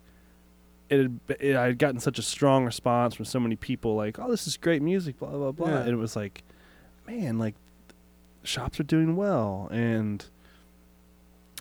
it 0.89 1.01
had 1.01 1.19
it, 1.39 1.55
I 1.55 1.65
had 1.67 1.77
gotten 1.77 1.99
such 1.99 2.17
a 2.17 2.21
strong 2.23 2.65
response 2.65 3.13
from 3.13 3.25
so 3.25 3.39
many 3.39 3.55
people, 3.55 3.95
like, 3.95 4.17
"Oh, 4.19 4.29
this 4.29 4.47
is 4.47 4.57
great 4.57 4.81
music," 4.81 5.19
blah 5.19 5.29
blah 5.29 5.51
blah, 5.51 5.67
Yeah. 5.69 5.79
and 5.81 5.89
it 5.89 5.95
was 5.97 6.15
like, 6.15 6.41
man, 7.07 7.37
like 7.37 7.53
shops 8.45 8.79
are 8.79 8.83
doing 8.83 9.15
well, 9.15 9.67
and 9.71 10.25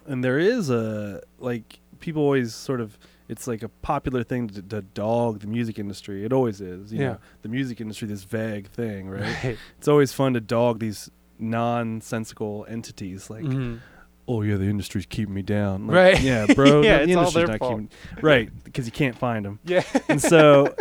and 0.07 0.23
there 0.23 0.39
is 0.39 0.71
a 0.71 1.23
like 1.39 1.81
people 2.01 2.23
always 2.23 2.55
sort 2.55 2.81
of 2.81 2.99
it's 3.29 3.47
like 3.47 3.63
a 3.63 3.69
popular 3.69 4.23
thing 4.23 4.49
to, 4.49 4.61
to 4.61 4.83
dog 4.83 5.41
the 5.41 5.47
music 5.47 5.79
industry. 5.79 6.25
It 6.27 6.33
always 6.33 6.61
is, 6.61 6.93
you 6.93 7.01
Yeah. 7.01 7.07
know, 7.13 7.19
the 7.41 7.49
music 7.49 7.81
industry, 7.81 8.07
this 8.07 8.25
vague 8.25 8.69
thing, 8.69 9.09
right? 9.09 9.23
Right. 9.45 9.59
it's 9.79 9.89
always 9.89 10.13
fun 10.13 10.35
to 10.35 10.41
dog 10.41 10.79
these 10.79 11.11
nonsensical 11.39 12.67
entities 12.69 13.31
like 13.31 13.45
Mhm. 13.45 13.81
oh 14.29 14.43
yeah, 14.43 14.57
the 14.57 14.65
industry's 14.67 15.07
keeping 15.07 15.35
me 15.35 15.43
down. 15.43 15.87
Like, 15.87 15.95
Right. 15.97 16.21
Yeah, 16.23 16.47
bro. 16.55 16.83
Yeah, 16.83 17.05
the 17.05 17.13
industry's 17.13 17.49
not 17.49 17.59
fault. 17.59 17.71
keeping 17.73 17.89
right 18.23 18.51
because 18.65 18.87
you 18.87 18.93
can't 18.93 19.17
find 19.17 19.45
them. 19.45 19.59
Yeah. 19.65 19.83
And 20.09 20.21
so, 20.21 20.75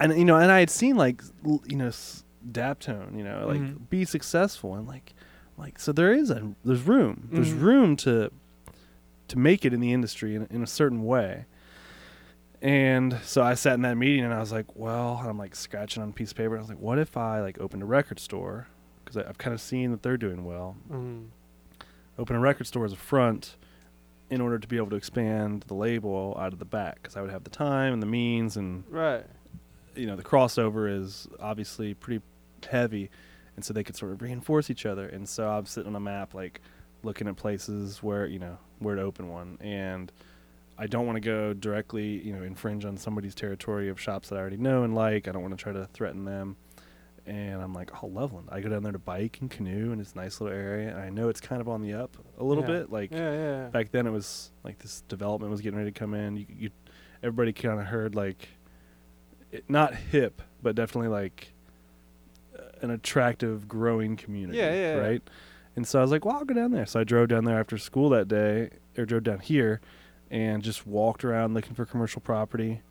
and 0.00 0.16
you 0.18 0.24
know, 0.24 0.36
and 0.36 0.50
I 0.50 0.58
had 0.60 0.70
seen 0.70 0.96
like 0.96 1.22
you 1.44 1.76
know, 1.76 1.90
Daptone, 2.50 3.16
you 3.16 3.24
know, 3.24 3.46
like 3.46 3.60
Mhm. 3.60 3.88
be 3.88 4.04
successful 4.04 4.74
and 4.74 4.86
like, 4.86 5.14
like 5.56 5.78
so 5.78 5.92
there 5.92 6.12
is 6.12 6.30
a 6.30 6.54
there's 6.64 6.82
room. 6.82 7.28
There's 7.32 7.52
Mhm. 7.52 7.60
room 7.62 7.96
to 7.96 8.30
to 9.28 9.38
make 9.38 9.64
it 9.64 9.72
in 9.72 9.80
the 9.80 9.92
industry 9.92 10.34
in, 10.34 10.46
in 10.50 10.62
a 10.62 10.66
certain 10.66 11.02
way. 11.04 11.46
And 12.62 13.18
so 13.22 13.42
I 13.42 13.54
sat 13.54 13.74
in 13.74 13.82
that 13.82 13.96
meeting 13.96 14.24
and 14.24 14.32
I 14.32 14.38
was 14.40 14.52
like, 14.52 14.66
well, 14.74 15.18
and 15.20 15.28
I'm 15.28 15.38
like 15.38 15.54
scratching 15.54 16.02
on 16.02 16.10
a 16.10 16.12
piece 16.12 16.30
of 16.30 16.36
paper. 16.36 16.54
And 16.54 16.58
I 16.58 16.62
was 16.62 16.68
like, 16.70 16.78
what 16.80 16.98
if 16.98 17.16
I 17.16 17.40
like 17.40 17.60
opened 17.60 17.82
a 17.82 17.86
record 17.86 18.18
store? 18.18 18.68
Because 19.04 19.16
I've 19.18 19.38
kind 19.38 19.52
of 19.52 19.60
seen 19.60 19.90
that 19.90 20.02
they're 20.02 20.16
doing 20.16 20.44
well 20.44 20.76
Mhm. 20.90 21.26
open 22.18 22.36
a 22.36 22.40
record 22.40 22.66
store 22.66 22.84
as 22.86 22.92
a 22.92 22.96
front 22.96 23.56
in 24.30 24.40
order 24.40 24.58
to 24.58 24.66
be 24.66 24.76
able 24.78 24.88
to 24.90 24.96
expand 24.96 25.64
the 25.68 25.74
label 25.74 26.34
out 26.40 26.52
of 26.54 26.58
the 26.58 26.64
back 26.64 27.02
because 27.02 27.16
I 27.16 27.20
would 27.20 27.30
have 27.30 27.44
the 27.44 27.50
time 27.50 27.92
and 27.92 28.02
the 28.02 28.06
means 28.06 28.56
and 28.56 28.84
Right. 28.88 29.26
you 29.94 30.06
know 30.06 30.16
the 30.16 30.22
crossover 30.22 30.90
is 30.90 31.28
obviously 31.40 31.92
pretty 31.92 32.24
heavy 32.70 33.10
and 33.56 33.64
so 33.64 33.72
they 33.72 33.84
could 33.84 33.96
sort 33.96 34.12
of 34.12 34.22
reinforce 34.22 34.70
each 34.70 34.86
other. 34.86 35.08
And 35.08 35.28
so 35.28 35.48
I'm 35.48 35.66
sitting 35.66 35.88
on 35.90 35.96
a 35.96 36.00
map 36.00 36.34
like 36.34 36.60
looking 37.02 37.28
at 37.28 37.36
places 37.36 38.02
where 38.02 38.26
you 38.26 38.38
know 38.38 38.58
where 38.78 38.96
to 38.96 39.02
open 39.02 39.28
one. 39.28 39.58
And 39.60 40.10
I 40.76 40.86
don't 40.86 41.06
want 41.06 41.16
to 41.16 41.20
go 41.20 41.52
directly 41.54 42.20
you 42.26 42.32
know 42.34 42.42
infringe 42.42 42.84
on 42.84 42.96
somebody's 42.96 43.34
territory 43.34 43.88
of 43.88 44.00
shops 44.00 44.28
that 44.30 44.36
I 44.36 44.40
already 44.40 44.56
know 44.56 44.82
and 44.82 44.94
like. 44.94 45.28
I 45.28 45.32
don't 45.32 45.42
want 45.42 45.56
to 45.56 45.62
try 45.62 45.72
to 45.72 45.86
threaten 45.92 46.24
them. 46.24 46.56
And 47.26 47.62
I'm 47.62 47.72
like 47.72 48.02
oh 48.02 48.08
Loveland. 48.08 48.48
I 48.52 48.60
go 48.60 48.68
down 48.68 48.82
there 48.82 48.92
to 48.92 48.98
bike 48.98 49.38
and 49.40 49.50
canoe 49.50 49.92
and 49.92 50.00
it's 50.00 50.12
a 50.12 50.16
nice 50.16 50.40
little 50.42 50.54
area. 50.56 50.88
And 50.90 50.98
I 51.00 51.08
know 51.08 51.28
it's 51.30 51.40
kind 51.40 51.62
of 51.62 51.68
on 51.70 51.80
the 51.80 51.94
up 51.94 52.16
a 52.38 52.44
little 52.44 52.64
Yeah. 52.64 52.80
bit. 52.80 52.90
Like 52.92 53.12
Yeah, 53.12 53.32
yeah. 53.32 53.66
back 53.68 53.92
then 53.92 54.06
it 54.06 54.10
was 54.10 54.50
like 54.62 54.78
this 54.80 55.00
development 55.08 55.50
was 55.50 55.62
getting 55.62 55.78
ready 55.78 55.90
to 55.90 55.98
come 55.98 56.12
in. 56.12 56.36
You, 56.36 56.46
you 56.48 56.70
everybody 57.22 57.52
kind 57.54 57.80
of 57.80 57.86
heard 57.86 58.14
like 58.14 58.48
it, 59.50 59.64
not 59.70 59.94
hip, 59.94 60.42
but 60.62 60.74
definitely 60.74 61.08
like 61.08 61.53
an 62.84 62.90
attractive, 62.90 63.66
growing 63.66 64.16
community. 64.16 64.58
Yeah, 64.58 64.72
yeah, 64.72 64.96
yeah. 64.96 65.00
right. 65.00 65.22
And 65.76 65.86
so 65.86 65.98
I 65.98 66.02
was 66.02 66.10
like, 66.10 66.24
well, 66.24 66.36
I'll 66.36 66.44
go 66.44 66.54
down 66.54 66.70
there. 66.70 66.86
So 66.86 67.00
I 67.00 67.04
drove 67.04 67.28
down 67.28 67.44
there 67.44 67.58
after 67.58 67.78
school 67.78 68.08
that 68.10 68.28
day, 68.28 68.70
or 68.96 69.04
drove 69.04 69.24
down 69.24 69.40
here, 69.40 69.80
and 70.30 70.62
just 70.62 70.86
walked 70.86 71.24
around 71.24 71.54
looking 71.54 71.74
for 71.74 71.84
commercial 71.84 72.20
property. 72.20 72.82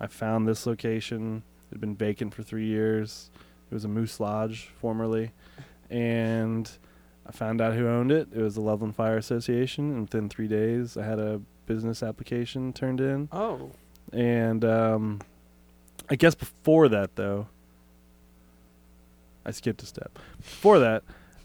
I 0.00 0.08
found 0.08 0.48
this 0.48 0.66
location. 0.66 1.44
It 1.70 1.74
had 1.74 1.80
been 1.80 1.94
vacant 1.94 2.34
for 2.34 2.42
three 2.42 2.66
years. 2.66 3.30
It 3.70 3.74
was 3.74 3.84
a 3.84 3.88
Moose 3.88 4.18
Lodge 4.18 4.70
formerly, 4.80 5.30
and 5.88 6.70
I 7.26 7.32
found 7.32 7.60
out 7.60 7.74
who 7.74 7.86
owned 7.86 8.10
it. 8.10 8.28
It 8.34 8.42
was 8.42 8.56
the 8.56 8.60
Loveland 8.60 8.96
Fire 8.96 9.16
Association, 9.16 9.90
and 9.92 10.02
within 10.02 10.28
three 10.28 10.48
days, 10.48 10.96
I 10.96 11.04
had 11.04 11.18
a 11.18 11.40
business 11.66 12.02
application 12.02 12.72
turned 12.72 13.00
in. 13.00 13.28
Oh. 13.32 13.70
And 14.12 14.64
um, 14.64 15.20
I 16.10 16.16
guess 16.16 16.34
before 16.34 16.88
that, 16.88 17.16
though, 17.16 17.46
I 19.44 19.50
skipped 19.50 19.82
a 19.82 19.86
step. 19.86 20.18
Before 20.38 20.78
that, 20.78 21.02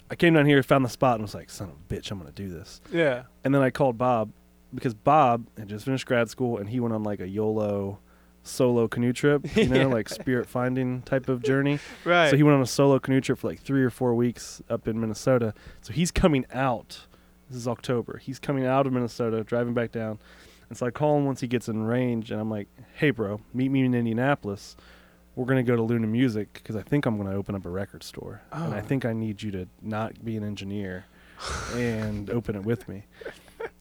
I 0.10 0.16
came 0.16 0.34
down 0.34 0.46
here, 0.46 0.62
found 0.64 0.86
the 0.86 0.90
spot, 0.90 1.16
and 1.16 1.24
was 1.24 1.34
like, 1.36 1.50
"Son 1.50 1.70
of 1.70 1.76
a 1.76 1.94
bitch, 1.94 2.12
I'm 2.12 2.18
gonna 2.20 2.32
do 2.32 2.50
this." 2.50 2.82
Yeah. 2.92 3.24
And 3.44 3.54
then 3.54 3.62
I 3.62 3.70
called 3.70 3.98
Bob 3.98 4.32
because 4.74 4.94
Bob 4.94 5.48
had 5.58 5.68
just 5.68 5.86
finished 5.86 6.06
grad 6.06 6.30
school, 6.30 6.58
and 6.58 6.70
he 6.70 6.80
went 6.80 6.94
on 6.94 7.04
like 7.04 7.20
a 7.20 7.28
YOLO 7.28 8.00
solo 8.44 8.88
canoe 8.88 9.12
trip, 9.12 9.46
you 9.58 9.68
know, 9.68 9.76
Yeah. 9.82 9.86
like 9.88 10.08
spirit 10.08 10.48
finding 10.48 11.02
type 11.02 11.28
of 11.28 11.44
journey. 11.44 11.80
Right. 12.06 12.30
So 12.30 12.38
he 12.38 12.44
went 12.44 12.56
on 12.56 12.62
a 12.62 12.66
solo 12.68 12.98
canoe 13.00 13.20
trip 13.20 13.40
for 13.40 13.48
like 13.48 13.60
three 13.60 13.84
or 13.84 13.90
four 13.90 14.16
weeks 14.16 14.62
up 14.70 14.88
in 14.88 15.00
Minnesota. 15.02 15.54
So 15.82 15.92
he's 15.92 16.12
coming 16.12 16.46
out. 16.54 17.08
This 17.50 17.58
is 17.58 17.68
October. 17.68 18.18
He's 18.20 18.40
coming 18.40 18.66
out 18.66 18.88
of 18.88 18.94
Minnesota, 18.94 19.44
driving 19.44 19.74
back 19.74 19.92
down. 19.92 20.20
And 20.70 20.78
so 20.78 20.86
I 20.86 20.92
call 20.92 21.18
him 21.18 21.26
once 21.26 21.40
he 21.42 21.48
gets 21.48 21.68
in 21.70 21.84
range, 21.84 22.30
and 22.32 22.40
I'm 22.42 22.50
like, 22.50 22.68
"Hey, 22.96 23.10
bro, 23.12 23.40
meet 23.54 23.70
me 23.70 23.86
in 23.86 23.94
Indianapolis. 23.94 24.76
We're 25.38 25.46
gonna 25.46 25.62
go 25.64 25.76
to 25.76 25.84
Luna 25.84 26.08
Music 26.08 26.52
because 26.56 26.76
I 26.76 26.82
think 26.82 27.06
I'm 27.06 27.16
gonna 27.16 27.36
open 27.36 27.54
up 27.56 27.66
a 27.66 27.70
record 27.70 28.02
store, 28.04 28.42
and 28.52 28.74
I 28.74 28.80
Oh. 28.80 28.82
think 28.82 29.06
I 29.06 29.14
need 29.14 29.42
you 29.44 29.52
to 29.52 29.68
not 29.82 30.26
be 30.26 30.36
an 30.36 30.44
engineer 30.44 31.06
and 31.76 32.28
open 32.38 32.56
it 32.56 32.64
with 32.66 32.90
me." 32.90 33.04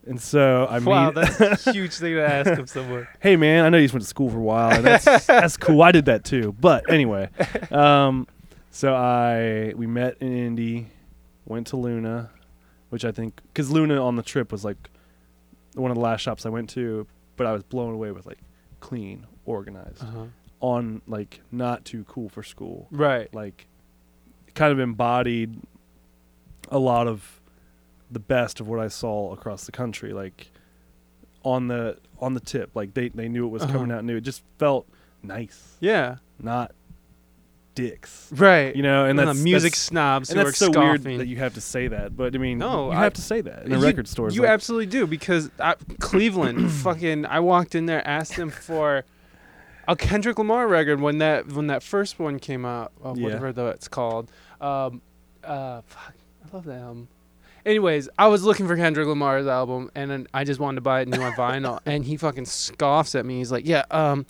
And 0.05 0.21
so 0.21 0.65
I 0.69 0.77
wow, 0.79 1.09
that's 1.11 1.65
a 1.67 1.71
huge 1.73 1.95
thing 1.95 2.13
to 2.13 2.21
ask 2.21 2.51
of 2.59 2.69
someone. 2.69 3.07
hey 3.19 3.35
man, 3.35 3.65
I 3.65 3.69
know 3.69 3.77
you 3.79 3.85
just 3.85 3.93
went 3.95 4.03
to 4.03 4.07
school 4.07 4.29
for 4.29 4.37
a 4.37 4.41
while. 4.41 4.71
And 4.75 4.85
that's 4.85 5.25
that's 5.25 5.57
cool. 5.65 5.81
I 5.81 5.91
did 5.91 6.05
that 6.05 6.23
too. 6.23 6.55
But 6.59 6.89
anyway, 6.91 7.29
um, 7.71 8.27
So 8.69 8.93
I 8.93 9.73
we 9.75 9.87
met 9.87 10.17
in 10.21 10.31
Indy, 10.31 10.87
went 11.47 11.65
to 11.67 11.77
Luna, 11.77 12.29
which 12.89 13.03
I 13.03 13.11
think 13.11 13.41
because 13.47 13.71
Luna 13.71 13.99
on 13.99 14.15
the 14.15 14.23
trip 14.23 14.51
was 14.51 14.63
like 14.63 14.77
one 15.73 15.89
of 15.89 15.95
the 15.95 16.01
last 16.01 16.21
shops 16.21 16.45
I 16.45 16.49
went 16.49 16.69
to, 16.71 17.07
but 17.35 17.47
I 17.47 17.51
was 17.51 17.63
blown 17.63 17.93
away 17.95 18.11
with 18.11 18.25
like 18.27 18.39
clean, 18.79 19.25
organized, 19.45 20.03
Uh-huh. 20.03 20.25
On 20.59 21.01
like 21.07 21.41
not 21.51 21.85
too 21.85 22.03
cool 22.07 22.29
for 22.29 22.43
school, 22.43 22.87
Right. 22.91 23.33
like 23.33 23.67
kind 24.55 24.71
of 24.71 24.79
embodied 24.79 25.59
a 26.69 26.79
lot 26.79 27.07
of 27.07 27.39
the 28.09 28.19
best 28.19 28.59
of 28.59 28.67
what 28.67 28.79
I 28.79 28.87
saw 28.87 29.33
across 29.33 29.65
the 29.65 29.71
country, 29.71 30.13
like 30.13 30.51
on 31.43 31.67
the 31.67 31.97
on 32.19 32.33
the 32.33 32.39
tip, 32.39 32.71
like 32.73 32.93
they 32.93 33.09
they 33.09 33.29
knew 33.29 33.45
it 33.45 33.49
was 33.49 33.63
coming 33.65 33.91
Uh-huh. 33.91 33.99
out 33.99 34.03
new. 34.05 34.17
It 34.17 34.21
just 34.21 34.41
felt 34.57 34.87
nice, 35.21 35.77
Yeah. 35.79 36.17
not 36.41 36.71
dicks. 37.75 38.27
Right. 38.35 38.75
You 38.75 38.81
know, 38.81 39.05
and 39.05 39.19
the 39.19 39.25
that's 39.25 39.39
music 39.43 39.73
that's, 39.73 39.81
snobs 39.81 40.29
and 40.31 40.39
that's 40.39 40.57
so 40.57 40.71
scoffing. 40.71 41.03
weird 41.03 41.19
that 41.19 41.27
you 41.27 41.37
have 41.37 41.53
to 41.53 41.61
say 41.61 41.87
that. 41.89 42.17
But 42.17 42.33
I 42.33 42.39
mean, 42.39 42.57
No, 42.57 42.87
you 42.91 42.97
I- 42.97 43.03
have 43.03 43.13
to 43.13 43.21
say 43.21 43.41
that 43.41 43.65
in 43.65 43.73
a 43.73 43.79
record 43.79 44.07
store. 44.07 44.31
You 44.31 44.47
absolutely 44.47 44.87
do 44.87 45.05
because 45.05 45.51
I, 45.59 45.75
Cleveland, 45.99 46.71
fucking, 46.83 47.27
I 47.27 47.39
walked 47.39 47.75
in 47.75 47.85
there, 47.85 48.05
asked 48.07 48.35
them 48.35 48.49
for 48.49 49.05
a 49.87 49.95
Kendrick 49.95 50.37
Lamar 50.37 50.67
record 50.67 50.99
when 51.01 51.17
that 51.19 51.47
when 51.51 51.67
that 51.67 51.81
first 51.83 52.19
one 52.19 52.39
came 52.39 52.65
out, 52.65 52.91
uh, 53.03 53.13
Yeah. 53.15 53.23
whatever 53.23 53.51
the, 53.53 53.67
it's 53.67 53.87
called. 53.87 54.29
Um, 54.61 55.01
uh, 55.43 55.81
fuck, 55.85 56.13
I 56.45 56.55
love 56.55 56.65
that 56.65 56.79
album. 56.81 57.07
Anyways, 57.65 58.07
I 58.17 58.27
was 58.27 58.43
looking 58.43 58.65
for 58.67 58.77
Kendrick 58.77 59.07
Lamar's 59.07 59.45
album, 59.47 59.91
and 59.93 60.09
then 60.09 60.27
I 60.33 60.43
just 60.45 60.59
wanted 60.59 60.75
to 60.75 60.81
buy 60.81 61.01
it 61.01 61.07
new 61.09 61.21
on 61.21 61.33
vinyl, 61.37 61.79
and 61.85 62.05
he 62.05 62.15
fucking 62.17 62.45
scoffs 62.45 63.13
at 63.15 63.25
me. 63.25 63.39
He's 63.39 63.51
like, 63.51 63.65
"Yeah, 63.67 63.83
um, 63.91 64.25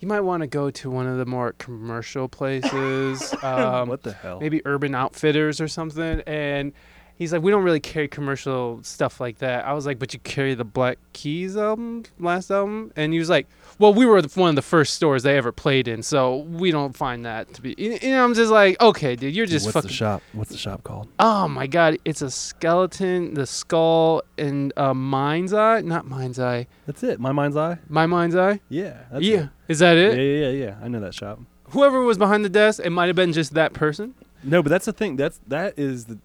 you 0.00 0.08
might 0.08 0.20
want 0.20 0.42
to 0.42 0.46
go 0.46 0.70
to 0.70 0.90
one 0.90 1.06
of 1.06 1.16
the 1.16 1.24
more 1.26 1.52
commercial 1.58 2.28
places." 2.28 3.34
Um, 3.42 3.88
what 3.88 4.02
the 4.02 4.12
hell? 4.12 4.40
maybe 4.40 4.60
Urban 4.66 4.94
Outfitters 4.94 5.60
or 5.60 5.68
something. 5.68 6.20
And 6.26 6.72
he's 7.16 7.32
like, 7.32 7.42
we 7.42 7.50
don't 7.50 7.64
really 7.64 7.80
carry 7.80 8.08
commercial 8.08 8.80
stuff 8.82 9.20
like 9.20 9.38
that. 9.38 9.64
I 9.64 9.72
was 9.72 9.84
like, 9.86 9.98
but 9.98 10.12
you 10.14 10.20
carry 10.20 10.54
the 10.54 10.64
Black 10.64 10.98
Keys 11.12 11.56
album, 11.56 12.04
last 12.18 12.50
album? 12.50 12.92
And 12.94 13.12
he 13.12 13.18
was 13.18 13.28
like, 13.30 13.48
well, 13.78 13.92
we 13.94 14.06
were 14.06 14.20
one 14.34 14.50
of 14.50 14.54
the 14.56 14.62
first 14.62 14.94
stores 14.94 15.22
they 15.22 15.36
ever 15.36 15.52
played 15.52 15.88
in, 15.88 16.02
so 16.02 16.36
we 16.38 16.70
don't 16.70 16.96
find 16.96 17.24
that 17.24 17.52
to 17.54 17.62
be. 17.62 17.74
You 17.78 17.98
know, 18.10 18.24
I'm 18.24 18.34
just 18.34 18.50
like, 18.52 18.80
okay, 18.80 19.16
dude, 19.16 19.34
you're 19.34 19.46
just 19.46 19.66
What's 19.66 19.74
fucking. 19.74 19.88
the 19.88 19.94
shop? 19.94 20.22
What's 20.32 20.50
the 20.50 20.56
shop 20.58 20.84
called? 20.84 21.08
Oh 21.18 21.48
my 21.48 21.66
god, 21.66 21.98
it's 22.04 22.22
a 22.22 22.30
skeleton, 22.30 23.34
the 23.34 23.46
skull, 23.46 24.22
and 24.38 24.72
uh, 24.76 24.94
Mind's 24.94 25.52
Eye. 25.52 25.80
Not 25.80 26.06
Mind's 26.06 26.38
Eye. 26.38 26.66
That's 26.86 27.02
it. 27.02 27.18
My 27.20 27.32
mind's 27.32 27.56
eye. 27.56 27.78
My 27.88 28.06
Mind's 28.06 28.36
Eye. 28.36 28.60
Yeah. 28.68 28.98
Yeah, 29.18 29.38
It. 29.44 29.48
is 29.68 29.78
that 29.80 29.94
Yeah, 29.94 30.02
it? 30.08 30.16
yeah, 30.16 30.48
yeah, 30.48 30.64
yeah. 30.66 30.76
I 30.82 30.88
know 30.88 31.00
that 31.00 31.14
shop. 31.14 31.40
Whoever 31.70 32.02
was 32.02 32.18
behind 32.18 32.44
the 32.44 32.48
desk, 32.50 32.80
it 32.84 32.90
might 32.90 33.06
have 33.06 33.16
been 33.16 33.32
just 33.32 33.54
that 33.54 33.72
person. 33.72 34.14
No, 34.44 34.62
but 34.62 34.68
that's 34.70 34.84
the 34.86 34.92
thing. 34.92 35.16
That's 35.16 35.40
that 35.48 35.78
is 35.78 36.06
the. 36.06 36.18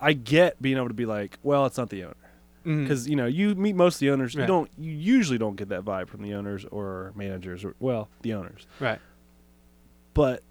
I 0.00 0.14
get 0.14 0.60
being 0.60 0.76
able 0.76 0.88
to 0.88 0.94
be 0.94 1.06
like, 1.06 1.38
well, 1.42 1.64
it's 1.66 1.78
not 1.78 1.90
the 1.90 2.04
owner, 2.04 2.14
Mm. 2.64 2.82
because 2.84 3.08
you 3.08 3.16
know 3.16 3.26
you 3.26 3.54
meet 3.54 3.74
most 3.74 3.96
of 3.96 4.00
the 4.00 4.10
owners. 4.10 4.34
You 4.34 4.46
don't. 4.46 4.70
You 4.78 4.92
usually 4.92 5.38
don't 5.38 5.56
get 5.56 5.68
that 5.70 5.84
vibe 5.84 6.08
from 6.08 6.22
the 6.22 6.34
owners 6.34 6.64
or 6.70 7.12
managers 7.16 7.64
or 7.64 7.74
well, 7.80 8.08
the 8.22 8.34
owners. 8.34 8.66
Right. 8.80 8.98
But 10.14 10.42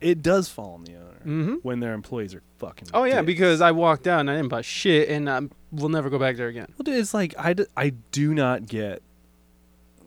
it 0.00 0.22
does 0.22 0.48
fall 0.48 0.74
on 0.74 0.84
the 0.84 0.94
owner 0.94 1.04
Mm-hmm. 1.26 1.54
when 1.62 1.80
their 1.80 1.94
employees 1.94 2.32
are 2.34 2.42
fucking. 2.58 2.88
Oh 2.94 3.02
yeah, 3.04 3.16
dicks. 3.16 3.26
because 3.26 3.60
I 3.60 3.72
walked 3.72 4.06
out 4.06 4.20
and 4.20 4.30
I 4.30 4.36
didn't 4.36 4.50
buy 4.50 4.62
shit, 4.62 5.08
and 5.08 5.28
um, 5.28 5.50
we'll 5.72 5.88
never 5.88 6.08
go 6.10 6.18
back 6.18 6.36
there 6.36 6.46
again. 6.48 6.68
Well, 6.78 6.84
dude, 6.84 6.94
it's 6.94 7.12
like 7.12 7.34
I, 7.36 7.54
d- 7.54 7.66
I 7.76 7.90
do 8.12 8.32
not 8.34 8.66
get. 8.66 9.02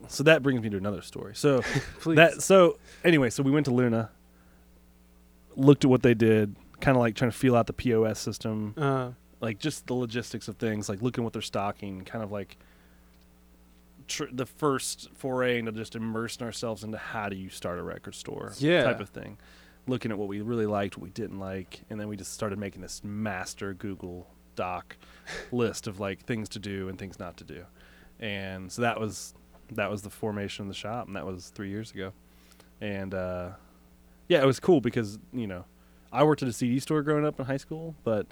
So 0.08 0.22
that 0.24 0.42
brings 0.42 0.62
me 0.62 0.70
to 0.70 0.76
another 0.78 1.02
story. 1.02 1.34
So 1.36 1.60
Please. 2.00 2.16
that 2.16 2.42
so 2.42 2.78
anyway, 3.04 3.28
so 3.30 3.42
we 3.42 3.50
went 3.50 3.66
to 3.66 3.74
Luna, 3.74 4.10
looked 5.56 5.84
at 5.84 5.90
what 5.90 6.02
they 6.02 6.14
did, 6.14 6.56
kind 6.80 6.96
of 6.96 7.00
like 7.00 7.14
trying 7.14 7.30
to 7.30 7.36
feel 7.36 7.54
out 7.56 7.66
the 7.66 7.72
POS 7.72 8.18
system, 8.18 8.74
uh, 8.76 9.10
like 9.42 9.58
just 9.58 9.86
the 9.86 9.94
logistics 9.94 10.48
of 10.48 10.56
things, 10.56 10.88
like 10.88 11.02
looking 11.02 11.22
what 11.24 11.34
they're 11.34 11.42
stocking, 11.42 12.04
kind 12.04 12.24
of 12.24 12.32
like 12.32 12.56
tr- 14.08 14.24
the 14.32 14.46
first 14.46 15.10
foray 15.14 15.58
into 15.58 15.72
just 15.72 15.94
immersing 15.96 16.44
ourselves 16.46 16.84
into 16.84 16.96
how 16.98 17.28
do 17.28 17.36
you 17.36 17.50
start 17.50 17.78
a 17.78 17.82
record 17.82 18.14
store 18.14 18.52
Yeah. 18.58 18.84
type 18.84 19.00
of 19.00 19.08
thing. 19.10 19.38
Looking 19.88 20.12
at 20.12 20.18
what 20.18 20.28
we 20.28 20.40
really 20.40 20.66
liked, 20.66 20.96
what 20.96 21.02
we 21.02 21.10
didn't 21.10 21.40
like, 21.40 21.82
and 21.90 21.98
then 22.00 22.06
we 22.08 22.16
just 22.16 22.32
started 22.32 22.58
making 22.58 22.82
this 22.82 23.02
master 23.02 23.74
Google 23.74 24.28
Doc 24.54 24.96
list 25.52 25.86
of 25.88 25.98
like 25.98 26.24
things 26.24 26.48
to 26.50 26.58
do 26.58 26.88
and 26.88 26.98
things 26.98 27.18
not 27.18 27.36
to 27.38 27.44
do. 27.44 27.64
And 28.20 28.70
so 28.70 28.82
that 28.82 29.00
was 29.00 29.34
that 29.72 29.90
was 29.90 30.02
the 30.02 30.10
formation 30.10 30.62
of 30.62 30.68
the 30.68 30.74
shop, 30.74 31.06
and 31.08 31.16
that 31.16 31.26
was 31.26 31.48
three 31.48 31.70
years 31.70 31.90
ago. 31.90 32.12
And 32.80 33.12
uh, 33.14 33.50
yeah, 34.28 34.40
it 34.40 34.46
was 34.46 34.60
cool 34.60 34.80
because 34.80 35.18
you 35.32 35.48
know 35.48 35.64
I 36.12 36.22
worked 36.22 36.42
at 36.42 36.48
a 36.48 36.52
CD 36.52 36.78
store 36.78 37.02
growing 37.02 37.24
up 37.26 37.40
in 37.40 37.46
high 37.46 37.56
school, 37.56 37.96
but 38.04 38.26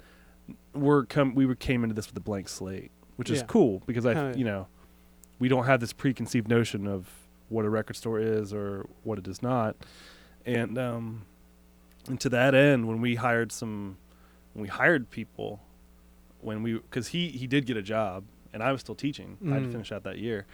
we're 0.73 1.05
come 1.05 1.35
we 1.35 1.53
came 1.55 1.83
into 1.83 1.95
this 1.95 2.07
with 2.07 2.17
a 2.17 2.21
blank 2.21 2.47
slate, 2.49 2.91
which 3.15 3.29
is 3.29 3.39
Yeah. 3.39 3.45
cool 3.45 3.81
because 3.85 4.05
I 4.05 4.33
you 4.33 4.45
know 4.45 4.67
we 5.39 5.47
don't 5.47 5.65
have 5.65 5.79
this 5.79 5.93
preconceived 5.93 6.47
notion 6.47 6.87
of 6.87 7.09
what 7.49 7.65
a 7.65 7.69
record 7.69 7.95
store 7.95 8.19
is 8.19 8.53
or 8.53 8.85
what 9.03 9.17
it 9.19 9.27
is 9.27 9.41
not, 9.41 9.75
and 10.45 10.77
um, 10.77 11.25
and 12.07 12.19
to 12.21 12.29
that 12.29 12.55
end, 12.55 12.87
when 12.87 13.01
we 13.01 13.15
hired 13.15 13.51
some, 13.51 13.97
when 14.53 14.63
we 14.63 14.67
hired 14.69 15.09
people, 15.09 15.59
when 16.39 16.63
we 16.63 16.73
because 16.73 17.07
he 17.09 17.29
he 17.29 17.47
did 17.47 17.65
get 17.65 17.77
a 17.77 17.81
job 17.81 18.23
and 18.53 18.61
I 18.63 18.71
was 18.71 18.81
still 18.81 18.95
teaching, 18.95 19.37
I 19.47 19.53
had 19.55 19.63
to 19.63 19.69
Mm. 19.69 19.71
finish 19.73 19.91
out 19.91 20.03
that 20.03 20.17
year, 20.17 20.45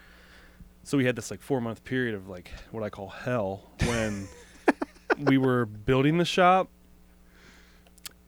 so 0.84 0.98
we 0.98 1.06
had 1.06 1.15
this 1.15 1.30
like 1.32 1.41
four 1.41 1.61
month 1.61 1.84
period 1.84 2.15
of 2.15 2.28
like 2.28 2.52
what 2.72 2.84
I 2.84 2.90
call 2.90 3.10
hell 3.10 3.72
when 3.86 4.28
we 5.18 5.38
were 5.38 5.65
building 5.65 6.18
the 6.18 6.26
shop 6.26 6.69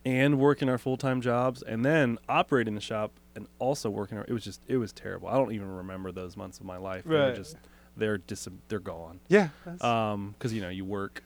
and 0.05 0.39
working 0.39 0.69
our 0.69 0.77
full 0.77 0.97
time 0.97 1.21
jobs 1.21 1.61
and 1.61 1.83
then 1.85 2.17
operating 2.27 2.75
the 2.75 2.81
shop 2.81 3.11
and 3.35 3.47
also 3.59 3.89
working 3.89 4.17
our, 4.17 4.25
it 4.27 4.31
was 4.33 4.43
just 4.43 4.61
it 4.67 4.77
was 4.77 4.91
terrible. 4.93 5.27
I 5.27 5.33
don't 5.33 5.51
even 5.51 5.69
remember 5.69 6.11
those 6.11 6.35
months 6.37 6.59
of 6.59 6.65
my 6.65 6.77
life. 6.77 7.03
They 7.05 7.15
were 7.15 7.27
Right. 7.27 7.35
just 7.35 7.57
they're 7.97 8.17
dis- 8.17 8.47
they're 8.69 8.79
gone. 8.79 9.19
yeah. 9.27 9.49
Um, 9.81 10.35
because 10.37 10.53
you 10.53 10.61
know 10.61 10.69
you 10.69 10.85
work, 10.85 11.23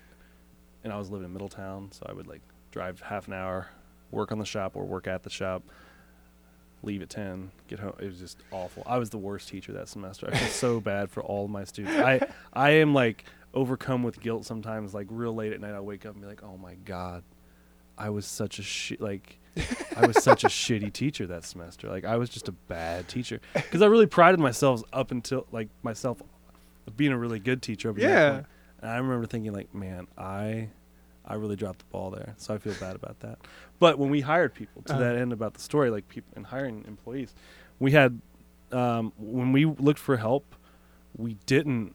and 0.84 0.92
I 0.92 0.98
was 0.98 1.10
living 1.12 1.26
in 1.26 1.34
Middletown, 1.34 1.92
so 1.92 2.06
I 2.10 2.14
would 2.14 2.28
like 2.28 2.42
drive 2.72 3.00
half 3.02 3.28
an 3.28 3.34
hour, 3.34 3.68
work 4.12 4.32
on 4.32 4.40
the 4.40 4.46
shop 4.46 4.76
or 4.76 4.84
work 4.86 5.08
at 5.08 5.22
the 5.24 5.30
shop, 5.30 5.62
leave 6.82 7.02
at 7.02 7.10
ten, 7.10 7.52
get 7.68 7.80
home. 7.80 7.94
It 8.00 8.06
was 8.06 8.20
just 8.20 8.40
awful. 8.52 8.84
I 8.88 8.98
was 8.98 9.10
the 9.12 9.18
worst 9.20 9.50
teacher 9.50 9.72
that 9.74 9.88
semester. 9.88 10.28
I 10.32 10.36
feel 10.36 10.48
so 10.50 10.80
bad 10.92 11.12
for 11.12 11.22
all 11.22 11.46
of 11.46 11.52
my 11.52 11.64
students. 11.64 11.98
I 12.00 12.28
I 12.54 12.72
am 12.72 12.94
like 12.94 13.26
overcome 13.54 14.02
with 14.04 14.20
guilt 14.20 14.46
sometimes. 14.46 14.94
Like 14.96 15.08
real 15.10 15.36
late 15.36 15.54
at 15.54 15.62
night, 15.62 15.74
I 15.76 15.80
wake 15.80 16.06
up 16.08 16.14
and 16.14 16.22
be 16.22 16.28
like, 16.28 16.42
oh 16.44 16.58
my 16.58 16.74
god, 16.74 17.24
I 17.98 18.10
was 18.10 18.26
such 18.26 18.60
a 18.60 18.64
shit 18.64 19.02
like. 19.02 19.40
I 19.96 20.08
was 20.08 20.24
such 20.24 20.44
a 20.44 20.48
shitty 20.48 20.92
teacher 20.94 21.28
that 21.28 21.44
semester. 21.46 21.88
Like 21.88 22.06
I 22.06 22.18
was 22.18 22.28
just 22.30 22.48
a 22.48 22.52
bad 22.52 23.08
teacher 23.08 23.40
because 23.54 23.84
I 23.84 23.86
really 23.86 24.08
prided 24.08 24.40
myself 24.40 24.82
up 24.92 25.12
until 25.12 25.46
like 25.52 25.70
myself 25.84 26.20
being 26.98 27.12
a 27.12 27.18
really 27.18 27.38
good 27.38 27.62
teacher. 27.62 27.92
Up 27.92 27.98
Yeah. 28.00 28.42
And 28.82 28.90
I 28.90 28.98
remember 28.98 29.28
thinking 29.28 29.54
like, 29.54 29.72
man, 29.76 30.08
I 30.18 30.70
I 31.24 31.36
really 31.36 31.56
dropped 31.56 31.80
the 31.80 31.86
ball 31.92 32.10
there. 32.10 32.34
So 32.38 32.56
I 32.56 32.58
feel 32.58 32.74
bad 32.80 32.96
about 32.96 33.20
that. 33.20 33.38
But 33.78 34.00
when 34.00 34.10
we 34.10 34.22
hired 34.22 34.56
people 34.56 34.82
to 34.84 34.94
Uh-huh. 34.94 35.02
that 35.04 35.16
end 35.18 35.32
about 35.32 35.54
the 35.54 35.62
story, 35.62 35.92
like 35.92 36.08
people 36.10 36.34
and 36.36 36.48
hiring 36.48 36.84
employees, 36.88 37.36
we 37.80 37.92
had 37.92 38.20
um, 38.72 39.14
when 39.20 39.52
we 39.52 39.66
looked 39.66 40.00
for 40.00 40.18
help, 40.18 40.56
we 41.16 41.36
didn't 41.46 41.94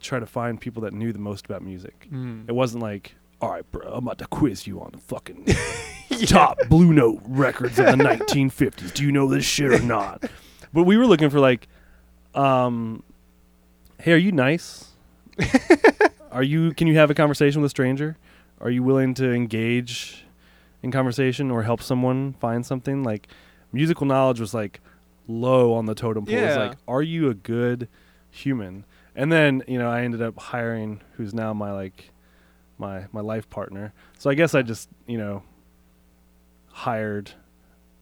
try 0.00 0.18
to 0.18 0.26
find 0.26 0.60
people 0.60 0.82
that 0.82 0.92
knew 0.92 1.12
the 1.12 1.18
most 1.20 1.44
about 1.46 1.62
music. 1.62 2.08
Mm. 2.12 2.48
It 2.48 2.52
wasn't 2.56 2.82
like, 2.82 3.14
all 3.40 3.50
right, 3.50 3.70
bro, 3.70 3.88
I'm 3.92 4.04
about 4.06 4.18
to 4.18 4.26
quiz 4.26 4.66
you 4.66 4.80
on 4.80 4.90
the 4.92 4.98
fucking 4.98 5.46
top 6.26 6.58
Blue 6.68 6.92
Note 6.92 7.20
records 7.26 7.78
of 7.78 7.86
the 7.86 7.92
1950s. 7.92 8.92
Do 8.94 9.04
you 9.04 9.12
know 9.12 9.28
this 9.28 9.44
shit 9.44 9.72
or 9.72 9.80
not? 9.80 10.24
But 10.72 10.82
we 10.84 10.96
were 10.96 11.06
looking 11.06 11.30
for 11.30 11.38
like, 11.40 11.68
um, 12.34 13.02
hey, 14.00 14.12
are 14.12 14.16
you 14.16 14.32
nice? 14.32 14.86
are 16.32 16.42
you? 16.42 16.72
Can 16.74 16.86
you 16.86 16.96
have 16.96 17.10
a 17.10 17.14
conversation 17.14 17.62
with 17.62 17.68
a 17.68 17.70
stranger? 17.70 18.16
Are 18.60 18.70
you 18.70 18.82
willing 18.82 19.14
to 19.14 19.32
engage 19.32 20.24
in 20.82 20.90
conversation 20.90 21.50
or 21.50 21.62
help 21.62 21.80
someone 21.82 22.34
find 22.34 22.66
something? 22.66 23.02
Like, 23.04 23.28
musical 23.72 24.06
knowledge 24.06 24.40
was 24.40 24.52
like 24.52 24.80
low 25.28 25.72
on 25.74 25.86
the 25.86 25.94
totem 25.94 26.26
pole. 26.26 26.34
It's 26.34 26.56
Yeah. 26.56 26.68
like, 26.68 26.78
are 26.88 27.02
you 27.02 27.28
a 27.30 27.34
good 27.34 27.88
human? 28.30 28.84
And 29.14 29.30
then 29.32 29.62
you 29.68 29.78
know, 29.78 29.88
I 29.90 30.02
ended 30.02 30.22
up 30.22 30.38
hiring 30.38 31.00
who's 31.16 31.32
now 31.32 31.52
my 31.54 31.72
like 31.72 32.10
my 32.78 33.06
my 33.12 33.20
life 33.20 33.48
partner. 33.50 33.92
So 34.18 34.30
I 34.30 34.34
guess 34.34 34.54
I 34.54 34.62
just 34.62 34.88
you 35.06 35.18
know 35.18 35.42
hired 36.72 37.32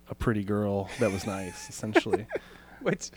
a 0.09 0.15
pretty 0.15 0.45
girl 0.45 0.89
that 1.01 1.11
was 1.11 1.27
nice, 1.27 1.69
essentially. 1.69 2.27
Which, 2.83 3.11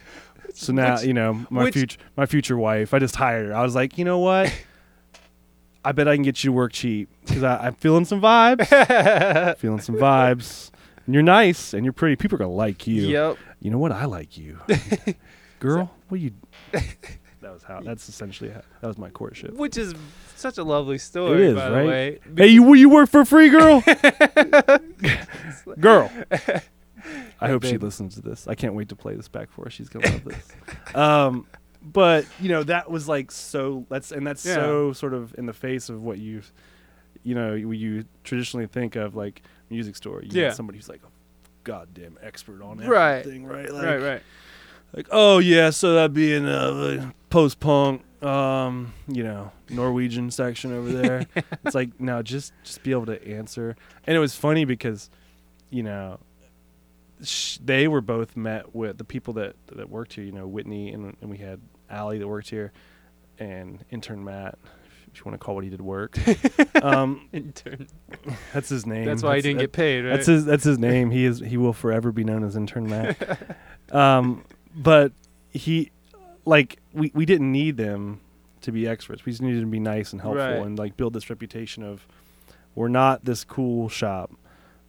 So 0.54 0.74
now 0.74 0.96
which- 0.96 1.04
you 1.06 1.14
know 1.14 1.46
my 1.50 1.66
which- 1.66 1.76
future 1.76 2.00
my 2.18 2.26
future 2.26 2.58
wife. 2.58 2.94
I 2.94 3.00
just 3.00 3.16
hired 3.16 3.48
her. 3.48 3.54
I 3.56 3.62
was 3.64 3.76
like, 3.76 3.98
you 3.98 4.06
know 4.06 4.20
what? 4.20 4.52
I 5.86 5.94
bet 5.94 6.08
I 6.10 6.16
can 6.16 6.24
get 6.24 6.44
you 6.44 6.50
to 6.50 6.54
work 6.54 6.74
cheap 6.74 7.10
because 7.26 7.42
I'm 7.44 7.74
feeling 7.76 8.04
some 8.04 8.20
vibes. 8.22 8.68
feeling 9.60 9.80
some 9.80 9.96
vibes. 9.96 10.72
And 11.06 11.14
you're 11.14 11.24
nice 11.24 11.74
and 11.74 11.86
you're 11.86 11.94
pretty. 11.94 12.18
People 12.18 12.36
are 12.36 12.40
gonna 12.40 12.52
like 12.52 12.86
you. 12.86 13.04
Yep. 13.04 13.38
You 13.62 13.72
know 13.72 13.78
what? 13.78 13.92
I 13.94 14.06
like 14.06 14.38
you, 14.38 14.60
girl. 15.60 15.92
What 16.10 16.20
you? 16.20 16.32
That 17.42 17.52
was 17.54 17.64
how. 17.64 17.82
That's 17.82 18.08
essentially 18.10 18.50
how, 18.50 18.62
that 18.82 18.88
was 18.88 18.98
my 18.98 19.10
courtship. 19.10 19.54
Which 19.54 19.78
is 19.78 19.94
such 20.36 20.58
a 20.58 20.64
lovely 20.64 20.98
story, 20.98 21.48
is, 21.48 21.56
by 21.56 21.70
right? 21.70 21.82
the 21.82 21.88
way. 21.88 22.20
Hey, 22.38 22.48
you 22.48 22.74
you 22.74 22.90
work 22.90 23.10
for 23.10 23.26
free, 23.26 23.50
girl? 23.50 23.84
girl. 25.80 26.12
I 27.42 27.48
hope 27.48 27.64
she 27.64 27.78
listens 27.78 28.16
to 28.16 28.22
this. 28.22 28.48
I 28.48 28.56
can't 28.56 28.74
wait 28.74 28.90
to 28.90 28.96
play 28.96 29.16
this 29.16 29.28
back 29.28 29.50
for 29.52 29.66
her. 29.66 29.70
She's 29.70 29.90
gonna 29.90 30.10
love 30.10 30.24
this. 30.26 30.48
Um, 30.96 31.46
but 31.82 32.26
you 32.42 32.50
know 32.50 32.64
that 32.64 32.90
was 32.92 33.08
like 33.08 33.32
so. 33.32 33.86
That's 33.90 34.12
and 34.12 34.26
that's 34.28 34.46
Yeah. 34.46 34.56
so 34.56 34.94
sort 34.94 35.14
of 35.14 35.34
in 35.38 35.46
the 35.46 35.54
face 35.54 35.90
of 35.90 36.02
what 36.04 36.18
you, 36.18 36.42
you 37.24 37.36
know, 37.36 37.54
you, 37.54 37.72
you 37.72 38.06
traditionally 38.24 38.68
think 38.68 38.96
of 38.96 39.16
like 39.16 39.44
music 39.70 39.96
store. 39.96 40.22
You 40.24 40.30
Yeah. 40.42 40.52
somebody 40.52 40.78
who's 40.78 40.90
like 40.90 41.02
a 41.04 41.10
goddamn 41.64 42.18
expert 42.22 42.62
on 42.62 42.80
Right. 42.80 43.20
everything, 43.20 43.46
right? 43.46 43.72
Like, 43.72 43.84
right, 43.84 44.02
right. 44.02 44.22
like 44.94 45.08
oh 45.12 45.38
yeah 45.40 45.70
so 45.70 45.94
that'd 45.94 46.14
be 46.14 46.34
in 46.34 46.46
uh, 46.48 47.12
post 47.30 47.60
punk 47.60 48.04
um 48.24 48.94
you 49.08 49.24
know 49.24 49.52
norwegian 49.70 50.30
section 50.32 50.74
over 50.74 50.92
there 50.92 51.26
it's 51.66 51.76
like 51.76 52.00
now 52.00 52.22
just 52.22 52.52
just 52.64 52.84
be 52.84 52.92
able 52.92 53.06
to 53.06 53.26
answer 53.28 53.76
and 54.06 54.16
it 54.16 54.20
was 54.20 54.36
funny 54.36 54.66
because 54.66 55.10
you 55.70 55.84
know 55.84 56.20
sh- 57.24 57.60
they 57.64 57.88
were 57.88 58.02
both 58.02 58.36
met 58.36 58.76
with 58.76 58.98
the 58.98 59.04
people 59.04 59.34
that 59.34 59.56
that 59.74 59.90
worked 59.90 60.14
here 60.14 60.24
you 60.24 60.32
know 60.32 60.48
whitney 60.48 60.92
and, 60.92 61.16
and 61.22 61.30
we 61.30 61.38
had 61.38 61.62
Allie 61.90 62.18
that 62.18 62.28
worked 62.28 62.50
here 62.50 62.72
and 63.38 63.84
intern 63.90 64.24
matt 64.24 64.58
if 65.14 65.20
you 65.20 65.24
want 65.26 65.40
to 65.40 65.44
call 65.44 65.56
what 65.56 65.64
he 65.64 65.70
did 65.70 65.82
work 65.82 66.18
um 66.84 67.28
Intern. 67.32 67.88
that's 68.54 68.70
his 68.70 68.86
name 68.86 69.06
That's 69.06 69.24
why 69.24 69.38
he 69.38 69.42
didn't 69.42 69.60
get 69.60 69.72
paid, 69.72 70.02
right? 70.04 70.16
that's 70.16 70.28
his 70.28 70.46
that's 70.46 70.64
his 70.64 70.78
name. 70.78 71.10
He 71.10 71.26
is 71.26 71.40
he 71.40 71.58
will 71.58 71.74
forever 71.74 72.12
be 72.12 72.24
known 72.24 72.44
as 72.44 72.56
intern 72.56 72.88
Matt. 72.88 73.58
um, 73.92 74.44
but 74.76 75.12
he 75.52 75.92
like 76.46 76.80
we 76.94 77.12
we 77.14 77.26
didn't 77.26 77.52
need 77.52 77.78
them 77.78 78.22
to 78.62 78.72
be 78.72 78.88
experts. 78.88 79.26
We 79.26 79.32
just 79.32 79.42
needed 79.42 79.62
to 79.62 79.68
be 79.68 79.80
nice 79.80 80.12
and 80.12 80.22
helpful 80.22 80.46
Right. 80.46 80.56
and 80.66 80.78
like 80.78 80.98
build 80.98 81.14
this 81.14 81.30
reputation 81.30 81.84
of 81.84 82.06
we're 82.76 82.88
not 82.90 83.26
this 83.26 83.44
cool 83.44 83.90
shop. 83.90 84.32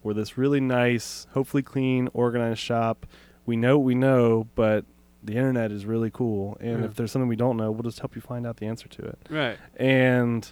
We're 0.02 0.14
this 0.14 0.36
really 0.38 0.60
nice, 0.60 1.26
hopefully 1.32 1.62
clean, 1.62 2.08
organized 2.14 2.60
shop. 2.60 3.06
We 3.46 3.56
know 3.56 3.78
what 3.78 3.84
we 3.84 3.94
know, 3.94 4.46
but 4.54 4.84
the 5.22 5.34
internet 5.34 5.70
is 5.72 5.84
really 5.84 6.10
cool. 6.10 6.56
And 6.60 6.80
Yeah. 6.80 6.86
if 6.86 6.94
there's 6.94 7.12
something 7.12 7.28
we 7.28 7.36
don't 7.36 7.56
know, 7.56 7.70
we'll 7.70 7.82
just 7.82 8.00
help 8.00 8.14
you 8.16 8.22
find 8.22 8.46
out 8.46 8.56
the 8.56 8.66
answer 8.66 8.88
to 8.88 9.02
it 9.02 9.18
right. 9.30 9.58
and 9.76 10.50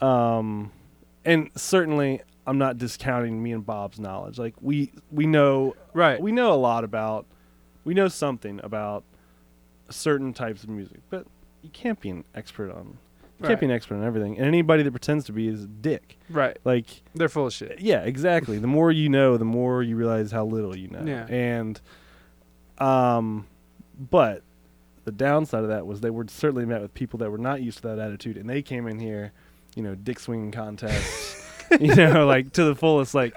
um 0.00 0.72
and 1.24 1.50
certainly 1.56 2.20
I'm 2.46 2.58
not 2.58 2.78
discounting 2.78 3.42
me 3.42 3.52
and 3.52 3.64
Bob's 3.66 3.98
knowledge. 3.98 4.38
Like 4.38 4.54
we 4.60 4.92
we 5.10 5.26
know 5.26 5.74
Right. 5.94 6.20
we 6.20 6.32
know 6.32 6.52
a 6.52 6.54
lot 6.56 6.84
about 6.84 7.26
we 7.84 7.94
know 7.94 8.08
something 8.08 8.60
about 8.62 9.04
certain 9.90 10.32
types 10.32 10.62
of 10.64 10.68
music, 10.70 11.00
but 11.10 11.26
you 11.62 11.70
can't 11.70 12.00
be 12.00 12.10
an 12.10 12.24
expert 12.34 12.70
on 12.72 12.98
you 13.38 13.42
Right. 13.44 13.48
can't 13.50 13.60
be 13.60 13.66
an 13.66 13.72
expert 13.72 13.96
on 13.96 14.04
everything. 14.04 14.38
And 14.38 14.46
anybody 14.46 14.82
that 14.82 14.90
pretends 14.90 15.26
to 15.26 15.32
be 15.32 15.46
is 15.48 15.64
a 15.64 15.66
dick. 15.66 16.16
right. 16.30 16.56
Like 16.64 16.86
They're 17.14 17.28
full 17.28 17.46
of 17.48 17.52
shit. 17.52 17.80
yeah, 17.80 18.00
exactly. 18.00 18.58
the 18.58 18.66
more 18.66 18.90
you 18.90 19.08
know, 19.10 19.36
the 19.36 19.44
more 19.44 19.82
you 19.82 19.94
realize 19.96 20.32
how 20.32 20.46
little 20.46 20.74
you 20.76 20.88
know. 20.88 21.02
Yeah. 21.04 21.26
And 21.28 21.80
um 22.78 23.46
but 23.98 24.42
the 25.04 25.12
downside 25.12 25.62
of 25.62 25.68
that 25.68 25.86
was 25.86 26.00
they 26.00 26.10
were 26.10 26.26
certainly 26.28 26.64
met 26.64 26.80
with 26.82 26.92
people 26.94 27.18
that 27.18 27.30
were 27.30 27.38
not 27.38 27.62
used 27.62 27.78
to 27.82 27.88
that 27.88 27.98
attitude 27.98 28.36
and 28.36 28.48
they 28.48 28.62
came 28.62 28.86
in 28.86 28.98
here, 28.98 29.32
you 29.74 29.82
know, 29.82 29.94
dick 29.94 30.18
swinging 30.18 30.50
contests, 30.50 31.42
you 31.80 31.94
know, 31.94 32.26
like 32.26 32.52
to 32.54 32.64
the 32.64 32.74
fullest 32.74 33.14
like 33.14 33.34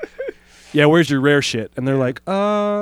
yeah, 0.74 0.86
where's 0.86 1.10
your 1.10 1.22
rare 1.22 1.42
shit? 1.42 1.72
And 1.76 1.88
they're 1.88 1.98
like, 1.98 2.22
uh, 2.28 2.32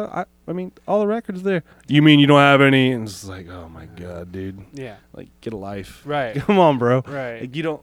I, 0.05 0.26
I 0.47 0.53
mean, 0.53 0.72
all 0.88 0.99
the 0.99 1.07
records 1.07 1.43
there. 1.43 1.64
You 1.88 2.01
mean 2.01 2.19
you 2.19 2.27
don't 2.27 2.39
have 2.39 2.61
any? 2.61 2.91
And 2.91 3.07
it's 3.07 3.26
like, 3.26 3.47
oh 3.49 3.69
my 3.69 3.85
god, 3.85 4.31
dude, 4.31 4.64
Yeah. 4.73 4.95
like 5.14 5.30
get 5.41 5.53
a 5.53 5.57
life. 5.57 6.01
Right. 6.05 6.35
Come 6.45 6.59
on, 6.59 6.77
bro. 6.77 7.03
Right. 7.07 7.41
Like 7.41 7.55
you 7.55 7.64
don't 7.64 7.81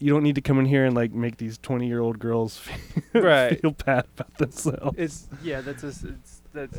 you 0.00 0.12
don't 0.12 0.22
need 0.22 0.36
to 0.36 0.40
come 0.40 0.60
in 0.60 0.64
here 0.66 0.84
and 0.84 0.94
like 0.94 1.12
make 1.12 1.38
these 1.38 1.58
20 1.58 1.88
year 1.88 1.98
old 2.00 2.20
girls 2.20 2.56
feel, 3.12 3.22
Right. 3.22 3.60
feel 3.60 3.72
bad 3.72 4.06
about 4.16 4.32
themselves. 4.38 4.96
It's 4.96 5.26
yeah. 5.42 5.60
That's 5.60 5.82
a, 5.82 5.88
it's 5.88 6.42
that's 6.52 6.78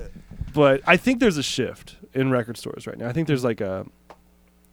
But 0.54 0.82
I 0.88 0.96
think 0.98 1.20
there's 1.20 1.38
a 1.38 1.44
shift 1.44 1.98
in 2.14 2.32
record 2.32 2.58
stores 2.58 2.88
right 2.88 2.98
now. 2.98 3.08
I 3.10 3.14
think 3.14 3.28
there's 3.28 3.44
like 3.44 3.60
a 3.62 3.86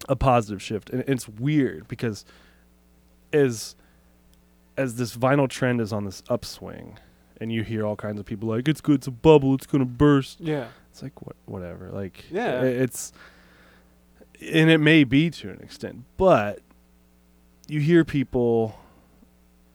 a 0.08 0.14
positive 0.14 0.62
shift 0.62 0.90
and 0.90 1.02
it's 1.08 1.28
weird 1.28 1.88
because 1.88 2.24
as 3.32 3.74
as 4.76 4.96
this 4.96 5.16
vinyl 5.16 5.48
trend 5.48 5.80
is 5.80 5.92
on 5.92 6.04
this 6.04 6.22
upswing 6.28 6.98
and 7.40 7.52
you 7.52 7.62
hear 7.62 7.84
all 7.86 7.96
kinds 7.96 8.18
of 8.18 8.26
people 8.26 8.48
like 8.48 8.66
it's 8.68 8.80
good 8.80 8.96
it's 8.96 9.06
a 9.06 9.10
bubble 9.10 9.54
it's 9.54 9.66
going 9.66 9.80
to 9.80 9.84
burst 9.90 10.40
yeah. 10.40 10.68
it's 10.90 11.02
like 11.02 11.20
what 11.22 11.36
whatever 11.46 11.90
like 11.90 12.24
Yeah. 12.30 12.62
it's 12.62 13.12
and 14.40 14.70
it 14.70 14.78
may 14.78 15.04
be 15.04 15.30
to 15.30 15.50
an 15.50 15.60
extent 15.62 16.04
but 16.16 16.60
you 17.68 17.80
hear 17.80 18.04
people 18.04 18.78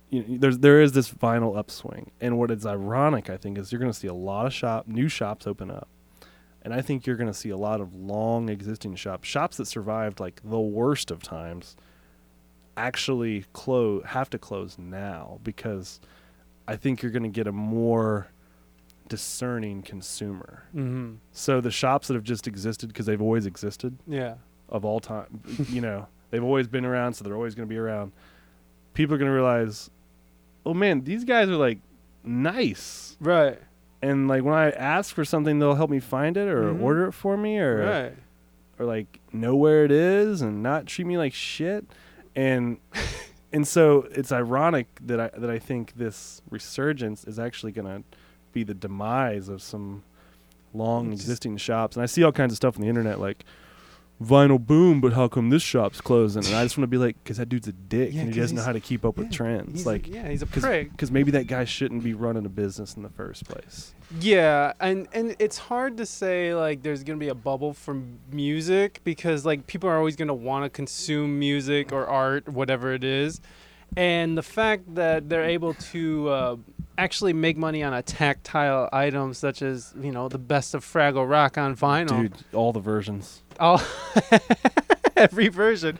you 0.09 0.23
know, 0.27 0.37
there's 0.39 0.59
there 0.59 0.81
is 0.81 0.91
this 0.91 1.09
vinyl 1.11 1.57
upswing 1.57 2.11
and 2.19 2.37
what 2.37 2.51
is 2.51 2.65
ironic 2.65 3.29
i 3.29 3.37
think 3.37 3.57
is 3.57 3.71
you're 3.71 3.79
going 3.79 3.91
to 3.91 3.97
see 3.97 4.07
a 4.07 4.13
lot 4.13 4.45
of 4.45 4.53
shop 4.53 4.87
new 4.87 5.07
shops 5.07 5.47
open 5.47 5.71
up 5.71 5.87
and 6.61 6.73
i 6.73 6.81
think 6.81 7.05
you're 7.07 7.15
going 7.15 7.31
to 7.31 7.33
see 7.37 7.49
a 7.49 7.57
lot 7.57 7.79
of 7.81 7.93
long 7.95 8.49
existing 8.49 8.95
shops 8.95 9.27
shops 9.27 9.57
that 9.57 9.65
survived 9.65 10.19
like 10.19 10.41
the 10.43 10.59
worst 10.59 11.11
of 11.11 11.21
times 11.23 11.75
actually 12.77 13.45
close 13.53 14.03
have 14.07 14.29
to 14.29 14.37
close 14.37 14.77
now 14.77 15.39
because 15.43 15.99
i 16.67 16.75
think 16.75 17.01
you're 17.01 17.11
going 17.11 17.23
to 17.23 17.29
get 17.29 17.47
a 17.47 17.51
more 17.51 18.27
discerning 19.09 19.81
consumer 19.81 20.63
Mm-hmm. 20.75 21.15
so 21.31 21.59
the 21.61 21.71
shops 21.71 22.07
that 22.07 22.13
have 22.13 22.23
just 22.23 22.47
existed 22.47 22.87
because 22.87 23.05
they've 23.05 23.21
always 23.21 23.45
existed 23.45 23.97
Yeah. 24.07 24.35
of 24.69 24.85
all 24.85 24.99
time, 25.01 25.41
you 25.69 25.81
know, 25.81 26.07
they've 26.29 26.43
always 26.43 26.67
been 26.67 26.85
around, 26.85 27.13
so 27.15 27.23
they're 27.25 27.35
always 27.35 27.55
going 27.55 27.67
to 27.67 27.69
be 27.73 27.77
around. 27.77 28.13
People 28.93 29.15
are 29.15 29.17
going 29.17 29.29
to 29.29 29.35
realize, 29.35 29.89
oh 30.65 30.73
man, 30.73 31.03
these 31.03 31.25
guys 31.25 31.49
are 31.49 31.57
like 31.57 31.79
nice, 32.23 33.17
Right. 33.19 33.59
and 34.01 34.29
like 34.29 34.43
when 34.43 34.53
I 34.53 34.69
ask 34.71 35.13
for 35.13 35.25
something, 35.25 35.59
they'll 35.59 35.75
help 35.75 35.89
me 35.89 35.99
find 35.99 36.37
it 36.37 36.47
or 36.47 36.71
Mhm. 36.73 36.81
order 36.81 37.07
it 37.07 37.11
for 37.11 37.35
me 37.35 37.59
or 37.59 37.83
Right. 37.85 38.13
or 38.79 38.85
like 38.85 39.19
know 39.33 39.55
where 39.57 39.83
it 39.83 39.91
is 39.91 40.41
and 40.41 40.63
not 40.63 40.85
treat 40.85 41.05
me 41.05 41.17
like 41.17 41.33
shit, 41.33 41.85
and 42.33 42.77
and 43.53 43.67
so 43.67 44.07
it's 44.11 44.31
ironic 44.31 44.87
that 45.05 45.19
I 45.19 45.29
that 45.37 45.49
I 45.49 45.59
think 45.59 45.93
this 45.95 46.41
resurgence 46.49 47.23
is 47.25 47.39
actually 47.39 47.71
going 47.71 47.87
to 47.87 48.03
be 48.53 48.63
the 48.63 48.73
demise 48.73 49.49
of 49.49 49.61
some 49.61 50.03
long 50.73 51.11
existing 51.11 51.57
shops. 51.57 51.95
And 51.95 52.03
I 52.03 52.05
see 52.05 52.23
all 52.23 52.31
kinds 52.31 52.53
of 52.53 52.57
stuff 52.57 52.75
on 52.75 52.81
the 52.81 52.87
internet 52.89 53.19
like 53.19 53.45
vinyl 54.21 54.63
boom, 54.63 55.01
but 55.01 55.13
how 55.13 55.27
come 55.27 55.49
this 55.49 55.63
shop's 55.63 55.99
closing? 55.99 56.45
And 56.45 56.55
I 56.55 56.63
just 56.63 56.77
want 56.77 56.83
to 56.83 56.87
be 56.87 56.97
like, 56.97 57.21
because 57.23 57.37
that 57.37 57.49
dude's 57.49 57.67
a 57.67 57.71
dick 57.71 58.13
Yeah, 58.13 58.21
and 58.21 58.33
he 58.33 58.39
doesn't 58.39 58.55
know 58.55 58.63
how 58.63 58.71
to 58.71 58.79
keep 58.79 59.03
up 59.03 59.17
with 59.17 59.31
trends. 59.31 59.85
Like, 59.85 60.07
yeah, 60.07 60.29
he's 60.29 60.41
a 60.41 60.45
cause, 60.45 60.63
prick. 60.63 60.91
Because 60.91 61.11
maybe 61.11 61.31
that 61.31 61.47
guy 61.47 61.65
shouldn't 61.65 62.03
be 62.03 62.13
running 62.13 62.45
a 62.45 62.49
business 62.49 62.95
in 62.95 63.03
the 63.03 63.09
first 63.09 63.45
place. 63.45 63.93
Yeah, 64.19 64.73
and 64.79 65.07
and 65.13 65.35
it's 65.39 65.57
hard 65.57 65.97
to 65.97 66.05
say 66.05 66.53
like 66.53 66.83
there's 66.83 67.03
gonna 67.03 67.17
be 67.17 67.29
a 67.29 67.35
bubble 67.35 67.73
for 67.73 68.01
music 68.29 68.99
because 69.05 69.45
like 69.45 69.67
people 69.67 69.89
are 69.89 69.97
always 69.97 70.17
gonna 70.17 70.33
want 70.33 70.65
to 70.65 70.69
consume 70.69 71.39
music 71.39 71.93
or 71.93 72.05
art, 72.05 72.49
whatever 72.49 72.93
it 72.93 73.05
is, 73.05 73.39
and 73.95 74.37
the 74.37 74.43
fact 74.43 74.95
that 74.95 75.29
they're 75.29 75.45
able 75.45 75.75
to 75.75 76.27
uh, 76.27 76.55
actually 76.97 77.31
make 77.33 77.55
money 77.57 77.83
on 77.83 77.93
a 77.93 78.01
tactile 78.01 78.89
item 78.91 79.33
such 79.33 79.61
as 79.61 79.93
you 80.01 80.11
know 80.11 80.27
the 80.27 80.37
best 80.37 80.73
of 80.73 80.83
Fraggle 80.83 81.29
Rock 81.29 81.57
on 81.57 81.75
vinyl, 81.75 82.23
Dude, 82.23 82.33
all 82.53 82.73
the 82.73 82.81
versions. 82.81 83.43
All 83.61 83.81
every 85.15 85.47
version. 85.47 85.99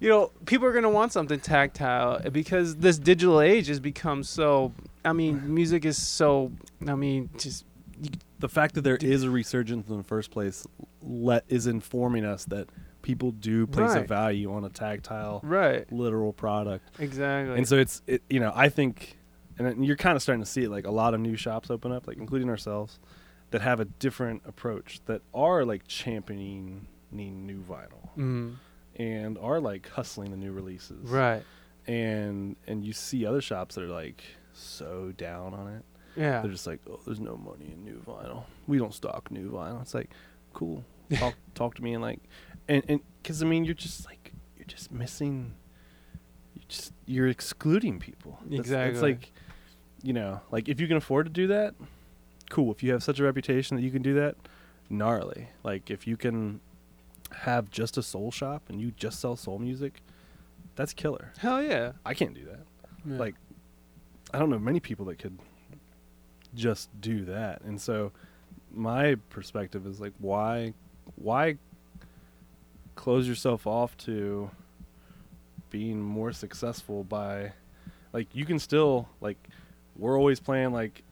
You 0.00 0.08
know, 0.08 0.30
people 0.46 0.66
are 0.66 0.72
gonna 0.72 0.90
want 0.90 1.12
something 1.12 1.40
tactile 1.40 2.20
eh, 2.24 2.28
because 2.28 2.76
this 2.76 2.98
digital 2.98 3.40
age 3.40 3.66
has 3.68 3.80
become 3.80 4.22
so. 4.22 4.72
I 5.04 5.12
mean, 5.12 5.52
music 5.54 5.84
is 5.84 5.96
so. 6.00 6.52
I 6.86 6.94
mean, 6.94 7.30
just 7.38 7.64
The 8.38 8.48
fact 8.48 8.74
that 8.76 8.82
there 8.82 8.96
is 9.00 9.24
a 9.24 9.30
resurgence 9.30 9.88
in 9.88 9.96
the 9.96 10.04
first 10.04 10.30
place 10.30 10.66
let 11.02 11.44
is 11.48 11.66
informing 11.66 12.24
us 12.24 12.44
that 12.46 12.68
people 13.02 13.30
do 13.32 13.66
place 13.66 13.94
a 13.94 14.06
value 14.06 14.52
on 14.52 14.64
a 14.64 14.68
tactile, 14.68 15.40
right, 15.42 15.90
literal 15.92 16.32
product. 16.32 16.84
exactly. 17.00 17.56
And 17.56 17.66
so 17.66 17.76
it's 17.78 18.02
it, 18.06 18.22
you 18.30 18.38
know 18.40 18.52
I 18.54 18.68
think, 18.68 19.16
and 19.58 19.66
it- 19.66 19.78
you're 19.78 19.96
kind 19.96 20.14
of 20.16 20.22
starting 20.22 20.42
to 20.44 20.50
see 20.50 20.64
it 20.64 20.70
like 20.70 20.86
a 20.86 20.90
lot 20.90 21.14
of 21.14 21.20
new 21.20 21.34
shops 21.36 21.70
open 21.70 21.90
up, 21.92 22.06
like 22.06 22.18
including 22.18 22.48
ourselves, 22.48 22.98
that 23.50 23.62
have 23.62 23.80
a 23.80 23.86
different 23.86 24.42
approach 24.46 25.00
that 25.06 25.22
are 25.34 25.64
like 25.64 25.86
championing 25.88 26.86
new 27.12 27.62
vinyl 27.62 28.08
Mhm. 28.16 28.56
and 28.96 29.38
are 29.38 29.60
like 29.60 29.88
hustling 29.88 30.30
the 30.30 30.36
new 30.36 30.52
releases, 30.52 31.08
right, 31.08 31.42
And 31.86 32.56
and 32.66 32.84
you 32.84 32.92
see 32.92 33.24
other 33.26 33.40
shops 33.40 33.74
that 33.74 33.84
are 33.84 33.88
like 33.88 34.22
so 34.52 35.12
down 35.16 35.54
on 35.54 35.68
it. 35.74 35.84
yeah, 36.16 36.40
They're 36.42 36.50
just 36.50 36.66
like, 36.66 36.80
oh, 36.88 37.00
there's 37.04 37.20
no 37.20 37.36
money 37.36 37.70
in 37.72 37.84
new 37.84 38.00
vinyl. 38.06 38.44
We 38.66 38.78
don't 38.78 38.92
stock 38.94 39.30
new 39.30 39.50
vinyl. 39.50 39.80
It's 39.82 39.94
like, 39.94 40.10
cool. 40.52 40.84
Talk 41.14 41.34
talk 41.54 41.74
to 41.76 41.82
me 41.82 41.92
and 41.94 42.02
like, 42.02 42.20
and 42.68 42.84
and 42.88 43.00
because 43.22 43.42
I 43.42 43.46
mean 43.46 43.64
you're 43.64 43.74
just 43.74 44.06
like 44.06 44.32
you're 44.56 44.66
just 44.66 44.92
missing. 44.92 45.54
You 46.54 46.62
just 46.68 46.92
you're 47.06 47.28
excluding 47.28 47.98
people. 47.98 48.38
That's- 48.42 48.60
Exactly. 48.60 48.92
It's 48.92 49.02
like, 49.02 49.32
you 50.02 50.12
know, 50.12 50.40
like 50.52 50.68
if 50.68 50.80
you 50.80 50.86
can 50.86 50.96
afford 50.96 51.26
to 51.26 51.32
do 51.32 51.46
that, 51.48 51.74
cool. 52.50 52.70
If 52.70 52.82
you 52.82 52.92
have 52.92 53.02
such 53.02 53.18
a 53.18 53.24
reputation 53.24 53.76
that 53.76 53.82
you 53.82 53.90
can 53.90 54.02
do 54.02 54.14
that, 54.14 54.36
gnarly. 54.88 55.48
Like 55.64 55.90
if 55.90 56.06
you 56.06 56.16
can, 56.16 56.60
have 57.32 57.70
just 57.70 57.96
a 57.96 58.02
soul 58.02 58.30
shop 58.30 58.62
and 58.68 58.80
you 58.80 58.92
just 58.92 59.20
sell 59.20 59.36
soul 59.36 59.58
music, 59.58 60.02
that's 60.76 60.92
killer. 60.92 61.32
Hell 61.38 61.62
yeah. 61.62 61.92
I 62.04 62.14
can't 62.14 62.34
do 62.34 62.44
that. 62.44 62.60
Yeah. 63.04 63.18
Like, 63.18 63.34
I 64.32 64.38
don't 64.38 64.50
know 64.50 64.58
many 64.58 64.80
people 64.80 65.06
that 65.06 65.18
could 65.18 65.38
just 66.54 66.88
do 67.00 67.24
that. 67.26 67.62
And 67.62 67.80
so, 67.80 68.12
my 68.72 69.16
perspective 69.30 69.86
is 69.86 70.00
like, 70.00 70.12
why, 70.18 70.74
why 71.16 71.56
close 72.94 73.26
yourself 73.26 73.66
off 73.66 73.96
to 73.98 74.50
being 75.70 76.00
more 76.00 76.32
successful 76.32 77.04
by, 77.04 77.52
like, 78.12 78.28
you 78.32 78.44
can 78.44 78.58
still 78.58 79.08
like, 79.20 79.38
we're 79.96 80.18
always 80.18 80.40
playing 80.40 80.72
like 80.72 81.02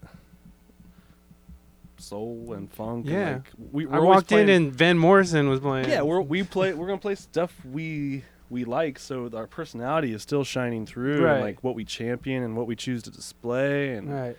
soul 1.98 2.52
and 2.54 2.70
funk. 2.72 3.06
and, 3.06 3.14
Yeah. 3.14 3.32
like, 3.34 3.50
we 3.72 3.86
I 3.86 3.98
walked 3.98 4.32
in 4.32 4.48
and 4.48 4.72
Van 4.72 4.98
Morrison 4.98 5.48
was 5.48 5.60
playing. 5.60 5.88
yeah, 5.88 6.02
we're 6.02 6.20
we 6.20 6.42
play 6.42 6.72
we're 6.74 6.86
gonna 6.86 6.98
play 6.98 7.14
stuff 7.14 7.54
we 7.64 8.24
we 8.50 8.64
like, 8.64 8.98
so 8.98 9.28
our 9.34 9.46
personality 9.46 10.12
is 10.14 10.22
still 10.22 10.42
shining 10.44 10.86
through, 10.86 11.22
Right. 11.24 11.34
and 11.34 11.42
like 11.44 11.62
what 11.62 11.74
we 11.74 11.84
champion 11.84 12.42
and 12.42 12.56
what 12.56 12.66
we 12.66 12.76
choose 12.76 13.02
to 13.02 13.10
display, 13.10 13.94
and 13.94 14.10
right. 14.10 14.36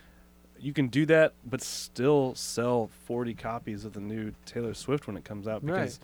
you 0.58 0.72
can 0.72 0.88
do 0.88 1.06
that, 1.06 1.32
but 1.44 1.62
still 1.62 2.34
sell 2.34 2.90
forty 3.06 3.34
copies 3.34 3.84
of 3.84 3.92
the 3.92 4.00
new 4.00 4.32
Taylor 4.46 4.74
Swift 4.74 5.06
when 5.06 5.16
it 5.16 5.24
comes 5.24 5.46
out 5.46 5.62
Right. 5.62 5.74
because 5.74 6.00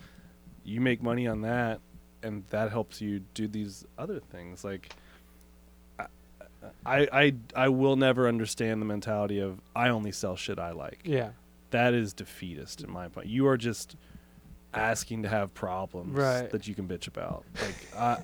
you 0.63 0.79
make 0.79 1.01
money 1.03 1.27
on 1.27 1.41
that, 1.41 1.81
and 2.23 2.45
that 2.49 2.71
helps 2.71 3.01
you 3.01 3.19
do 3.33 3.47
these 3.47 3.85
other 3.97 4.19
things. 4.21 4.63
Like, 4.63 4.89
I 5.99 6.05
I 6.85 7.07
I, 7.11 7.33
I 7.55 7.69
will 7.69 7.95
never 7.97 8.27
understand 8.27 8.81
the 8.81 8.85
mentality 8.85 9.39
of 9.39 9.59
I 9.75 9.89
only 9.89 10.11
sell 10.13 10.35
shit 10.35 10.59
I 10.59 10.71
like 10.71 11.01
Yeah. 11.03 11.31
That 11.71 11.93
is 11.93 12.13
defeatist 12.13 12.81
in 12.81 12.91
my 12.91 13.07
point. 13.07 13.27
You 13.27 13.47
are 13.47 13.57
just 13.57 13.95
asking 14.73 15.23
to 15.23 15.29
have 15.29 15.53
problems 15.53 16.15
Right. 16.15 16.49
that 16.51 16.67
you 16.67 16.75
can 16.75 16.87
bitch 16.87 17.07
about. 17.07 17.45
Like, 17.61 17.97
I, 17.97 18.17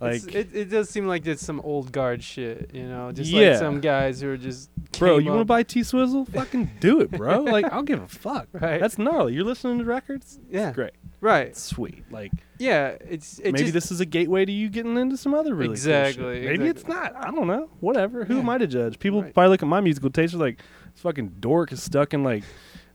like, 0.00 0.34
it, 0.34 0.48
it 0.54 0.64
does 0.70 0.90
seem 0.90 1.06
like 1.06 1.24
it's 1.26 1.44
some 1.44 1.60
old 1.60 1.92
guard 1.92 2.22
shit, 2.24 2.70
you 2.74 2.88
know, 2.88 3.12
just 3.12 3.30
Yeah. 3.30 3.50
like 3.50 3.58
some 3.58 3.80
guys 3.80 4.20
who 4.20 4.30
are 4.30 4.36
just 4.36 4.70
bro, 4.98 5.18
you 5.18 5.30
want 5.30 5.40
to 5.42 5.44
buy 5.44 5.62
T 5.62 5.82
Swizzle? 5.84 6.24
Fucking 6.26 6.70
do 6.80 7.00
it, 7.00 7.10
bro. 7.12 7.42
Like, 7.44 7.66
I'll 7.72 7.82
give 7.82 8.02
a 8.02 8.08
fuck. 8.08 8.48
Right. 8.52 8.80
That's 8.80 8.98
gnarly. 8.98 9.34
You're 9.34 9.44
listening 9.44 9.78
to 9.78 9.84
records. 9.84 10.40
yeah, 10.50 10.72
Great, 10.72 10.92
right, 11.20 11.56
sweet. 11.56 12.04
Like, 12.10 12.32
yeah. 12.58 12.96
It's 13.08 13.38
it 13.38 13.52
maybe 13.52 13.58
just, 13.64 13.74
this 13.74 13.92
is 13.92 14.00
a 14.00 14.06
gateway 14.06 14.44
to 14.44 14.50
you 14.52 14.68
getting 14.68 14.96
into 14.96 15.16
some 15.16 15.34
other 15.34 15.54
really 15.54 15.68
cool 15.68 15.76
shit. 15.76 16.06
Exactly, 16.08 16.40
Maybe 16.46 16.66
it's 16.66 16.88
not. 16.88 17.14
I 17.14 17.30
don't 17.30 17.46
know. 17.46 17.70
Whatever. 17.80 18.24
Who 18.24 18.34
Yeah. 18.34 18.40
am 18.40 18.48
I 18.48 18.58
to 18.58 18.66
judge? 18.66 18.98
People 18.98 19.22
Right. 19.22 19.32
probably 19.34 19.50
look 19.50 19.62
at 19.62 19.68
my 19.68 19.80
musical 19.80 20.10
taste 20.10 20.34
like, 20.34 20.58
this 20.94 21.02
fucking 21.02 21.36
dork 21.40 21.72
is 21.72 21.82
stuck 21.82 22.14
in 22.14 22.22
like 22.24 22.42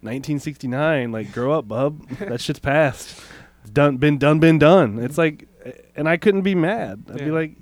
1969. 0.01 1.11
Like, 1.11 1.31
grow 1.31 1.51
up, 1.53 1.67
bub. 1.67 2.07
that 2.19 2.41
shit's 2.41 2.59
past. 2.59 3.21
It's 3.61 3.69
done. 3.71 3.97
Been 3.97 4.17
done. 4.17 4.39
Been 4.39 4.57
done. 4.59 4.99
It's 4.99 5.17
like, 5.17 5.47
and 5.95 6.07
I 6.09 6.17
couldn't 6.17 6.41
be 6.43 6.55
mad. 6.55 7.03
I'd 7.11 7.17
be 7.19 7.31
like, 7.31 7.55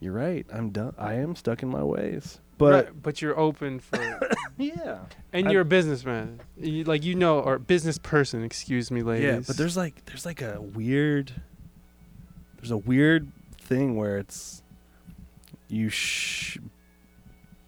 you're 0.00 0.12
right. 0.12 0.46
I'm 0.52 0.70
done. 0.70 0.94
I 0.98 1.14
am 1.14 1.34
stuck 1.34 1.62
in 1.62 1.68
my 1.70 1.82
ways. 1.82 2.38
But 2.58 2.72
right, 2.86 3.02
but 3.02 3.20
you're 3.20 3.38
open 3.38 3.80
for, 3.80 3.98
yeah, 4.56 5.00
and 5.34 5.46
I- 5.46 5.50
you're 5.50 5.60
a 5.60 5.64
businessman, 5.66 6.40
you, 6.56 6.84
like 6.84 7.04
you 7.04 7.14
know, 7.14 7.40
or 7.40 7.58
business 7.58 7.98
person. 7.98 8.42
Excuse 8.44 8.90
me, 8.90 9.02
ladies. 9.02 9.26
Yeah, 9.26 9.40
but 9.46 9.58
there's 9.58 9.76
like 9.76 10.06
there's 10.06 10.24
like 10.24 10.40
a 10.40 10.58
weird 10.62 11.32
there's 12.56 12.70
a 12.70 12.78
weird 12.78 13.30
thing 13.60 13.94
where 13.96 14.16
it's 14.16 14.62
you 15.68 15.90
sh- 15.90 16.56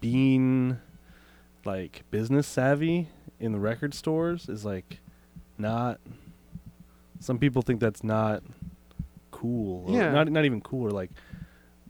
being 0.01 0.79
like 1.69 2.03
business 2.11 2.47
savvy 2.47 3.07
in 3.39 3.51
the 3.51 3.59
record 3.59 3.93
stores 3.93 4.49
is 4.49 4.65
like 4.65 4.99
not 5.57 5.99
some 7.19 7.37
people 7.37 7.61
think 7.61 7.79
that's 7.79 8.03
not 8.03 8.41
cool 9.31 9.85
or 9.87 9.95
Yeah. 9.95 10.11
not 10.11 10.31
not 10.31 10.45
even 10.45 10.61
cool 10.61 10.87
or 10.87 10.91
like 10.91 11.11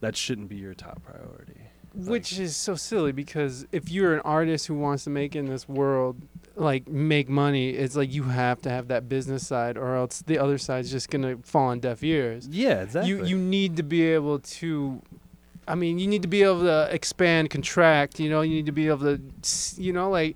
that 0.02 0.16
shouldn't 0.16 0.50
be 0.50 0.56
your 0.58 0.74
top 0.74 1.02
priority. 1.04 1.62
Which 1.96 2.40
is 2.40 2.56
so 2.56 2.76
silly 2.76 3.12
because 3.12 3.66
if 3.72 3.90
you're 3.92 4.14
an 4.14 4.22
artist 4.22 4.68
who 4.68 4.76
wants 4.76 5.04
to 5.06 5.10
make 5.10 5.36
in 5.36 5.48
this 5.48 5.68
world 5.68 6.22
like 6.56 6.88
make 6.88 7.28
money 7.30 7.70
it's 7.72 7.96
like 7.96 8.14
you 8.14 8.24
have 8.24 8.62
to 8.62 8.70
have 8.70 8.90
that 8.90 9.10
business 9.10 9.48
side 9.48 9.78
or 9.78 9.96
else 9.96 10.22
the 10.26 10.38
other 10.38 10.58
side's 10.58 10.92
just 10.92 11.10
gonna 11.10 11.38
fall 11.44 11.68
on 11.70 11.80
deaf 11.80 12.04
ears. 12.04 12.48
Yeah 12.52 12.82
exactly. 12.84 13.10
You 13.10 13.26
you 13.26 13.38
need 13.38 13.78
to 13.78 13.84
be 13.84 14.04
able 14.04 14.40
to 14.40 15.02
i 15.70 15.76
mean 15.76 15.98
you 16.00 16.08
need 16.08 16.22
to 16.22 16.28
be 16.28 16.44
able 16.44 16.62
to 16.64 16.90
expand 16.94 17.50
contract 17.50 18.20
you 18.20 18.30
know 18.30 18.42
you 18.42 18.54
need 18.56 18.66
to 18.66 18.72
be 18.74 18.88
able 18.88 19.06
to 19.18 19.22
you 19.78 19.94
know 19.94 20.10
like 20.10 20.36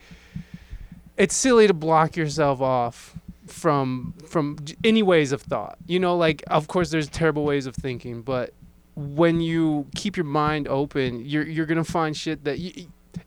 it's 1.17 1.35
silly 1.35 1.67
to 1.67 1.73
block 1.73 2.15
yourself 2.15 2.61
off 2.61 3.15
from 3.47 4.13
from 4.25 4.57
any 4.83 5.03
ways 5.03 5.31
of 5.31 5.41
thought 5.41 5.77
you 5.87 5.99
know 5.99 6.15
like 6.15 6.43
of 6.47 6.67
course 6.67 6.91
there's 6.91 7.09
terrible 7.09 7.43
ways 7.43 7.65
of 7.65 7.75
thinking 7.75 8.21
but 8.21 8.53
when 8.95 9.41
you 9.41 9.85
keep 9.95 10.15
your 10.15 10.23
mind 10.25 10.67
open 10.67 11.23
you're 11.25 11.45
you're 11.45 11.65
gonna 11.65 11.83
find 11.83 12.15
shit 12.15 12.43
that 12.45 12.59
you, 12.59 12.71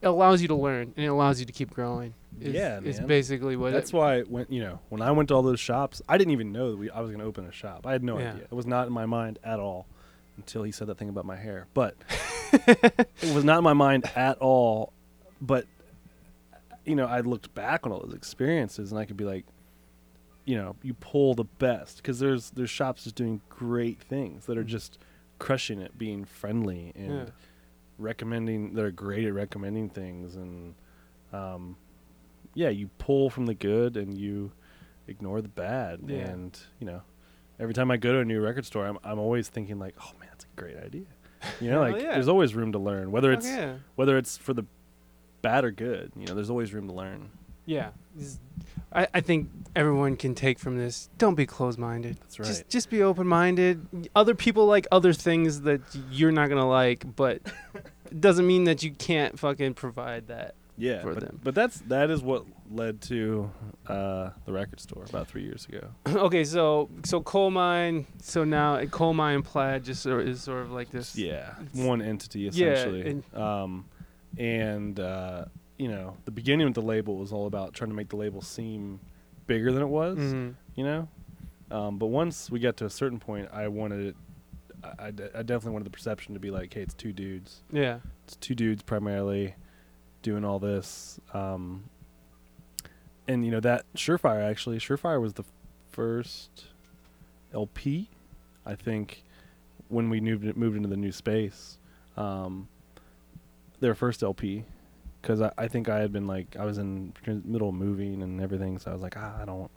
it 0.01 0.07
allows 0.07 0.41
you 0.41 0.49
to 0.49 0.55
learn 0.55 0.93
and 0.97 1.05
it 1.05 1.09
allows 1.09 1.39
you 1.41 1.47
to 1.47 1.53
keep 1.53 1.71
growing 1.71 2.15
is, 2.41 2.55
Yeah, 2.55 2.81
man. 2.81 3.07
basically 3.07 3.57
what 3.57 3.73
That's 3.73 3.91
it, 3.93 3.97
why 3.97 4.21
when 4.23 4.47
you 4.49 4.61
know 4.61 4.81
when 4.91 5.01
I 5.01 5.11
went 5.11 5.29
to 5.31 5.35
all 5.35 5.43
those 5.43 5.59
shops, 5.61 6.03
I 6.09 6.19
didn't 6.19 6.33
even 6.33 6.53
know 6.53 6.71
that 6.71 6.77
we 6.77 6.91
I 6.91 7.01
was 7.01 7.09
going 7.11 7.21
to 7.21 7.25
open 7.25 7.47
a 7.47 7.53
shop. 7.53 7.87
I 7.87 7.93
had 7.93 8.05
no 8.05 8.19
Yeah. 8.19 8.33
idea. 8.33 8.43
It 8.45 8.53
was 8.55 8.67
not 8.67 8.87
in 8.87 8.93
my 8.93 9.07
mind 9.07 9.39
at 9.43 9.59
all 9.59 9.87
until 10.37 10.63
he 10.63 10.73
said 10.73 10.87
that 10.89 10.99
thing 10.99 11.09
about 11.09 11.25
my 11.25 11.37
hair. 11.37 11.67
But 11.75 11.95
it 12.53 13.35
was 13.35 13.45
not 13.45 13.59
in 13.59 13.65
my 13.65 13.73
mind 13.73 14.05
at 14.17 14.39
all. 14.39 14.93
But 15.41 15.67
you 16.85 16.95
know, 16.95 17.07
I 17.07 17.21
looked 17.21 17.55
back 17.55 17.85
on 17.87 17.93
all 17.93 18.01
those 18.01 18.15
experiences, 18.15 18.93
and 18.93 18.99
I 19.01 19.05
could 19.05 19.17
be 19.17 19.25
like, 19.25 19.45
you 20.45 20.57
know, 20.57 20.77
you 20.83 20.95
pull 20.95 21.35
the 21.35 21.45
best 21.45 21.97
because 21.99 22.19
there's 22.21 22.51
there's 22.51 22.71
shops 22.71 23.05
just 23.05 23.17
doing 23.17 23.41
great 23.49 24.01
things 24.01 24.47
that 24.47 24.57
are 24.57 24.65
just 24.65 24.99
crushing 25.39 25.81
it, 25.81 25.99
being 25.99 26.25
friendly 26.25 26.93
and 26.95 27.13
Yeah. 27.13 27.25
recommending. 27.99 28.75
They're 28.75 28.91
great 28.93 29.25
at 29.27 29.35
recommending 29.35 29.89
things, 29.91 30.37
and 30.37 30.75
um, 31.33 31.77
yeah, 32.55 32.69
you 32.69 32.89
pull 32.99 33.29
from 33.31 33.47
the 33.47 33.55
good 33.55 33.97
and 33.97 34.17
you 34.17 34.53
ignore 35.09 35.41
the 35.43 35.49
bad. 35.49 36.01
Yeah. 36.07 36.19
And 36.19 36.59
you 36.79 36.87
know, 36.87 37.03
every 37.59 37.75
time 37.75 37.91
I 37.91 37.97
go 37.97 38.13
to 38.13 38.21
a 38.21 38.25
new 38.25 38.41
record 38.41 38.65
store, 38.65 38.87
I'm 38.87 38.99
I'm 39.03 39.19
always 39.19 39.49
thinking 39.49 39.79
like, 39.81 39.95
oh 40.01 40.13
that's 40.37 40.45
a 40.45 40.61
great 40.61 40.77
idea. 40.77 41.07
You 41.61 41.71
know, 41.71 41.81
like 41.89 42.03
yeah. 42.03 42.13
there's 42.13 42.29
always 42.29 42.55
room 42.55 42.73
to 42.73 42.79
learn, 42.79 43.11
whether 43.11 43.33
it's 43.33 43.47
yeah. 43.47 43.77
whether 43.95 44.19
it's 44.19 44.37
for 44.37 44.53
the 44.53 44.65
bad 45.43 45.65
or 45.65 45.71
good. 45.71 46.13
You 46.17 46.27
know, 46.27 46.35
there's 46.35 46.51
always 46.51 46.73
room 46.75 46.89
to 46.89 46.95
learn. 46.95 47.31
Yeah. 47.65 47.91
I, 48.93 49.09
I 49.13 49.21
think 49.21 49.49
everyone 49.75 50.17
can 50.17 50.35
take 50.35 50.59
from 50.59 50.79
this 50.79 51.11
don't 51.19 51.35
be 51.35 51.47
closed 51.47 51.79
minded. 51.79 52.19
That's 52.21 52.39
right. 52.39 52.47
Just 52.47 52.69
just 52.69 52.91
be 52.91 53.03
open 53.03 53.27
minded. 53.27 54.09
Other 54.15 54.35
people 54.35 54.67
like 54.67 54.87
other 54.93 55.13
things 55.13 55.63
that 55.63 55.81
you're 56.11 56.33
not 56.33 56.49
gonna 56.49 56.69
like, 56.69 57.05
but 57.17 57.41
it 57.75 58.21
doesn't 58.21 58.47
mean 58.47 58.65
that 58.65 58.83
you 58.83 58.93
can't 58.93 59.39
fucking 59.39 59.75
provide 59.75 60.29
that. 60.29 60.55
Yeah, 60.79 61.01
for 61.03 61.15
but, 61.15 61.23
them. 61.23 61.41
but 61.43 61.55
that's 61.55 61.79
that 61.89 62.11
is 62.11 62.23
what 62.23 62.45
led 62.71 63.01
to 63.03 63.51
uh, 63.87 64.31
the 64.45 64.53
record 64.53 64.81
store 64.81 65.05
about 65.09 65.27
three 65.27 65.43
years 65.43 65.67
ago. 65.67 65.89
okay, 66.07 66.45
so 66.45 66.91
so 67.05 67.21
Colemine. 67.23 68.05
So 68.23 68.45
now 68.45 68.79
Colemine 68.87 69.43
plaid 69.43 69.85
just 69.85 70.03
sort 70.03 70.27
is 70.29 70.43
sort 70.43 70.63
of 70.63 70.71
like 70.73 70.91
this. 70.91 71.17
Yeah, 71.17 71.55
one 71.73 72.03
entity 72.03 72.41
Yeah, 72.41 72.49
essentially. 72.73 73.07
and- 73.11 73.35
um, 73.35 73.85
and 74.39 75.01
uh, 75.01 75.47
you 75.79 75.89
know, 75.89 76.17
the 76.27 76.31
beginning 76.31 76.67
of 76.67 76.75
the 76.75 76.83
label 76.83 77.17
was 77.17 77.33
all 77.33 77.47
about 77.47 77.73
trying 77.75 77.91
to 77.91 77.97
make 77.97 78.09
the 78.11 78.17
label 78.17 78.43
seem 78.43 79.01
bigger 79.47 79.73
than 79.73 79.83
it 79.83 79.89
was. 79.89 80.19
Mhm. 80.19 80.55
You 80.75 80.85
know, 80.85 81.09
um, 81.71 81.99
but 81.99 82.07
once 82.09 82.51
we 82.51 82.59
got 82.59 82.77
to 82.79 82.85
a 82.85 82.91
certain 82.91 83.19
point, 83.19 83.49
I 83.53 83.69
wanted 83.69 84.09
it. 84.09 84.17
I, 84.85 84.89
I 85.07 85.07
I 85.09 85.43
definitely 85.43 85.71
wanted 85.73 85.87
the 85.87 85.91
perception 85.91 86.35
to 86.35 86.41
be 86.41 86.51
like, 86.51 86.75
hey, 86.75 86.83
it's 86.83 86.93
two 86.95 87.13
dudes. 87.13 87.63
Yeah. 87.73 88.01
It's 88.25 88.37
two 88.37 88.55
dudes 88.55 88.83
primarily 88.83 89.55
doing 90.27 90.45
all 90.45 90.59
this. 90.59 91.21
Um, 91.33 91.85
and 93.29 93.45
you 93.45 93.53
know 93.53 93.61
that 93.61 93.85
Surefire 93.95 94.45
actually, 94.45 94.79
Surefire 94.79 95.21
was 95.21 95.35
the 95.35 95.45
first 95.93 96.65
LP, 97.55 98.11
I 98.67 98.75
think, 98.75 99.23
when 99.89 100.11
we 100.11 100.21
moved 100.21 100.57
moved 100.57 100.77
into 100.77 100.89
the 100.89 100.97
new 100.97 101.13
space. 101.13 101.79
Um, 102.17 102.69
their 103.79 103.95
first 103.95 104.23
LP, 104.25 104.65
because 105.23 105.41
I, 105.41 105.53
I 105.57 105.69
think 105.69 105.89
I 105.89 106.01
had 106.01 106.13
been 106.13 106.27
like 106.27 106.57
I 106.59 106.65
was 106.65 106.79
in 106.79 107.13
middle 107.45 107.69
of 107.69 107.75
moving 107.77 108.21
and 108.23 108.41
everything, 108.41 108.79
so 108.79 108.91
I 108.91 108.95
was 108.95 109.03
like, 109.03 109.17
ah, 109.17 109.39
I 109.41 109.45
don't. 109.45 109.71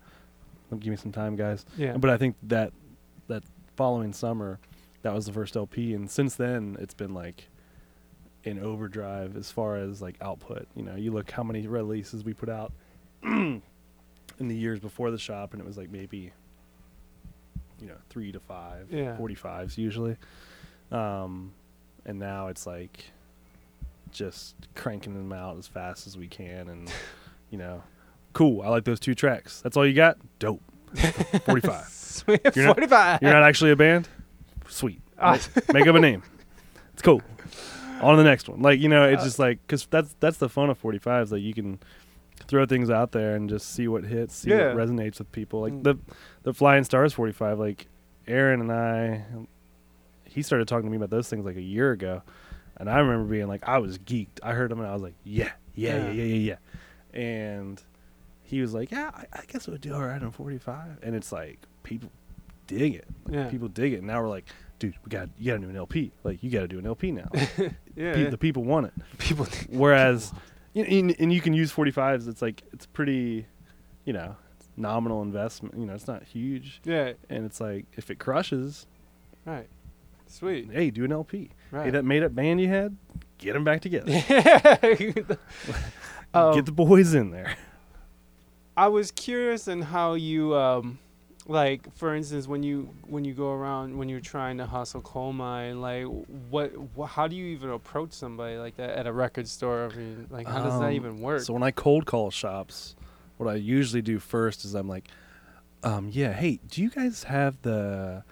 Give 0.71 0.91
me 0.91 0.97
some 0.97 1.11
time, 1.11 1.35
guys. 1.35 1.65
Yeah. 1.77 1.97
But 1.97 2.11
I 2.11 2.17
think 2.17 2.35
that 2.43 2.73
that 3.27 3.43
following 3.75 4.13
summer, 4.13 4.59
that 5.03 5.13
was 5.13 5.25
the 5.27 5.33
first 5.33 5.55
LP, 5.55 5.93
and 5.93 6.09
since 6.09 6.33
then 6.35 6.75
it's 6.79 6.95
been 6.95 7.13
like 7.13 7.49
in 8.43 8.59
overdrive 8.59 9.35
as 9.35 9.51
far 9.51 9.75
as 9.77 10.01
like 10.01 10.15
output. 10.21 10.67
You 10.75 10.83
know, 10.83 10.95
you 10.95 11.11
look 11.11 11.29
how 11.31 11.43
many 11.43 11.67
releases 11.67 12.23
we 12.23 12.33
put 12.33 12.49
out 12.49 12.71
in 13.23 13.61
the 14.39 14.55
years 14.55 14.79
before 14.79 15.11
the 15.11 15.17
shop, 15.17 15.53
and 15.53 15.61
it 15.61 15.65
was 15.65 15.77
like 15.77 15.89
maybe 15.91 16.31
you 17.81 17.87
know 17.87 17.97
three 18.09 18.31
to 18.31 18.39
five, 18.39 18.87
Yeah. 18.91 19.15
45s 19.17 19.77
usually. 19.77 20.15
Um, 20.91 21.53
and 22.05 22.17
now 22.19 22.47
it's 22.47 22.65
like 22.65 23.05
just 24.11 24.55
cranking 24.75 25.13
them 25.13 25.31
out 25.31 25.57
as 25.57 25.67
fast 25.67 26.07
as 26.07 26.17
we 26.17 26.27
can, 26.27 26.69
and 26.69 26.91
you 27.51 27.57
know, 27.57 27.83
cool. 28.33 28.61
I 28.61 28.69
like 28.69 28.85
those 28.85 28.99
two 28.99 29.15
tracks. 29.15 29.61
That's 29.61 29.77
all 29.77 29.85
you 29.85 29.93
got. 29.93 30.17
Dope. 30.39 30.61
45. 31.45 31.85
Sweet. 31.89 32.41
You're 32.55 32.65
not- 32.65 32.75
45. 32.77 33.21
You're 33.21 33.31
not 33.33 33.43
actually 33.43 33.71
a 33.71 33.75
band? 33.75 34.07
Sweet. 34.67 35.01
Ah. 35.19 35.37
Make 35.73 35.85
up 35.87 35.95
a 35.95 35.99
name. 35.99 36.23
It's 36.93 37.01
cool. 37.05 37.21
On 38.01 38.17
the 38.17 38.23
next 38.23 38.47
one. 38.49 38.61
Like, 38.61 38.79
you 38.79 38.89
know, 38.89 39.03
it's 39.07 39.23
just 39.23 39.39
like, 39.39 39.59
because 39.61 39.85
that's, 39.87 40.15
that's 40.19 40.37
the 40.37 40.49
fun 40.49 40.69
of 40.69 40.81
45s. 40.81 41.31
Like, 41.31 41.41
you 41.41 41.53
can 41.53 41.79
throw 42.47 42.65
things 42.65 42.89
out 42.89 43.11
there 43.11 43.35
and 43.35 43.49
just 43.49 43.73
see 43.73 43.87
what 43.87 44.03
hits, 44.05 44.35
see 44.35 44.49
Yeah. 44.51 44.73
what 44.73 44.77
resonates 44.87 45.19
with 45.19 45.31
people. 45.31 45.61
Like, 45.61 45.73
Mm. 45.73 45.83
the, 45.83 45.95
the 46.43 46.53
Flying 46.53 46.83
Stars 46.83 47.13
45, 47.13 47.59
like, 47.59 47.87
Aaron 48.27 48.61
and 48.61 48.71
I, 48.71 49.25
he 50.25 50.41
started 50.41 50.67
talking 50.67 50.85
to 50.85 50.89
me 50.91 50.97
about 50.97 51.09
those 51.09 51.27
things 51.29 51.45
like 51.45 51.55
a 51.57 51.61
year 51.61 51.91
ago. 51.91 52.21
And 52.77 52.89
I 52.89 52.99
remember 52.99 53.25
being 53.29 53.47
like, 53.47 53.67
I 53.67 53.79
was 53.79 53.97
geeked. 53.97 54.39
I 54.43 54.53
heard 54.53 54.71
him 54.71 54.79
and 54.79 54.87
I 54.87 54.93
was 54.93 55.01
like, 55.01 55.15
yeah, 55.23 55.51
yeah, 55.75 55.95
yeah, 55.97 56.03
Yeah. 56.05 56.11
yeah, 56.11 56.23
yeah, 56.23 56.55
yeah. 57.13 57.19
And 57.21 57.81
he 58.43 58.61
was 58.61 58.73
like, 58.73 58.91
yeah, 58.91 59.11
I, 59.13 59.25
I 59.33 59.43
guess 59.47 59.67
it 59.67 59.71
would 59.71 59.81
do 59.81 59.93
all 59.93 60.01
right 60.05 60.21
on 60.21 60.31
45. 60.31 60.99
And 61.03 61.15
it's 61.15 61.31
like, 61.31 61.59
people 61.83 62.09
dig 62.67 62.95
it. 62.95 63.07
Like, 63.25 63.35
Yeah. 63.35 63.49
People 63.49 63.67
dig 63.67 63.93
it. 63.93 63.97
And 63.97 64.07
now 64.07 64.21
we're 64.21 64.29
like, 64.29 64.45
dude, 64.79 64.95
we 65.05 65.09
got 65.09 65.29
you 65.37 65.51
got 65.51 65.57
to 65.59 65.63
do 65.65 65.69
an 65.69 65.75
LP. 65.77 66.11
Like, 66.23 66.41
you 66.41 66.49
got 66.49 66.61
to 66.61 66.67
do 66.67 66.79
an 66.79 66.85
LP 66.87 67.11
now. 67.11 67.29
yeah. 67.35 68.13
Pe- 68.13 68.29
the 68.29 68.37
people 68.37 68.63
want 68.63 68.87
it. 68.87 68.93
people. 69.19 69.45
Whereas, 69.69 70.33
you 70.73 70.83
know, 70.83 70.89
and, 70.89 71.15
and 71.19 71.33
you 71.33 71.41
can 71.41 71.53
use 71.53 71.71
45s. 71.71 72.27
It's 72.27 72.41
like, 72.41 72.63
it's 72.73 72.85
pretty, 72.85 73.45
you 74.05 74.13
know, 74.13 74.35
it's 74.57 74.67
nominal 74.77 75.21
investment. 75.21 75.75
You 75.77 75.85
know, 75.85 75.93
it's 75.93 76.07
not 76.07 76.23
huge. 76.23 76.81
Yeah. 76.83 77.13
And 77.29 77.45
it's 77.45 77.59
like, 77.61 77.85
if 77.97 78.09
it 78.09 78.19
crushes, 78.19 78.87
Right. 79.45 79.67
Sweet. 80.27 80.69
hey, 80.71 80.91
do 80.91 81.03
an 81.05 81.11
LP. 81.11 81.49
Right. 81.71 81.85
Hey, 81.85 81.91
that 81.91 82.05
made 82.05 82.23
up 82.23 82.35
band 82.35 82.61
you 82.61 82.67
had, 82.67 82.95
get 83.39 83.53
them 83.53 83.63
back 83.63 83.81
together. 83.81 84.11
Um, 86.33 86.53
get 86.53 86.65
the 86.65 86.71
boys 86.71 87.15
in 87.15 87.31
there. 87.31 87.55
I 88.77 88.87
was 88.87 89.09
curious 89.11 89.67
in 89.67 89.81
how 89.81 90.13
you 90.13 90.55
um 90.55 90.99
like 91.49 91.93
for 91.95 92.13
instance 92.15 92.47
when 92.47 92.61
you 92.61 92.87
when 93.07 93.25
you 93.25 93.33
go 93.33 93.51
around 93.51 93.97
when 93.97 94.07
you're 94.07 94.19
trying 94.19 94.57
to 94.59 94.65
hustle 94.67 95.01
Colemine 95.01 95.81
like 95.81 96.05
what 96.51 96.71
wh- 96.95 97.09
how 97.09 97.27
do 97.27 97.35
you 97.35 97.45
even 97.47 97.71
approach 97.71 98.11
somebody 98.13 98.57
like 98.57 98.77
that 98.77 98.91
at 98.91 99.07
a 99.07 99.11
record 99.11 99.47
store 99.47 99.89
I 99.91 99.95
mean 99.97 100.27
like 100.29 100.47
how 100.47 100.61
does 100.61 100.79
that 100.79 100.85
Um, 100.85 100.93
even 100.93 101.19
work 101.21 101.41
So 101.41 101.53
when 101.53 101.63
I 101.63 101.71
cold 101.71 102.05
call 102.05 102.29
shops, 102.29 102.95
what 103.37 103.49
I 103.49 103.55
usually 103.55 104.03
do 104.03 104.19
first 104.19 104.63
is 104.63 104.75
I'm 104.75 104.87
like, 104.87 105.07
um, 105.83 106.09
yeah, 106.11 106.33
hey, 106.33 106.59
do 106.69 106.81
you 106.83 106.89
guys 106.91 107.23
have 107.23 107.55
the? 107.63 108.23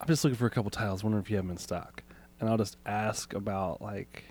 I'm 0.00 0.06
just 0.08 0.24
looking 0.24 0.36
for 0.38 0.46
a 0.46 0.50
couple 0.50 0.70
tiles. 0.70 1.04
Wondering 1.04 1.22
if 1.22 1.30
you 1.30 1.36
have 1.36 1.44
them 1.44 1.52
in 1.52 1.58
stock, 1.58 2.02
and 2.40 2.48
I'll 2.48 2.56
just 2.56 2.76
ask 2.86 3.34
about 3.34 3.80
like 3.82 4.24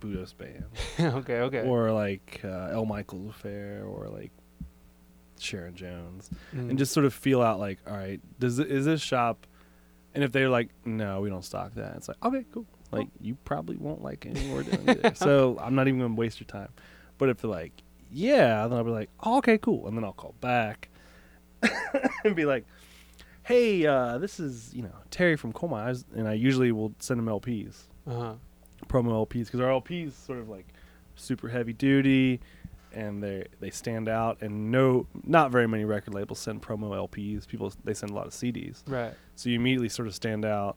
Budos 0.00 0.36
band 0.36 0.64
okay 1.16 1.40
okay 1.40 1.60
or 1.66 1.92
like 1.92 2.40
uh, 2.44 2.68
El 2.72 2.84
Michels 2.86 3.30
Affair 3.30 3.84
or 3.86 4.08
like 4.08 4.30
Sharon 5.38 5.74
Jones, 5.74 6.30
Mm. 6.54 6.70
and 6.70 6.78
just 6.78 6.92
sort 6.92 7.06
of 7.06 7.14
feel 7.14 7.42
out 7.42 7.58
like, 7.60 7.78
all 7.86 7.96
right, 7.96 8.20
does 8.38 8.58
is 8.58 8.84
this 8.84 9.00
shop? 9.00 9.46
And 10.14 10.22
if 10.22 10.30
they're 10.32 10.48
like, 10.48 10.68
no, 10.84 11.20
we 11.20 11.28
don't 11.28 11.44
stock 11.44 11.74
that, 11.74 11.96
it's 11.96 12.08
like, 12.08 12.16
okay, 12.24 12.44
cool. 12.52 12.66
Like 12.92 13.08
you 13.20 13.36
probably 13.44 13.76
won't 13.76 14.02
like 14.02 14.24
anything 14.26 14.54
we're 14.54 14.62
doing. 14.62 15.00
So 15.14 15.58
I'm 15.60 15.74
not 15.74 15.88
even 15.88 15.98
gonna 16.00 16.14
waste 16.14 16.38
your 16.38 16.46
time. 16.46 16.68
But 17.18 17.28
if 17.28 17.38
they're 17.38 17.50
like, 17.50 17.72
yeah, 18.10 18.66
then 18.68 18.78
I'll 18.78 18.84
be 18.84 18.90
like, 18.90 19.10
oh, 19.20 19.38
okay, 19.38 19.58
cool, 19.58 19.88
and 19.88 19.96
then 19.96 20.04
I'll 20.04 20.12
call 20.12 20.34
back 20.40 20.88
and 22.24 22.36
be 22.36 22.44
like, 22.44 22.64
hey, 23.42 23.84
uh, 23.86 24.18
this 24.18 24.38
is 24.40 24.72
you 24.74 24.82
know 24.82 24.94
Terry 25.10 25.36
from 25.36 25.52
Colemine's, 25.52 26.04
and 26.14 26.28
I 26.28 26.34
usually 26.34 26.70
will 26.72 26.94
send 26.98 27.18
them 27.18 27.26
LPs, 27.26 27.82
uh-huh. 28.06 28.34
promo 28.88 29.26
LPs, 29.26 29.46
because 29.46 29.60
our 29.60 29.68
LPs 29.80 30.12
sort 30.12 30.38
of 30.38 30.48
like 30.48 30.66
super 31.16 31.48
heavy 31.48 31.72
duty, 31.72 32.40
and 32.94 33.22
they 33.22 33.46
they 33.60 33.70
stand 33.70 34.08
out, 34.08 34.42
and 34.42 34.70
no, 34.70 35.06
not 35.24 35.50
very 35.50 35.66
many 35.66 35.84
record 35.84 36.14
labels 36.14 36.38
send 36.38 36.62
promo 36.62 37.08
LPs. 37.08 37.46
People 37.46 37.72
they 37.84 37.94
send 37.94 38.10
a 38.10 38.14
lot 38.14 38.26
of 38.26 38.32
CDs. 38.32 38.82
right 38.86 39.14
So 39.36 39.48
you 39.48 39.56
immediately 39.56 39.88
sort 39.88 40.08
of 40.08 40.14
stand 40.14 40.44
out. 40.44 40.76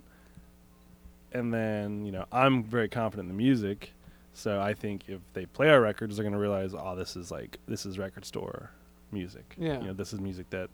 And 1.33 1.53
then, 1.53 2.05
you 2.05 2.11
know, 2.11 2.25
I'm 2.31 2.63
very 2.63 2.87
confident 2.87 3.29
in 3.29 3.35
the 3.35 3.37
music. 3.37 3.93
So 4.33 4.61
I 4.61 4.73
think 4.73 5.03
if 5.07 5.19
they 5.33 5.45
play 5.45 5.69
our 5.69 5.81
records, 5.81 6.15
they're 6.15 6.23
going 6.23 6.33
to 6.33 6.39
realize, 6.39 6.73
oh, 6.73 6.95
this 6.95 7.15
is 7.15 7.31
like, 7.31 7.57
this 7.67 7.85
is 7.85 7.99
record 7.99 8.23
store 8.23 8.71
music. 9.11 9.55
Yeah. 9.57 9.79
You 9.79 9.87
know, 9.87 9.93
this 9.93 10.13
is 10.13 10.21
music 10.21 10.49
that 10.51 10.69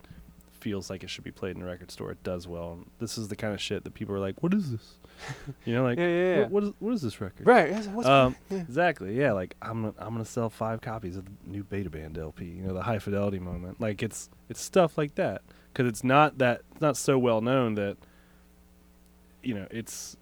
feels 0.64 0.90
like 0.90 1.04
it 1.04 1.10
should 1.10 1.26
be 1.26 1.32
played 1.32 1.58
in 1.58 1.62
a 1.62 1.66
record 1.66 1.92
store. 1.92 2.10
It 2.10 2.24
does 2.24 2.48
well. 2.48 2.74
And 2.74 2.90
this 3.00 3.18
is 3.18 3.28
the 3.28 3.36
kind 3.36 3.54
of 3.54 3.60
shit 3.60 3.84
that 3.84 3.94
people 3.94 4.16
are 4.16 4.20
like, 4.20 4.42
what 4.42 4.54
is 4.54 4.72
this? 4.72 4.96
You 5.66 5.76
know, 5.76 5.84
like, 5.84 5.98
Yeah, 6.00 6.08
yeah, 6.08 6.36
yeah. 6.36 6.40
What, 6.42 6.52
what, 6.52 6.64
is, 6.64 6.70
what 6.80 6.94
is 6.94 7.02
this 7.02 7.22
record? 7.22 7.46
right 7.46 7.86
what's 7.88 8.08
Um, 8.08 8.36
yeah. 8.50 8.60
exactly. 8.60 9.14
Yeah. 9.16 9.34
Like 9.34 9.56
I'm 9.62 9.82
gonna, 9.82 9.94
I'm 10.00 10.14
gonna 10.14 10.26
sell 10.26 10.50
five 10.50 10.82
copies 10.82 11.18
of 11.18 11.26
the 11.26 11.32
new 11.46 11.64
Beta 11.64 11.90
Band 11.90 12.18
LP. 12.18 12.46
You 12.46 12.64
know, 12.64 12.74
the 12.74 12.82
high 12.82 13.00
fidelity 13.00 13.40
moment. 13.40 13.80
Like 13.82 14.02
it's 14.02 14.30
it's 14.50 14.62
stuff 14.62 14.98
like 14.98 15.16
that 15.16 15.42
because 15.72 15.88
it's 15.88 16.04
not 16.04 16.38
that 16.40 16.62
it's 16.72 16.82
not 16.82 16.98
so 16.98 17.20
well 17.20 17.42
known 17.42 17.76
that 17.76 17.98
you 19.44 19.54
know 19.54 19.68
it's 19.70 20.18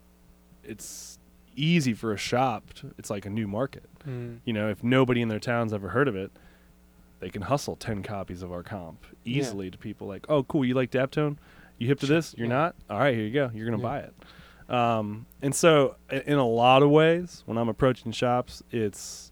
it's 0.63 1.19
easy 1.55 1.93
for 1.93 2.11
a 2.11 2.17
shop. 2.17 2.73
To, 2.75 2.91
it's 2.97 3.09
like 3.09 3.25
a 3.25 3.29
new 3.29 3.47
market. 3.47 3.89
Mm. 4.05 4.39
You 4.45 4.53
know, 4.53 4.69
if 4.69 4.83
nobody 4.83 5.21
in 5.21 5.29
their 5.29 5.39
town's 5.39 5.73
ever 5.73 5.89
heard 5.89 6.07
of 6.07 6.15
it, 6.15 6.31
they 7.21 7.29
can 7.29 7.43
hustle 7.43 7.75
ten 7.77 8.03
copies 8.03 8.41
of 8.41 8.51
our 8.51 8.63
comp 8.63 9.05
Yeah. 9.23 9.39
easily 9.39 9.71
to 9.71 9.77
people. 9.77 10.07
Like, 10.07 10.25
oh, 10.29 10.43
cool, 10.43 10.65
you 10.65 10.73
like 10.73 10.91
Daptone? 10.91 11.37
You 11.77 11.87
hip 11.87 11.99
to 12.01 12.05
this? 12.07 12.35
You're 12.37 12.47
Yeah. 12.47 12.53
not? 12.53 12.75
All 12.89 12.99
right, 12.99 13.15
here 13.15 13.23
you 13.23 13.31
go. 13.31 13.49
You're 13.53 13.65
gonna 13.69 13.77
Yeah. 13.77 13.83
buy 13.83 13.99
it. 13.99 14.13
Um, 14.73 15.25
and 15.41 15.53
so, 15.55 15.95
in 16.09 16.37
a 16.37 16.47
lot 16.47 16.81
of 16.83 16.89
ways, 16.89 17.43
when 17.45 17.57
I'm 17.57 17.69
approaching 17.69 18.11
shops, 18.11 18.61
it's 18.71 19.31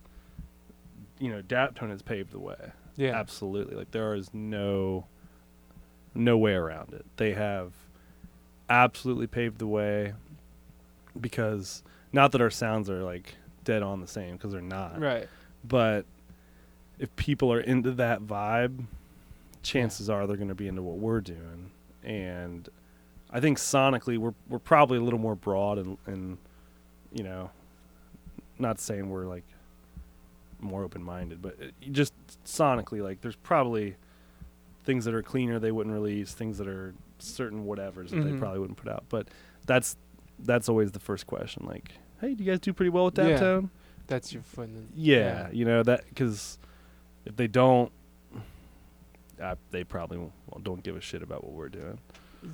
you 1.19 1.29
know, 1.29 1.41
Daptone 1.41 1.89
has 1.89 2.01
paved 2.01 2.31
the 2.31 2.39
way. 2.39 2.71
yeah 2.95 3.13
Absolutely. 3.13 3.75
Like 3.75 3.91
there 3.91 4.13
is 4.15 4.33
no 4.33 5.05
no 6.15 6.37
way 6.37 6.53
around 6.53 6.93
it. 6.93 7.05
They 7.17 7.33
have 7.33 7.73
absolutely 8.69 9.27
paved 9.27 9.57
the 9.59 9.67
way 9.67 10.13
because 11.19 11.83
not 12.13 12.31
that 12.31 12.41
our 12.41 12.49
sounds 12.49 12.89
are 12.89 13.03
like 13.03 13.35
dead 13.63 13.83
on 13.83 13.99
the 14.01 14.07
same 14.07 14.37
because 14.37 14.51
they're 14.53 14.61
not. 14.61 14.99
right 14.99 15.27
But 15.63 16.05
if 16.99 17.15
people 17.15 17.51
are 17.53 17.59
into 17.61 17.91
that 17.93 18.21
vibe, 18.21 18.83
chances 19.63 20.09
are 20.09 20.27
they're 20.27 20.37
going 20.37 20.49
to 20.49 20.55
be 20.55 20.67
into 20.67 20.81
what 20.81 20.97
we're 20.97 21.21
doing. 21.21 21.71
And 22.03 22.67
I 23.31 23.39
think 23.39 23.57
sonically 23.57 24.17
we're 24.17 24.33
we're 24.49 24.59
probably 24.59 24.97
a 24.97 25.01
little 25.01 25.19
more 25.19 25.35
broad 25.35 25.77
and 25.77 25.97
and 26.05 26.37
you 27.13 27.23
know, 27.23 27.49
not 28.59 28.79
saying 28.79 29.09
we're 29.09 29.25
like 29.25 29.43
more 30.59 30.83
open 30.83 31.03
minded, 31.03 31.41
but 31.41 31.55
just 31.91 32.13
sonically, 32.45 33.01
like 33.01 33.21
there's 33.21 33.35
probably 33.37 33.95
things 34.83 35.05
that 35.05 35.13
are 35.13 35.21
cleaner 35.23 35.57
they 35.59 35.71
wouldn't 35.71 35.93
release, 35.93 36.33
things 36.33 36.57
that 36.57 36.67
are 36.67 36.93
certain 37.19 37.65
whatevers 37.65 38.09
that 38.09 38.17
they 38.23 38.31
Mhm. 38.31 38.39
probably 38.39 38.59
wouldn't 38.59 38.77
put 38.77 38.91
out. 38.91 39.03
But 39.09 39.27
that's 39.65 39.95
that's 40.41 40.69
always 40.69 40.91
the 40.93 40.99
first 40.99 41.27
question. 41.27 41.65
Like, 41.65 41.91
hey, 42.21 42.33
do 42.33 42.43
you 42.43 42.51
guys 42.51 42.59
do 42.61 42.71
pretty 42.73 42.89
well 42.89 43.05
with 43.05 43.17
Yeah. 43.17 43.29
Daptone? 43.37 43.69
that's 44.07 44.33
your 44.33 44.41
in 44.57 44.73
the, 44.73 44.81
Yeah, 44.95 45.49
you 45.51 45.65
know 45.65 45.83
that 45.83 46.05
because 46.09 46.57
if 47.25 47.35
they 47.35 47.47
don't, 47.47 47.91
uh, 49.41 49.55
they 49.71 49.83
probably 49.83 50.17
won't, 50.17 50.63
don't 50.63 50.83
give 50.83 50.95
a 50.95 51.01
shit 51.01 51.21
about 51.21 51.43
what 51.43 51.53
we're 51.53 51.69
doing. 51.69 51.99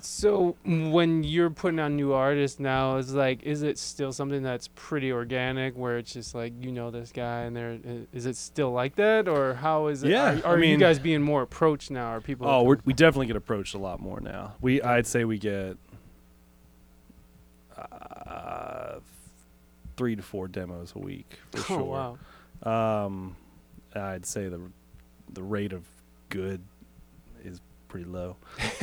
So 0.00 0.56
when 0.64 1.22
you're 1.22 1.50
putting 1.50 1.78
on 1.78 1.94
new 1.94 2.12
artists 2.12 2.58
now, 2.58 2.96
is 2.96 3.14
like, 3.14 3.44
is 3.44 3.62
it 3.62 3.78
still 3.78 4.12
something 4.12 4.42
that's 4.42 4.68
pretty 4.74 5.12
organic, 5.12 5.76
where 5.76 5.96
it's 5.96 6.12
just 6.12 6.34
like 6.34 6.52
you 6.60 6.72
know 6.72 6.90
this 6.90 7.12
guy, 7.12 7.42
and 7.42 7.56
there 7.56 7.78
is 8.12 8.26
it 8.26 8.34
still 8.36 8.72
like 8.72 8.96
that, 8.96 9.28
or 9.28 9.54
how 9.54 9.86
is 9.86 10.02
it? 10.02 10.10
Yeah, 10.10 10.40
are, 10.40 10.46
I 10.48 10.50
are 10.54 10.58
you 10.64 10.76
guys 10.76 10.98
being 10.98 11.22
more 11.22 11.42
approached 11.42 11.92
now? 11.92 12.06
Are 12.06 12.20
people? 12.20 12.48
Oh, 12.48 12.64
we're, 12.64 12.78
we 12.84 12.94
definitely 12.94 13.26
get 13.26 13.36
approached 13.36 13.74
a 13.74 13.78
lot 13.78 14.00
more 14.00 14.20
now. 14.20 14.54
We 14.60 14.82
I'd 14.82 15.06
say 15.06 15.24
we 15.24 15.38
get 15.38 15.76
uh, 17.76 18.98
three 19.96 20.16
to 20.16 20.22
four 20.22 20.48
demos 20.48 20.94
a 20.96 20.98
week 20.98 21.38
for 21.52 21.58
oh 21.58 21.62
sure. 21.62 22.16
wow, 22.64 23.04
Um, 23.04 23.36
I'd 23.96 24.26
say 24.26 24.48
the 24.48 24.60
the 25.32 25.42
rate 25.42 25.72
of 25.72 25.84
good 26.28 26.62
is 27.44 27.60
pretty 27.88 28.06
low, 28.06 28.36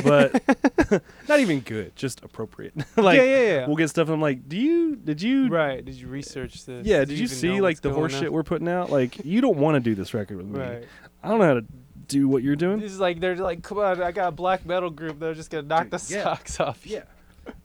but 0.04 0.42
not 1.28 1.40
even 1.40 1.60
good, 1.62 1.96
just 1.96 2.24
appropriate. 2.24 2.74
like 2.98 3.18
yeah, 3.18 3.24
yeah, 3.24 3.42
yeah. 3.42 3.68
we'll 3.68 3.76
get 3.76 3.90
stuff. 3.90 4.08
And 4.08 4.16
I'm 4.16 4.22
like, 4.22 4.48
do 4.48 4.58
you 4.58 4.96
did 4.96 5.22
you 5.22 5.50
right? 5.50 5.84
Did 5.84 5.96
you 5.96 6.08
research 6.08 6.66
this? 6.66 6.86
Yeah, 6.86 7.00
did 7.00 7.12
you 7.12 7.26
even 7.26 7.36
see 7.36 7.62
like 7.62 7.82
the 7.82 7.92
horse 7.92 8.18
shit 8.18 8.32
we're 8.32 8.44
putting 8.44 8.68
out? 8.68 8.90
Like, 8.90 9.24
you 9.26 9.42
don't 9.42 9.58
want 9.58 9.76
to 9.76 9.80
do 9.80 9.96
this 9.96 10.14
record 10.14 10.38
with 10.38 10.48
me. 10.48 10.60
Right. 10.60 10.86
I 11.24 11.30
don't 11.30 11.40
know 11.40 11.46
how 11.46 11.54
to 11.56 11.66
do 12.08 12.28
what 12.28 12.44
you're 12.44 12.56
doing. 12.56 12.80
This 12.80 12.92
is 12.92 13.00
like 13.00 13.20
they're 13.20 13.36
like, 13.36 13.64
come 13.64 13.80
on, 13.80 14.02
I 14.02 14.12
got 14.12 14.30
a 14.30 14.32
black 14.32 14.66
metal 14.66 14.90
group. 14.90 15.20
They're 15.20 15.34
just 15.34 15.50
gonna 15.50 15.68
knock 15.68 15.84
Dude, 15.90 16.00
the 16.00 16.14
yeah. 16.16 16.24
socks 16.24 16.60
off. 16.60 16.86
Yeah, 16.86 17.04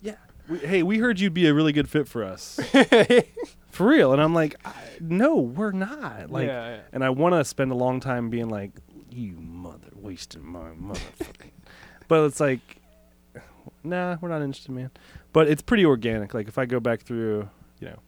yeah. 0.00 0.16
We, 0.48 0.58
hey, 0.58 0.82
we 0.82 0.98
heard 0.98 1.20
you'd 1.20 1.34
be 1.34 1.46
a 1.46 1.54
really 1.54 1.72
good 1.72 1.88
fit 1.88 2.08
for 2.08 2.24
us, 2.24 2.58
for 3.78 3.86
real. 3.86 4.12
And 4.12 4.20
I'm 4.20 4.34
like, 4.34 4.56
no, 5.00 5.36
we're 5.36 5.70
not. 5.70 6.30
Like, 6.30 6.48
yeah, 6.48 6.68
yeah. 6.68 6.80
and 6.92 7.04
I 7.04 7.10
want 7.10 7.34
to 7.34 7.44
spend 7.44 7.70
a 7.70 7.76
long 7.76 8.00
time 8.00 8.28
being 8.28 8.48
like, 8.48 8.72
you 9.10 9.36
mother, 9.38 9.88
wasting 9.94 10.44
my 10.44 10.70
motherfucking. 10.70 11.52
but 12.08 12.24
it's 12.24 12.40
like, 12.40 12.60
nah, 13.84 14.16
we're 14.20 14.30
not 14.30 14.42
interested, 14.42 14.72
man. 14.72 14.90
But 15.32 15.48
it's 15.48 15.62
pretty 15.62 15.84
organic. 15.86 16.34
Like 16.34 16.48
if 16.48 16.58
I 16.58 16.66
go 16.66 16.80
back 16.80 17.02
through, 17.02 17.48
you 17.78 17.88
know, 17.88 18.00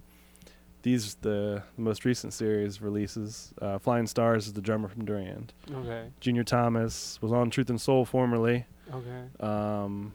these 0.82 1.14
the 1.16 1.62
most 1.76 2.04
recent 2.04 2.32
series 2.32 2.82
releases. 2.82 3.54
Uh, 3.62 3.78
Flying 3.78 4.08
Stars 4.08 4.48
is 4.48 4.54
the 4.54 4.62
drummer 4.62 4.88
from 4.88 5.04
Durand. 5.04 5.52
Okay. 5.72 6.08
Junior 6.18 6.42
Thomas 6.42 7.18
was 7.22 7.32
on 7.32 7.50
Truth 7.50 7.70
and 7.70 7.80
Soul 7.80 8.04
formerly. 8.04 8.66
Okay. 8.92 9.22
Um, 9.38 10.14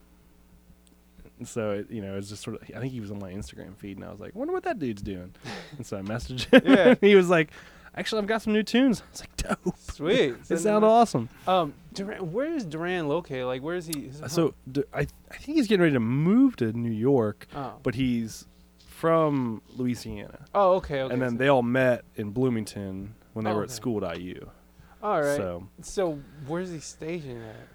so 1.43 1.71
it, 1.71 1.91
you 1.91 2.01
know, 2.01 2.15
it's 2.17 2.29
just 2.29 2.43
sort 2.43 2.55
of. 2.61 2.69
I 2.75 2.79
think 2.79 2.93
he 2.93 2.99
was 2.99 3.11
on 3.11 3.19
my 3.19 3.31
Instagram 3.31 3.75
feed, 3.75 3.97
and 3.97 4.05
I 4.05 4.11
was 4.11 4.19
like, 4.19 4.35
"Wonder 4.35 4.53
what 4.53 4.63
that 4.63 4.79
dude's 4.79 5.01
doing." 5.01 5.33
and 5.77 5.85
so 5.85 5.97
I 5.97 6.01
messaged 6.01 6.45
him. 6.53 6.61
Yeah. 6.71 6.95
he 7.01 7.15
was 7.15 7.29
like, 7.29 7.51
"Actually, 7.95 8.21
I've 8.21 8.27
got 8.27 8.41
some 8.41 8.53
new 8.53 8.63
tunes." 8.63 9.01
I 9.01 9.11
was 9.11 9.19
like, 9.21 9.37
"Dope." 9.37 9.77
Sweet. 9.77 10.35
It 10.49 10.57
sounded 10.59 10.87
awesome. 10.87 11.29
Um, 11.47 11.73
Durand, 11.93 12.31
where 12.33 12.47
is 12.53 12.65
Durand 12.65 13.09
located? 13.09 13.45
Like, 13.45 13.61
where 13.61 13.75
is 13.75 13.85
he? 13.87 14.05
is 14.07 14.21
So 14.31 14.53
d- 14.71 14.83
I 14.93 15.01
I 15.31 15.35
think 15.37 15.57
he's 15.57 15.67
getting 15.67 15.81
ready 15.81 15.93
to 15.93 15.99
move 15.99 16.55
to 16.57 16.71
New 16.73 16.91
York, 16.91 17.47
oh. 17.55 17.73
but 17.83 17.95
he's 17.95 18.45
from 18.79 19.61
Louisiana, 19.75 20.45
oh, 20.55 20.75
okay, 20.75 21.01
okay. 21.01 21.13
and 21.13 21.21
then 21.21 21.31
so- 21.31 21.37
they 21.37 21.47
all 21.49 21.61
met 21.63 22.05
in 22.15 22.31
Bloomington 22.31 23.13
when 23.33 23.43
they 23.45 23.51
Oh, 23.51 23.55
were 23.55 23.63
at 23.63 23.69
school 23.71 24.03
at 24.05 24.19
IU. 24.21 24.49
all 25.03 25.21
right. 25.21 25.35
So, 25.35 25.67
So 25.81 26.19
where's 26.47 26.71
he 26.71 26.79
stationed 26.79 27.43
at? 27.43 27.67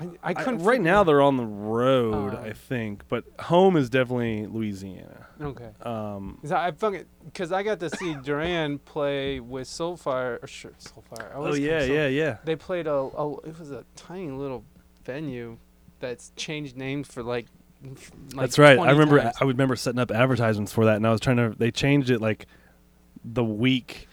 I, 0.00 0.04
I 0.04 0.10
I- 0.30 0.34
couldn't. 0.34 0.60
right 0.64 0.76
figure- 0.76 0.84
now 0.90 1.04
they're 1.04 1.20
on 1.22 1.36
the 1.36 1.44
road, 1.46 2.34
Oh. 2.34 2.38
I 2.38 2.52
think, 2.52 3.04
but 3.08 3.24
home 3.40 3.76
is 3.76 3.90
definitely 3.90 4.46
Louisiana. 4.46 5.26
Okay. 5.40 5.70
Um, 5.82 6.38
I 6.50 6.70
fucking 6.70 7.04
because 7.24 7.52
I 7.52 7.62
got 7.62 7.80
to 7.80 7.90
see 7.90 8.14
Durand 8.14 8.84
play 8.84 9.40
with 9.40 9.66
Surefire. 9.68 10.42
Or 10.42 10.46
sure, 10.46 10.72
Surefire. 10.80 11.30
I 11.32 11.34
oh 11.34 11.54
yeah, 11.54 11.82
yeah, 11.82 12.06
yeah. 12.06 12.36
They 12.44 12.56
played 12.56 12.86
a, 12.86 12.92
a. 12.92 13.36
It 13.40 13.58
was 13.58 13.70
a 13.70 13.84
tiny 13.96 14.30
little 14.30 14.64
venue 15.04 15.58
that's 16.00 16.30
changed 16.36 16.76
names 16.76 17.08
for 17.08 17.22
like. 17.22 17.46
like 17.82 17.98
That's 18.36 18.58
right. 18.58 18.78
I 18.78 18.90
remember. 18.92 19.18
times. 19.20 19.34
I 19.40 19.44
would 19.44 19.56
remember 19.56 19.74
setting 19.76 19.98
up 20.00 20.10
advertisements 20.12 20.72
for 20.72 20.84
that, 20.84 20.96
and 20.96 21.06
I 21.06 21.10
was 21.10 21.20
trying 21.20 21.38
to. 21.38 21.54
They 21.58 21.70
changed 21.72 22.10
it 22.10 22.20
like 22.20 22.46
the 23.24 23.44
week. 23.44 24.08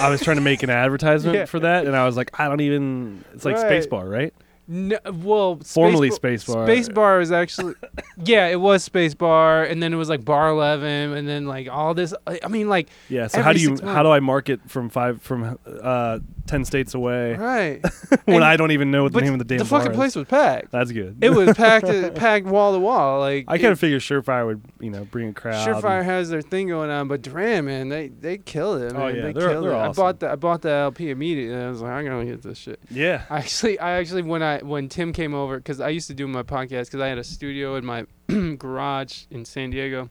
I 0.00 0.10
was 0.10 0.20
trying 0.22 0.36
to 0.36 0.42
make 0.42 0.62
an 0.62 0.70
advertisement 0.84 1.36
Yeah. 1.36 1.44
for 1.46 1.60
that, 1.60 1.86
and 1.86 1.96
I 1.96 2.04
was 2.06 2.16
like, 2.16 2.38
I 2.38 2.48
don't 2.48 2.60
even. 2.60 3.24
It's 3.32 3.44
like 3.46 3.56
Right. 3.56 3.82
Spacebar, 3.82 4.08
right? 4.10 4.34
No, 4.68 4.98
well, 5.12 5.60
Formerly 5.64 6.10
Space 6.10 6.44
Spacebar. 6.44 6.66
Spacebar 6.66 7.22
is 7.22 7.30
actually, 7.30 7.74
yeah, 8.24 8.48
it 8.48 8.60
was 8.60 8.88
Spacebar, 8.88 9.70
and 9.70 9.80
then 9.80 9.92
it 9.92 9.96
was 9.96 10.08
like 10.08 10.24
Bar 10.24 10.50
Eleven, 10.50 11.12
and 11.12 11.28
then 11.28 11.46
like 11.46 11.68
all 11.68 11.94
this. 11.94 12.12
I 12.26 12.48
mean, 12.48 12.68
like 12.68 12.88
Yeah. 13.08 13.28
So 13.28 13.42
how 13.42 13.52
do 13.52 13.60
you? 13.60 13.76
six 13.76 13.80
How 13.80 14.02
do 14.02 14.10
I 14.10 14.20
market 14.20 14.60
from 14.68 14.88
five 14.88 15.22
from 15.22 15.58
uh 15.66 16.18
ten 16.46 16.64
states 16.64 16.94
away 16.94 17.34
right 17.34 17.80
when 18.24 18.36
And- 18.36 18.44
I 18.44 18.56
don't 18.56 18.70
even 18.70 18.90
know 18.90 19.02
what 19.02 19.12
the 19.12 19.20
name 19.20 19.32
of 19.32 19.38
the 19.38 19.44
damn 19.44 19.58
the 19.58 19.64
fucking 19.64 19.90
is? 19.92 19.96
place 19.96 20.14
was 20.16 20.26
packed. 20.28 20.70
That's 20.70 20.92
good. 20.92 21.18
It 21.22 21.30
was 21.30 21.54
packed, 21.56 22.14
packed 22.14 22.46
wall 22.46 22.72
to 22.72 22.78
wall. 22.78 23.20
Like 23.20 23.44
I 23.48 23.58
kind 23.58 23.72
of 23.72 23.78
figured 23.80 24.00
Surefire 24.02 24.46
would, 24.46 24.62
you 24.80 24.90
know, 24.90 25.04
bring 25.04 25.28
a 25.28 25.32
crowd. 25.32 25.66
Surefire 25.66 26.04
has 26.04 26.28
their 26.30 26.42
thing 26.42 26.68
going 26.68 26.90
on, 26.90 27.08
but 27.08 27.22
Durand, 27.22 27.66
man, 27.66 27.88
they 27.88 28.08
they 28.08 28.38
killed 28.38 28.82
it. 28.82 28.92
Man. 28.92 29.02
Oh, 29.02 29.06
yeah, 29.08 29.22
they 29.22 29.32
they're- 29.32 29.50
killed 29.50 29.64
they're 29.64 29.72
it. 29.72 29.76
I 29.76 29.92
bought 29.92 30.20
the 30.20 30.30
I 30.30 30.36
bought 30.36 30.62
the 30.62 30.70
LP 30.70 31.10
immediately. 31.10 31.54
And 31.54 31.64
I 31.64 31.68
was 31.70 31.82
like, 31.82 31.92
I'm 31.92 32.04
gonna 32.04 32.24
get 32.24 32.42
this 32.42 32.58
shit. 32.58 32.78
yeah. 32.90 33.24
I 33.30 33.38
actually, 33.38 33.78
I 33.78 33.92
actually, 33.98 34.22
when 34.22 34.42
I 34.42 34.58
when 34.60 34.88
Tim 34.88 35.12
came 35.12 35.34
over, 35.34 35.56
because 35.58 35.80
I 35.80 35.88
used 35.90 36.06
to 36.08 36.14
do 36.14 36.26
my 36.26 36.42
podcast, 36.42 36.86
because 36.86 37.00
I 37.00 37.08
had 37.08 37.18
a 37.18 37.24
studio 37.24 37.74
in 37.76 37.84
my 37.84 38.06
garage 38.58 39.24
in 39.30 39.44
San 39.44 39.70
Diego, 39.70 40.10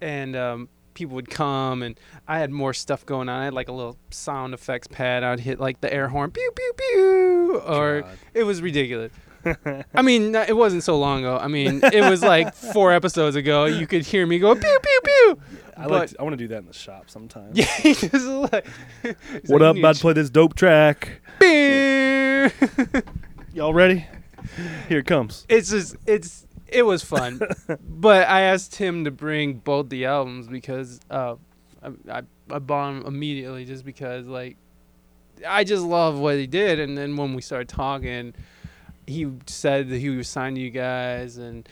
and 0.00 0.34
um, 0.36 0.68
people 0.94 1.14
would 1.16 1.30
come, 1.30 1.82
and 1.82 1.98
I 2.28 2.38
had 2.38 2.50
more 2.50 2.72
stuff 2.74 3.04
going 3.06 3.28
on. 3.28 3.40
I 3.40 3.44
had 3.44 3.54
like 3.54 3.68
a 3.68 3.72
little 3.72 3.96
sound 4.10 4.54
effects 4.54 4.86
pad. 4.86 5.22
I'd 5.24 5.40
hit 5.40 5.60
like 5.60 5.80
the 5.80 5.92
air 5.92 6.08
horn, 6.08 6.30
pew 6.30 6.50
pew 6.54 6.72
pew, 6.76 7.62
or 7.66 8.02
God. 8.02 8.18
it 8.34 8.44
was 8.44 8.62
ridiculous. 8.62 9.12
I 9.94 10.02
mean, 10.02 10.34
it 10.36 10.56
wasn't 10.56 10.84
so 10.84 10.96
long 10.98 11.20
ago. 11.20 11.36
I 11.36 11.48
mean, 11.48 11.80
it 11.82 12.08
was 12.08 12.22
like 12.22 12.54
four 12.72 12.92
episodes 12.92 13.34
ago. 13.34 13.64
You 13.64 13.86
could 13.88 14.06
hear 14.06 14.24
me 14.26 14.38
go 14.38 14.54
pew 14.54 14.78
pew 14.82 15.00
pew. 15.04 15.38
I 15.76 15.82
but- 15.84 15.90
like. 15.90 16.08
To, 16.10 16.20
I 16.20 16.22
want 16.22 16.34
to 16.34 16.36
do 16.36 16.48
that 16.48 16.58
in 16.58 16.66
the 16.66 16.72
shop 16.72 17.10
sometime. 17.10 17.50
Yeah, 17.52 17.66
just 17.82 18.12
like, 18.14 18.66
What 19.02 19.48
like, 19.48 19.60
up? 19.62 19.76
About 19.76 19.96
to 19.96 20.00
play 20.00 20.12
this 20.12 20.30
dope 20.30 20.54
track. 20.54 21.20
Y'all 23.52 23.74
ready? 23.74 24.06
Here 24.88 24.98
it 24.98 25.06
comes. 25.06 25.46
it's 25.48 25.70
just 25.70 25.96
it's 26.06 26.46
it 26.72 26.82
was 26.82 27.02
fun 27.02 27.40
but 27.88 28.28
i 28.28 28.42
asked 28.42 28.76
him 28.76 29.04
to 29.04 29.10
bring 29.10 29.54
both 29.54 29.88
the 29.88 30.04
albums 30.04 30.48
because 30.48 31.00
uh 31.10 31.36
I, 31.82 32.18
I, 32.18 32.22
I 32.50 32.58
bought 32.58 32.92
them 32.92 33.06
immediately 33.06 33.64
just 33.64 33.84
because 33.84 34.26
like 34.26 34.56
i 35.46 35.64
just 35.64 35.82
love 35.82 36.18
what 36.18 36.36
he 36.36 36.46
did 36.46 36.80
and 36.80 36.96
then 36.96 37.16
when 37.16 37.34
we 37.34 37.42
started 37.42 37.68
talking 37.68 38.34
he 39.06 39.30
said 39.46 39.88
that 39.88 39.98
he 39.98 40.10
was 40.10 40.28
signed 40.28 40.56
to 40.56 40.62
you 40.62 40.70
guys 40.70 41.36
and 41.36 41.68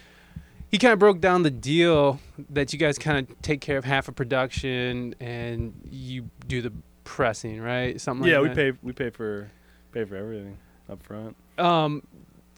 he 0.71 0.79
kind 0.79 0.93
of 0.93 0.99
broke 0.99 1.21
down 1.21 1.43
the 1.43 1.51
deal 1.51 2.21
that 2.51 2.73
you 2.73 2.79
guys 2.79 2.99
kind 2.99 3.29
of 3.29 3.43
take 3.43 3.61
care 3.61 3.77
of 3.77 3.85
half 3.85 4.09
of 4.09 4.15
production 4.15 5.15
and 5.21 5.75
you 5.91 6.31
do 6.47 6.63
the 6.63 6.73
pressing 7.05 7.61
right 7.61 8.01
something 8.01 8.29
yeah, 8.29 8.39
like 8.39 8.43
we 8.43 8.49
that 8.49 8.57
pay. 8.57 8.79
We 8.83 8.93
pay 8.93 9.11
for 9.11 9.51
pay 9.93 10.05
for 10.05 10.17
everything 10.17 10.59
up 10.89 11.03
front. 11.03 11.37
um 11.59 12.03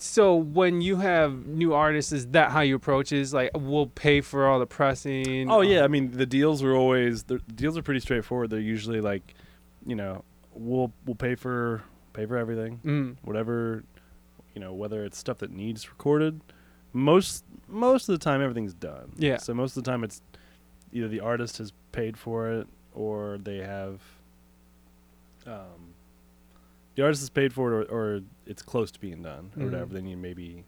so 0.02 0.34
when 0.34 0.80
you 0.80 0.96
have 0.96 1.46
new 1.46 1.74
artists 1.74 2.10
is 2.12 2.26
that 2.28 2.50
how 2.50 2.60
you 2.60 2.74
approach 2.74 3.12
is 3.12 3.32
like 3.32 3.50
we'll 3.54 3.86
pay 3.86 4.20
for 4.20 4.48
all 4.48 4.58
the 4.58 4.66
pressing 4.66 5.48
Oh 5.50 5.60
yeah, 5.60 5.84
I 5.84 5.88
mean 5.88 6.10
the 6.10 6.26
deals 6.26 6.62
are 6.62 6.74
always 6.74 7.22
the 7.24 7.38
deals 7.54 7.78
are 7.78 7.82
pretty 7.82 8.00
straightforward. 8.00 8.50
They're 8.50 8.58
usually 8.58 9.00
like, 9.00 9.34
you 9.86 9.94
know, 9.94 10.24
we'll 10.54 10.92
we'll 11.06 11.14
pay 11.14 11.34
for 11.36 11.84
pay 12.14 12.26
for 12.26 12.36
everything, 12.36 12.80
mm, 12.84 13.16
whatever, 13.22 13.84
you 14.54 14.60
know, 14.60 14.72
whether 14.72 15.04
it's 15.04 15.16
stuff 15.16 15.38
that 15.38 15.50
needs 15.52 15.88
recorded. 15.88 16.40
Most 16.92 17.44
most 17.68 18.08
of 18.08 18.18
the 18.18 18.24
time 18.24 18.42
everything's 18.42 18.74
done. 18.74 19.12
Yeah. 19.16 19.36
So 19.36 19.54
most 19.54 19.76
of 19.76 19.84
the 19.84 19.90
time 19.90 20.02
it's 20.04 20.20
either 20.92 21.08
the 21.08 21.20
artist 21.20 21.58
has 21.58 21.72
paid 21.92 22.16
for 22.16 22.50
it 22.50 22.66
or 22.92 23.38
they 23.38 23.58
have 23.58 24.00
um 25.46 25.81
the 26.94 27.02
artist 27.02 27.22
is 27.22 27.30
paid 27.30 27.52
for 27.52 27.80
it 27.80 27.90
or, 27.90 27.92
or 28.16 28.20
it's 28.46 28.62
close 28.62 28.90
to 28.92 29.00
being 29.00 29.22
done 29.22 29.50
or 29.56 29.62
Mhm. 29.62 29.64
whatever. 29.70 29.94
They 29.94 30.02
need 30.02 30.16
maybe 30.18 30.64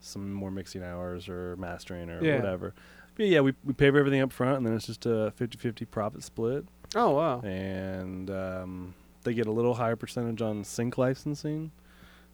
some 0.00 0.32
more 0.32 0.50
mixing 0.50 0.82
hours 0.82 1.28
or 1.28 1.56
mastering 1.56 2.08
or 2.10 2.22
Yeah. 2.24 2.36
whatever. 2.36 2.74
But 3.16 3.26
yeah, 3.26 3.40
we 3.40 3.54
we 3.64 3.72
pay 3.74 3.90
for 3.90 3.98
everything 3.98 4.20
up 4.20 4.32
front 4.32 4.58
and 4.58 4.66
then 4.66 4.74
it's 4.74 4.86
just 4.86 5.04
a 5.06 5.32
50-50 5.36 5.84
profit 5.90 6.22
split 6.22 6.64
oh 6.94 7.10
wow 7.10 7.40
and 7.40 8.30
um, 8.30 8.94
they 9.24 9.34
get 9.34 9.46
a 9.46 9.52
little 9.52 9.74
higher 9.74 9.96
percentage 9.96 10.40
on 10.40 10.62
sync 10.64 10.96
licensing, 10.96 11.70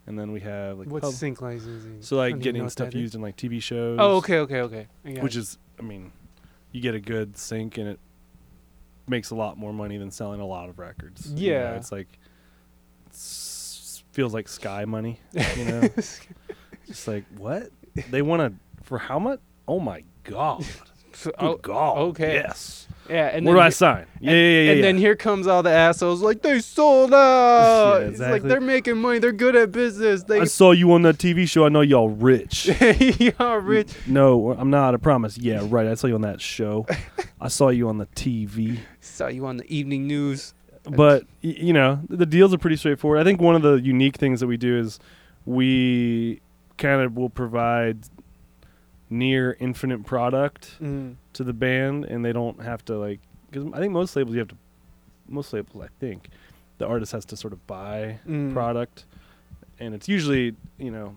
and 0.07 0.17
then 0.19 0.31
we 0.31 0.41
have 0.41 0.79
like 0.79 0.89
what's 0.89 1.07
pub- 1.07 1.15
sync 1.15 1.41
licensing 1.41 2.01
so 2.03 2.17
like 2.17 2.39
getting 2.39 2.69
stuff 2.69 2.95
used 2.95 3.15
in 3.15 3.21
like 3.23 3.37
TV 3.37 3.61
shows. 3.63 3.99
oh 4.01 4.17
okay 4.19 4.39
okay 4.41 4.61
okay 4.61 4.87
which 5.21 5.35
it. 5.35 5.41
is 5.41 5.59
I 5.79 5.83
mean, 5.83 6.13
you 6.71 6.81
get 6.83 6.95
a 6.95 7.01
good 7.01 7.37
sync 7.37 7.79
and 7.79 7.89
it 7.89 7.99
makes 9.09 9.31
a 9.31 9.35
lot 9.35 9.57
more 9.59 9.73
money 9.73 9.97
than 9.99 10.11
selling 10.11 10.41
a 10.41 10.47
lot 10.47 10.69
of 10.69 10.79
records. 10.79 11.33
You 11.33 11.51
know, 11.51 11.57
Yeah. 11.59 11.75
it's 11.77 11.91
like 11.91 12.19
feels 13.15 14.33
like 14.33 14.49
sky 14.49 14.85
money. 14.85 15.21
You 15.57 15.65
know, 15.65 15.89
just 16.87 17.09
like 17.09 17.25
what 17.37 17.71
they 18.11 18.23
want 18.23 18.41
to 18.41 18.85
for 18.85 18.99
how 18.99 19.19
much? 19.19 19.41
Oh 19.67 19.81
my 19.81 20.05
god! 20.25 20.65
Good 21.23 21.35
oh, 21.39 21.57
god! 21.57 21.99
okay. 21.99 22.35
Yes. 22.35 22.87
yeah 23.09 23.29
and 23.29 23.47
Where 23.47 23.55
then 23.55 23.63
do 23.63 23.67
I 23.67 23.69
sign? 23.71 24.07
Yeah, 24.21 24.31
and, 24.31 24.39
yeah, 24.39 24.45
yeah, 24.45 24.71
and 24.71 24.79
yeah. 24.79 24.83
then 24.83 24.99
here 24.99 25.17
comes 25.17 25.47
all 25.47 25.63
the 25.63 25.71
assholes 25.71 26.23
like 26.23 26.43
they 26.43 26.61
sold 26.61 27.15
out 27.15 27.99
Yeah, 28.01 28.07
it's 28.09 28.19
like 28.19 28.29
exactly. 28.29 28.49
they're 28.49 28.61
making 28.61 28.97
money 28.99 29.19
they're 29.21 29.33
good 29.33 29.57
at 29.57 29.73
business 29.73 30.25
they 30.25 30.41
I 30.41 30.45
saw 30.45 30.73
you 30.73 30.93
on 30.93 31.03
that 31.03 31.19
TV 31.19 31.49
show. 31.49 31.65
I 31.65 31.69
know 31.69 31.83
y'all 31.83 32.11
rich. 32.11 32.67
y'all 33.19 33.59
rich 33.59 33.93
No, 34.07 34.53
I'm 34.53 34.71
not. 34.71 34.95
I 34.95 34.97
promise. 34.99 35.39
Yeah, 35.39 35.61
right. 35.63 35.87
I 35.87 35.95
saw 35.95 36.09
you 36.09 36.15
on 36.17 36.23
that 36.23 36.41
show. 36.41 36.87
I 37.41 37.49
saw 37.49 37.69
you 37.69 37.89
on 37.89 37.99
the 37.99 38.07
TV. 38.07 38.81
saw 39.01 39.29
you 39.29 39.47
on 39.47 39.57
the 39.59 39.73
evening 39.73 40.07
news 40.07 40.55
But 40.85 41.23
y- 41.43 41.57
you 41.59 41.73
know, 41.73 42.01
the 42.09 42.27
deals 42.27 42.53
are 42.55 42.59
pretty 42.59 42.77
straightforward. 42.77 43.19
I 43.21 43.25
think 43.25 43.41
one 43.41 43.55
of 43.57 43.63
the 43.63 43.75
unique 43.75 44.17
things 44.17 44.41
that 44.41 44.47
we 44.47 44.57
do 44.57 44.79
is 44.79 44.99
we 45.47 46.41
kind 46.77 47.01
of 47.03 47.17
will 47.17 47.31
provide 47.31 47.99
near 49.11 49.57
infinite 49.61 50.05
product 50.05 50.77
mm. 50.83 51.15
to 51.35 51.45
the 51.45 51.53
band, 51.53 52.05
and 52.07 52.25
they 52.25 52.33
don't 52.33 52.63
have 52.63 52.85
to 52.87 52.99
like. 52.99 53.21
Because 53.51 53.67
I 53.73 53.79
think 53.79 53.93
most 53.93 54.15
labels 54.17 54.35
you 54.35 54.41
have 54.41 54.49
to. 54.49 54.57
Most 55.29 55.53
labels, 55.53 55.83
I 55.83 55.89
think, 56.01 56.29
the 56.79 56.87
artist 56.87 57.13
has 57.13 57.25
to 57.27 57.37
sort 57.37 57.53
of 57.53 57.67
buy 57.67 58.19
Mm. 58.29 58.53
product, 58.53 59.05
and 59.81 59.95
it's 59.95 60.09
usually 60.09 60.55
you 60.79 60.91
know. 60.91 61.17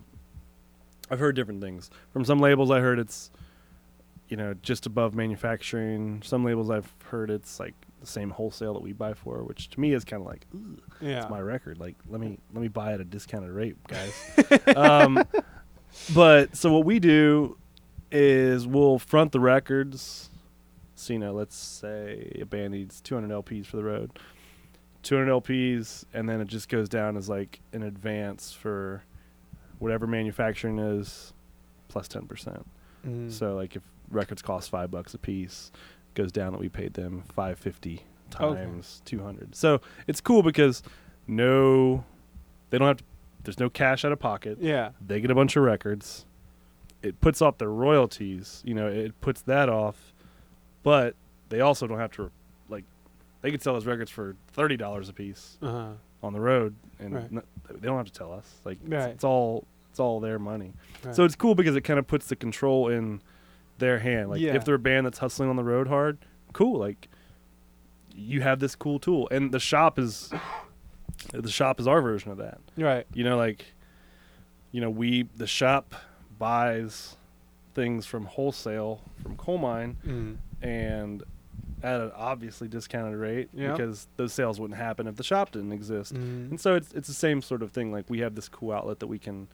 I've 1.10 1.18
heard 1.18 1.34
different 1.36 1.62
things 1.62 1.90
from 2.12 2.24
some 2.26 2.38
labels. 2.38 2.70
I 2.70 2.80
heard 2.80 2.98
it's, 2.98 3.30
you 4.28 4.36
know, 4.36 4.54
just 4.62 4.86
above 4.86 5.14
manufacturing. 5.14 6.22
Some 6.24 6.44
labels 6.44 6.70
I've 6.70 6.92
heard 7.04 7.30
it's 7.30 7.58
like 7.58 7.74
the 8.00 8.06
same 8.06 8.30
wholesale 8.30 8.74
that 8.74 8.82
we 8.82 8.92
buy 8.92 9.14
for, 9.14 9.42
which 9.42 9.70
to 9.70 9.80
me 9.80 9.92
is 9.92 10.04
kind 10.04 10.22
of 10.22 10.26
like, 10.26 10.46
yeah 11.00 11.20
it's 11.20 11.30
my 11.30 11.40
record. 11.40 11.78
Like, 11.78 11.96
let 12.08 12.20
me 12.20 12.38
let 12.52 12.60
me 12.60 12.68
buy 12.68 12.92
at 12.92 13.00
a 13.00 13.04
discounted 13.04 13.50
rate, 13.50 13.76
guys. 13.86 14.14
um, 14.76 15.24
but 16.14 16.56
so 16.56 16.72
what 16.72 16.84
we 16.84 16.98
do 16.98 17.56
is 18.10 18.66
we'll 18.66 18.98
front 18.98 19.32
the 19.32 19.40
records. 19.40 20.30
So 20.94 21.12
you 21.12 21.18
know, 21.18 21.32
let's 21.32 21.56
say 21.56 22.38
a 22.40 22.44
band 22.44 22.72
needs 22.72 23.00
200 23.00 23.30
LPs 23.30 23.66
for 23.66 23.76
the 23.76 23.84
road, 23.84 24.18
200 25.04 25.30
LPs, 25.30 26.04
and 26.12 26.28
then 26.28 26.40
it 26.40 26.48
just 26.48 26.68
goes 26.68 26.88
down 26.88 27.16
as 27.16 27.28
like 27.28 27.60
an 27.72 27.82
advance 27.82 28.52
for 28.52 29.04
whatever 29.78 30.06
manufacturing 30.06 30.78
is 30.78 31.32
plus 31.88 32.08
10 32.08 32.26
percent. 32.26 32.66
Mm. 33.06 33.32
So 33.32 33.54
like 33.54 33.76
if 33.76 33.82
records 34.10 34.42
cost 34.42 34.70
five 34.70 34.90
bucks 34.90 35.14
a 35.14 35.18
piece, 35.18 35.70
goes 36.14 36.32
down 36.32 36.52
that 36.52 36.60
we 36.60 36.68
paid 36.68 36.94
them 36.94 37.22
550 37.34 38.02
Okay. 38.34 38.60
times 38.60 39.00
200. 39.06 39.54
So 39.54 39.80
it's 40.06 40.20
cool 40.20 40.42
because 40.42 40.82
no, 41.26 42.04
they 42.70 42.78
don't 42.78 42.88
have 42.88 42.96
to. 42.98 43.04
There's 43.44 43.58
no 43.58 43.70
cash 43.70 44.04
out 44.04 44.12
of 44.12 44.18
pocket. 44.18 44.58
Yeah. 44.60 44.90
They 45.06 45.20
get 45.20 45.30
a 45.30 45.34
bunch 45.34 45.56
of 45.56 45.62
records. 45.62 46.26
It 47.02 47.20
puts 47.20 47.40
off 47.40 47.58
their 47.58 47.70
royalties. 47.70 48.62
You 48.66 48.74
know, 48.74 48.86
it 48.88 49.18
puts 49.20 49.40
that 49.42 49.68
off, 49.68 50.12
but 50.82 51.14
they 51.48 51.60
also 51.60 51.86
don't 51.86 51.98
have 51.98 52.10
to 52.12 52.30
like. 52.68 52.84
They 53.40 53.50
could 53.50 53.62
sell 53.62 53.74
those 53.74 53.86
records 53.86 54.10
for 54.10 54.36
thirty 54.48 54.76
dollars 54.76 55.08
a 55.08 55.12
piece 55.12 55.56
Uh 55.62 55.70
huh. 55.72 55.88
on 56.22 56.32
the 56.32 56.40
road, 56.40 56.74
and 56.98 57.14
Right. 57.14 57.32
no- 57.32 57.42
they 57.70 57.86
don't 57.86 57.96
have 57.96 58.06
to 58.06 58.12
tell 58.12 58.32
us. 58.32 58.60
Like 58.64 58.78
it's, 58.84 59.06
it's 59.06 59.24
all 59.24 59.64
it's 59.90 60.00
all 60.00 60.20
their 60.20 60.38
money. 60.38 60.72
Right. 61.04 61.14
So 61.14 61.24
it's 61.24 61.36
cool 61.36 61.54
because 61.54 61.76
it 61.76 61.82
kind 61.82 61.98
of 61.98 62.06
puts 62.06 62.26
the 62.26 62.36
control 62.36 62.88
in 62.88 63.22
their 63.78 63.98
hand. 63.98 64.30
Like 64.30 64.40
Yeah. 64.40 64.54
if 64.54 64.64
they're 64.64 64.74
a 64.76 64.78
band 64.78 65.06
that's 65.06 65.18
hustling 65.18 65.48
on 65.48 65.56
the 65.56 65.64
road 65.64 65.88
hard, 65.88 66.18
cool. 66.52 66.78
Like 66.78 67.08
you 68.14 68.40
have 68.42 68.58
this 68.60 68.74
cool 68.74 68.98
tool, 68.98 69.28
and 69.30 69.52
the 69.52 69.60
shop 69.60 69.98
is 69.98 70.30
the 71.32 71.50
shop 71.50 71.80
is 71.80 71.86
our 71.86 72.00
version 72.02 72.30
of 72.30 72.38
that. 72.38 72.58
Right. 72.76 73.06
You 73.14 73.24
know, 73.24 73.36
like 73.36 73.64
you 74.72 74.80
know, 74.80 74.90
we 74.90 75.28
the 75.36 75.46
shop 75.46 75.94
buys 76.38 77.16
things 77.74 78.06
from 78.06 78.24
wholesale 78.24 79.00
from 79.22 79.36
Colemine 79.36 79.96
Mm. 80.06 80.36
and 80.62 81.22
at 81.82 82.00
an 82.00 82.10
obviously 82.16 82.66
discounted 82.66 83.16
rate 83.16 83.48
Yeah. 83.52 83.70
because 83.72 84.08
those 84.16 84.32
sales 84.32 84.58
wouldn't 84.58 84.78
happen 84.78 85.06
if 85.06 85.14
the 85.16 85.22
shop 85.22 85.52
didn't 85.52 85.72
exist. 85.72 86.12
Mm. 86.14 86.50
And 86.50 86.60
so 86.60 86.74
it's 86.74 86.92
it's 86.92 87.06
the 87.08 87.14
same 87.14 87.40
sort 87.40 87.62
of 87.62 87.70
thing. 87.70 87.92
Like 87.92 88.08
we 88.10 88.18
have 88.20 88.34
this 88.34 88.48
cool 88.48 88.72
outlet 88.72 88.98
that 89.00 89.06
we 89.06 89.18
can 89.18 89.46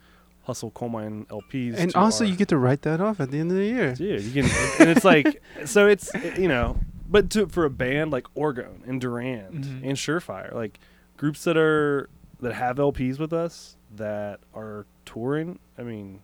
hustle 0.44 0.70
Colemine 0.70 1.26
LPs. 1.26 1.76
And 1.76 1.94
also, 1.94 2.24
our- 2.24 2.30
you 2.30 2.36
get 2.36 2.48
to 2.48 2.58
write 2.58 2.82
that 2.82 3.00
off 3.00 3.20
at 3.20 3.30
the 3.30 3.38
end 3.38 3.50
of 3.50 3.56
the 3.56 3.64
year. 3.66 3.94
yeah, 3.98 4.18
you 4.18 4.30
can, 4.42 4.50
and 4.80 4.90
it's 4.90 5.04
like 5.04 5.42
so 5.66 5.86
it's 5.86 6.10
you 6.38 6.48
know, 6.48 6.78
but 7.08 7.30
to 7.30 7.46
for 7.48 7.64
a 7.64 7.70
band 7.70 8.10
like 8.10 8.24
Orgone 8.34 8.86
and 8.86 9.00
Durand 9.00 9.64
Mhm. 9.64 9.82
and 9.82 9.92
Surefire, 9.96 10.52
like 10.54 10.78
groups 11.16 11.44
that 11.44 11.56
are 11.56 12.08
that 12.40 12.54
have 12.54 12.76
LPs 12.76 13.18
with 13.18 13.32
us 13.32 13.76
that 13.96 14.40
are 14.54 14.86
touring. 15.06 15.58
I 15.78 15.82
mean, 15.82 16.14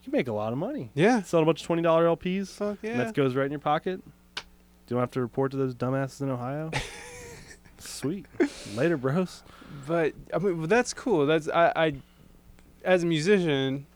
you 0.00 0.04
can 0.04 0.12
make 0.12 0.28
a 0.28 0.32
lot 0.32 0.52
of 0.52 0.58
money. 0.58 0.90
Yeah. 0.94 1.22
Sell 1.22 1.42
a 1.42 1.44
bunch 1.44 1.60
of 1.60 1.66
twenty 1.66 1.82
dollar 1.82 2.06
LPs. 2.06 2.48
Fuck 2.48 2.78
yeah. 2.82 2.92
And 2.92 3.00
that 3.00 3.14
goes 3.14 3.34
right 3.34 3.44
in 3.46 3.50
your 3.52 3.60
pocket. 3.60 4.00
You 4.36 4.96
don't 4.96 5.00
have 5.00 5.10
to 5.12 5.20
report 5.20 5.50
to 5.52 5.56
those 5.56 5.74
dumbasses 5.74 6.20
in 6.22 6.30
Ohio. 6.30 6.70
Sweet. 7.78 8.26
Later, 8.74 8.96
bros. 8.96 9.42
But 9.86 10.14
I 10.34 10.38
mean, 10.38 10.58
well, 10.58 10.66
that's 10.66 10.92
cool. 10.92 11.26
That's 11.26 11.48
I, 11.48 11.72
I, 11.76 11.92
as 12.84 13.02
a 13.02 13.06
musician, 13.06 13.86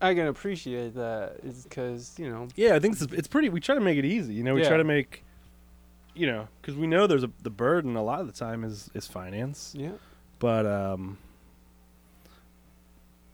I 0.00 0.14
can 0.14 0.26
appreciate 0.26 0.94
that. 0.94 1.36
Is 1.44 1.64
because 1.64 2.14
you 2.18 2.30
know. 2.30 2.48
Yeah, 2.56 2.74
I 2.74 2.78
think 2.78 3.00
it's, 3.00 3.12
it's 3.12 3.28
pretty. 3.28 3.48
We 3.48 3.60
try 3.60 3.74
to 3.74 3.80
make 3.80 3.98
it 3.98 4.04
easy. 4.04 4.34
You 4.34 4.42
know, 4.42 4.54
we 4.54 4.62
Yeah. 4.62 4.68
try 4.68 4.76
to 4.78 4.84
make, 4.84 5.24
you 6.14 6.26
know, 6.26 6.48
because 6.60 6.76
we 6.76 6.86
know 6.86 7.06
there's 7.06 7.24
a 7.24 7.30
the 7.42 7.50
burden 7.50 7.96
a 7.96 8.02
lot 8.02 8.20
of 8.20 8.26
the 8.26 8.32
time 8.32 8.64
is 8.64 8.90
is 8.94 9.06
finance, 9.06 9.74
Yeah. 9.76 9.92
but 10.38 10.66
um, 10.66 11.18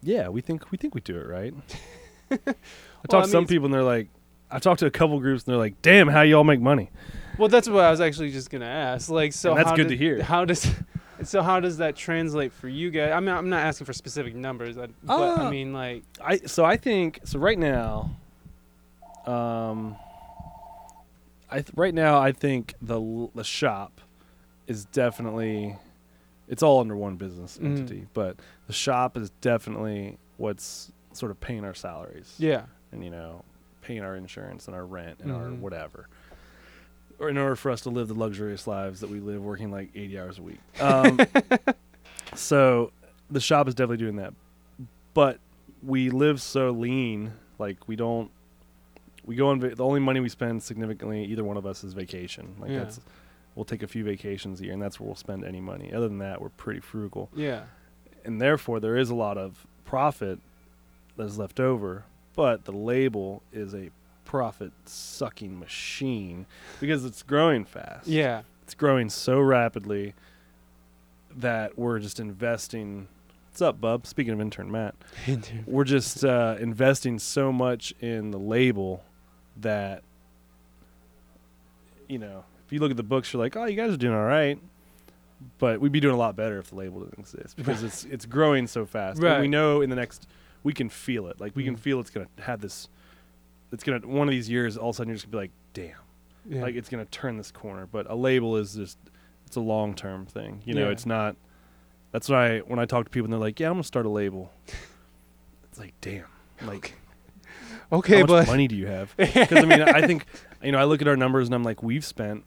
yeah, 0.02 0.28
we 0.28 0.40
think 0.40 0.70
we 0.70 0.78
think 0.78 0.94
we 0.94 1.00
do 1.00 1.16
it 1.18 1.26
right. 1.26 1.54
I 2.30 2.36
talk 2.36 2.46
Well, 2.46 2.54
I 2.54 3.08
to 3.08 3.16
mean, 3.18 3.24
some 3.28 3.42
it's- 3.44 3.48
people 3.48 3.66
and 3.66 3.74
they're 3.74 3.82
like, 3.82 4.08
I 4.50 4.58
talked 4.58 4.80
to 4.80 4.86
a 4.86 4.90
couple 4.90 5.18
groups 5.20 5.44
and 5.44 5.52
they're 5.52 5.58
like, 5.58 5.80
"Damn, 5.82 6.08
how 6.08 6.22
y'all 6.22 6.44
make 6.44 6.60
money?" 6.60 6.90
Well, 7.38 7.48
that's 7.48 7.68
what 7.68 7.82
I 7.84 7.90
was 7.90 8.00
actually 8.00 8.30
just 8.30 8.50
gonna 8.50 8.64
ask. 8.66 9.10
Like, 9.10 9.32
so 9.32 9.50
And 9.50 9.58
that's 9.58 9.70
how 9.70 9.76
good 9.76 9.84
does- 9.84 9.92
to 9.92 9.96
hear. 9.96 10.22
How 10.22 10.44
does, 10.44 10.66
so 11.26 11.42
how 11.42 11.60
does 11.60 11.78
that 11.78 11.96
translate 11.96 12.52
for 12.52 12.68
you 12.68 12.90
guys? 12.90 13.12
I 13.12 13.20
mean, 13.20 13.34
I'm 13.34 13.48
not 13.48 13.60
asking 13.64 13.84
for 13.86 13.92
specific 13.92 14.34
numbers, 14.34 14.78
I- 14.78 14.88
but 15.02 15.38
I 15.38 15.46
Uh, 15.46 15.50
mean, 15.50 15.72
like, 15.72 16.02
I 16.20 16.38
so 16.38 16.64
I 16.64 16.76
think 16.76 17.20
so 17.24 17.38
right 17.38 17.58
now. 17.58 18.10
Um, 19.26 19.96
I 21.50 21.56
th- 21.56 21.70
right 21.76 21.94
now 21.94 22.18
I 22.18 22.32
think 22.32 22.74
the 22.80 23.28
the 23.34 23.44
shop 23.44 24.00
is 24.66 24.84
definitely 24.86 25.76
it's 26.48 26.62
all 26.62 26.80
under 26.80 26.96
one 26.96 27.16
business 27.16 27.58
Mhm. 27.58 27.64
entity, 27.78 28.06
but 28.14 28.36
the 28.68 28.72
shop 28.72 29.16
is 29.16 29.30
definitely 29.40 30.16
what's 30.36 30.92
sort 31.12 31.30
of 31.32 31.40
paying 31.40 31.64
our 31.64 31.74
salaries 31.74 32.34
yeah, 32.38 32.66
and 32.92 33.02
you 33.02 33.10
know 33.10 33.42
paying 33.82 34.02
our 34.02 34.16
insurance 34.16 34.66
and 34.66 34.74
our 34.76 34.84
rent 34.84 35.18
and 35.22 35.32
our 35.32 35.46
Mhm. 35.46 35.60
whatever. 35.60 36.08
Or 37.18 37.28
in 37.30 37.38
order 37.38 37.56
for 37.56 37.70
us 37.70 37.80
to 37.82 37.90
live 37.90 38.08
the 38.08 38.14
luxurious 38.14 38.66
lives 38.66 39.00
that 39.00 39.08
we 39.10 39.20
live, 39.20 39.42
working 39.42 39.70
like 39.70 39.90
eighty 39.94 40.18
hours 40.18 40.38
a 40.38 40.42
week. 40.42 40.58
Um, 40.80 41.18
so 42.34 42.92
the 43.30 43.40
shop 43.40 43.68
is 43.68 43.74
definitely 43.74 43.98
doing 44.04 44.16
that, 44.16 44.34
but 45.14 45.38
we 45.82 46.10
live 46.10 46.40
so 46.42 46.70
lean. 46.70 47.32
Like 47.58 47.88
we 47.88 47.96
don't, 47.96 48.30
we 49.24 49.34
go 49.36 49.48
on. 49.48 49.60
Va- 49.60 49.74
the 49.74 49.84
only 49.84 50.00
money 50.00 50.20
we 50.20 50.28
spend 50.28 50.62
significantly, 50.62 51.24
either 51.24 51.44
one 51.44 51.56
of 51.56 51.64
us, 51.66 51.82
is 51.84 51.94
vacation. 51.94 52.54
Like 52.58 52.70
Yeah. 52.70 52.80
that's, 52.80 53.00
we'll 53.54 53.64
take 53.64 53.82
a 53.82 53.86
few 53.86 54.04
vacations 54.04 54.60
a 54.60 54.64
year, 54.64 54.72
and 54.74 54.82
that's 54.82 55.00
where 55.00 55.06
we'll 55.06 55.16
spend 55.16 55.44
any 55.44 55.60
money. 55.60 55.92
Other 55.92 56.08
than 56.08 56.18
that, 56.18 56.40
we're 56.40 56.50
pretty 56.50 56.80
frugal 56.80 57.30
yeah, 57.34 57.62
and 58.24 58.40
therefore 58.40 58.80
there 58.80 58.96
is 58.96 59.08
a 59.10 59.14
lot 59.14 59.38
of 59.38 59.66
profit 59.84 60.38
that 61.16 61.24
is 61.24 61.38
left 61.38 61.60
over 61.60 62.04
but 62.34 62.64
the 62.66 62.72
label 62.72 63.40
is 63.52 63.72
a 63.72 63.88
profit 64.26 64.72
sucking 64.84 65.58
machine 65.58 66.44
because 66.80 67.04
it's 67.06 67.22
growing 67.22 67.64
fast. 67.64 68.06
Yeah, 68.06 68.42
it's 68.64 68.74
growing 68.74 69.08
so 69.08 69.40
rapidly 69.40 70.12
that 71.34 71.78
we're 71.78 71.98
just 71.98 72.20
investing 72.20 73.08
what's 73.48 73.62
up 73.62 73.80
bub? 73.80 74.06
Speaking 74.06 74.34
of 74.34 74.40
intern 74.40 74.70
matt 74.70 74.94
we're 75.66 75.84
just 75.84 76.24
uh, 76.24 76.56
investing 76.60 77.18
so 77.18 77.50
much 77.52 77.94
in 78.00 78.30
the 78.32 78.38
label 78.38 79.02
that 79.58 80.02
you 82.08 82.18
know 82.18 82.44
if 82.66 82.72
you 82.72 82.78
look 82.80 82.90
at 82.90 82.96
the 82.96 83.02
books 83.02 83.32
you're 83.32 83.42
like 83.42 83.56
oh 83.56 83.64
you 83.64 83.76
guys 83.76 83.92
are 83.92 83.96
doing 83.96 84.14
all 84.14 84.24
right. 84.24 84.58
But 85.58 85.80
we'd 85.82 85.92
be 85.92 86.00
doing 86.00 86.14
a 86.14 86.18
lot 86.18 86.34
better 86.34 86.58
if 86.58 86.70
the 86.70 86.76
label 86.76 87.00
didn't 87.00 87.18
exist 87.18 87.56
because 87.58 87.82
it's 87.82 88.04
it's 88.04 88.24
growing 88.26 88.66
so 88.66 88.86
fast. 88.86 89.22
And 89.22 89.42
we 89.42 89.48
know 89.48 89.82
in 89.82 89.90
the 89.90 89.96
next 89.96 90.26
we 90.64 90.72
can 90.72 90.88
feel 90.88 91.26
it. 91.28 91.38
Like 91.40 91.54
we 91.54 91.62
can 91.62 91.76
Mhm. 91.76 91.80
feel 91.80 92.00
it's 92.00 92.08
gonna 92.10 92.26
have 92.40 92.60
this 92.62 92.88
it's 93.76 93.84
gonna 93.84 94.00
one 94.06 94.26
of 94.26 94.32
these 94.32 94.48
years 94.48 94.76
all 94.78 94.88
of 94.88 94.94
a 94.94 94.96
sudden 94.96 95.10
you're 95.10 95.16
just 95.16 95.30
gonna 95.30 95.42
be 95.42 95.44
like 95.44 95.50
damn. 95.74 95.90
Yeah. 96.48 96.62
like 96.62 96.74
it's 96.74 96.88
gonna 96.88 97.04
turn 97.04 97.36
this 97.36 97.50
corner 97.50 97.86
but 97.86 98.10
a 98.10 98.14
label 98.14 98.56
is 98.56 98.74
just 98.74 98.96
it's 99.46 99.56
a 99.56 99.60
long 99.60 99.94
term 99.94 100.24
thing 100.24 100.62
you 100.64 100.72
know 100.74 100.86
Yeah. 100.86 100.92
it's 100.92 101.04
not 101.04 101.36
that's 102.12 102.28
why 102.30 102.60
when 102.60 102.78
i 102.78 102.86
talk 102.86 103.04
to 103.04 103.10
people 103.10 103.26
and 103.26 103.32
they're 103.34 103.40
like 103.40 103.60
yeah 103.60 103.66
i'm 103.68 103.74
gonna 103.74 103.84
start 103.84 104.06
a 104.06 104.08
label. 104.10 104.50
It's 105.68 105.78
like 105.78 105.94
damn 106.00 106.24
like 106.62 106.94
okay, 107.92 108.20
how 108.20 108.26
much 108.26 108.46
money 108.46 108.66
do 108.66 108.74
you 108.76 108.86
have? 108.86 109.14
Because 109.18 109.52
i 109.52 109.64
mean 109.66 109.82
i 109.82 110.06
think 110.06 110.24
you 110.62 110.72
know 110.72 110.78
i 110.78 110.84
look 110.84 111.02
at 111.02 111.08
our 111.08 111.16
numbers 111.18 111.48
and 111.48 111.54
i'm 111.54 111.62
like 111.64 111.82
we've 111.82 112.04
spent 112.04 112.44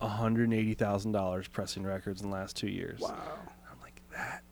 $180000 0.00 1.50
pressing 1.52 1.84
records 1.84 2.22
in 2.22 2.30
the 2.30 2.34
last 2.34 2.56
two 2.56 2.68
years. 2.68 3.00
Wow, 3.00 3.14
i'm 3.70 3.80
like 3.82 4.00
that 4.12 4.42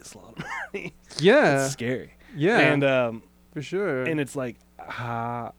is 0.00 0.14
a 0.14 0.18
lot 0.18 0.38
of 0.38 0.44
money. 0.72 0.94
Yeah, 1.18 1.64
it's 1.64 1.72
scary. 1.72 2.14
Yeah, 2.34 2.58
and 2.58 2.82
um 2.84 3.22
for 3.56 3.62
sure, 3.62 4.02
and 4.02 4.20
it's 4.20 4.36
like 4.36 4.56
ah 4.78 5.50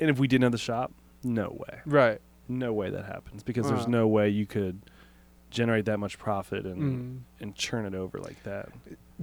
and 0.00 0.08
if 0.08 0.18
we 0.18 0.26
didn't 0.26 0.44
have 0.44 0.52
the 0.52 0.56
shop 0.58 0.90
no 1.22 1.50
way 1.50 1.80
right, 1.84 2.18
no 2.48 2.72
way 2.72 2.88
that 2.88 3.04
happens 3.04 3.42
because 3.42 3.68
there's 3.68 3.84
Uh. 3.84 3.88
no 3.90 4.08
way 4.08 4.30
you 4.30 4.46
could 4.46 4.80
generate 5.50 5.84
that 5.84 5.98
much 5.98 6.18
profit 6.18 6.64
and 6.64 6.80
mm. 6.80 7.18
and 7.42 7.54
churn 7.54 7.84
it 7.84 7.94
over 7.94 8.18
like 8.20 8.42
that. 8.44 8.70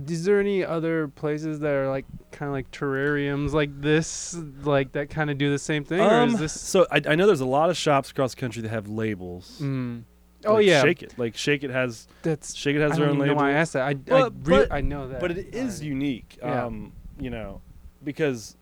Is 0.07 0.25
there 0.25 0.39
any 0.39 0.63
other 0.63 1.07
places 1.07 1.59
that 1.61 1.73
are 1.73 1.89
like 1.89 2.05
kind 2.31 2.47
of 2.49 2.53
like 2.53 2.69
terrariums 2.69 3.53
like 3.53 3.71
this, 3.81 4.37
like 4.63 4.91
that 4.91 5.09
kind 5.09 5.31
of 5.31 5.39
do 5.39 5.49
the 5.49 5.57
same 5.57 5.83
thing, 5.83 5.99
or 6.01 6.03
Um, 6.21 6.29
is 6.35 6.39
this? 6.39 6.53
so 6.61 6.85
I, 6.91 7.01
I 7.07 7.15
know 7.15 7.25
there's 7.25 7.39
a 7.41 7.45
lot 7.47 7.71
of 7.71 7.77
shops 7.77 8.11
across 8.11 8.35
the 8.35 8.39
country 8.41 8.61
that 8.61 8.69
have 8.69 8.87
labels. 8.87 9.57
Mm. 9.59 10.03
Oh 10.45 10.59
yeah, 10.59 10.83
Shake 10.83 11.01
It. 11.01 11.15
Like 11.17 11.35
Shake 11.35 11.63
It 11.63 11.71
has 11.71 12.07
that's. 12.21 12.53
Shake 12.53 12.75
It 12.75 12.81
I 12.83 12.89
has 12.89 12.97
their 12.97 13.07
don't 13.07 13.13
own 13.13 13.17
know 13.17 13.23
label. 13.23 13.37
why 13.37 13.49
I 13.49 13.53
asked 13.53 13.73
that. 13.73 13.81
I 13.87 13.89
I, 14.13 14.23
re- 14.25 14.29
but- 14.43 14.71
I 14.71 14.81
know 14.81 15.07
that, 15.07 15.19
but 15.19 15.31
it 15.31 15.55
is 15.55 15.81
I- 15.81 15.85
unique. 15.85 16.37
Yeah. 16.43 16.65
Um, 16.65 16.91
you 17.19 17.31
know, 17.31 17.61
because 18.03 18.55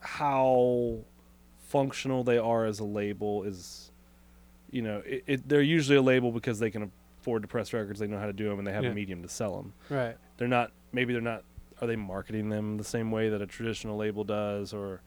how 0.00 0.98
functional 1.68 2.24
they 2.24 2.38
are 2.38 2.64
as 2.66 2.80
a 2.80 2.84
label 2.84 3.44
is, 3.44 3.90
you 4.70 4.82
know, 4.82 5.02
it, 5.06 5.24
it 5.26 5.48
they're 5.48 5.62
usually 5.62 5.96
a 5.96 6.02
label 6.02 6.32
because 6.32 6.58
they 6.58 6.70
can 6.70 6.90
afford 7.20 7.42
to 7.42 7.48
press 7.48 7.72
records, 7.72 7.98
they 8.00 8.06
know 8.06 8.18
how 8.18 8.26
to 8.26 8.32
do 8.32 8.48
them, 8.48 8.58
and 8.58 8.66
they 8.66 8.72
have 8.72 8.84
Yeah. 8.84 8.90
a 8.90 8.94
medium 8.94 9.22
to 9.22 9.28
sell 9.28 9.56
them. 9.56 9.72
right. 9.88 10.16
they're 10.38 10.48
not 10.48 10.72
maybe 10.92 11.12
they're 11.12 11.22
not 11.22 11.44
are 11.80 11.86
they 11.86 11.96
marketing 11.96 12.48
them 12.48 12.76
the 12.78 12.84
same 12.84 13.10
way 13.10 13.28
that 13.28 13.40
a 13.42 13.46
traditional 13.46 13.96
label 13.96 14.24
does 14.24 14.72
or 14.72 15.00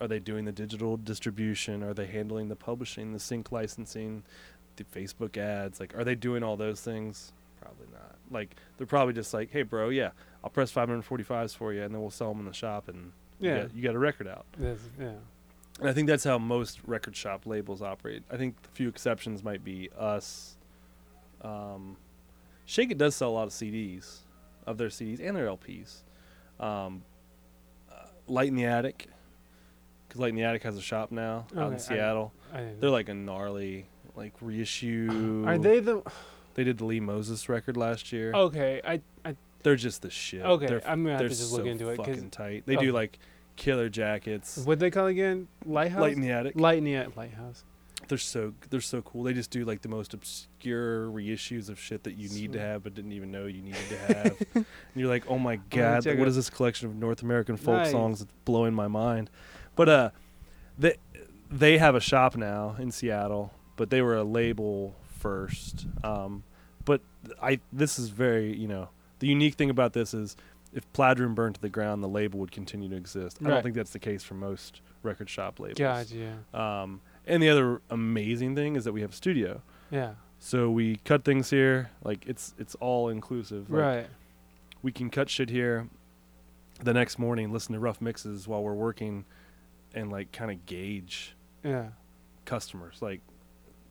are 0.00 0.08
they 0.08 0.18
doing 0.18 0.44
the 0.44 0.52
digital 0.52 0.96
distribution 0.96 1.82
are 1.82 1.94
they 1.94 2.06
handling 2.06 2.48
the 2.48 2.56
publishing 2.56 3.12
the 3.12 3.18
sync 3.18 3.50
licensing 3.52 4.22
the 4.76 4.84
facebook 4.84 5.36
ads 5.36 5.78
like 5.80 5.96
are 5.96 6.04
they 6.04 6.14
doing 6.14 6.42
all 6.42 6.56
those 6.56 6.80
things 6.80 7.32
probably 7.60 7.86
not 7.92 8.13
like 8.34 8.54
they're 8.76 8.86
probably 8.86 9.14
just 9.14 9.32
like 9.32 9.50
hey 9.50 9.62
bro 9.62 9.88
yeah 9.88 10.10
i'll 10.42 10.50
press 10.50 10.70
545s 10.72 11.56
for 11.56 11.72
you 11.72 11.82
and 11.82 11.94
then 11.94 12.00
we'll 12.02 12.10
sell 12.10 12.28
them 12.30 12.40
in 12.40 12.46
the 12.46 12.52
shop 12.52 12.88
and 12.88 13.12
you 13.40 13.48
Yeah. 13.50 13.62
got- 13.62 13.74
you 13.74 13.82
got 13.82 13.94
a 13.94 13.98
record 13.98 14.28
out 14.28 14.44
That's, 14.58 14.82
yeah. 15.00 15.12
and 15.80 15.88
I 15.88 15.92
think 15.92 16.08
that's 16.08 16.24
how 16.24 16.38
most 16.38 16.80
record 16.86 17.16
shop 17.16 17.46
labels 17.46 17.80
operate. 17.82 18.22
I 18.30 18.36
think 18.36 18.60
the 18.62 18.68
few 18.70 18.88
exceptions 18.88 19.42
might 19.42 19.64
be 19.64 19.88
us. 19.98 20.56
Um, 21.42 21.96
Shake 22.66 22.90
It 22.90 22.98
does 22.98 23.14
sell 23.16 23.30
a 23.30 23.32
lot 23.34 23.44
of 23.48 23.50
CDs, 23.52 24.20
of 24.66 24.78
their 24.78 24.88
CDs 24.88 25.20
and 25.20 25.36
their 25.36 25.46
LPs. 25.48 26.02
Um, 26.60 27.02
uh, 27.90 28.06
Light 28.28 28.48
in 28.48 28.54
the 28.56 28.64
Attic, 28.64 29.08
because 30.08 30.20
Light 30.20 30.30
in 30.30 30.36
the 30.36 30.44
Attic 30.44 30.62
has 30.62 30.76
a 30.76 30.80
shop 30.80 31.10
now 31.10 31.46
out 31.56 31.72
in 31.72 31.78
Seattle. 31.78 32.32
I 32.52 32.58
didn't- 32.58 32.80
They're 32.80 32.90
like 32.90 33.08
a 33.08 33.14
gnarly 33.14 33.86
like 34.14 34.32
reissue. 34.40 35.44
Are 35.46 35.58
they 35.58 35.80
the? 35.80 36.02
They 36.54 36.64
did 36.64 36.78
the 36.78 36.84
Lee 36.84 37.00
Moses 37.00 37.48
record 37.48 37.76
last 37.76 38.12
year. 38.12 38.32
Okay, 38.32 38.80
I 38.86 39.00
I 39.24 39.36
They're 39.62 39.76
just 39.76 40.02
the 40.02 40.10
shit. 40.10 40.42
Okay, 40.42 40.66
they're, 40.66 40.88
I'm 40.88 41.02
gonna 41.04 41.16
have 41.16 41.22
to 41.22 41.28
just 41.28 41.50
so 41.50 41.56
look 41.56 41.66
into 41.66 41.88
it, 41.90 41.96
Fucking 41.96 42.30
tight. 42.30 42.64
They 42.66 42.76
Okay. 42.76 42.86
do 42.86 42.92
like 42.92 43.18
killer 43.56 43.88
jackets. 43.88 44.58
what 44.64 44.78
they 44.78 44.90
call 44.90 45.06
again? 45.06 45.48
Lighthouse. 45.64 46.00
Light 46.00 46.14
in 46.14 46.20
the 46.20 46.30
Attic. 46.30 46.58
Light 46.58 46.78
in 46.78 46.84
the 46.84 46.94
Attic- 46.96 47.16
Lighthouse. 47.16 47.64
They're 48.06 48.18
so 48.18 48.52
they're 48.68 48.80
so 48.82 49.00
cool. 49.00 49.22
They 49.22 49.32
just 49.32 49.50
do 49.50 49.64
like 49.64 49.80
the 49.80 49.88
most 49.88 50.12
obscure 50.12 51.06
reissues 51.08 51.70
of 51.70 51.80
shit 51.80 52.04
that 52.04 52.16
you 52.18 52.28
need 52.28 52.52
to 52.52 52.60
have 52.60 52.82
but 52.84 52.94
didn't 52.94 53.12
even 53.12 53.30
know 53.30 53.46
you 53.46 53.62
needed 53.62 53.80
to 53.88 53.96
have. 54.14 54.36
and 54.54 54.66
you're 54.94 55.08
like, 55.08 55.24
oh 55.30 55.38
my 55.38 55.56
god, 55.70 56.04
what 56.04 56.18
it- 56.18 56.28
is 56.28 56.36
this 56.36 56.50
collection 56.50 56.88
of 56.88 56.96
North 56.96 57.22
American 57.22 57.56
folk 57.56 57.76
Nice. 57.78 57.90
songs 57.92 58.18
that's 58.20 58.30
blowing 58.44 58.74
my 58.74 58.88
mind? 58.88 59.30
But 59.74 59.88
uh, 59.88 60.10
they 60.78 60.96
they 61.50 61.78
have 61.78 61.94
a 61.94 62.00
shop 62.00 62.36
now 62.36 62.76
in 62.78 62.90
Seattle, 62.90 63.52
but 63.76 63.88
they 63.90 64.02
were 64.02 64.16
a 64.16 64.24
label 64.24 64.94
first. 65.24 65.86
Um, 66.04 66.44
but 66.84 67.00
I 67.42 67.58
this 67.72 67.98
is 67.98 68.10
very 68.10 68.54
you 68.54 68.68
know 68.68 68.90
the 69.20 69.26
unique 69.26 69.54
thing 69.54 69.70
about 69.70 69.94
this 69.94 70.12
is 70.14 70.36
if 70.72 70.90
Plaid 70.92 71.18
Room 71.18 71.34
burned 71.34 71.54
to 71.54 71.60
the 71.60 71.68
ground, 71.70 72.02
the 72.02 72.08
label 72.08 72.38
would 72.40 72.52
continue 72.52 72.88
to 72.90 72.96
exist. 72.96 73.38
I 73.44 73.48
don't 73.48 73.62
think 73.62 73.74
that's 73.74 73.92
the 73.92 73.98
case 73.98 74.22
for 74.22 74.34
most 74.34 74.80
record 75.02 75.30
shop 75.30 75.58
labels. 75.60 75.78
Gotcha. 75.78 76.36
Um, 76.52 77.00
and 77.26 77.42
the 77.42 77.48
other 77.48 77.80
amazing 77.90 78.54
thing 78.54 78.76
is 78.76 78.84
that 78.84 78.92
we 78.92 79.00
have 79.00 79.12
a 79.12 79.14
studio. 79.14 79.62
Yeah. 79.90 80.14
So 80.40 80.70
we 80.70 80.96
cut 81.04 81.24
things 81.24 81.48
here, 81.50 81.90
like 82.02 82.26
it's 82.26 82.54
it's 82.58 82.74
all 82.76 83.08
inclusive. 83.08 83.70
Like, 83.70 83.80
Right. 83.80 84.06
We 84.82 84.92
can 84.92 85.08
cut 85.08 85.30
shit 85.30 85.48
here. 85.48 85.88
The 86.82 86.92
next 86.92 87.18
morning, 87.18 87.50
listen 87.52 87.72
to 87.72 87.78
rough 87.78 88.00
mixes 88.02 88.46
while 88.46 88.62
we're 88.62 88.74
working, 88.74 89.24
and 89.94 90.10
like 90.12 90.32
kind 90.32 90.50
of 90.50 90.66
gauge 90.66 91.34
Yeah. 91.62 91.90
customers. 92.44 93.00
Like, 93.00 93.20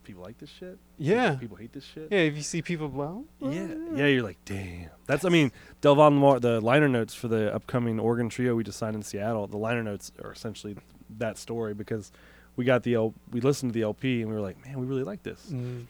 people 0.03 0.23
like 0.23 0.37
this 0.37 0.49
shit. 0.49 0.77
Yeah. 0.97 1.35
People 1.35 1.57
hate 1.57 1.73
this 1.73 1.83
shit. 1.83 2.07
Yeah. 2.11 2.19
If 2.19 2.35
you 2.35 2.43
see 2.43 2.61
people 2.61 2.89
blow. 2.89 3.25
Yeah, 3.41 3.67
yeah, 3.95 4.05
you're 4.07 4.23
like, 4.23 4.37
damn. 4.45 4.89
That's, 5.07 5.25
I 5.25 5.29
mean, 5.29 5.51
Delvon 5.81 6.19
Lamarr, 6.19 6.41
the 6.41 6.61
liner 6.61 6.87
notes 6.87 7.13
for 7.13 7.27
the 7.27 7.53
upcoming 7.53 7.99
organ 7.99 8.29
trio 8.29 8.55
we 8.55 8.63
just 8.63 8.77
signed 8.77 8.95
in 8.95 9.03
Seattle. 9.03 9.47
The 9.47 9.57
liner 9.57 9.83
notes 9.83 10.11
are 10.23 10.31
essentially 10.31 10.77
that 11.17 11.37
story 11.37 11.73
because 11.73 12.11
we 12.55 12.65
got 12.65 12.83
the 12.83 12.95
L, 12.95 13.13
we 13.31 13.41
listened 13.41 13.73
to 13.73 13.79
the 13.79 13.83
LP 13.83 14.21
and 14.21 14.29
we 14.29 14.35
were 14.35 14.41
like, 14.41 14.63
man, 14.65 14.79
we 14.79 14.85
really 14.85 15.03
like 15.03 15.23
this. 15.23 15.47
Mm. 15.51 15.85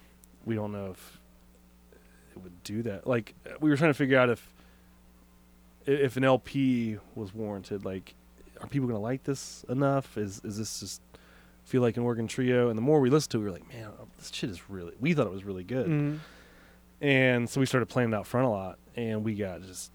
we 0.45 0.55
don't 0.55 0.71
know 0.71 0.91
if 0.91 1.19
it 2.35 2.41
would 2.41 2.63
do 2.63 2.81
that. 2.83 3.07
Like 3.07 3.35
we 3.59 3.69
were 3.69 3.77
trying 3.77 3.91
to 3.91 3.97
figure 3.97 4.17
out 4.17 4.29
if 4.29 4.53
if 5.85 6.17
an 6.17 6.23
LP 6.23 6.97
was 7.15 7.33
warranted. 7.33 7.85
Like, 7.85 8.15
are 8.61 8.67
people 8.67 8.87
gonna 8.87 8.99
like 8.99 9.23
this 9.23 9.65
enough? 9.69 10.17
Is 10.17 10.41
is 10.43 10.57
this 10.57 10.79
just 10.79 11.01
feel 11.63 11.81
like 11.81 11.97
an 11.97 12.03
organ 12.03 12.27
trio? 12.27 12.69
And 12.69 12.77
the 12.77 12.81
more 12.81 12.99
we 12.99 13.09
listened 13.09 13.31
to, 13.31 13.37
it, 13.37 13.39
we 13.41 13.45
were 13.45 13.51
like, 13.51 13.67
man, 13.73 13.85
uh, 13.85 14.05
this 14.17 14.31
shit 14.33 14.49
is 14.49 14.69
really. 14.69 14.93
We 14.99 15.13
thought 15.13 15.27
it 15.27 15.33
was 15.33 15.43
really 15.43 15.63
good, 15.63 15.87
Mm. 15.87 16.19
and 17.01 17.49
so 17.49 17.59
we 17.59 17.65
started 17.65 17.87
playing 17.87 18.09
it 18.13 18.15
out 18.15 18.27
front 18.27 18.45
a 18.47 18.49
lot, 18.49 18.79
and 18.95 19.23
we 19.23 19.35
got 19.35 19.61
just 19.63 19.91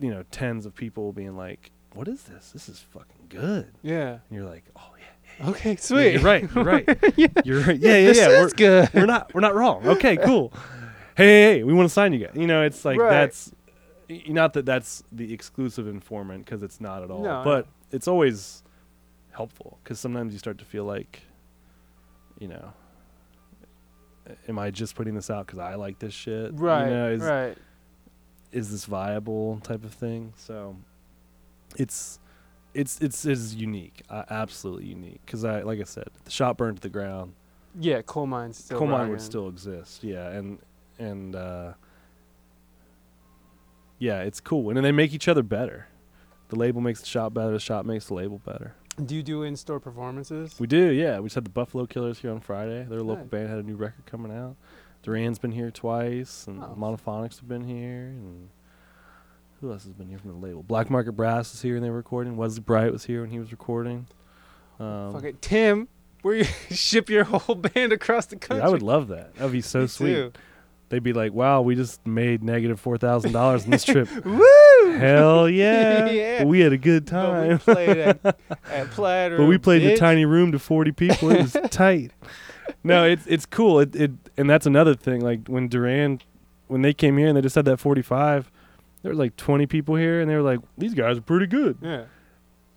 you 0.00 0.10
know 0.10 0.24
tens 0.30 0.66
of 0.66 0.74
people 0.74 1.12
being 1.12 1.36
like, 1.36 1.70
"What 1.94 2.08
is 2.08 2.22
this? 2.24 2.50
This 2.52 2.68
is 2.68 2.80
fucking 2.80 3.26
good." 3.28 3.68
Yeah. 3.82 4.10
And 4.12 4.20
you're 4.30 4.44
like, 4.48 4.64
"Oh 4.76 4.90
yeah." 4.98 5.48
Okay. 5.48 5.70
yeah, 5.70 5.76
Sweet. 5.78 6.12
You're 6.14 6.22
right. 6.22 6.48
You're 6.54 6.64
right. 6.64 6.86
You're 7.44 7.60
right. 7.60 7.78
Yeah, 7.78 7.96
yeah, 7.96 8.12
yeah. 8.12 8.28
We're- 8.28 8.44
is 8.46 8.52
good. 8.52 8.88
we're 8.94 9.06
not 9.06 9.32
we're 9.34 9.40
not 9.40 9.54
wrong. 9.54 9.86
Okay, 9.86 10.16
cool. 10.16 10.52
hey, 11.16 11.24
hey, 11.26 11.42
hey, 11.58 11.62
we 11.64 11.72
want 11.72 11.88
to 11.88 11.92
sign 11.92 12.12
you 12.12 12.20
guys. 12.26 12.34
You 12.36 12.46
know, 12.46 12.62
it's 12.62 12.84
like 12.84 12.98
Right. 12.98 13.10
that's 13.10 13.52
not 14.28 14.52
that 14.54 14.66
that's 14.66 15.02
the 15.12 15.32
exclusive 15.32 15.86
informant 15.88 16.44
because 16.44 16.62
it's 16.62 16.80
not 16.80 17.02
at 17.02 17.10
all. 17.10 17.22
No, 17.22 17.42
but 17.44 17.66
it's 17.90 18.06
always 18.08 18.62
helpful 19.34 19.78
because 19.82 20.00
sometimes 20.00 20.32
you 20.32 20.38
start 20.38 20.58
to 20.58 20.64
feel 20.64 20.84
like, 20.84 21.22
you 22.38 22.48
know, 22.48 22.72
am 24.48 24.58
I 24.58 24.70
just 24.70 24.94
putting 24.94 25.14
this 25.14 25.30
out 25.30 25.46
because 25.46 25.58
I 25.58 25.74
like 25.74 25.98
this 25.98 26.14
shit? 26.14 26.52
Right. 26.54 26.84
You 26.88 26.90
know, 26.94 27.10
is, 27.10 27.22
right. 27.22 27.58
is 28.52 28.70
this 28.70 28.84
viable 28.86 29.60
type 29.62 29.84
of 29.84 29.92
thing? 29.92 30.32
So, 30.36 30.76
it's. 31.76 32.18
It's 32.72 33.00
it's 33.00 33.24
it's 33.24 33.54
unique, 33.54 34.02
uh, 34.10 34.24
absolutely 34.30 34.86
unique. 34.86 35.20
Because 35.24 35.44
I, 35.44 35.60
like 35.62 35.78
I 35.78 35.84
said, 35.84 36.08
the 36.24 36.30
shop 36.32 36.56
burned 36.56 36.78
to 36.78 36.82
the 36.82 36.88
ground 36.88 37.34
Yeah. 37.78 38.02
Colemine's 38.02 38.56
still. 38.56 38.80
Colemine 38.80 39.10
would 39.10 39.20
still 39.20 39.48
exist 39.48 40.02
yeah 40.02 40.28
and 40.30 40.58
and 40.98 41.36
uh 41.36 41.74
yeah 44.00 44.22
it's 44.22 44.40
cool 44.40 44.68
and 44.70 44.76
then 44.76 44.82
they 44.82 44.90
make 44.90 45.12
each 45.14 45.28
other 45.28 45.42
better 45.44 45.86
the 46.48 46.56
label 46.56 46.80
makes 46.80 46.98
the 47.00 47.06
shop 47.06 47.32
better 47.32 47.52
the 47.52 47.60
shop 47.60 47.86
makes 47.86 48.06
the 48.06 48.14
label 48.14 48.40
better 48.44 48.74
Do 49.02 49.14
you 49.14 49.22
do 49.22 49.42
in-store 49.42 49.80
performances? 49.80 50.54
we 50.60 50.66
do 50.66 50.90
yeah 50.92 51.18
we 51.18 51.26
just 51.26 51.34
had 51.34 51.44
the 51.44 51.50
buffalo 51.50 51.86
killers 51.86 52.18
here 52.20 52.30
on 52.30 52.40
friday 52.40 52.84
their 52.84 53.00
local 53.02 53.24
Nice. 53.24 53.30
band 53.30 53.48
had 53.48 53.58
a 53.58 53.62
new 53.62 53.76
record 53.76 54.06
coming 54.06 54.30
out 54.36 54.56
Durand's 55.02 55.38
been 55.38 55.52
here 55.52 55.70
twice 55.70 56.46
and 56.46 56.62
Oh. 56.62 56.74
monophonics 56.78 57.38
have 57.40 57.48
been 57.48 57.64
here 57.66 58.06
and 58.06 58.48
who 59.60 59.72
else 59.72 59.84
has 59.84 59.92
been 59.92 60.08
here 60.08 60.18
from 60.18 60.30
the 60.30 60.36
label 60.46 60.62
black 60.62 60.90
market 60.90 61.12
brass 61.12 61.52
is 61.54 61.60
here 61.62 61.74
and 61.76 61.84
they 61.84 61.90
were 61.90 61.96
recording 61.96 62.36
wesley 62.36 62.60
bright 62.60 62.92
was 62.92 63.04
here 63.04 63.20
when 63.22 63.30
he 63.30 63.38
was 63.38 63.50
recording 63.50 64.06
um, 64.80 65.12
Fuck 65.12 65.24
it, 65.24 65.40
Tim. 65.40 65.86
Where 66.22 66.34
you 66.34 66.44
ship 66.70 67.08
your 67.08 67.22
whole 67.24 67.54
band 67.54 67.92
across 67.92 68.26
the 68.26 68.34
country? 68.36 68.64
I 68.66 68.68
would 68.68 68.82
love 68.82 69.06
that. 69.08 69.34
That'd 69.36 69.52
be 69.52 69.60
so 69.60 69.86
sweet. 69.86 70.14
too. 70.14 70.32
They'd 70.88 71.02
be 71.02 71.12
like, 71.12 71.32
"Wow, 71.32 71.62
we 71.62 71.76
just 71.76 72.04
made 72.04 72.42
negative 72.42 72.80
four 72.80 72.98
thousand 72.98 73.30
dollars 73.32 73.64
on 73.64 73.70
this 73.70 73.84
trip. 73.84 74.08
Woo! 74.24 74.44
Hell 74.98 75.48
yeah. 75.48 76.10
Yeah. 76.10 76.44
We 76.44 76.60
had 76.60 76.72
a 76.72 76.78
good 76.78 77.04
But 77.06 77.42
we 77.42 77.48
time. 77.48 77.58
played 77.58 77.96
at, 77.98 78.24
at 78.70 78.90
Plaid 78.90 79.36
But 79.36 79.46
we 79.46 79.58
played 79.58 79.82
in 79.82 79.90
a 79.90 79.96
tiny 79.96 80.24
room 80.24 80.52
to 80.52 80.58
40 80.58 80.92
people. 80.92 81.30
It 81.30 81.42
was 81.42 81.56
tight. 81.70 82.12
No, 82.82 83.04
it's 83.04 83.26
it's 83.26 83.46
cool. 83.46 83.80
It 83.80 83.94
it 83.96 84.10
and 84.36 84.48
that's 84.48 84.66
another 84.66 84.94
thing. 84.94 85.20
Like 85.20 85.48
when 85.48 85.68
Durand, 85.68 86.24
when 86.68 86.82
they 86.82 86.92
came 86.94 87.16
here 87.18 87.28
and 87.28 87.36
they 87.36 87.40
just 87.42 87.54
had 87.54 87.64
that 87.66 87.78
45, 87.78 88.50
there 89.02 89.12
were 89.12 89.16
like 89.16 89.36
20 89.36 89.66
people 89.66 89.96
here, 89.96 90.20
and 90.20 90.30
they 90.30 90.34
were 90.34 90.42
like, 90.42 90.60
"These 90.78 90.94
guys 90.94 91.18
are 91.18 91.22
pretty 91.22 91.46
good." 91.46 91.76
Yeah. 91.82 92.04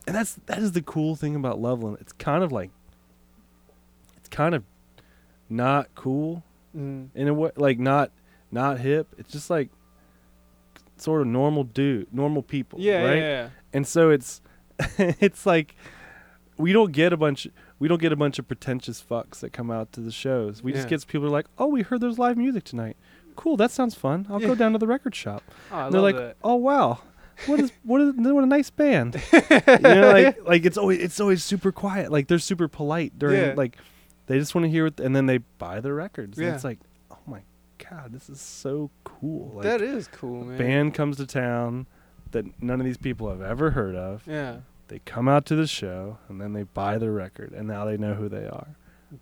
And 0.05 0.15
that's 0.15 0.35
that 0.47 0.59
is 0.59 0.73
the 0.73 0.81
cool 0.81 1.15
thing 1.15 1.35
about 1.35 1.59
Loveland. 1.59 1.97
It's 2.01 2.13
kind 2.13 2.43
of 2.43 2.51
like, 2.51 2.69
it's 4.17 4.29
kind 4.29 4.55
of 4.55 4.63
not 5.49 5.87
cool 5.95 6.43
Mm. 6.77 7.07
in 7.15 7.27
a 7.27 7.33
way, 7.33 7.49
like 7.55 7.79
not 7.79 8.11
not 8.51 8.79
hip. 8.79 9.07
It's 9.17 9.31
just 9.31 9.49
like 9.49 9.69
sort 11.01 11.21
of 11.21 11.27
normal 11.27 11.63
dude, 11.63 12.13
normal 12.13 12.41
people. 12.41 12.79
Yeah, 12.79 13.03
right? 13.03 13.17
yeah, 13.17 13.21
yeah. 13.43 13.49
and 13.73 13.85
so 13.87 14.09
it's 14.09 14.41
it's 14.97 15.45
like 15.45 15.75
we 16.57 16.73
don't 16.73 16.91
get 16.91 17.13
a 17.13 17.17
bunch 17.17 17.47
we 17.79 17.87
don't 17.87 18.01
get 18.01 18.11
a 18.11 18.15
bunch 18.15 18.39
of 18.39 18.47
pretentious 18.47 19.03
fucks 19.07 19.39
that 19.41 19.51
come 19.53 19.69
out 19.71 19.91
to 19.93 20.01
the 20.01 20.11
shows 20.11 20.63
we 20.63 20.71
just 20.73 20.87
get 20.87 21.05
people 21.07 21.21
who 21.21 21.27
are 21.27 21.31
like 21.37 21.45
oh 21.59 21.67
we 21.67 21.81
heard 21.83 22.01
there's 22.01 22.17
live 22.19 22.37
music 22.37 22.63
tonight 22.63 22.97
cool 23.35 23.55
that 23.57 23.69
sounds 23.71 23.93
fun 23.95 24.25
i'll 24.29 24.41
Yeah. 24.41 24.47
go 24.47 24.55
down 24.55 24.71
to 24.73 24.77
the 24.79 24.87
record 24.87 25.13
shop 25.15 25.43
Oh, 25.71 25.85
and 25.85 25.93
they're 25.93 26.01
like 26.01 26.15
that. 26.15 26.37
oh 26.43 26.55
wow 26.55 26.99
what 27.45 27.59
is 27.59 27.71
what 27.83 28.01
is 28.01 28.13
what 28.15 28.43
a 28.43 28.47
nice 28.47 28.69
band 28.71 29.21
you 29.33 29.77
know 29.79 30.11
like 30.11 30.47
like 30.47 30.65
it's 30.65 30.77
always 30.77 30.99
it's 30.99 31.19
always 31.19 31.43
super 31.43 31.71
quiet 31.71 32.11
like 32.11 32.27
they're 32.27 32.39
super 32.39 32.67
polite 32.67 33.17
during 33.19 33.39
Yeah. 33.39 33.53
like 33.55 33.77
they 34.25 34.39
just 34.39 34.53
want 34.55 34.65
to 34.65 34.69
hear 34.69 34.87
it 34.87 34.99
and 34.99 35.15
then 35.15 35.27
they 35.27 35.37
buy 35.37 35.79
the 35.79 35.93
records 35.93 36.39
Yeah. 36.39 36.55
it's 36.55 36.63
like 36.63 36.79
god 37.89 38.11
this 38.11 38.29
is 38.29 38.39
so 38.41 38.89
cool 39.03 39.51
like 39.55 39.63
that 39.63 39.81
is 39.81 40.07
cool, 40.07 40.43
man. 40.43 40.57
band 40.57 40.93
comes 40.93 41.17
to 41.17 41.25
town 41.25 41.85
that 42.31 42.45
none 42.61 42.79
of 42.79 42.85
these 42.85 42.97
people 42.97 43.29
have 43.29 43.41
ever 43.41 43.71
heard 43.71 43.95
of 43.95 44.23
Yeah. 44.27 44.57
they 44.87 44.99
come 44.99 45.27
out 45.27 45.45
to 45.47 45.55
the 45.55 45.67
show 45.67 46.17
and 46.29 46.41
then 46.41 46.53
they 46.53 46.63
buy 46.63 46.97
the 46.97 47.09
record 47.11 47.53
and 47.53 47.67
now 47.67 47.85
they 47.85 47.97
know 47.97 48.13
who 48.15 48.27
they 48.29 48.45
are. 48.45 48.67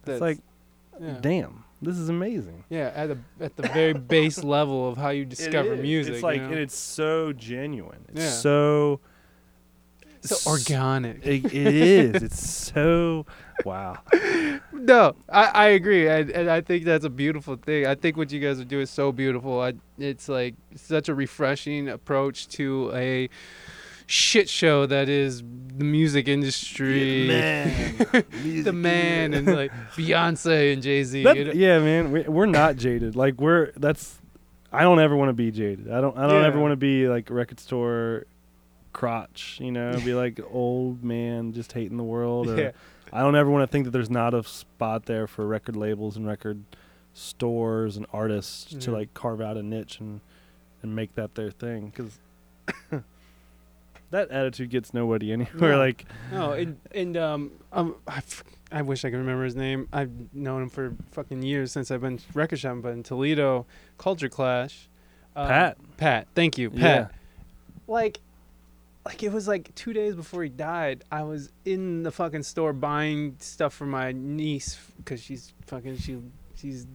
That's 0.04 0.16
it's 0.16 0.22
like, 0.22 0.40
yeah. 1.00 1.18
damn, 1.22 1.64
this 1.82 1.98
is 1.98 2.10
amazing. 2.10 2.64
Yeah, 2.70 2.92
at 2.96 3.08
the 3.10 3.18
at 3.40 3.56
the 3.56 3.64
very 3.70 3.94
base 3.94 4.44
level 4.44 4.88
of 4.90 4.98
how 4.98 5.10
you 5.10 5.26
discover 5.36 5.76
music. 5.76 6.16
It's 6.16 6.24
like 6.24 6.38
you 6.38 6.48
know? 6.48 6.50
and 6.54 6.60
it's 6.60 6.76
so 6.76 7.34
genuine. 7.34 8.06
It's 8.10 8.22
Yeah. 8.24 8.30
so 8.32 9.00
so 10.30 10.50
organic. 10.52 11.26
It, 11.26 11.46
it 11.46 11.54
is. 11.76 12.24
It's 12.24 12.50
so 12.50 13.26
wow. 13.64 13.98
No, 14.74 15.16
I, 15.30 15.46
I 15.46 15.66
agree, 15.68 16.08
and, 16.08 16.30
and 16.30 16.50
I 16.50 16.62
think 16.62 16.84
that's 16.86 17.06
a 17.06 17.10
beautiful 17.10 17.56
thing. 17.56 17.86
I 17.88 17.96
think 17.96 18.18
what 18.18 18.32
you 18.32 18.40
guys 18.40 18.60
are 18.60 18.66
doing 18.66 18.84
is 18.84 18.90
so 18.90 19.12
beautiful. 19.12 19.62
I, 19.62 19.74
it's 19.98 20.28
like 20.30 20.56
such 20.76 21.10
a 21.10 21.16
refreshing 21.16 21.90
approach 21.90 22.48
to 22.50 22.92
a 22.94 23.30
shit 24.08 24.48
show 24.48 24.86
that 24.86 25.10
is 25.10 25.42
the 25.42 25.84
music 25.84 26.28
industry, 26.28 27.28
the 27.28 28.74
man, 28.74 29.34
and 29.34 29.48
like 29.48 29.72
Beyonce 29.96 30.74
and 30.74 30.84
Jay 30.84 31.04
Z. 31.04 31.24
That- 31.24 31.56
yeah, 31.56 31.80
man, 31.80 32.12
we, 32.12 32.22
we're 32.24 32.46
not 32.46 32.76
jaded. 32.76 33.16
Like 33.16 33.40
we're 33.40 33.72
that's. 33.78 34.20
I 34.72 34.82
don't 34.82 35.00
ever 35.00 35.16
want 35.16 35.30
to 35.30 35.34
be 35.34 35.52
jaded. 35.52 35.90
I 35.90 36.02
don't. 36.02 36.18
I 36.18 36.28
don't 36.28 36.44
ever 36.44 36.60
want 36.60 36.74
to 36.74 36.78
be 36.78 37.08
like 37.08 37.30
a 37.30 37.34
record 37.34 37.60
store 37.60 38.26
crotch. 38.96 39.58
You 39.62 39.72
know, 39.72 40.00
be 40.04 40.14
like 40.24 40.40
old 40.52 41.04
man 41.04 41.54
just 41.54 41.74
hating 41.74 41.98
the 41.98 42.04
world. 42.04 42.50
Or 42.50 42.58
Yeah. 42.60 42.72
I 43.14 43.20
don't 43.20 43.36
ever 43.36 43.52
want 43.52 43.62
to 43.64 43.72
think 43.72 43.86
that 43.86 43.92
there's 43.92 44.10
not 44.10 44.34
a 44.34 44.44
spot 44.44 45.06
there 45.06 45.28
for 45.28 45.46
record 45.46 45.76
labels 45.76 46.18
and 46.18 46.26
record 46.28 46.64
stores 47.14 47.96
and 47.98 48.06
artists 48.12 48.74
to 48.84 48.92
like 48.92 49.14
carve 49.14 49.40
out 49.42 49.58
a 49.58 49.64
niche 49.64 50.00
and 50.00 50.20
and 50.82 50.96
make 50.96 51.14
that 51.16 51.36
their 51.36 51.52
thing. 51.52 51.88
Because 51.96 52.20
that 54.12 54.30
attitude 54.32 54.70
gets 54.70 54.94
nobody 54.94 55.32
anywhere. 55.32 55.72
No. 55.74 55.78
Like, 55.78 56.06
No, 56.32 56.52
and 56.54 56.78
and 56.94 57.18
um, 57.18 57.52
um 57.72 57.96
I, 58.08 58.18
f- 58.18 58.44
I 58.72 58.82
wish 58.82 59.06
I 59.06 59.10
could 59.12 59.18
remember 59.18 59.44
his 59.46 59.56
name. 59.56 59.88
I've 59.94 60.12
known 60.34 60.64
him 60.64 60.70
for 60.70 60.94
fucking 61.12 61.44
years 61.44 61.72
since 61.72 61.92
I've 61.92 62.02
been 62.02 62.20
record 62.34 62.60
shopping, 62.60 62.82
but 62.82 62.94
in 62.94 63.04
Toledo, 63.04 63.66
Culture 63.98 64.30
Clash. 64.30 64.88
um, 65.36 65.48
Pat. 65.48 65.78
Pat, 65.98 66.28
thank 66.36 66.58
you, 66.58 66.70
Pat. 66.70 66.80
Yeah. 66.82 67.08
Like, 67.88 68.20
like 69.06 69.22
it 69.24 69.32
was 69.32 69.48
like 69.48 69.74
two 69.76 69.94
days 69.94 70.16
before 70.16 70.44
he 70.44 70.50
died. 70.50 71.04
I 71.12 71.24
was 71.24 71.52
in 71.64 72.04
the 72.04 72.12
fucking 72.12 72.44
store 72.44 72.74
buying 72.74 73.36
stuff 73.40 73.74
for 73.74 73.86
my 73.86 74.12
niece 74.12 74.80
because 74.98 75.22
she's 75.22 75.54
fucking 75.68 75.98
she 75.98 76.18
she's. 76.56 76.88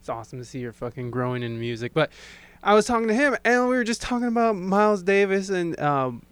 It's 0.00 0.08
awesome 0.10 0.38
to 0.38 0.44
see 0.44 0.62
her 0.64 0.72
fucking 0.72 1.10
growing 1.10 1.42
in 1.42 1.58
music, 1.58 1.94
but. 1.94 2.10
I 2.66 2.72
was 2.72 2.86
talking 2.86 3.08
to 3.08 3.14
him, 3.14 3.36
and 3.44 3.68
we 3.68 3.76
were 3.76 3.84
just 3.84 4.00
talking 4.00 4.26
about 4.26 4.56
Miles 4.56 5.02
Davis 5.02 5.50
and 5.50 5.78
um, 5.78 6.22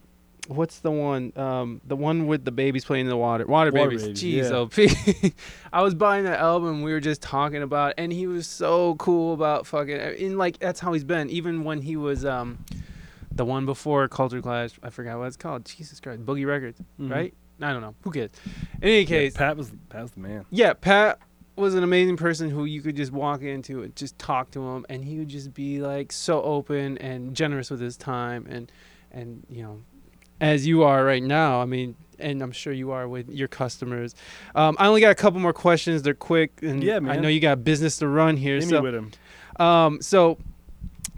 what's 0.49 0.81
the 0.81 0.91
one? 0.91 1.33
Um, 1.37 1.81
the 1.85 1.97
one 1.97 2.27
with 2.27 2.45
the 2.45 2.51
babies 2.51 2.85
playing 2.85 3.07
in 3.07 3.11
the 3.11 3.17
water. 3.17 3.47
Water, 3.47 3.71
Water 3.71 3.91
babies. 3.91 4.05
Babies, 4.05 4.51
Jeez, 4.51 5.23
OP. 5.23 5.33
I 5.73 5.83
was 5.83 5.95
buying 5.95 6.25
that 6.25 6.41
album. 6.41 6.83
We 6.83 6.93
were 6.93 7.01
just 7.01 7.23
talking 7.23 7.63
about, 7.63 7.95
and 7.99 8.13
he 8.13 8.27
was 8.27 8.47
so 8.47 8.95
cool 8.97 9.35
about 9.35 9.67
fucking. 9.67 9.99
and 9.99 10.39
like 10.39 10.59
that's 10.59 10.81
how 10.81 10.93
he's 10.93 11.05
been. 11.05 11.31
Even 11.31 11.65
when 11.65 11.83
he 11.83 11.97
was 11.97 12.25
um, 12.25 12.65
the 13.35 13.45
one 13.45 13.67
before 13.67 14.07
Culture 14.09 14.41
Clash. 14.43 14.73
I 14.83 14.91
forgot 14.91 15.19
what 15.19 15.27
it's 15.27 15.37
called. 15.37 15.65
Jesus 15.65 16.01
Christ, 16.01 16.25
Boogie 16.25 16.47
Records, 16.47 16.81
Mhm. 17.01 17.11
right? 17.11 17.35
I 17.61 17.73
don't 17.73 17.83
know. 17.83 17.95
Who 18.03 18.11
cares? 18.11 18.31
In 18.81 18.89
any 18.89 19.01
Yeah, 19.01 19.05
case, 19.07 19.37
Pat 19.37 19.57
was 19.57 19.73
Pat 19.89 20.03
was 20.03 20.11
the 20.13 20.21
man. 20.21 20.45
yeah, 20.51 20.73
Pat 20.75 21.19
was 21.57 21.75
an 21.75 21.85
amazing 21.85 22.17
person 22.17 22.49
who 22.51 22.65
you 22.65 22.81
could 22.81 22.97
just 22.97 23.13
walk 23.13 23.43
into 23.43 23.83
and 23.83 23.95
just 23.95 24.19
talk 24.19 24.51
to 24.53 24.63
him, 24.67 24.87
and 24.89 25.05
he 25.05 25.19
would 25.19 25.29
just 25.29 25.53
be 25.55 25.81
like 25.81 26.11
so 26.13 26.43
open 26.43 26.99
and 26.99 27.35
generous 27.37 27.71
with 27.71 27.81
his 27.81 27.97
time, 27.97 28.47
and 28.49 28.73
and 29.13 29.45
you 29.49 29.63
know, 29.63 29.81
as 30.41 30.67
you 30.67 30.83
are 30.83 31.05
right 31.05 31.23
now. 31.23 31.61
I 31.61 31.67
mean, 31.67 31.95
and 32.19 32.43
I'm 32.43 32.53
sure 32.53 32.73
you 32.73 32.91
are 32.93 33.07
with 33.07 33.29
your 33.29 33.49
customers. 33.49 34.15
Um, 34.55 34.77
I 34.81 34.87
only 34.87 35.01
got 35.01 35.11
a 35.11 35.15
couple 35.15 35.39
more 35.41 35.53
questions. 35.53 36.03
They're 36.03 36.15
quick, 36.15 36.53
and 36.63 36.83
Yeah, 36.83 36.97
I 37.07 37.17
know 37.19 37.29
you 37.29 37.39
got 37.41 37.63
business 37.65 37.99
to 37.99 38.09
run 38.09 38.37
here. 38.39 38.59
Hit 38.59 38.71
me 38.71 38.81
with 38.81 38.95
him. 38.95 39.11
um, 39.61 40.01
so 40.01 40.39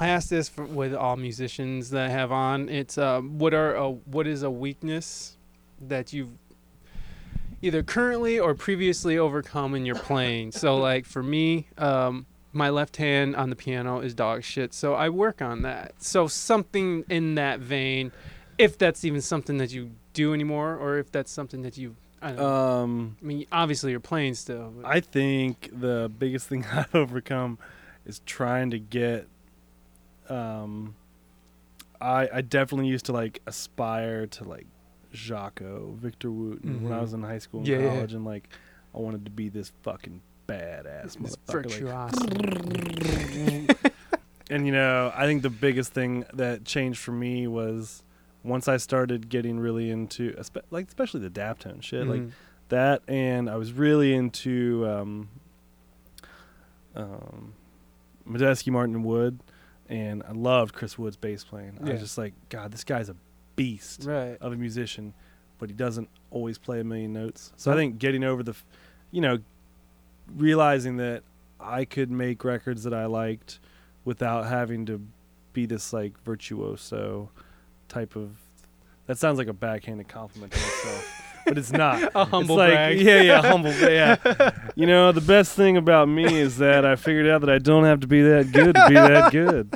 I 0.01 0.09
asked 0.09 0.31
this 0.31 0.49
for, 0.49 0.65
with 0.65 0.95
all 0.95 1.17
musicians 1.17 1.91
that 1.91 2.07
I 2.07 2.09
have 2.09 2.33
on. 2.33 2.69
It's 2.69 2.99
um, 2.99 3.39
what 3.39 3.55
are 3.55 3.75
a, 3.75 3.91
what 3.91 4.27
is 4.27 4.43
a 4.43 4.51
weakness 4.51 5.37
that 5.81 6.13
you've 6.13 6.31
either 7.63 7.83
currently 7.83 8.39
or 8.39 8.55
previously 8.55 9.17
overcome 9.17 9.75
in 9.75 9.87
your 9.87 9.97
playing. 9.97 10.53
so 10.53 10.77
like 10.91 11.07
for 11.07 11.23
me, 11.23 11.69
um, 11.79 12.27
my 12.53 12.71
left 12.71 12.97
hand 12.97 13.35
on 13.37 13.51
the 13.51 13.57
piano 13.57 14.01
is 14.01 14.15
dog 14.15 14.45
shit. 14.45 14.73
So 14.73 14.95
I 14.95 15.09
work 15.09 15.43
on 15.43 15.63
that. 15.63 15.95
So 15.99 16.27
something 16.27 17.05
in 17.09 17.35
that 17.35 17.61
vein, 17.61 18.13
if 18.59 18.79
that's 18.79 19.05
even 19.05 19.21
something 19.21 19.59
that 19.59 19.73
you 19.73 19.91
do 20.13 20.33
anymore, 20.33 20.77
or 20.77 20.99
if 20.99 21.11
that's 21.11 21.31
something 21.31 21.63
that 21.63 21.77
you. 21.77 21.97
I. 22.23 22.35
Um, 22.35 23.17
I 23.21 23.27
mean, 23.27 23.47
obviously 23.51 23.91
you're 23.91 24.01
playing 24.01 24.35
still. 24.35 24.73
But 24.77 24.87
I 24.87 25.01
think 25.01 25.71
the 25.73 26.11
biggest 26.17 26.49
thing 26.49 26.65
I've 26.73 26.95
overcome 26.95 27.59
is 28.07 28.21
trying 28.21 28.71
to 28.71 28.79
get. 28.79 29.29
Um, 30.29 30.95
I 32.01 32.29
I 32.33 32.41
definitely 32.41 32.89
used 32.89 33.07
to 33.07 33.13
like 33.13 33.41
aspire 33.47 34.27
to 34.29 34.45
like 34.45 34.67
Jaco, 35.13 35.95
Victor 35.97 36.31
Wooten 36.31 36.83
when 36.83 36.93
I 36.93 36.97
Mhm. 36.99 37.03
was 37.03 37.13
in 37.13 37.23
high 37.23 37.39
school 37.39 37.61
and 37.61 37.69
Yeah, 37.69 37.79
yeah. 37.79 37.89
college, 37.89 38.15
and 38.15 38.25
like 38.25 38.49
I 38.95 38.99
wanted 38.99 39.25
to 39.25 39.31
be 39.31 39.49
this 39.49 39.73
fucking 39.83 40.21
badass 40.49 41.03
This 41.05 41.17
motherfucker. 41.17 41.65
Like, 41.65 41.73
virtuosity. 41.73 43.69
and 44.51 44.67
you 44.67 44.73
know, 44.73 45.13
I 45.15 45.27
think 45.27 45.43
the 45.43 45.51
biggest 45.51 45.93
thing 45.93 46.25
that 46.35 46.65
changed 46.65 46.99
for 47.01 47.13
me 47.13 47.47
was 47.47 48.03
once 48.43 48.69
I 48.69 48.77
started 48.77 49.29
getting 49.29 49.59
really 49.59 49.91
into, 49.91 50.35
like 50.71 50.87
especially 50.89 51.21
the 51.21 51.31
Daptone 51.31 51.83
shit, 51.83 52.07
like 52.07 52.21
Mhm. 52.23 52.31
that 52.71 53.03
and 53.09 53.51
i 53.51 53.57
was 53.57 53.75
really 53.75 54.15
into 54.15 54.87
um 54.89 55.29
um 56.97 57.53
Medeski 58.27 58.71
Martin 58.73 59.03
Wood 59.03 59.39
and 59.89 60.23
I 60.27 60.33
loved 60.33 60.75
Chris 60.75 60.99
Wood's 60.99 61.17
bass 61.17 61.45
playing. 61.45 61.79
I 61.85 61.93
was 61.93 62.01
just 62.01 62.19
like, 62.19 62.33
God, 62.49 62.73
this 62.73 62.85
guy's 62.85 63.09
a 63.09 63.17
beast 63.57 64.05
right. 64.05 64.37
of 64.41 64.53
a 64.53 64.57
musician, 64.57 65.15
but 65.59 65.69
he 65.69 65.75
doesn't 65.75 66.09
always 66.31 66.59
play 66.59 66.81
a 66.81 66.85
million 66.85 67.13
notes. 67.13 67.53
So 67.57 67.73
I 67.73 67.77
think 67.77 67.99
getting 67.99 68.25
over 68.25 68.43
the, 68.43 68.53
f- 68.53 68.65
you 69.11 69.21
know, 69.21 69.39
realizing 70.35 70.97
that 70.97 71.23
I 71.61 71.85
could 71.85 72.11
make 72.11 72.45
records 72.45 72.85
that 72.85 72.95
I 72.95 73.07
liked 73.07 73.61
without 74.05 74.47
having 74.47 74.87
to 74.87 75.01
be 75.53 75.67
this 75.67 75.93
like 75.93 76.21
virtuoso 76.25 77.31
type 77.89 78.17
of. 78.17 78.37
That 79.07 79.19
sounds 79.19 79.39
like 79.39 79.49
a 79.49 79.53
backhanded 79.53 80.09
compliment 80.09 80.53
to 80.53 80.59
myself, 80.59 81.24
but 81.45 81.59
it's 81.59 81.73
not. 81.73 82.03
A 82.15 82.25
humble 82.25 82.59
it's 82.59 82.59
like, 82.59 82.73
brag. 82.73 83.01
Yeah, 83.01 83.21
yeah, 83.23 83.41
humble. 83.43 83.73
Yeah. 83.73 84.17
you 84.75 84.87
know, 84.87 85.13
the 85.13 85.21
best 85.21 85.55
thing 85.57 85.77
about 85.77 86.09
me 86.09 86.25
is 86.39 86.59
that 86.59 86.85
I 86.85 86.97
figured 86.97 87.27
out 87.29 87.41
that 87.43 87.51
I 87.51 87.59
don't 87.59 87.85
have 87.85 88.01
to 88.01 88.07
be 88.07 88.23
that 88.23 88.53
good 88.53 88.75
to 88.75 88.89
be 88.89 88.95
that 88.95 89.33
good. 89.33 89.75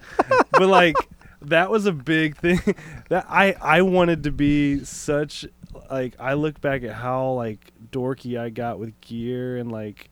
but 0.52 0.68
like 0.68 0.96
that 1.42 1.70
was 1.70 1.86
a 1.86 1.92
big 1.92 2.36
thing 2.36 2.60
that 3.08 3.26
I 3.28 3.54
I 3.60 3.82
wanted 3.82 4.24
to 4.24 4.32
be 4.32 4.84
such 4.84 5.46
like 5.90 6.14
I 6.18 6.34
look 6.34 6.60
back 6.60 6.82
at 6.82 6.92
how 6.94 7.30
like 7.32 7.72
dorky 7.92 8.38
I 8.38 8.48
got 8.50 8.78
with 8.78 9.00
gear 9.00 9.56
and 9.56 9.70
like 9.70 10.10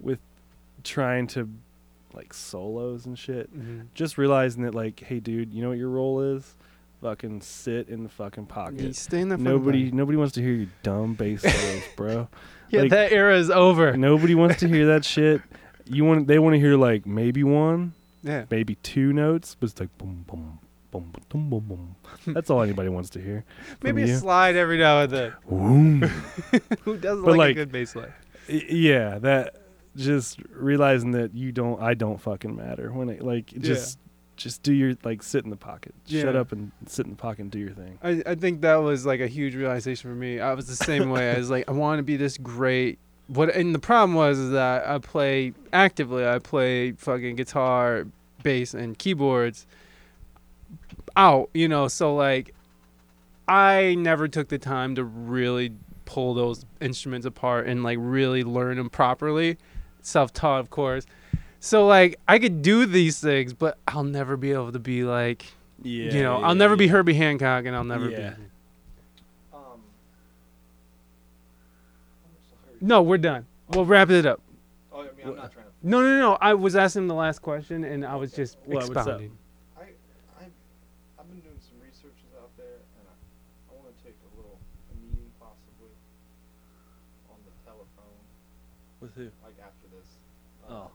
with 0.00 0.18
trying 0.84 1.26
to 1.28 1.48
like 2.12 2.34
solos 2.34 3.06
and 3.06 3.18
shit. 3.18 3.56
Mhm. 3.56 3.86
Just 3.94 4.18
realizing 4.18 4.62
that 4.64 4.74
like, 4.74 5.00
hey 5.00 5.20
dude, 5.20 5.52
you 5.52 5.62
know 5.62 5.68
what 5.68 5.78
your 5.78 5.90
role 5.90 6.20
is? 6.20 6.54
Fucking 7.00 7.40
sit 7.42 7.88
in 7.88 8.02
the 8.02 8.08
fucking 8.08 8.44
You 8.44 8.48
pocket. 8.48 8.96
stay 8.96 9.20
in 9.20 9.28
the 9.28 9.36
fucking 9.36 9.44
Nobody 9.44 9.90
nobody 9.92 10.18
wants 10.18 10.34
to 10.34 10.42
hear 10.42 10.52
your 10.52 10.66
dumb 10.82 11.14
bass 11.14 11.42
solos, 11.42 11.82
bro. 11.96 12.28
Yeah, 12.70 12.80
like- 12.82 12.90
that 12.90 13.12
era 13.12 13.36
is 13.38 13.50
over. 13.50 13.96
Nobody 13.96 14.34
wants 14.34 14.58
to 14.60 14.68
hear 14.68 14.86
that 14.86 15.04
shit. 15.14 15.40
You 15.86 16.04
want 16.04 16.26
they 16.26 16.38
want 16.40 16.54
to 16.54 16.58
hear 16.60 16.76
like 16.76 17.06
maybe 17.06 17.44
one, 17.44 17.92
Yeah. 18.22 18.44
maybe 18.50 18.74
two 18.76 19.12
notes, 19.12 19.56
but 19.58 19.70
it's 19.70 19.78
like 19.80 19.96
boom 19.96 20.24
boom 20.28 20.58
boom 20.90 21.12
boom 21.28 21.50
boom 21.50 21.60
boom. 21.68 21.96
That's 22.34 22.50
all 22.50 22.62
anybody 22.62 22.88
wants 22.88 23.10
to 23.10 23.20
hear. 23.22 23.44
Maybe 23.82 24.02
a 24.02 24.06
you. 24.06 24.16
slide 24.16 24.56
every 24.56 24.78
now 24.78 25.02
and 25.02 25.12
then. 25.12 25.32
Who 26.82 26.96
doesn't 26.96 27.24
But, 27.24 27.30
like, 27.32 27.38
like, 27.38 27.50
a 27.52 27.54
good 27.54 27.72
bass 27.72 27.94
line? 27.94 28.12
Yeah, 28.48 29.18
that 29.20 29.54
just 29.96 30.40
realizing 30.50 31.12
that 31.12 31.32
you 31.34 31.52
don't 31.52 31.80
I 31.80 31.94
don't 31.94 32.20
fucking 32.20 32.54
matter 32.56 32.92
when 32.92 33.08
it 33.08 33.22
like 33.22 33.52
Yeah. 33.52 33.74
Just 34.38 34.62
do 34.62 34.72
your 34.72 34.94
like 35.04 35.22
sit 35.22 35.44
in 35.44 35.50
the 35.50 35.56
pocket. 35.56 35.94
Shut 36.06 36.34
up 36.34 36.52
and 36.52 36.72
sit 36.86 37.04
in 37.04 37.10
the 37.10 37.16
pocket 37.16 37.42
and 37.42 37.50
do 37.50 37.58
your 37.58 37.72
thing. 37.72 37.98
I, 38.02 38.22
I 38.24 38.34
think 38.36 38.62
that 38.62 38.76
was 38.76 39.04
like 39.04 39.20
a 39.20 39.26
huge 39.26 39.54
realization 39.54 40.08
for 40.08 40.16
me. 40.16 40.40
I 40.40 40.54
was 40.54 40.66
the 40.66 40.76
same 40.76 41.10
way. 41.10 41.32
I 41.32 41.38
was 41.38 41.50
like, 41.50 41.68
I 41.68 41.72
want 41.72 41.98
to 41.98 42.02
be 42.02 42.16
this 42.16 42.38
great. 42.38 42.98
What 43.26 43.54
and 43.54 43.74
the 43.74 43.78
problem 43.78 44.14
was 44.14 44.38
is 44.38 44.52
that 44.52 44.86
I 44.86 44.98
play 44.98 45.52
actively. 45.72 46.26
I 46.26 46.38
play 46.38 46.92
fucking 46.92 47.36
guitar, 47.36 48.06
bass, 48.42 48.72
and 48.72 48.98
keyboards 48.98 49.66
out. 51.16 51.50
You 51.52 51.68
know, 51.68 51.88
so 51.88 52.14
like, 52.14 52.54
I 53.46 53.96
never 53.98 54.28
took 54.28 54.48
the 54.48 54.58
time 54.58 54.94
to 54.94 55.04
really 55.04 55.72
pull 56.06 56.32
those 56.32 56.64
instruments 56.80 57.26
apart 57.26 57.66
and 57.66 57.82
like 57.82 57.98
really 58.00 58.44
learn 58.44 58.78
them 58.78 58.88
properly. 58.88 59.58
Self-taught, 60.00 60.60
of 60.60 60.70
course. 60.70 61.04
So 61.60 61.86
like, 61.86 62.18
I 62.28 62.38
could 62.38 62.62
do 62.62 62.86
these 62.86 63.20
things, 63.20 63.52
but 63.52 63.78
I'll 63.88 64.04
never 64.04 64.36
be 64.36 64.52
able 64.52 64.72
to 64.72 64.78
be 64.78 65.02
like 65.04 65.44
Yeah. 65.82 66.12
you 66.14 66.22
know, 66.22 66.36
I'll 66.38 66.54
never 66.54 66.76
be 66.76 66.86
Herbie 66.88 67.14
Hancock, 67.14 67.64
and 67.66 67.74
I'll 67.74 67.84
never 67.84 68.08
Yeah. 68.10 68.30
be. 68.34 68.42
Um, 69.52 69.80
No, 72.80 73.02
we're 73.02 73.18
done. 73.18 73.46
We'll 73.68 73.84
wrap 73.84 74.10
it 74.10 74.24
up. 74.24 74.40
oh, 74.92 75.00
I 75.00 75.02
mean, 75.16 75.26
I'm 75.26 75.36
not 75.36 75.52
trying 75.52 75.66
to. 75.66 75.72
No, 75.82 76.00
no, 76.00 76.18
no. 76.18 76.38
I 76.40 76.54
was 76.54 76.74
asking 76.76 77.06
the 77.08 77.14
last 77.14 77.40
question, 77.42 77.84
and 77.84 78.04
I 78.06 78.14
was 78.16 78.32
just 78.32 78.56
What, 78.64 78.76
what's 78.86 78.90
up? 78.90 78.96
expounding. 78.96 79.36
I, 79.76 79.82
I, 80.38 80.44
I've 81.18 81.28
been 81.28 81.40
doing 81.40 81.58
some 81.60 81.78
researches 81.82 82.30
out 82.40 82.50
there, 82.56 82.78
and 82.98 83.04
I, 83.10 83.14
I 83.70 83.72
want 83.82 83.90
to 83.90 83.96
take 84.02 84.14
a 84.22 84.30
little 84.38 84.58
a 84.90 84.94
meeting 85.02 85.26
possibly 85.38 85.90
on 87.30 87.38
the 87.46 87.52
telephone, 87.66 88.18
With 89.02 89.14
who? 89.18 89.26
like 89.42 89.58
after 89.58 89.86
this. 89.94 90.08
Oh. 90.70 90.90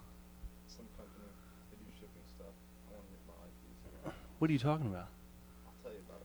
Some 0.71 0.87
company 0.97 1.29
they 1.69 1.77
do 1.83 1.91
shipping 1.99 2.25
stuff. 2.35 2.55
I 2.89 2.95
want 2.95 3.05
to 3.05 3.11
make 3.13 3.23
my 3.29 3.37
life 3.43 3.55
easier. 3.69 4.11
What 4.43 4.49
are 4.49 4.53
you 4.53 4.59
talking 4.59 4.87
about? 4.87 5.07
I'll 5.65 5.73
tell 5.81 5.93
you 5.93 5.99
about 6.05 6.19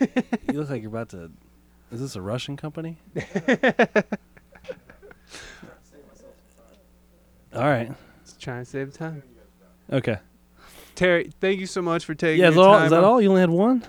it 0.00 0.14
later. 0.14 0.46
You 0.52 0.60
look 0.60 0.70
like 0.70 0.82
you're 0.82 0.88
about 0.88 1.08
to 1.08 1.32
Is 1.90 1.98
this 1.98 2.14
a 2.14 2.22
Russian 2.22 2.56
company? 2.56 2.96
All 7.52 7.64
right. 7.64 7.92
Just 8.24 8.40
trying 8.40 8.62
to 8.62 8.70
save 8.70 8.92
time. 8.92 9.24
Okay. 9.92 10.18
Terry, 10.94 11.32
thank 11.40 11.58
you 11.58 11.66
so 11.66 11.82
much 11.82 12.04
for 12.04 12.14
taking. 12.14 12.40
Yeah, 12.40 12.50
is 12.50 12.54
your 12.54 12.62
that, 12.62 12.70
all, 12.70 12.76
time 12.76 12.84
is 12.84 12.90
that 12.92 13.02
all? 13.02 13.20
You 13.20 13.30
only 13.30 13.40
had 13.40 13.50
one? 13.50 13.82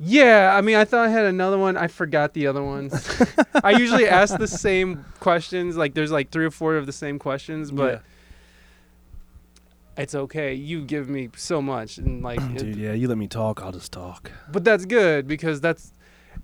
Yeah, 0.00 0.56
I 0.56 0.62
mean, 0.62 0.76
I 0.76 0.86
thought 0.86 1.04
I 1.04 1.10
had 1.10 1.26
another 1.26 1.58
one. 1.58 1.76
I 1.76 1.88
forgot 1.88 2.32
the 2.32 2.46
other 2.46 2.64
ones. 2.64 3.22
I 3.62 3.72
usually 3.72 4.08
ask 4.08 4.38
the 4.38 4.48
same 4.48 5.04
questions. 5.20 5.76
Like, 5.76 5.92
there's 5.92 6.10
like 6.10 6.30
three 6.30 6.46
or 6.46 6.50
four 6.50 6.76
of 6.76 6.86
the 6.86 6.92
same 6.92 7.18
questions, 7.18 7.70
but 7.70 8.02
it's 9.98 10.14
okay. 10.14 10.54
You 10.54 10.82
give 10.82 11.08
me 11.08 11.28
so 11.36 11.60
much, 11.60 11.98
and 11.98 12.22
like, 12.22 12.40
it- 12.52 12.58
Dude, 12.58 12.76
yeah, 12.76 12.92
you 12.92 13.08
let 13.08 13.18
me 13.18 13.28
talk, 13.28 13.62
I'll 13.62 13.72
just 13.72 13.92
talk. 13.92 14.30
but 14.52 14.64
that's 14.64 14.84
good 14.86 15.26
because 15.28 15.60
that's 15.60 15.92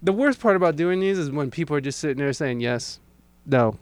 the 0.02 0.12
worst 0.12 0.40
part 0.40 0.56
about 0.56 0.76
doing 0.76 1.01
these 1.01 1.18
is 1.18 1.31
when 1.31 1.51
people 1.51 1.74
are 1.76 1.81
just 1.81 1.98
sitting 1.98 2.18
there 2.18 2.32
saying 2.32 2.60
yes, 2.60 3.01
no, 3.47 3.78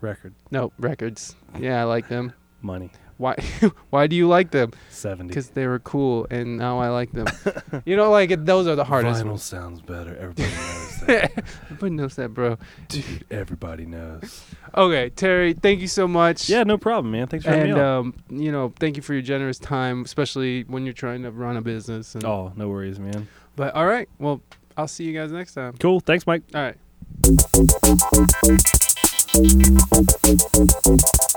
Record, 0.00 0.34
no 0.50 0.72
records. 0.78 1.34
Yeah, 1.58 1.80
I 1.80 1.84
like 1.84 2.08
them. 2.08 2.32
money, 2.62 2.90
Why? 3.16 3.34
why 3.90 4.06
do 4.06 4.14
you 4.16 4.28
like 4.28 4.50
them? 4.50 4.72
70. 4.90 5.28
Because 5.28 5.50
they 5.50 5.66
were 5.66 5.78
cool, 5.78 6.26
and 6.30 6.56
now 6.58 6.78
I 6.78 6.88
like 6.88 7.12
them. 7.12 7.26
you 7.84 7.96
know, 7.96 8.10
like 8.10 8.30
it, 8.30 8.44
those 8.46 8.66
are 8.66 8.76
the 8.76 8.84
hardest 8.84 9.22
Vinyl 9.24 9.30
ones. 9.30 9.42
sounds 9.42 9.80
better. 9.82 10.16
Everybody 10.16 10.48
knows 10.50 10.79
that. 11.06 11.32
Everybody 11.64 11.94
knows 11.94 12.16
that, 12.16 12.34
bro. 12.34 12.58
Dude, 12.88 13.24
everybody 13.30 13.86
knows. 13.86 14.44
Okay, 14.74 15.10
Terry, 15.10 15.52
thank 15.54 15.80
you 15.80 15.88
so 15.88 16.06
much. 16.06 16.48
Yeah, 16.48 16.62
no 16.62 16.78
problem, 16.78 17.12
man. 17.12 17.26
Thanks 17.26 17.44
for 17.44 17.50
having 17.50 17.70
and 17.72 17.78
me 17.78 17.80
on. 17.80 17.98
um, 17.98 18.14
you 18.30 18.52
know, 18.52 18.72
thank 18.78 18.96
you 18.96 19.02
for 19.02 19.12
your 19.12 19.22
generous 19.22 19.58
time, 19.58 20.04
especially 20.04 20.62
when 20.64 20.84
you're 20.84 20.92
trying 20.92 21.22
to 21.22 21.30
run 21.30 21.56
a 21.56 21.62
business. 21.62 22.14
And, 22.14 22.24
oh, 22.24 22.52
no 22.56 22.68
worries, 22.68 22.98
man. 22.98 23.28
But 23.56 23.74
all 23.74 23.86
right, 23.86 24.08
well, 24.18 24.40
I'll 24.76 24.88
see 24.88 25.04
you 25.04 25.12
guys 25.12 25.32
next 25.32 25.54
time. 25.54 25.74
Cool. 25.78 26.00
Thanks, 26.00 26.26
Mike. 26.26 26.42
All 26.54 26.62
right. 26.62 26.76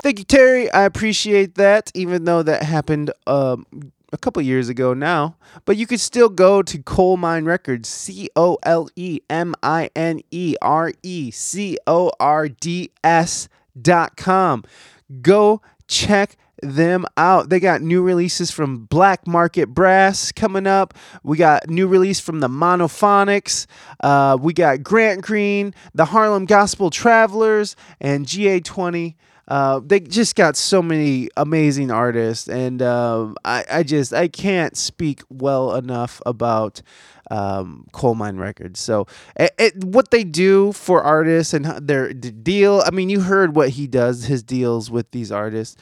Thank 0.02 0.18
you, 0.18 0.24
Terry. 0.24 0.70
I 0.70 0.82
appreciate 0.82 1.54
that, 1.56 1.90
even 1.94 2.24
though 2.24 2.42
that 2.42 2.62
happened 2.62 3.10
um, 3.26 3.66
a 4.14 4.16
couple 4.16 4.40
years 4.40 4.68
ago 4.68 4.94
now. 4.94 5.36
But 5.66 5.76
you 5.76 5.86
could 5.86 6.00
still 6.00 6.28
go 6.30 6.62
to 6.62 6.78
Colemine 6.78 7.44
Records, 7.44 7.88
C 7.88 8.30
O 8.36 8.56
L 8.62 8.88
E 8.96 9.20
M 9.28 9.54
I 9.62 9.90
N 9.94 10.22
E 10.30 10.54
R 10.62 10.92
E 11.02 11.30
C 11.30 11.76
O 11.86 12.10
R 12.18 12.48
D 12.48 12.90
S 13.02 13.48
dot 13.78 14.16
com. 14.16 14.64
Go 15.20 15.60
check 15.88 16.36
them 16.62 17.04
out. 17.16 17.50
They 17.50 17.60
got 17.60 17.82
new 17.82 18.02
releases 18.02 18.50
from 18.50 18.86
Black 18.86 19.26
Market 19.26 19.68
Brass 19.68 20.32
coming 20.32 20.66
up. 20.66 20.94
We 21.22 21.36
got 21.36 21.68
new 21.68 21.86
release 21.86 22.20
from 22.20 22.40
the 22.40 22.48
Monophonics. 22.48 23.66
Uh, 24.00 24.38
we 24.40 24.54
got 24.54 24.82
Grant 24.82 25.22
Green, 25.22 25.74
the 25.92 26.06
Harlem 26.06 26.46
Gospel 26.46 26.88
Travelers, 26.88 27.76
and 28.00 28.26
GA20. 28.26 29.16
Uh, 29.46 29.80
they 29.84 30.00
just 30.00 30.36
got 30.36 30.56
so 30.56 30.82
many 30.82 31.28
amazing 31.36 31.90
artists, 31.90 32.48
and 32.48 32.80
um, 32.80 33.36
I, 33.44 33.64
I 33.70 33.82
just 33.82 34.12
I 34.14 34.28
can't 34.28 34.76
speak 34.76 35.22
well 35.28 35.74
enough 35.74 36.22
about 36.24 36.80
um, 37.30 37.86
Colemine 37.92 38.38
Records. 38.38 38.80
So 38.80 39.06
it, 39.36 39.54
it, 39.58 39.84
what 39.84 40.10
they 40.10 40.24
do 40.24 40.72
for 40.72 41.02
artists 41.02 41.52
and 41.52 41.64
their 41.86 42.12
deal. 42.12 42.82
I 42.86 42.90
mean, 42.90 43.08
you 43.10 43.20
heard 43.20 43.54
what 43.54 43.70
he 43.70 43.86
does, 43.86 44.24
his 44.24 44.42
deals 44.42 44.90
with 44.90 45.10
these 45.10 45.30
artists. 45.30 45.76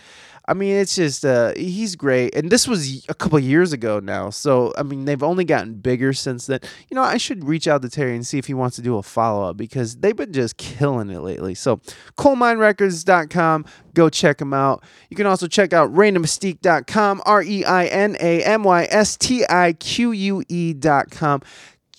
I 0.53 0.55
mean, 0.55 0.77
it's 0.77 0.95
just 0.95 1.25
uh, 1.25 1.55
he's 1.57 1.97
great, 1.97 2.35
and 2.35 2.51
this 2.51 2.69
was 2.69 3.07
a 3.09 3.15
couple 3.15 3.39
years 3.39 3.73
ago 3.73 4.01
now. 4.01 4.29
So 4.29 4.75
I 4.77 4.83
mean, 4.83 5.07
they've 5.07 5.23
only 5.23 5.47
gotten 5.47 5.77
bigger 5.77 6.13
since 6.13 6.45
then. 6.45 6.61
You 6.91 6.95
know, 6.95 7.03
I 7.03 7.17
should 7.17 7.43
reach 7.43 7.67
out 7.67 7.81
to 7.81 7.89
Terry 7.89 8.15
and 8.15 8.27
see 8.27 8.37
if 8.37 8.49
he 8.49 8.53
wants 8.53 8.77
to 8.77 8.83
do 8.83 8.99
a 8.99 9.03
follow 9.03 9.49
up 9.49 9.57
because 9.57 9.97
they've 9.97 10.15
been 10.15 10.35
just 10.35 10.59
killing 10.59 11.09
it 11.09 11.21
lately. 11.21 11.55
So 11.55 11.79
coleminerecords.com, 12.19 13.65
go 13.95 14.11
check 14.11 14.37
them 14.37 14.53
out. 14.53 14.85
You 15.09 15.17
can 15.17 15.25
also 15.25 15.47
check 15.47 15.73
out 15.73 15.91
ReinaMystique.com, 15.95 17.23
R 17.25 17.43
E 17.43 17.65
I 17.65 17.87
N 17.87 18.19
A 18.21 18.45
M 18.45 18.63
Y 18.63 18.87
S 18.91 19.17
T 19.17 19.47
I 19.49 19.73
Q 19.73 20.13
U 20.13 20.43
E.com. 20.51 21.41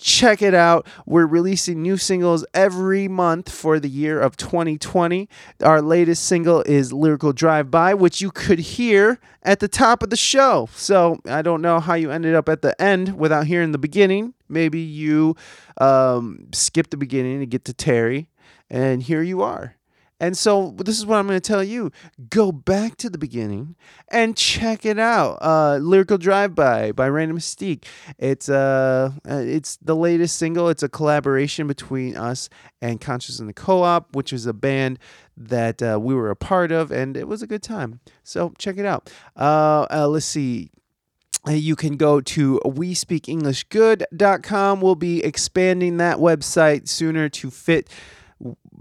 Check 0.04 0.42
it 0.42 0.52
out. 0.52 0.86
We're 1.06 1.24
releasing 1.24 1.80
new 1.80 1.96
singles 1.96 2.44
every 2.52 3.08
month 3.08 3.50
for 3.50 3.80
the 3.80 3.88
year 3.88 4.20
of 4.20 4.36
2020. 4.36 5.30
Our 5.62 5.80
latest 5.80 6.26
single 6.26 6.60
is 6.66 6.92
Lyrical 6.92 7.32
Drive 7.32 7.70
By, 7.70 7.94
which 7.94 8.20
you 8.20 8.30
could 8.30 8.58
hear 8.58 9.18
at 9.42 9.60
the 9.60 9.66
top 9.66 10.02
of 10.02 10.10
the 10.10 10.16
show. 10.16 10.68
So 10.74 11.20
I 11.24 11.40
don't 11.40 11.62
know 11.62 11.80
how 11.80 11.94
you 11.94 12.10
ended 12.10 12.34
up 12.34 12.50
at 12.50 12.60
the 12.60 12.78
end 12.80 13.18
without 13.18 13.46
hearing 13.46 13.72
the 13.72 13.78
beginning. 13.78 14.34
Maybe 14.46 14.78
you 14.78 15.36
um, 15.78 16.48
skipped 16.52 16.90
the 16.90 16.98
beginning 16.98 17.40
to 17.40 17.46
get 17.46 17.64
to 17.64 17.72
Terry, 17.72 18.28
and 18.68 19.02
here 19.02 19.22
you 19.22 19.40
are. 19.40 19.76
And 20.20 20.38
so 20.38 20.74
this 20.78 20.96
is 20.98 21.04
what 21.04 21.18
I'm 21.18 21.26
going 21.26 21.36
to 21.36 21.40
tell 21.40 21.64
you. 21.64 21.90
Go 22.30 22.52
back 22.52 22.96
to 22.98 23.10
the 23.10 23.18
beginning 23.18 23.74
and 24.08 24.36
check 24.36 24.86
it 24.86 24.98
out. 24.98 25.38
Uh, 25.42 25.78
Lyrical 25.78 26.18
Drive 26.18 26.54
By 26.54 26.92
by 26.92 27.06
Reina 27.06 27.34
Mystique. 27.34 27.84
It's 28.18 28.48
uh, 28.48 29.10
uh, 29.28 29.42
it's 29.44 29.76
the 29.78 29.96
latest 29.96 30.36
single. 30.36 30.68
It's 30.68 30.84
a 30.84 30.88
collaboration 30.88 31.66
between 31.66 32.16
us 32.16 32.48
and 32.80 33.00
Conscious 33.00 33.40
and 33.40 33.48
the 33.48 33.52
Co-op, 33.52 34.14
which 34.14 34.32
is 34.32 34.46
a 34.46 34.52
band 34.52 35.00
that 35.36 35.82
uh, 35.82 35.98
we 36.00 36.14
were 36.14 36.30
a 36.30 36.36
part 36.36 36.70
of, 36.70 36.92
and 36.92 37.16
it 37.16 37.26
was 37.26 37.42
a 37.42 37.46
good 37.46 37.62
time. 37.62 38.00
So 38.22 38.54
check 38.56 38.78
it 38.78 38.86
out. 38.86 39.12
Uh, 39.36 39.86
uh, 39.90 40.06
let's 40.08 40.26
see. 40.26 40.70
Uh, 41.46 41.52
You 41.52 41.76
can 41.76 41.96
go 41.96 42.20
to 42.20 42.60
WeSpeakEnglishGood.com. 42.64 44.80
We'll 44.80 44.94
be 44.94 45.24
expanding 45.24 45.96
that 45.98 46.16
website 46.18 46.88
sooner 46.88 47.28
to 47.28 47.50
fit 47.50 47.88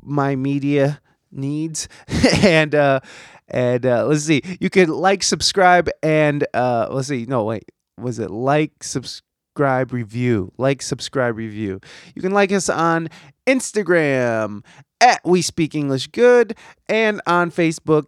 my 0.01 0.35
media 0.35 0.99
needs. 1.35 1.87
And 2.43 2.75
uh 2.75 2.99
and 3.47 3.85
uh 3.85 4.05
let's 4.05 4.23
see. 4.23 4.41
You 4.59 4.69
can 4.69 4.89
like 4.89 5.23
subscribe 5.23 5.89
and 6.01 6.45
uh 6.53 6.87
let's 6.91 7.07
see. 7.07 7.25
No 7.25 7.43
wait. 7.43 7.71
Was 7.99 8.19
it 8.19 8.31
like 8.31 8.83
subscribe 8.83 9.93
review? 9.93 10.51
Like 10.57 10.81
subscribe 10.81 11.37
review. 11.37 11.79
You 12.15 12.21
can 12.21 12.31
like 12.31 12.51
us 12.51 12.69
on 12.69 13.09
instagram 13.45 14.63
at 15.01 15.19
we 15.25 15.41
speak 15.41 15.75
english 15.75 16.07
good 16.07 16.55
and 16.87 17.21
on 17.27 17.51
facebook 17.51 18.07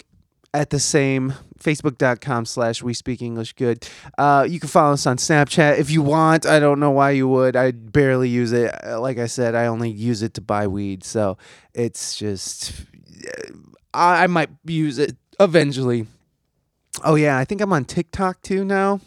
at 0.54 0.70
the 0.70 0.80
same 0.80 1.34
facebook.com 1.60 2.46
slash 2.46 2.82
we 2.82 2.94
speak 2.94 3.22
english 3.22 3.54
good. 3.54 3.88
Uh, 4.18 4.46
you 4.48 4.60
can 4.60 4.70
follow 4.70 4.94
us 4.94 5.06
on 5.06 5.18
snapchat 5.18 5.78
if 5.80 5.90
you 5.90 6.02
want. 6.02 6.46
I 6.46 6.60
don't 6.60 6.80
know 6.80 6.92
why 6.92 7.12
you 7.12 7.28
would. 7.28 7.56
I 7.56 7.72
barely 7.72 8.30
use 8.30 8.52
it. 8.54 8.74
Uh, 8.86 9.00
like 9.00 9.18
i 9.18 9.26
said 9.26 9.56
i 9.56 9.66
only 9.66 9.90
use 9.90 10.22
it 10.22 10.34
to 10.36 10.42
buy 10.42 10.68
weed. 10.68 11.04
So 11.04 11.38
it's 11.74 12.16
just 12.16 12.74
I, 13.94 14.28
might 14.28 14.50
use 14.66 15.00
it 15.00 15.16
eventually 15.40 16.08
oh 17.04 17.16
yeah 17.16 17.38
i 17.38 17.46
think 17.46 17.62
i'm 17.62 17.74
on 17.74 17.86
tiktok 17.86 18.42
too 18.42 18.64
now 18.64 19.00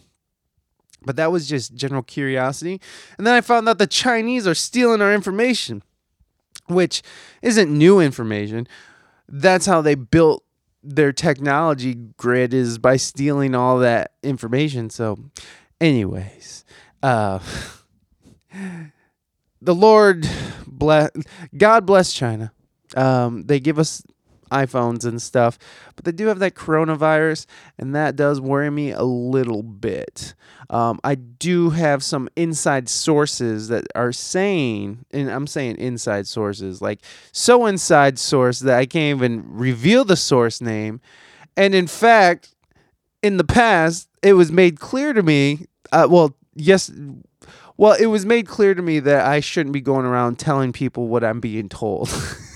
but 1.04 1.16
that 1.16 1.32
was 1.32 1.48
just 1.48 1.74
general 1.74 2.02
curiosity 2.02 2.80
and 3.16 3.26
then 3.26 3.34
i 3.34 3.40
found 3.40 3.68
out 3.68 3.78
the 3.78 3.86
chinese 3.86 4.46
are 4.46 4.54
stealing 4.54 5.00
our 5.00 5.12
information 5.12 5.82
which 6.66 7.02
isn't 7.42 7.70
new 7.70 8.00
information 8.00 8.66
that's 9.28 9.66
how 9.66 9.80
they 9.80 9.94
built 9.94 10.44
their 10.82 11.12
technology 11.12 11.94
grid 12.16 12.54
is 12.54 12.78
by 12.78 12.96
stealing 12.96 13.54
all 13.54 13.78
that 13.80 14.12
information. 14.22 14.90
So, 14.90 15.18
anyways, 15.80 16.64
uh, 17.02 17.40
the 19.60 19.74
Lord 19.74 20.28
bless, 20.66 21.10
God 21.56 21.86
bless 21.86 22.12
China. 22.12 22.52
Um, 22.96 23.44
they 23.44 23.60
give 23.60 23.78
us 23.78 24.02
iPhones 24.50 25.04
and 25.04 25.20
stuff, 25.20 25.58
but 25.96 26.04
they 26.04 26.12
do 26.12 26.26
have 26.26 26.38
that 26.38 26.54
coronavirus, 26.54 27.46
and 27.78 27.94
that 27.94 28.16
does 28.16 28.40
worry 28.40 28.70
me 28.70 28.90
a 28.90 29.02
little 29.02 29.62
bit. 29.62 30.34
Um, 30.70 31.00
I 31.04 31.14
do 31.14 31.70
have 31.70 32.02
some 32.02 32.28
inside 32.36 32.88
sources 32.88 33.68
that 33.68 33.86
are 33.94 34.12
saying, 34.12 35.04
and 35.10 35.30
I'm 35.30 35.46
saying 35.46 35.76
inside 35.76 36.26
sources, 36.26 36.82
like 36.82 37.00
so 37.32 37.66
inside 37.66 38.18
source 38.18 38.60
that 38.60 38.78
I 38.78 38.86
can't 38.86 39.18
even 39.18 39.44
reveal 39.46 40.04
the 40.04 40.16
source 40.16 40.60
name. 40.60 41.00
And 41.56 41.74
in 41.74 41.86
fact, 41.86 42.54
in 43.22 43.36
the 43.36 43.44
past, 43.44 44.08
it 44.22 44.34
was 44.34 44.52
made 44.52 44.78
clear 44.78 45.12
to 45.12 45.22
me. 45.22 45.66
Uh, 45.90 46.06
well, 46.08 46.36
yes, 46.54 46.90
well, 47.76 47.94
it 47.94 48.06
was 48.06 48.26
made 48.26 48.46
clear 48.46 48.74
to 48.74 48.82
me 48.82 49.00
that 49.00 49.26
I 49.26 49.40
shouldn't 49.40 49.72
be 49.72 49.80
going 49.80 50.04
around 50.04 50.38
telling 50.38 50.72
people 50.72 51.08
what 51.08 51.24
I'm 51.24 51.40
being 51.40 51.68
told. 51.68 52.10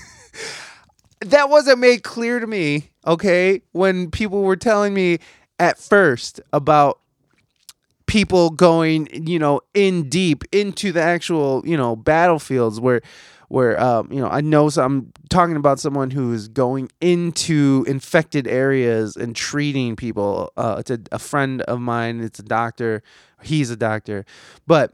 that 1.25 1.49
wasn't 1.49 1.79
made 1.79 2.03
clear 2.03 2.39
to 2.39 2.47
me, 2.47 2.91
okay? 3.05 3.61
When 3.71 4.11
people 4.11 4.41
were 4.41 4.55
telling 4.55 4.93
me 4.93 5.19
at 5.59 5.77
first 5.77 6.41
about 6.51 6.99
people 8.05 8.49
going, 8.49 9.07
you 9.27 9.39
know, 9.39 9.61
in 9.73 10.09
deep 10.09 10.43
into 10.51 10.91
the 10.91 11.01
actual, 11.01 11.63
you 11.65 11.77
know, 11.77 11.95
battlefields 11.95 12.79
where 12.79 13.01
where 13.49 13.79
um, 13.79 14.11
you 14.11 14.19
know, 14.19 14.27
I 14.27 14.41
know 14.41 14.69
so 14.69 14.83
I'm 14.83 15.11
talking 15.29 15.55
about 15.55 15.79
someone 15.79 16.09
who 16.09 16.33
is 16.33 16.47
going 16.47 16.89
into 17.01 17.85
infected 17.87 18.47
areas 18.47 19.15
and 19.15 19.35
treating 19.35 19.95
people. 19.95 20.51
Uh, 20.57 20.77
it's 20.79 20.89
a, 20.89 20.99
a 21.11 21.19
friend 21.19 21.61
of 21.63 21.79
mine, 21.79 22.21
it's 22.21 22.39
a 22.39 22.43
doctor. 22.43 23.03
He's 23.43 23.69
a 23.69 23.75
doctor. 23.75 24.25
But 24.65 24.93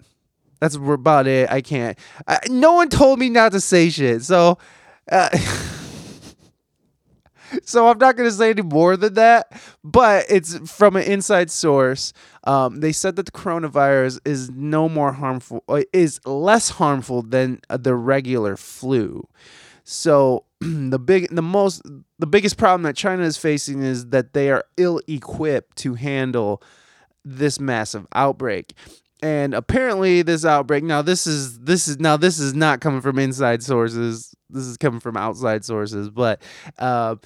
that's 0.60 0.76
about 0.76 1.27
it. 1.27 1.49
I 1.49 1.61
can't. 1.61 1.97
I, 2.27 2.39
no 2.49 2.73
one 2.73 2.89
told 2.89 3.19
me 3.19 3.30
not 3.30 3.53
to 3.53 3.61
say 3.61 3.89
shit. 3.89 4.23
So 4.23 4.57
uh, 5.10 5.30
so 7.63 7.88
I'm 7.89 7.97
not 7.97 8.15
going 8.15 8.30
to 8.30 8.35
say 8.35 8.51
any 8.51 8.61
more 8.61 8.97
than 8.97 9.13
that, 9.15 9.61
but 9.84 10.26
it's 10.30 10.57
from 10.71 10.95
an 10.95 11.03
inside 11.03 11.51
source. 11.51 12.13
Um, 12.45 12.80
they 12.80 12.91
said 12.91 13.15
that 13.17 13.26
the 13.26 13.31
coronavirus 13.31 14.19
is 14.26 14.49
no 14.49 14.89
more 14.89 15.11
harmful, 15.11 15.63
uh, 15.67 15.84
is 15.93 16.19
less 16.26 16.69
harmful 16.69 17.21
than 17.21 17.61
uh, 17.69 17.77
the 17.77 17.95
regular 17.95 18.57
flu. 18.57 19.27
So 19.84 20.45
the 20.61 20.99
big, 20.99 21.34
the 21.34 21.41
most, 21.41 21.81
the 22.19 22.27
biggest 22.27 22.57
problem 22.57 22.84
that 22.84 22.95
China 22.95 23.23
is 23.23 23.38
facing 23.38 23.81
is 23.81 24.07
that 24.07 24.34
they 24.34 24.49
are 24.51 24.65
ill-equipped 24.77 25.76
to 25.77 25.95
handle 25.95 26.61
this 27.26 27.59
massive 27.59 28.07
outbreak. 28.13 28.73
And 29.21 29.53
apparently, 29.53 30.21
this 30.21 30.45
outbreak 30.45 30.84
now 30.84 31.01
this 31.01 31.27
is 31.27 31.59
this 31.59 31.89
is 31.89 31.99
now 31.99 32.15
this 32.15 32.39
is 32.39 32.53
not 32.53 32.80
coming 32.80 33.01
from 33.01 33.19
inside 33.19 33.61
sources. 33.61 34.34
This 34.49 34.63
is 34.63 34.77
coming 34.77 35.01
from 35.01 35.17
outside 35.17 35.65
sources, 35.65 36.09
but 36.09 36.41
uh, 36.77 37.17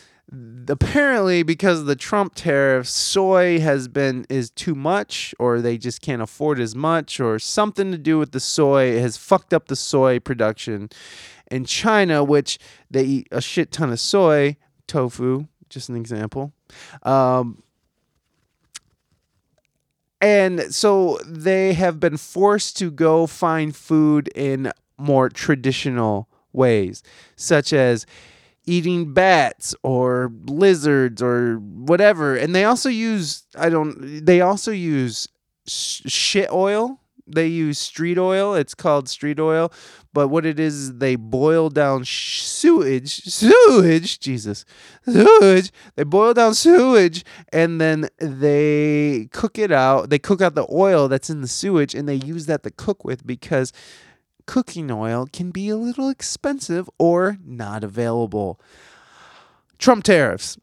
apparently 0.67 1.43
because 1.43 1.79
of 1.79 1.85
the 1.85 1.95
Trump 1.95 2.33
tariffs, 2.35 2.91
soy 2.91 3.59
has 3.59 3.87
been 3.87 4.25
is 4.29 4.49
too 4.49 4.75
much, 4.75 5.35
or 5.39 5.61
they 5.61 5.77
just 5.77 6.01
can't 6.01 6.21
afford 6.21 6.59
as 6.59 6.75
much, 6.75 7.19
or 7.19 7.39
something 7.39 7.91
to 7.91 7.97
do 7.97 8.17
with 8.17 8.31
the 8.31 8.39
soy 8.39 8.99
has 8.99 9.17
fucked 9.17 9.53
up 9.53 9.67
the 9.67 9.75
soy 9.75 10.19
production 10.19 10.89
in 11.51 11.65
China, 11.65 12.23
which 12.23 12.57
they 12.89 13.03
eat 13.03 13.27
a 13.31 13.41
shit 13.41 13.71
ton 13.71 13.91
of 13.91 13.99
soy, 13.99 14.57
tofu, 14.87 15.47
just 15.69 15.89
an 15.89 15.95
example. 15.95 16.53
Um, 17.03 17.61
and 20.19 20.73
so 20.73 21.19
they 21.25 21.73
have 21.73 21.99
been 21.99 22.17
forced 22.17 22.77
to 22.77 22.89
go 22.89 23.27
find 23.27 23.75
food 23.75 24.29
in 24.35 24.71
more 24.97 25.27
traditional 25.27 26.29
ways, 26.53 27.03
such 27.35 27.73
as 27.73 28.05
eating 28.65 29.13
bats 29.13 29.75
or 29.83 30.31
lizards 30.45 31.21
or 31.21 31.55
whatever. 31.57 32.35
And 32.35 32.55
they 32.55 32.65
also 32.65 32.89
use 32.89 33.43
I 33.57 33.69
don't 33.69 34.25
they 34.25 34.41
also 34.41 34.71
use 34.71 35.27
sh- 35.67 36.01
shit 36.05 36.51
oil. 36.51 36.99
They 37.25 37.47
use 37.47 37.79
street 37.79 38.17
oil. 38.17 38.53
It's 38.53 38.75
called 38.75 39.07
street 39.07 39.39
oil, 39.39 39.71
but 40.13 40.27
what 40.27 40.45
it 40.45 40.59
is, 40.59 40.97
they 40.97 41.15
boil 41.15 41.69
down 41.69 42.03
sewage, 42.05 43.23
sewage, 43.23 44.19
Jesus, 44.19 44.65
sewage. 45.05 45.71
They 45.95 46.03
boil 46.03 46.33
down 46.33 46.53
sewage 46.53 47.23
and 47.51 47.79
then 47.79 48.09
they 48.19 49.29
cook 49.31 49.57
it 49.57 49.71
out. 49.71 50.09
They 50.09 50.19
cook 50.19 50.41
out 50.41 50.55
the 50.55 50.67
oil 50.69 51.07
that's 51.07 51.29
in 51.29 51.41
the 51.41 51.47
sewage 51.47 51.95
and 51.95 52.07
they 52.09 52.15
use 52.15 52.45
that 52.47 52.63
to 52.63 52.71
cook 52.71 53.05
with 53.05 53.25
because 53.25 53.71
cooking 54.45 54.91
oil 54.91 55.27
can 55.31 55.51
be 55.51 55.69
a 55.69 55.77
little 55.77 56.09
expensive 56.09 56.89
or 56.97 57.37
not 57.45 57.83
available. 57.83 58.59
Trump 59.77 60.03
tariffs. 60.03 60.57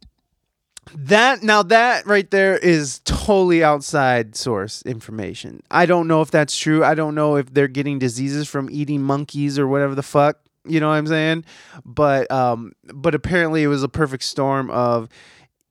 That 0.94 1.42
now 1.42 1.62
that 1.64 2.06
right 2.06 2.28
there 2.30 2.56
is 2.56 3.00
totally 3.04 3.62
outside 3.62 4.34
source 4.34 4.82
information. 4.82 5.62
I 5.70 5.86
don't 5.86 6.08
know 6.08 6.20
if 6.20 6.30
that's 6.30 6.56
true. 6.56 6.82
I 6.84 6.94
don't 6.94 7.14
know 7.14 7.36
if 7.36 7.52
they're 7.52 7.68
getting 7.68 7.98
diseases 7.98 8.48
from 8.48 8.68
eating 8.70 9.02
monkeys 9.02 9.58
or 9.58 9.68
whatever 9.68 9.94
the 9.94 10.02
fuck. 10.02 10.38
You 10.64 10.80
know 10.80 10.88
what 10.88 10.94
I'm 10.94 11.06
saying? 11.06 11.44
But 11.84 12.30
um 12.30 12.72
but 12.92 13.14
apparently 13.14 13.62
it 13.62 13.68
was 13.68 13.82
a 13.82 13.88
perfect 13.88 14.24
storm 14.24 14.68
of 14.70 15.08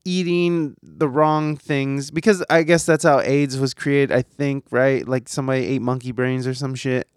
eating 0.05 0.77
the 0.81 1.09
wrong 1.09 1.57
things 1.57 2.11
because 2.11 2.43
I 2.49 2.63
guess 2.63 2.85
that's 2.85 3.03
how 3.03 3.19
AIDS 3.19 3.57
was 3.57 3.73
created, 3.73 4.11
I 4.15 4.21
think, 4.21 4.65
right? 4.71 5.05
Like 5.07 5.27
somebody 5.27 5.65
ate 5.65 5.81
monkey 5.81 6.11
brains 6.11 6.47
or 6.47 6.53
some 6.53 6.75
shit 6.75 7.09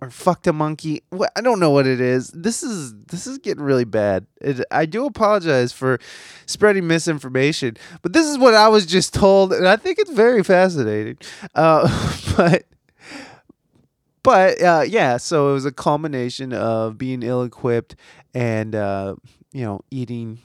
or 0.00 0.10
fucked 0.10 0.46
a 0.46 0.52
monkey. 0.52 1.02
What 1.10 1.32
I 1.36 1.40
don't 1.40 1.60
know 1.60 1.70
what 1.70 1.86
it 1.86 2.00
is. 2.00 2.28
This 2.28 2.62
is 2.62 2.94
this 3.06 3.26
is 3.26 3.38
getting 3.38 3.62
really 3.62 3.84
bad. 3.84 4.26
It, 4.40 4.64
I 4.70 4.86
do 4.86 5.06
apologize 5.06 5.72
for 5.72 5.98
spreading 6.46 6.86
misinformation, 6.86 7.76
but 8.02 8.12
this 8.12 8.26
is 8.26 8.38
what 8.38 8.54
I 8.54 8.68
was 8.68 8.86
just 8.86 9.14
told, 9.14 9.52
and 9.52 9.66
I 9.66 9.76
think 9.76 9.98
it's 9.98 10.10
very 10.10 10.42
fascinating. 10.42 11.18
Uh, 11.54 11.88
but 12.36 12.64
but 14.22 14.60
uh, 14.62 14.84
yeah, 14.86 15.16
so 15.16 15.50
it 15.50 15.52
was 15.52 15.64
a 15.64 15.72
culmination 15.72 16.52
of 16.52 16.98
being 16.98 17.22
ill-equipped 17.22 17.96
and 18.34 18.74
uh, 18.74 19.16
you 19.52 19.64
know 19.64 19.80
eating 19.90 20.40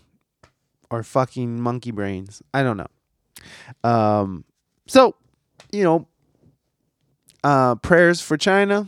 or 0.89 1.03
fucking 1.03 1.59
monkey 1.59 1.91
brains. 1.91 2.41
I 2.53 2.63
don't 2.63 2.77
know. 2.77 3.89
Um, 3.89 4.45
so 4.87 5.15
you 5.71 5.83
know, 5.83 6.07
uh, 7.43 7.75
prayers 7.75 8.21
for 8.21 8.37
China. 8.37 8.87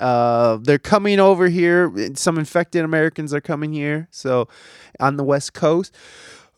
Uh, 0.00 0.58
they're 0.62 0.78
coming 0.78 1.20
over 1.20 1.48
here. 1.48 1.92
Some 2.14 2.38
infected 2.38 2.84
Americans 2.84 3.34
are 3.34 3.40
coming 3.40 3.72
here. 3.72 4.08
So, 4.10 4.48
on 5.00 5.16
the 5.16 5.24
West 5.24 5.54
Coast, 5.54 5.94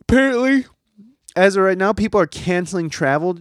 apparently, 0.00 0.66
as 1.36 1.56
of 1.56 1.64
right 1.64 1.78
now, 1.78 1.92
people 1.92 2.20
are 2.20 2.26
canceling 2.26 2.90
travel 2.90 3.38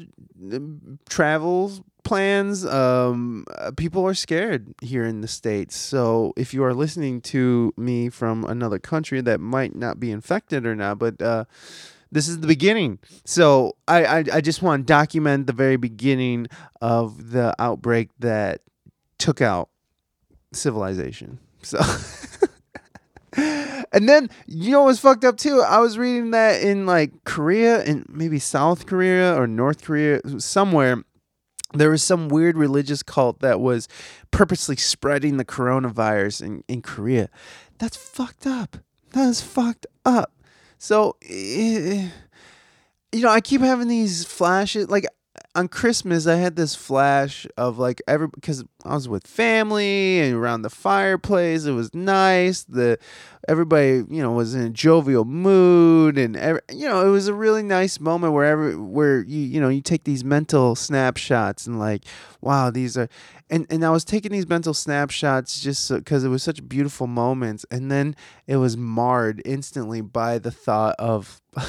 travel 1.10 1.86
plans. 2.04 2.66
Um, 2.66 3.46
uh, 3.56 3.72
people 3.76 4.06
are 4.06 4.14
scared 4.14 4.74
here 4.82 5.06
in 5.06 5.22
the 5.22 5.28
states. 5.28 5.76
So, 5.76 6.34
if 6.38 6.54
you 6.54 6.64
are 6.64 6.74
listening 6.74 7.22
to 7.22 7.74
me 7.78 8.10
from 8.10 8.46
another 8.46 8.80
country 8.80 9.22
that 9.22 9.40
might 9.40 9.76
not 9.76 10.00
be 10.00 10.12
infected 10.12 10.66
or 10.66 10.76
not, 10.76 11.00
but 11.00 11.22
uh, 11.22 11.46
this 12.12 12.28
is 12.28 12.40
the 12.40 12.48
beginning. 12.48 13.00
So, 13.26 13.76
I 13.88 14.06
I, 14.06 14.24
I 14.34 14.42
just 14.42 14.62
want 14.62 14.88
to 14.88 14.92
document 14.92 15.48
the 15.48 15.54
very 15.54 15.78
beginning 15.78 16.48
of 16.80 17.32
the 17.32 17.54
outbreak 17.60 18.10
that 18.20 18.62
took 19.18 19.42
out 19.42 19.70
civilization. 20.54 21.40
So 21.62 21.80
And 23.92 24.08
then 24.08 24.30
you 24.46 24.72
know 24.72 24.84
what's 24.84 25.00
fucked 25.00 25.24
up 25.24 25.38
too? 25.38 25.62
I 25.62 25.80
was 25.80 25.98
reading 25.98 26.32
that 26.32 26.62
in 26.62 26.86
like 26.86 27.12
Korea 27.24 27.84
and 27.84 28.06
maybe 28.08 28.40
South 28.40 28.86
Korea 28.86 29.36
or 29.36 29.48
North 29.48 29.84
Korea 29.84 30.22
somewhere 30.40 31.04
there 31.74 31.92
was 31.92 32.04
some 32.04 32.30
weird 32.30 32.58
religious 32.58 33.04
cult 33.04 33.42
that 33.42 33.60
was 33.60 33.88
purposely 34.32 34.76
spreading 34.76 35.38
the 35.38 35.46
coronavirus 35.46 36.42
in, 36.42 36.64
in 36.68 36.82
Korea. 36.82 37.30
That's 37.78 37.96
fucked 37.96 38.48
up. 38.48 38.78
That 39.12 39.28
is 39.28 39.42
fucked 39.42 39.86
up. 40.04 40.34
So, 40.80 41.16
eh, 41.30 42.10
you 43.12 43.22
know, 43.22 43.30
I 43.30 43.42
keep 43.42 43.62
having 43.62 43.88
these 43.88 44.26
flashes. 44.26 44.90
Like 44.90 45.06
on 45.56 45.68
Christmas, 45.68 46.28
I 46.28 46.36
had 46.36 46.56
this 46.56 46.76
flash 46.76 47.46
of 47.58 47.78
like 47.78 48.02
every 48.08 48.28
because 48.28 48.64
I 48.86 48.94
was 48.94 49.10
with 49.10 49.28
family 49.28 50.20
and 50.20 50.36
around 50.36 50.62
the 50.62 50.70
fireplace. 50.70 51.66
It 51.66 51.72
was 51.72 51.94
nice. 51.94 52.64
The 52.64 52.98
everybody, 53.48 54.04
you 54.10 54.22
know, 54.22 54.32
was 54.32 54.56
in 54.56 54.62
a 54.62 54.70
jovial 54.70 55.26
mood, 55.26 56.18
and 56.18 56.38
every, 56.38 56.62
you 56.72 56.88
know, 56.88 57.06
it 57.06 57.10
was 57.10 57.28
a 57.28 57.34
really 57.34 57.64
nice 57.64 58.00
moment 58.00 58.34
where 58.34 58.46
every 58.46 58.76
where 58.76 59.22
you 59.22 59.40
you 59.40 59.60
know 59.60 59.70
you 59.70 59.82
take 59.82 60.04
these 60.04 60.24
mental 60.24 60.76
snapshots 60.76 61.68
and 61.68 61.80
like, 61.80 62.04
wow, 62.42 62.70
these 62.70 62.98
are, 62.98 63.10
and 63.50 63.66
and 63.70 63.84
I 63.84 63.90
was 63.90 64.06
taking 64.06 64.32
these 64.32 64.48
mental 64.48 64.74
snapshots 64.74 65.60
just 65.60 65.94
because 65.94 66.24
it 66.24 66.30
was 66.30 66.44
such 66.44 66.68
beautiful 66.70 67.08
moments, 67.08 67.66
and 67.72 67.92
then 67.92 68.16
it 68.48 68.58
was 68.58 68.78
marred 68.78 69.42
instantly 69.46 70.02
by 70.02 70.40
the 70.40 70.52
thought 70.52 70.96
of. 71.00 71.42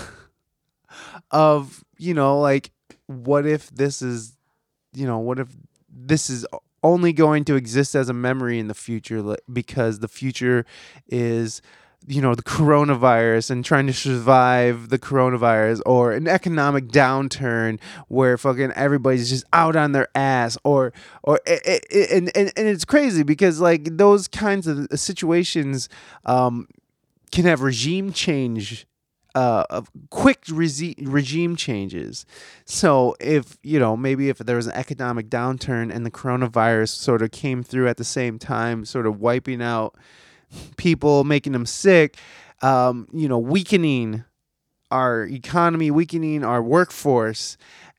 of 1.31 1.85
you 1.99 2.13
know 2.13 2.41
like 2.41 2.73
what 3.11 3.45
if 3.45 3.71
this 3.71 4.03
is 4.03 4.37
you 4.93 5.07
know 5.07 5.19
what 5.19 5.39
if 5.39 5.49
this 5.89 6.31
is 6.31 6.47
only 6.83 7.13
going 7.13 7.45
to 7.45 7.57
exist 7.57 7.95
as 7.95 8.09
a 8.09 8.15
memory 8.15 8.59
in 8.59 8.69
the 8.69 8.75
future 8.75 9.37
because 9.53 9.99
the 9.99 10.09
future 10.09 10.65
is 11.09 11.61
you 12.07 12.23
know 12.23 12.35
the 12.35 12.43
coronavirus 12.43 13.51
and 13.51 13.65
trying 13.65 13.87
to 13.87 13.93
survive 13.93 14.89
the 14.89 14.99
coronavirus 14.99 15.83
or 15.85 16.13
an 16.13 16.29
economic 16.29 16.87
downturn 16.89 17.79
where 18.09 18.39
fucking 18.39 18.71
everybody's 18.73 19.29
just 19.29 19.45
out 19.53 19.77
on 19.77 19.93
their 19.93 20.09
ass 20.15 20.57
or 20.65 20.93
or 21.23 21.41
and, 21.47 22.31
and 22.35 22.53
and 22.57 22.69
it's 22.69 22.85
crazy 22.85 23.23
because 23.23 23.61
like 23.61 23.97
those 23.97 24.29
kinds 24.29 24.67
of 24.67 24.87
situations 24.95 25.89
um 26.25 26.67
can 27.33 27.45
have 27.45 27.61
regime 27.61 28.13
change 28.13 28.87
uh, 29.35 29.65
of 29.71 29.91
quick 30.11 30.45
regime 30.49 31.57
changes. 31.57 32.27
So 32.65 33.15
if 33.21 33.59
you 33.63 33.79
know 33.79 33.97
maybe 33.97 34.29
if 34.29 34.39
there 34.39 34.57
was 34.57 34.67
an 34.67 34.75
economic 34.75 35.29
downturn 35.29 35.95
and 35.95 36.05
the 36.05 36.11
coronavirus 36.11 36.91
sort 36.91 37.23
of 37.23 37.31
came 37.31 37.63
through 37.63 37.89
at 37.89 37.97
the 37.97 38.05
same 38.05 38.39
time, 38.39 38.85
sort 38.85 39.07
of 39.07 39.21
wiping 39.21 39.63
out 39.63 39.97
people, 40.77 41.25
making 41.25 41.53
them 41.53 41.67
sick, 41.67 42.17
um, 42.63 43.07
you 43.13 43.29
know, 43.29 43.39
weakening 43.39 44.25
our 44.91 45.25
economy, 45.25 45.91
weakening 45.91 46.45
our 46.45 46.63
workforce, 46.63 47.57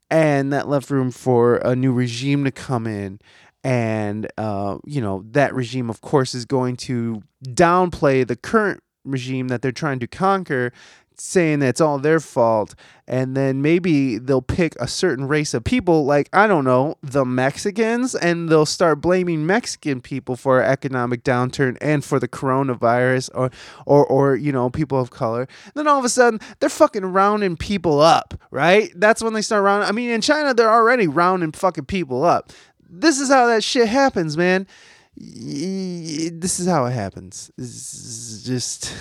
and 0.09 0.51
that 0.51 0.67
left 0.67 0.89
room 0.89 1.11
for 1.11 1.57
a 1.57 1.75
new 1.75 1.93
regime 1.93 2.43
to 2.43 2.51
come 2.51 2.85
in. 2.85 3.19
And 3.63 4.27
uh, 4.37 4.79
you 4.85 5.01
know 5.01 5.23
that 5.31 5.53
regime, 5.53 5.89
of 5.89 6.01
course, 6.01 6.33
is 6.33 6.45
going 6.45 6.77
to 6.77 7.21
downplay 7.45 8.27
the 8.27 8.35
current 8.35 8.81
regime 9.05 9.47
that 9.47 9.61
they're 9.61 9.71
trying 9.71 9.99
to 9.99 10.07
conquer 10.07 10.71
saying 11.15 11.59
that 11.59 11.69
it's 11.69 11.81
all 11.81 11.99
their 11.99 12.19
fault 12.19 12.75
and 13.07 13.35
then 13.35 13.61
maybe 13.61 14.17
they'll 14.17 14.41
pick 14.41 14.75
a 14.79 14.87
certain 14.87 15.27
race 15.27 15.53
of 15.53 15.63
people 15.63 16.05
like 16.05 16.29
i 16.33 16.47
don't 16.47 16.63
know 16.63 16.95
the 17.03 17.25
mexicans 17.25 18.15
and 18.15 18.49
they'll 18.49 18.65
start 18.65 19.01
blaming 19.01 19.45
mexican 19.45 20.01
people 20.01 20.35
for 20.35 20.63
economic 20.63 21.23
downturn 21.23 21.77
and 21.81 22.03
for 22.03 22.19
the 22.19 22.27
coronavirus 22.27 23.29
or 23.33 23.51
or 23.85 24.05
or 24.05 24.35
you 24.35 24.51
know 24.51 24.69
people 24.69 24.99
of 24.99 25.09
color. 25.09 25.41
And 25.41 25.73
then 25.75 25.87
all 25.87 25.99
of 25.99 26.05
a 26.05 26.09
sudden 26.09 26.39
they're 26.59 26.69
fucking 26.69 27.05
rounding 27.05 27.57
people 27.57 27.99
up 27.99 28.33
right? 28.51 28.91
That's 28.95 29.21
when 29.21 29.33
they 29.33 29.41
start 29.41 29.63
rounding 29.63 29.89
i 29.89 29.91
mean 29.91 30.09
in 30.09 30.21
china 30.21 30.53
they're 30.53 30.71
already 30.71 31.07
rounding 31.07 31.51
fucking 31.51 31.85
people 31.85 32.23
up. 32.23 32.51
This 32.89 33.19
is 33.19 33.29
how 33.29 33.47
that 33.47 33.63
shit 33.63 33.87
happens 33.87 34.37
man. 34.37 34.67
This 35.15 36.59
is 36.59 36.67
how 36.67 36.85
it 36.85 36.91
happens. 36.91 37.51
Is 37.57 38.43
just 38.45 38.93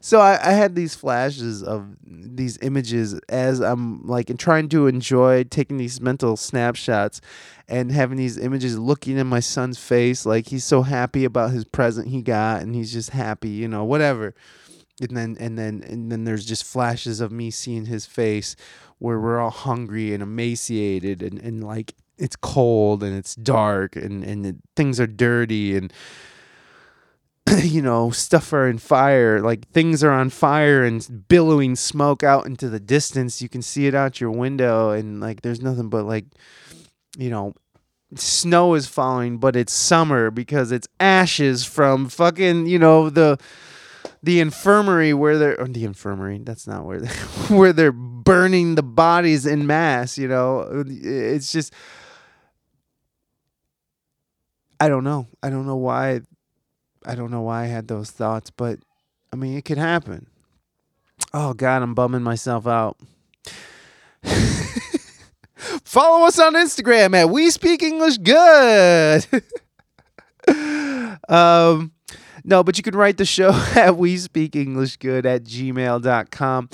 so 0.00 0.20
I, 0.20 0.38
I 0.42 0.52
had 0.52 0.74
these 0.74 0.94
flashes 0.94 1.62
of 1.62 1.96
these 2.04 2.58
images 2.62 3.14
as 3.28 3.60
I'm 3.60 4.06
like 4.06 4.30
and 4.30 4.38
trying 4.38 4.68
to 4.70 4.86
enjoy 4.86 5.44
taking 5.44 5.76
these 5.76 6.00
mental 6.00 6.36
snapshots 6.36 7.20
and 7.68 7.90
having 7.90 8.16
these 8.16 8.38
images 8.38 8.78
looking 8.78 9.18
in 9.18 9.26
my 9.26 9.40
son's 9.40 9.78
face 9.78 10.24
like 10.26 10.48
he's 10.48 10.64
so 10.64 10.82
happy 10.82 11.24
about 11.24 11.50
his 11.50 11.64
present 11.64 12.08
he 12.08 12.22
got 12.22 12.62
and 12.62 12.74
he's 12.74 12.92
just 12.92 13.10
happy, 13.10 13.50
you 13.50 13.68
know, 13.68 13.84
whatever. 13.84 14.34
And 15.00 15.16
then 15.16 15.36
and 15.38 15.58
then 15.58 15.82
and 15.86 16.10
then 16.10 16.24
there's 16.24 16.46
just 16.46 16.64
flashes 16.64 17.20
of 17.20 17.30
me 17.30 17.50
seeing 17.50 17.86
his 17.86 18.06
face 18.06 18.56
where 18.98 19.20
we're 19.20 19.38
all 19.38 19.50
hungry 19.50 20.14
and 20.14 20.22
emaciated 20.22 21.22
and, 21.22 21.38
and 21.40 21.62
like 21.62 21.94
it's 22.18 22.36
cold 22.36 23.02
and 23.02 23.14
it's 23.14 23.34
dark 23.34 23.94
and, 23.94 24.24
and 24.24 24.62
things 24.74 24.98
are 24.98 25.06
dirty 25.06 25.76
and 25.76 25.92
you 27.62 27.80
know, 27.82 28.10
stuff 28.10 28.52
are 28.52 28.68
in 28.68 28.78
fire, 28.78 29.40
like 29.40 29.68
things 29.68 30.02
are 30.02 30.10
on 30.10 30.30
fire 30.30 30.84
and 30.84 31.28
billowing 31.28 31.76
smoke 31.76 32.22
out 32.22 32.46
into 32.46 32.68
the 32.68 32.80
distance. 32.80 33.40
You 33.40 33.48
can 33.48 33.62
see 33.62 33.86
it 33.86 33.94
out 33.94 34.20
your 34.20 34.30
window, 34.32 34.90
and 34.90 35.20
like 35.20 35.42
there's 35.42 35.60
nothing 35.60 35.88
but 35.88 36.04
like, 36.04 36.24
you 37.16 37.30
know, 37.30 37.54
snow 38.16 38.74
is 38.74 38.86
falling, 38.86 39.38
but 39.38 39.54
it's 39.54 39.72
summer 39.72 40.30
because 40.30 40.72
it's 40.72 40.88
ashes 40.98 41.64
from 41.64 42.08
fucking, 42.08 42.66
you 42.66 42.78
know, 42.78 43.10
the 43.10 43.38
the 44.22 44.40
infirmary 44.40 45.14
where 45.14 45.38
they're 45.38 45.60
or 45.60 45.68
the 45.68 45.84
infirmary. 45.84 46.40
That's 46.42 46.66
not 46.66 46.84
where 46.84 47.00
they 47.00 47.08
where 47.54 47.72
they're 47.72 47.92
burning 47.92 48.74
the 48.74 48.82
bodies 48.82 49.46
in 49.46 49.66
mass. 49.66 50.18
You 50.18 50.28
know, 50.28 50.84
it's 50.86 51.52
just. 51.52 51.72
I 54.78 54.88
don't 54.88 55.04
know. 55.04 55.26
I 55.42 55.48
don't 55.48 55.66
know 55.66 55.76
why 55.76 56.20
I 57.06 57.14
don't 57.14 57.30
know 57.30 57.42
why 57.42 57.62
I 57.62 57.66
had 57.66 57.86
those 57.88 58.10
thoughts, 58.10 58.50
but 58.50 58.80
I 59.32 59.36
mean, 59.36 59.56
it 59.56 59.64
could 59.64 59.78
happen. 59.78 60.26
Oh 61.32 61.54
God, 61.54 61.82
I'm 61.82 61.94
bumming 61.94 62.22
myself 62.22 62.66
out. 62.66 62.98
Follow 65.84 66.26
us 66.26 66.38
on 66.38 66.54
Instagram 66.54 67.14
at 67.14 67.30
We 67.30 67.50
Speak 67.50 67.82
English 67.82 68.18
Good. 68.18 69.26
um, 71.28 71.92
no, 72.44 72.62
but 72.62 72.76
you 72.76 72.82
can 72.82 72.96
write 72.96 73.16
the 73.18 73.24
show 73.24 73.50
at 73.74 73.96
We 73.96 74.16
Speak 74.16 74.56
English 74.56 74.96
Good 74.96 75.24
at 75.26 75.44
gmail.com. 75.44 76.68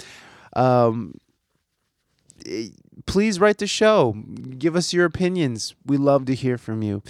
Um, 0.55 1.15
eh, 2.47 2.69
please 3.07 3.39
write 3.39 3.59
the 3.59 3.67
show. 3.67 4.13
Give 4.59 4.77
us 4.77 4.93
your 4.93 5.05
opinions. 5.05 5.75
We 5.85 5.99
love 5.99 6.25
to 6.27 6.35
hear 6.35 6.59
from 6.59 6.83
you. 6.83 7.03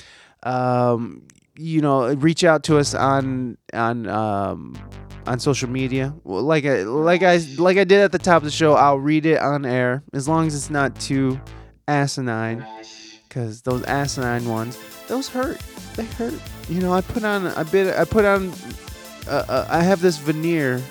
Um, 0.42 1.26
you 1.62 1.80
know, 1.80 2.12
reach 2.14 2.42
out 2.42 2.64
to 2.64 2.78
us 2.78 2.92
on 2.94 3.56
on 3.72 4.08
um, 4.08 4.74
on 5.26 5.38
social 5.38 5.70
media. 5.70 6.12
Like 6.24 6.64
I 6.66 6.82
like 6.82 7.22
I 7.22 7.36
like 7.56 7.78
I 7.78 7.84
did 7.84 8.00
at 8.00 8.10
the 8.10 8.18
top 8.18 8.38
of 8.38 8.44
the 8.44 8.50
show. 8.50 8.74
I'll 8.74 8.98
read 8.98 9.26
it 9.26 9.40
on 9.40 9.64
air 9.64 10.02
as 10.12 10.28
long 10.28 10.48
as 10.48 10.54
it's 10.56 10.70
not 10.70 10.98
too 10.98 11.40
asinine, 11.86 12.66
because 13.28 13.62
those 13.62 13.84
asinine 13.84 14.48
ones, 14.48 14.76
those 15.06 15.28
hurt. 15.28 15.60
They 15.94 16.04
hurt. 16.04 16.34
You 16.68 16.80
know, 16.80 16.92
I 16.92 17.00
put 17.00 17.22
on 17.22 17.46
a 17.46 17.64
bit. 17.64 17.96
I 17.96 18.04
put 18.04 18.24
on. 18.24 18.52
Uh, 19.28 19.44
uh, 19.48 19.66
I 19.70 19.82
have 19.82 20.00
this 20.00 20.18
veneer 20.18 20.82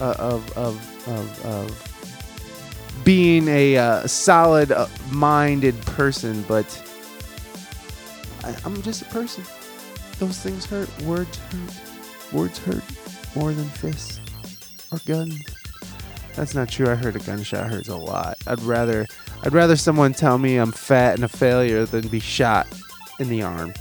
uh, 0.00 0.14
of 0.18 0.56
of 0.56 1.06
of 1.06 1.44
of 1.44 3.04
being 3.04 3.46
a 3.48 3.76
uh, 3.76 4.06
solid 4.06 4.72
uh, 4.72 4.86
minded 5.10 5.78
person, 5.82 6.44
but. 6.48 6.86
I, 8.44 8.56
I'm 8.64 8.80
just 8.82 9.02
a 9.02 9.06
person. 9.06 9.44
Those 10.18 10.38
things 10.38 10.66
hurt. 10.66 10.88
Words 11.02 11.38
hurt. 11.38 12.32
Words 12.32 12.58
hurt 12.58 12.84
more 13.34 13.52
than 13.52 13.64
fists 13.66 14.20
or 14.92 14.98
guns. 15.06 15.42
That's 16.34 16.54
not 16.54 16.68
true. 16.68 16.88
I 16.88 16.94
heard 16.94 17.16
a 17.16 17.18
gunshot 17.18 17.70
hurts 17.70 17.88
a 17.88 17.96
lot. 17.96 18.36
I'd 18.46 18.62
rather 18.62 19.06
I'd 19.42 19.52
rather 19.52 19.76
someone 19.76 20.12
tell 20.12 20.38
me 20.38 20.56
I'm 20.56 20.72
fat 20.72 21.14
and 21.14 21.24
a 21.24 21.28
failure 21.28 21.84
than 21.84 22.08
be 22.08 22.20
shot 22.20 22.66
in 23.18 23.28
the 23.28 23.42
arm. 23.42 23.74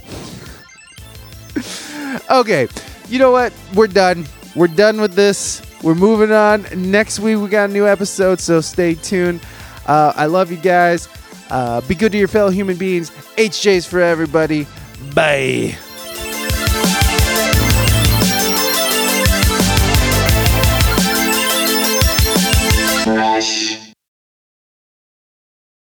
okay. 2.29 2.67
You 3.07 3.19
know 3.19 3.31
what? 3.31 3.53
We're 3.73 3.87
done. 3.87 4.25
We're 4.55 4.67
done 4.67 5.01
with 5.01 5.13
this. 5.13 5.61
We're 5.83 5.95
moving 5.95 6.31
on. 6.31 6.65
Next 6.75 7.19
week 7.19 7.37
we 7.37 7.47
got 7.47 7.69
a 7.69 7.73
new 7.73 7.87
episode, 7.87 8.39
so 8.39 8.61
stay 8.61 8.95
tuned. 8.95 9.41
Uh, 9.85 10.13
I 10.15 10.25
love 10.25 10.51
you 10.51 10.57
guys. 10.57 11.07
Uh, 11.49 11.81
be 11.81 11.95
good 11.95 12.11
to 12.11 12.17
your 12.17 12.27
fellow 12.27 12.49
human 12.49 12.77
beings. 12.77 13.09
HJ's 13.37 13.85
for 13.85 13.99
everybody. 13.99 14.67
Bye. 15.13 15.77